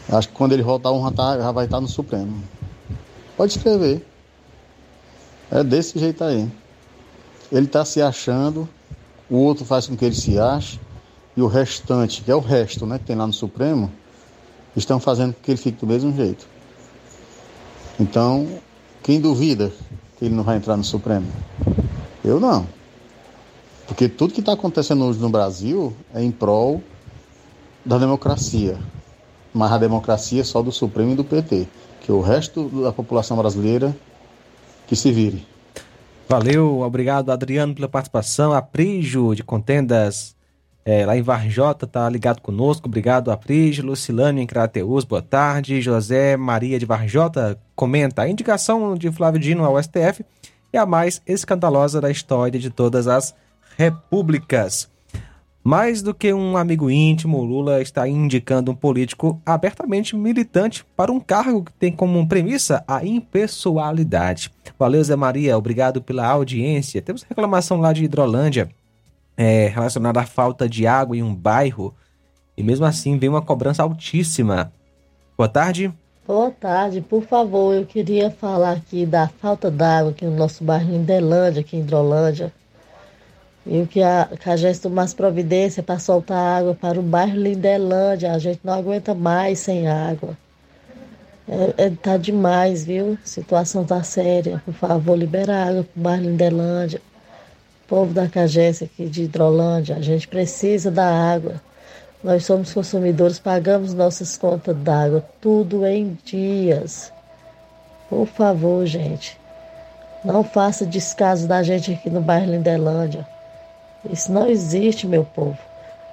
Acho 0.10 0.28
que 0.28 0.34
quando 0.34 0.54
ele 0.54 0.64
voltar, 0.64 0.92
um 0.92 1.04
já, 1.04 1.12
tá- 1.12 1.38
já 1.40 1.52
vai 1.52 1.66
estar 1.66 1.82
no 1.82 1.88
Supremo. 1.88 2.44
Pode 3.36 3.54
escrever. 3.58 4.06
É 5.52 5.64
desse 5.64 5.98
jeito 6.00 6.24
aí. 6.24 6.50
Ele 7.52 7.66
está 7.66 7.84
se 7.86 8.02
achando, 8.02 8.68
o 9.30 9.38
outro 9.38 9.66
faz 9.66 9.88
com 9.88 9.96
que 9.96 10.06
ele 10.06 10.16
se 10.16 10.40
ache, 10.40 10.80
e 11.36 11.42
o 11.42 11.48
restante, 11.48 12.22
que 12.22 12.32
é 12.32 12.36
o 12.36 12.40
resto, 12.40 12.86
né, 12.86 12.98
que 12.98 13.06
tem 13.06 13.16
lá 13.16 13.28
no 13.28 13.34
Supremo, 13.34 13.92
estão 14.76 15.00
fazendo 15.00 15.34
com 15.34 15.42
que 15.42 15.52
ele 15.52 15.58
fique 15.58 15.80
do 15.80 15.88
mesmo 15.88 16.16
jeito. 16.16 16.48
Então, 18.00 18.48
quem 19.04 19.20
duvida 19.20 19.72
que 20.18 20.26
ele 20.26 20.36
não 20.36 20.44
vai 20.44 20.58
entrar 20.58 20.78
no 20.78 20.84
Supremo? 20.84 21.28
Eu 22.24 22.40
não. 22.40 22.66
Porque 23.88 24.10
tudo 24.10 24.34
que 24.34 24.40
está 24.40 24.54
acontecendo 24.54 25.06
hoje 25.06 25.20
no 25.20 25.30
Brasil 25.30 25.96
é 26.14 26.24
em 26.24 26.32
prol 26.32 26.82
da 27.86 27.98
democracia. 27.98 28.78
Mas 29.56 29.72
a 29.72 29.78
democracia 29.78 30.42
é 30.42 30.44
só 30.44 30.62
do 30.62 30.72
Supremo 30.72 31.14
e 31.14 31.16
do 31.16 31.24
PT. 31.24 31.68
Que 32.02 32.12
o 32.12 32.22
resto 32.22 32.68
da 32.84 32.92
população 32.92 33.38
brasileira 33.38 33.96
que 34.86 34.96
se 34.96 35.12
vire. 35.12 35.48
Valeu, 36.28 36.82
obrigado 36.82 37.32
Adriano 37.32 37.74
pela 37.74 37.88
participação. 37.88 38.52
Aprígio 38.52 39.34
de 39.34 39.44
Contendas 39.44 40.36
é, 40.84 41.06
lá 41.06 41.18
em 41.18 41.22
Varjota 41.22 41.88
tá 41.88 42.08
ligado 42.10 42.42
conosco. 42.42 42.88
Obrigado, 42.88 43.32
Aprígio. 43.32 43.86
Lucilânio 43.86 44.44
em 44.44 44.46
Crateus, 44.46 45.06
boa 45.06 45.22
tarde. 45.22 45.82
José 45.82 46.36
Maria 46.36 46.78
de 46.78 46.86
Varjota 46.86 47.58
comenta 47.76 48.24
a 48.24 48.30
indicação 48.30 48.96
de 48.96 49.10
Flávio 49.12 49.40
Dino 49.40 49.64
ao 49.64 49.82
STF 49.82 50.24
é 50.74 50.80
a 50.80 50.86
mais 50.86 51.22
escandalosa 51.26 52.02
da 52.02 52.12
história 52.12 52.60
de 52.60 52.70
todas 52.70 53.08
as 53.08 53.34
repúblicas. 53.78 54.90
Mais 55.68 56.04
do 56.04 56.14
que 56.14 56.32
um 56.32 56.56
amigo 56.58 56.92
íntimo, 56.92 57.44
Lula 57.44 57.82
está 57.82 58.08
indicando 58.08 58.72
um 58.72 58.76
político 58.76 59.42
abertamente 59.44 60.16
militante 60.16 60.86
para 60.96 61.12
um 61.12 61.20
cargo 61.20 61.64
que 61.64 61.74
tem 61.74 61.92
como 61.92 62.28
premissa 62.28 62.84
a 62.88 63.04
impessoalidade. 63.04 64.52
Valeu, 64.78 65.04
Zé 65.04 65.16
Maria, 65.16 65.58
obrigado 65.58 66.04
pela 66.04 66.28
audiência. 66.28 67.02
Temos 67.02 67.24
reclamação 67.24 67.82
lá 67.82 67.92
de 67.94 68.04
Hidrolândia 68.04 68.70
é, 69.36 69.66
relacionada 69.70 70.20
à 70.20 70.26
falta 70.28 70.70
de 70.70 70.86
água 70.86 71.18
em 71.18 71.24
um 71.24 71.34
bairro 71.34 71.96
e 72.56 72.62
mesmo 72.62 72.86
assim 72.86 73.18
vem 73.18 73.30
uma 73.30 73.42
cobrança 73.42 73.82
altíssima. 73.82 74.72
Boa 75.36 75.50
tarde. 75.50 75.92
Boa 76.28 76.52
tarde, 76.52 77.02
por 77.02 77.24
favor, 77.24 77.74
eu 77.74 77.88
queria 77.88 78.30
falar 78.30 78.74
aqui 78.74 79.04
da 79.04 79.28
falta 79.28 79.72
d'água 79.72 80.12
aqui 80.12 80.26
no 80.26 80.36
nosso 80.36 80.64
bairro 80.64 80.92
Lindelândia, 80.92 81.62
aqui 81.62 81.76
em 81.76 81.80
Hidrolândia. 81.80 82.54
E 83.66 83.82
o 83.82 83.88
que 83.88 84.02
a 84.02 84.30
Cagés 84.40 84.80
tomasse 84.80 85.16
providência 85.16 85.82
para 85.82 85.98
soltar 85.98 86.60
água 86.60 86.76
para 86.76 87.00
o 87.00 87.04
bairro 87.04 87.38
Lindelândia. 87.38 88.34
A 88.34 88.38
gente 88.38 88.60
não 88.64 88.74
aguenta 88.74 89.16
mais 89.16 89.60
sem 89.60 89.88
água. 89.88 90.38
É, 91.48 91.86
é, 91.86 91.90
tá 91.90 92.18
demais, 92.18 92.86
viu? 92.86 93.18
A 93.24 93.28
situação 93.28 93.84
tá 93.84 94.02
séria. 94.04 94.62
Por 94.66 94.74
favor, 94.74 95.18
libera 95.18 95.64
água 95.64 95.84
para 95.84 96.00
o 96.00 96.04
bairro 96.04 96.24
Lindelândia. 96.24 97.02
Povo 97.88 98.14
da 98.14 98.28
Cagés 98.28 98.82
aqui 98.82 99.06
de 99.06 99.24
Hidrolândia, 99.24 99.96
a 99.96 100.02
gente 100.02 100.28
precisa 100.28 100.90
da 100.90 101.06
água. 101.06 101.62
Nós 102.24 102.44
somos 102.44 102.74
consumidores, 102.74 103.38
pagamos 103.38 103.94
nossas 103.94 104.36
contas 104.36 104.76
d'água, 104.78 105.24
tudo 105.40 105.86
em 105.86 106.18
dias. 106.26 107.12
Por 108.10 108.26
favor, 108.26 108.84
gente, 108.88 109.38
não 110.24 110.44
faça 110.44 110.84
descaso 110.84 111.48
da 111.48 111.62
gente 111.62 111.94
aqui 111.94 112.10
no 112.10 112.22
bairro 112.22 112.52
Lindelândia. 112.52 113.28
Isso 114.12 114.32
não 114.32 114.48
existe, 114.48 115.08
meu 115.08 115.24
povo. 115.24 115.58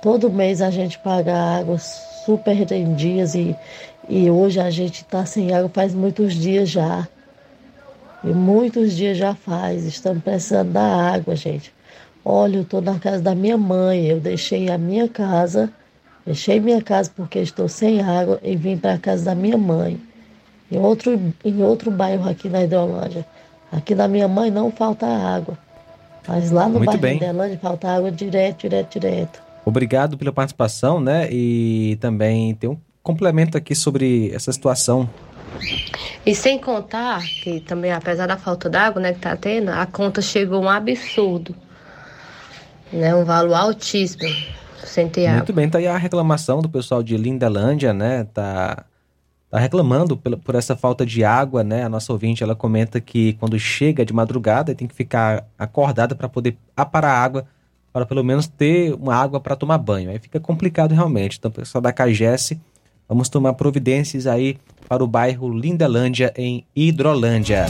Todo 0.01 0.31
mês 0.31 0.60
a 0.60 0.70
gente 0.70 0.98
paga 0.98 1.35
água 1.35 1.78
super 1.78 2.70
em 2.73 2.94
dias 2.94 3.35
e, 3.35 3.56
e 4.09 4.31
hoje 4.31 4.60
a 4.60 4.70
gente 4.70 5.02
está 5.02 5.24
sem 5.24 5.52
água 5.52 5.70
faz 5.73 5.94
muitos 5.94 6.35
dias 6.35 6.69
já. 6.69 7.06
E 8.24 8.28
muitos 8.28 8.94
dias 8.94 9.16
já 9.19 9.35
faz. 9.35 9.85
Estamos 9.85 10.23
precisando 10.23 10.73
da 10.73 11.12
água, 11.12 11.35
gente. 11.35 11.73
Olha, 12.24 12.56
eu 12.56 12.62
estou 12.62 12.81
na 12.81 12.98
casa 12.98 13.20
da 13.20 13.35
minha 13.35 13.56
mãe. 13.56 14.06
Eu 14.06 14.20
deixei 14.20 14.70
a 14.70 14.78
minha 14.78 15.09
casa, 15.09 15.70
deixei 16.24 16.60
minha 16.60 16.81
casa 16.81 17.10
porque 17.14 17.40
estou 17.40 17.69
sem 17.69 18.01
água 18.01 18.39
e 18.43 18.56
vim 18.56 18.77
para 18.77 18.94
a 18.94 18.98
casa 18.98 19.24
da 19.24 19.35
minha 19.35 19.59
mãe. 19.59 20.01
Em 20.70 20.78
outro, 20.78 21.20
em 21.44 21.62
outro 21.62 21.90
bairro 21.90 22.28
aqui 22.28 22.48
na 22.48 22.62
Hidrolândia. 22.62 23.27
Aqui 23.70 23.94
na 23.94 24.06
minha 24.06 24.28
mãe 24.28 24.51
não 24.51 24.70
falta 24.70 25.06
água. 25.06 25.59
Mas 26.27 26.51
lá 26.51 26.69
no 26.69 26.78
Muito 26.78 26.86
bairro 26.86 27.01
bem. 27.01 27.19
de 27.19 27.24
Hidrolândia 27.24 27.59
falta 27.59 27.89
água 27.89 28.11
direto, 28.11 28.61
direto, 28.61 29.01
direto. 29.01 29.43
Obrigado 29.65 30.16
pela 30.16 30.32
participação, 30.32 31.01
né? 31.01 31.28
E 31.31 31.97
também 32.01 32.55
tem 32.55 32.70
um 32.70 32.78
complemento 33.03 33.57
aqui 33.57 33.74
sobre 33.74 34.31
essa 34.35 34.53
situação. 34.53 35.09
E 36.24 36.35
sem 36.35 36.59
contar 36.59 37.23
que 37.23 37.61
também, 37.61 37.93
apesar 37.93 38.27
da 38.27 38.36
falta 38.36 38.70
d'água 38.70 39.03
né, 39.03 39.12
que 39.12 39.20
tá 39.20 39.36
tendo, 39.36 39.70
a 39.70 39.86
conta 39.86 40.23
chegou 40.23 40.59
a 40.59 40.61
um 40.61 40.69
absurdo. 40.69 41.55
Né, 42.93 43.15
um 43.15 43.24
valor 43.24 43.55
altíssimo 43.55 44.28
sem 44.85 45.09
ter 45.09 45.27
água. 45.27 45.39
Muito 45.39 45.53
bem, 45.53 45.69
tá 45.69 45.78
aí 45.78 45.86
a 45.86 45.97
reclamação 45.97 46.61
do 46.61 46.69
pessoal 46.69 47.03
de 47.03 47.16
Lindelândia, 47.16 47.93
né? 47.93 48.24
Tá, 48.32 48.85
tá 49.52 49.58
reclamando 49.58 50.16
por 50.16 50.54
essa 50.54 50.74
falta 50.74 51.04
de 51.04 51.22
água, 51.22 51.62
né? 51.62 51.84
A 51.84 51.88
nossa 51.88 52.10
ouvinte, 52.10 52.42
ela 52.42 52.54
comenta 52.54 52.98
que 53.02 53.34
quando 53.34 53.58
chega 53.58 54.02
de 54.02 54.10
madrugada 54.10 54.74
tem 54.74 54.88
que 54.88 54.94
ficar 54.94 55.46
acordada 55.58 56.14
para 56.14 56.26
poder 56.26 56.56
aparar 56.74 57.12
água 57.12 57.44
para 57.92 58.06
pelo 58.06 58.24
menos 58.24 58.46
ter 58.46 58.94
uma 58.94 59.14
água 59.14 59.38
para 59.38 59.54
tomar 59.54 59.76
banho. 59.76 60.08
Aí 60.08 60.18
fica 60.18 60.40
complicado 60.40 60.92
realmente. 60.92 61.36
Então, 61.38 61.50
pessoal 61.50 61.82
da 61.82 61.92
CAGES, 61.92 62.54
vamos 63.06 63.28
tomar 63.28 63.52
providências 63.52 64.26
aí 64.26 64.56
para 64.88 65.04
o 65.04 65.06
bairro 65.06 65.50
Lindelândia, 65.50 66.32
em 66.34 66.64
Hidrolândia. 66.74 67.66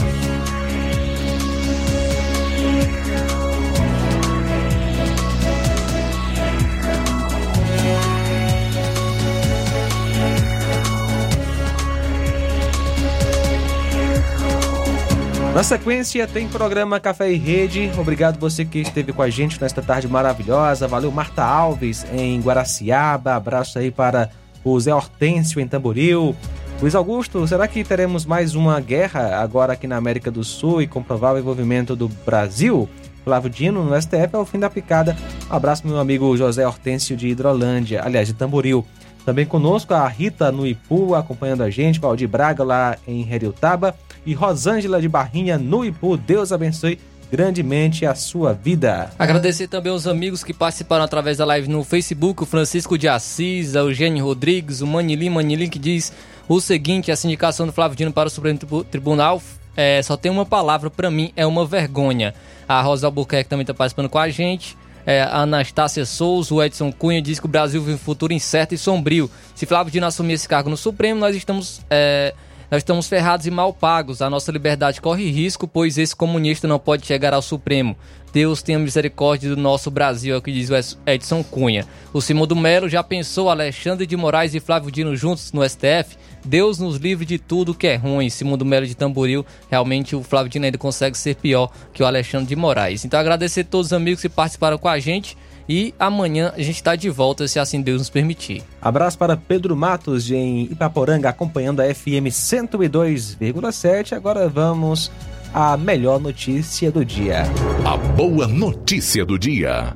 Na 15.53 15.61
sequência, 15.61 16.27
tem 16.27 16.47
programa 16.47 16.99
Café 16.99 17.31
e 17.31 17.37
Rede. 17.37 17.91
Obrigado 17.95 18.39
você 18.39 18.65
que 18.65 18.79
esteve 18.79 19.13
com 19.13 19.21
a 19.21 19.29
gente 19.29 19.61
nesta 19.61 19.83
tarde 19.83 20.07
maravilhosa. 20.07 20.87
Valeu, 20.87 21.11
Marta 21.11 21.43
Alves, 21.43 22.03
em 22.11 22.41
Guaraciaba. 22.41 23.35
Abraço 23.35 23.77
aí 23.77 23.91
para 23.91 24.31
o 24.63 24.79
Zé 24.79 24.91
Hortêncio, 24.91 25.61
em 25.61 25.67
Tamboril. 25.67 26.35
Luiz 26.81 26.95
Augusto, 26.95 27.47
será 27.47 27.67
que 27.67 27.83
teremos 27.83 28.25
mais 28.25 28.55
uma 28.55 28.79
guerra 28.79 29.37
agora 29.37 29.73
aqui 29.73 29.85
na 29.85 29.95
América 29.95 30.31
do 30.31 30.43
Sul 30.43 30.81
e 30.81 30.87
com 30.87 31.03
provável 31.03 31.39
envolvimento 31.39 31.95
do 31.95 32.07
Brasil? 32.09 32.89
Flávio 33.23 33.51
Dino, 33.51 33.85
no 33.85 34.01
STF, 34.01 34.29
é 34.33 34.37
o 34.39 34.45
fim 34.45 34.57
da 34.57 34.71
picada. 34.71 35.15
Abraço, 35.51 35.87
meu 35.87 35.99
amigo 35.99 36.35
José 36.35 36.67
Hortêncio 36.67 37.15
de 37.15 37.27
Hidrolândia, 37.27 38.01
aliás, 38.03 38.27
de 38.27 38.33
Tamboril. 38.33 38.83
Também 39.23 39.45
conosco 39.45 39.93
a 39.93 40.05
Rita 40.07 40.51
no 40.51 40.65
Ipu, 40.65 41.13
acompanhando 41.13 41.61
a 41.61 41.69
gente, 41.69 41.99
Valdir 41.99 42.27
Braga 42.27 42.63
lá 42.63 42.97
em 43.07 43.31
Heriutaba 43.31 43.95
e 44.25 44.33
Rosângela 44.33 45.01
de 45.01 45.09
Barrinha 45.09 45.57
no 45.57 45.85
Ipu. 45.85 46.17
Deus 46.17 46.51
abençoe 46.51 46.99
grandemente 47.31 48.05
a 48.05 48.13
sua 48.13 48.53
vida. 48.53 49.11
Agradecer 49.17 49.67
também 49.67 49.91
aos 49.91 50.05
amigos 50.05 50.43
que 50.43 50.53
participaram 50.53 51.03
através 51.03 51.37
da 51.37 51.45
live 51.45 51.67
no 51.67 51.83
Facebook, 51.83 52.43
o 52.43 52.45
Francisco 52.45 52.97
de 52.97 53.07
Assis, 53.07 53.75
a 53.75 53.79
Eugênio 53.79 54.23
Rodrigues, 54.23 54.81
o 54.81 54.87
Manilim, 54.87 55.29
Manilim 55.29 55.67
que 55.67 55.79
diz 55.79 56.13
o 56.47 56.61
seguinte, 56.61 57.11
a 57.11 57.15
sindicação 57.15 57.65
do 57.65 57.71
Flávio 57.71 57.97
Dino 57.97 58.13
para 58.13 58.27
o 58.27 58.29
Supremo 58.29 58.59
Tribunal 58.83 59.41
é, 59.75 60.01
só 60.03 60.15
tem 60.15 60.31
uma 60.31 60.45
palavra 60.45 60.89
para 60.89 61.09
mim, 61.09 61.31
é 61.35 61.45
uma 61.45 61.65
vergonha. 61.65 62.33
A 62.67 62.81
Rosa 62.81 63.07
Albuquerque 63.07 63.49
também 63.49 63.63
está 63.63 63.73
participando 63.73 64.09
com 64.09 64.19
a 64.19 64.29
gente. 64.29 64.77
É, 65.05 65.21
a 65.21 65.41
Anastácia 65.41 66.05
Souza, 66.05 66.53
o 66.53 66.63
Edson 66.63 66.91
Cunha 66.91 67.21
diz 67.21 67.39
que 67.39 67.45
o 67.45 67.49
Brasil 67.49 67.81
vive 67.81 67.95
um 67.95 67.97
futuro 67.97 68.31
incerto 68.31 68.73
e 68.73 68.77
sombrio. 68.77 69.29
Se 69.53 69.65
Flávio 69.65 69.91
Dino 69.91 70.05
assumir 70.05 70.33
esse 70.33 70.47
cargo 70.47 70.69
no 70.69 70.77
Supremo, 70.77 71.19
nós 71.19 71.35
estamos 71.35 71.81
é, 71.89 72.33
nós 72.73 72.79
estamos 72.79 73.07
ferrados 73.07 73.45
e 73.45 73.51
mal 73.51 73.71
pagos. 73.71 74.19
A 74.19 74.31
nossa 74.31 74.51
liberdade 74.51 74.99
corre 74.99 75.29
risco, 75.29 75.67
pois 75.67 75.99
esse 75.99 76.15
comunista 76.15 76.67
não 76.67 76.79
pode 76.79 77.05
chegar 77.05 77.31
ao 77.31 77.41
Supremo. 77.43 77.95
Deus 78.33 78.63
tenha 78.63 78.79
misericórdia 78.79 79.47
do 79.47 79.55
nosso 79.55 79.91
Brasil, 79.91 80.33
é 80.33 80.37
o 80.39 80.41
que 80.41 80.51
diz 80.51 80.71
o 80.71 80.73
Edson 81.05 81.43
Cunha. 81.43 81.85
O 82.11 82.19
Simão 82.19 82.47
do 82.47 82.55
Melo 82.55 82.89
já 82.89 83.03
pensou 83.03 83.47
Alexandre 83.47 84.07
de 84.07 84.17
Moraes 84.17 84.55
e 84.55 84.59
Flávio 84.59 84.89
Dino 84.89 85.15
juntos 85.15 85.51
no 85.51 85.63
STF? 85.63 86.17
Deus 86.43 86.79
nos 86.79 86.97
livre 86.97 87.27
de 87.27 87.37
tudo 87.37 87.75
que 87.75 87.85
é 87.85 87.95
ruim. 87.95 88.27
Simão 88.27 88.57
do 88.57 88.65
Melo 88.65 88.87
de 88.87 88.95
Tamboril, 88.95 89.45
realmente 89.69 90.15
o 90.15 90.23
Flávio 90.23 90.49
Dino 90.49 90.65
ainda 90.65 90.79
consegue 90.79 91.15
ser 91.15 91.35
pior 91.35 91.71
que 91.93 92.01
o 92.01 92.07
Alexandre 92.07 92.47
de 92.47 92.55
Moraes. 92.55 93.05
Então 93.05 93.19
agradecer 93.19 93.61
a 93.61 93.65
todos 93.65 93.89
os 93.89 93.93
amigos 93.93 94.19
que 94.19 94.29
participaram 94.29 94.79
com 94.79 94.87
a 94.87 94.97
gente. 94.97 95.37
E 95.67 95.93
amanhã 95.97 96.51
a 96.55 96.61
gente 96.61 96.75
está 96.75 96.95
de 96.95 97.09
volta, 97.09 97.47
se 97.47 97.59
assim 97.59 97.81
Deus 97.81 97.99
nos 97.99 98.09
permitir. 98.09 98.63
Abraço 98.81 99.17
para 99.17 99.37
Pedro 99.37 99.75
Matos, 99.75 100.29
em 100.29 100.63
Ipaporanga, 100.63 101.29
acompanhando 101.29 101.81
a 101.81 101.93
FM 101.93 102.27
102,7. 102.29 104.13
Agora 104.13 104.49
vamos 104.49 105.11
à 105.53 105.77
melhor 105.77 106.19
notícia 106.19 106.91
do 106.91 107.05
dia. 107.05 107.43
A 107.85 107.95
boa 107.95 108.47
notícia 108.47 109.25
do 109.25 109.37
dia. 109.39 109.95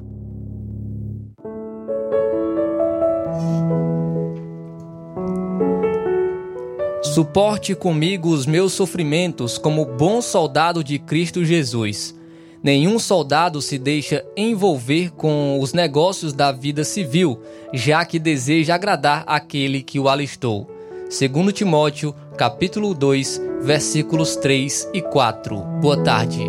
Suporte 7.01 7.73
comigo 7.73 8.29
os 8.29 8.45
meus 8.45 8.73
sofrimentos 8.73 9.57
como 9.57 9.85
bom 9.85 10.21
soldado 10.21 10.83
de 10.83 10.99
Cristo 10.99 11.43
Jesus. 11.43 12.16
Nenhum 12.63 12.97
soldado 12.97 13.61
se 13.61 13.77
deixa 13.77 14.25
envolver 14.35 15.11
com 15.11 15.59
os 15.59 15.73
negócios 15.73 16.33
da 16.33 16.51
vida 16.51 16.83
civil, 16.83 17.39
já 17.73 18.03
que 18.03 18.17
deseja 18.19 18.75
agradar 18.75 19.23
aquele 19.27 19.81
que 19.83 19.99
o 19.99 20.09
alistou. 20.09 20.69
Segundo 21.09 21.51
Timóteo, 21.51 22.13
capítulo 22.37 22.93
2, 22.93 23.41
versículos 23.61 24.35
3 24.35 24.89
e 24.93 25.01
4. 25.01 25.57
Boa 25.81 26.03
tarde. 26.03 26.43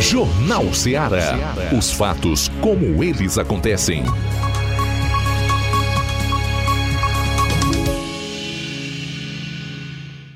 Jornal 0.00 0.72
Ceará. 0.74 1.38
Os 1.76 1.92
fatos 1.92 2.48
como 2.60 3.02
eles 3.02 3.38
acontecem. 3.38 4.04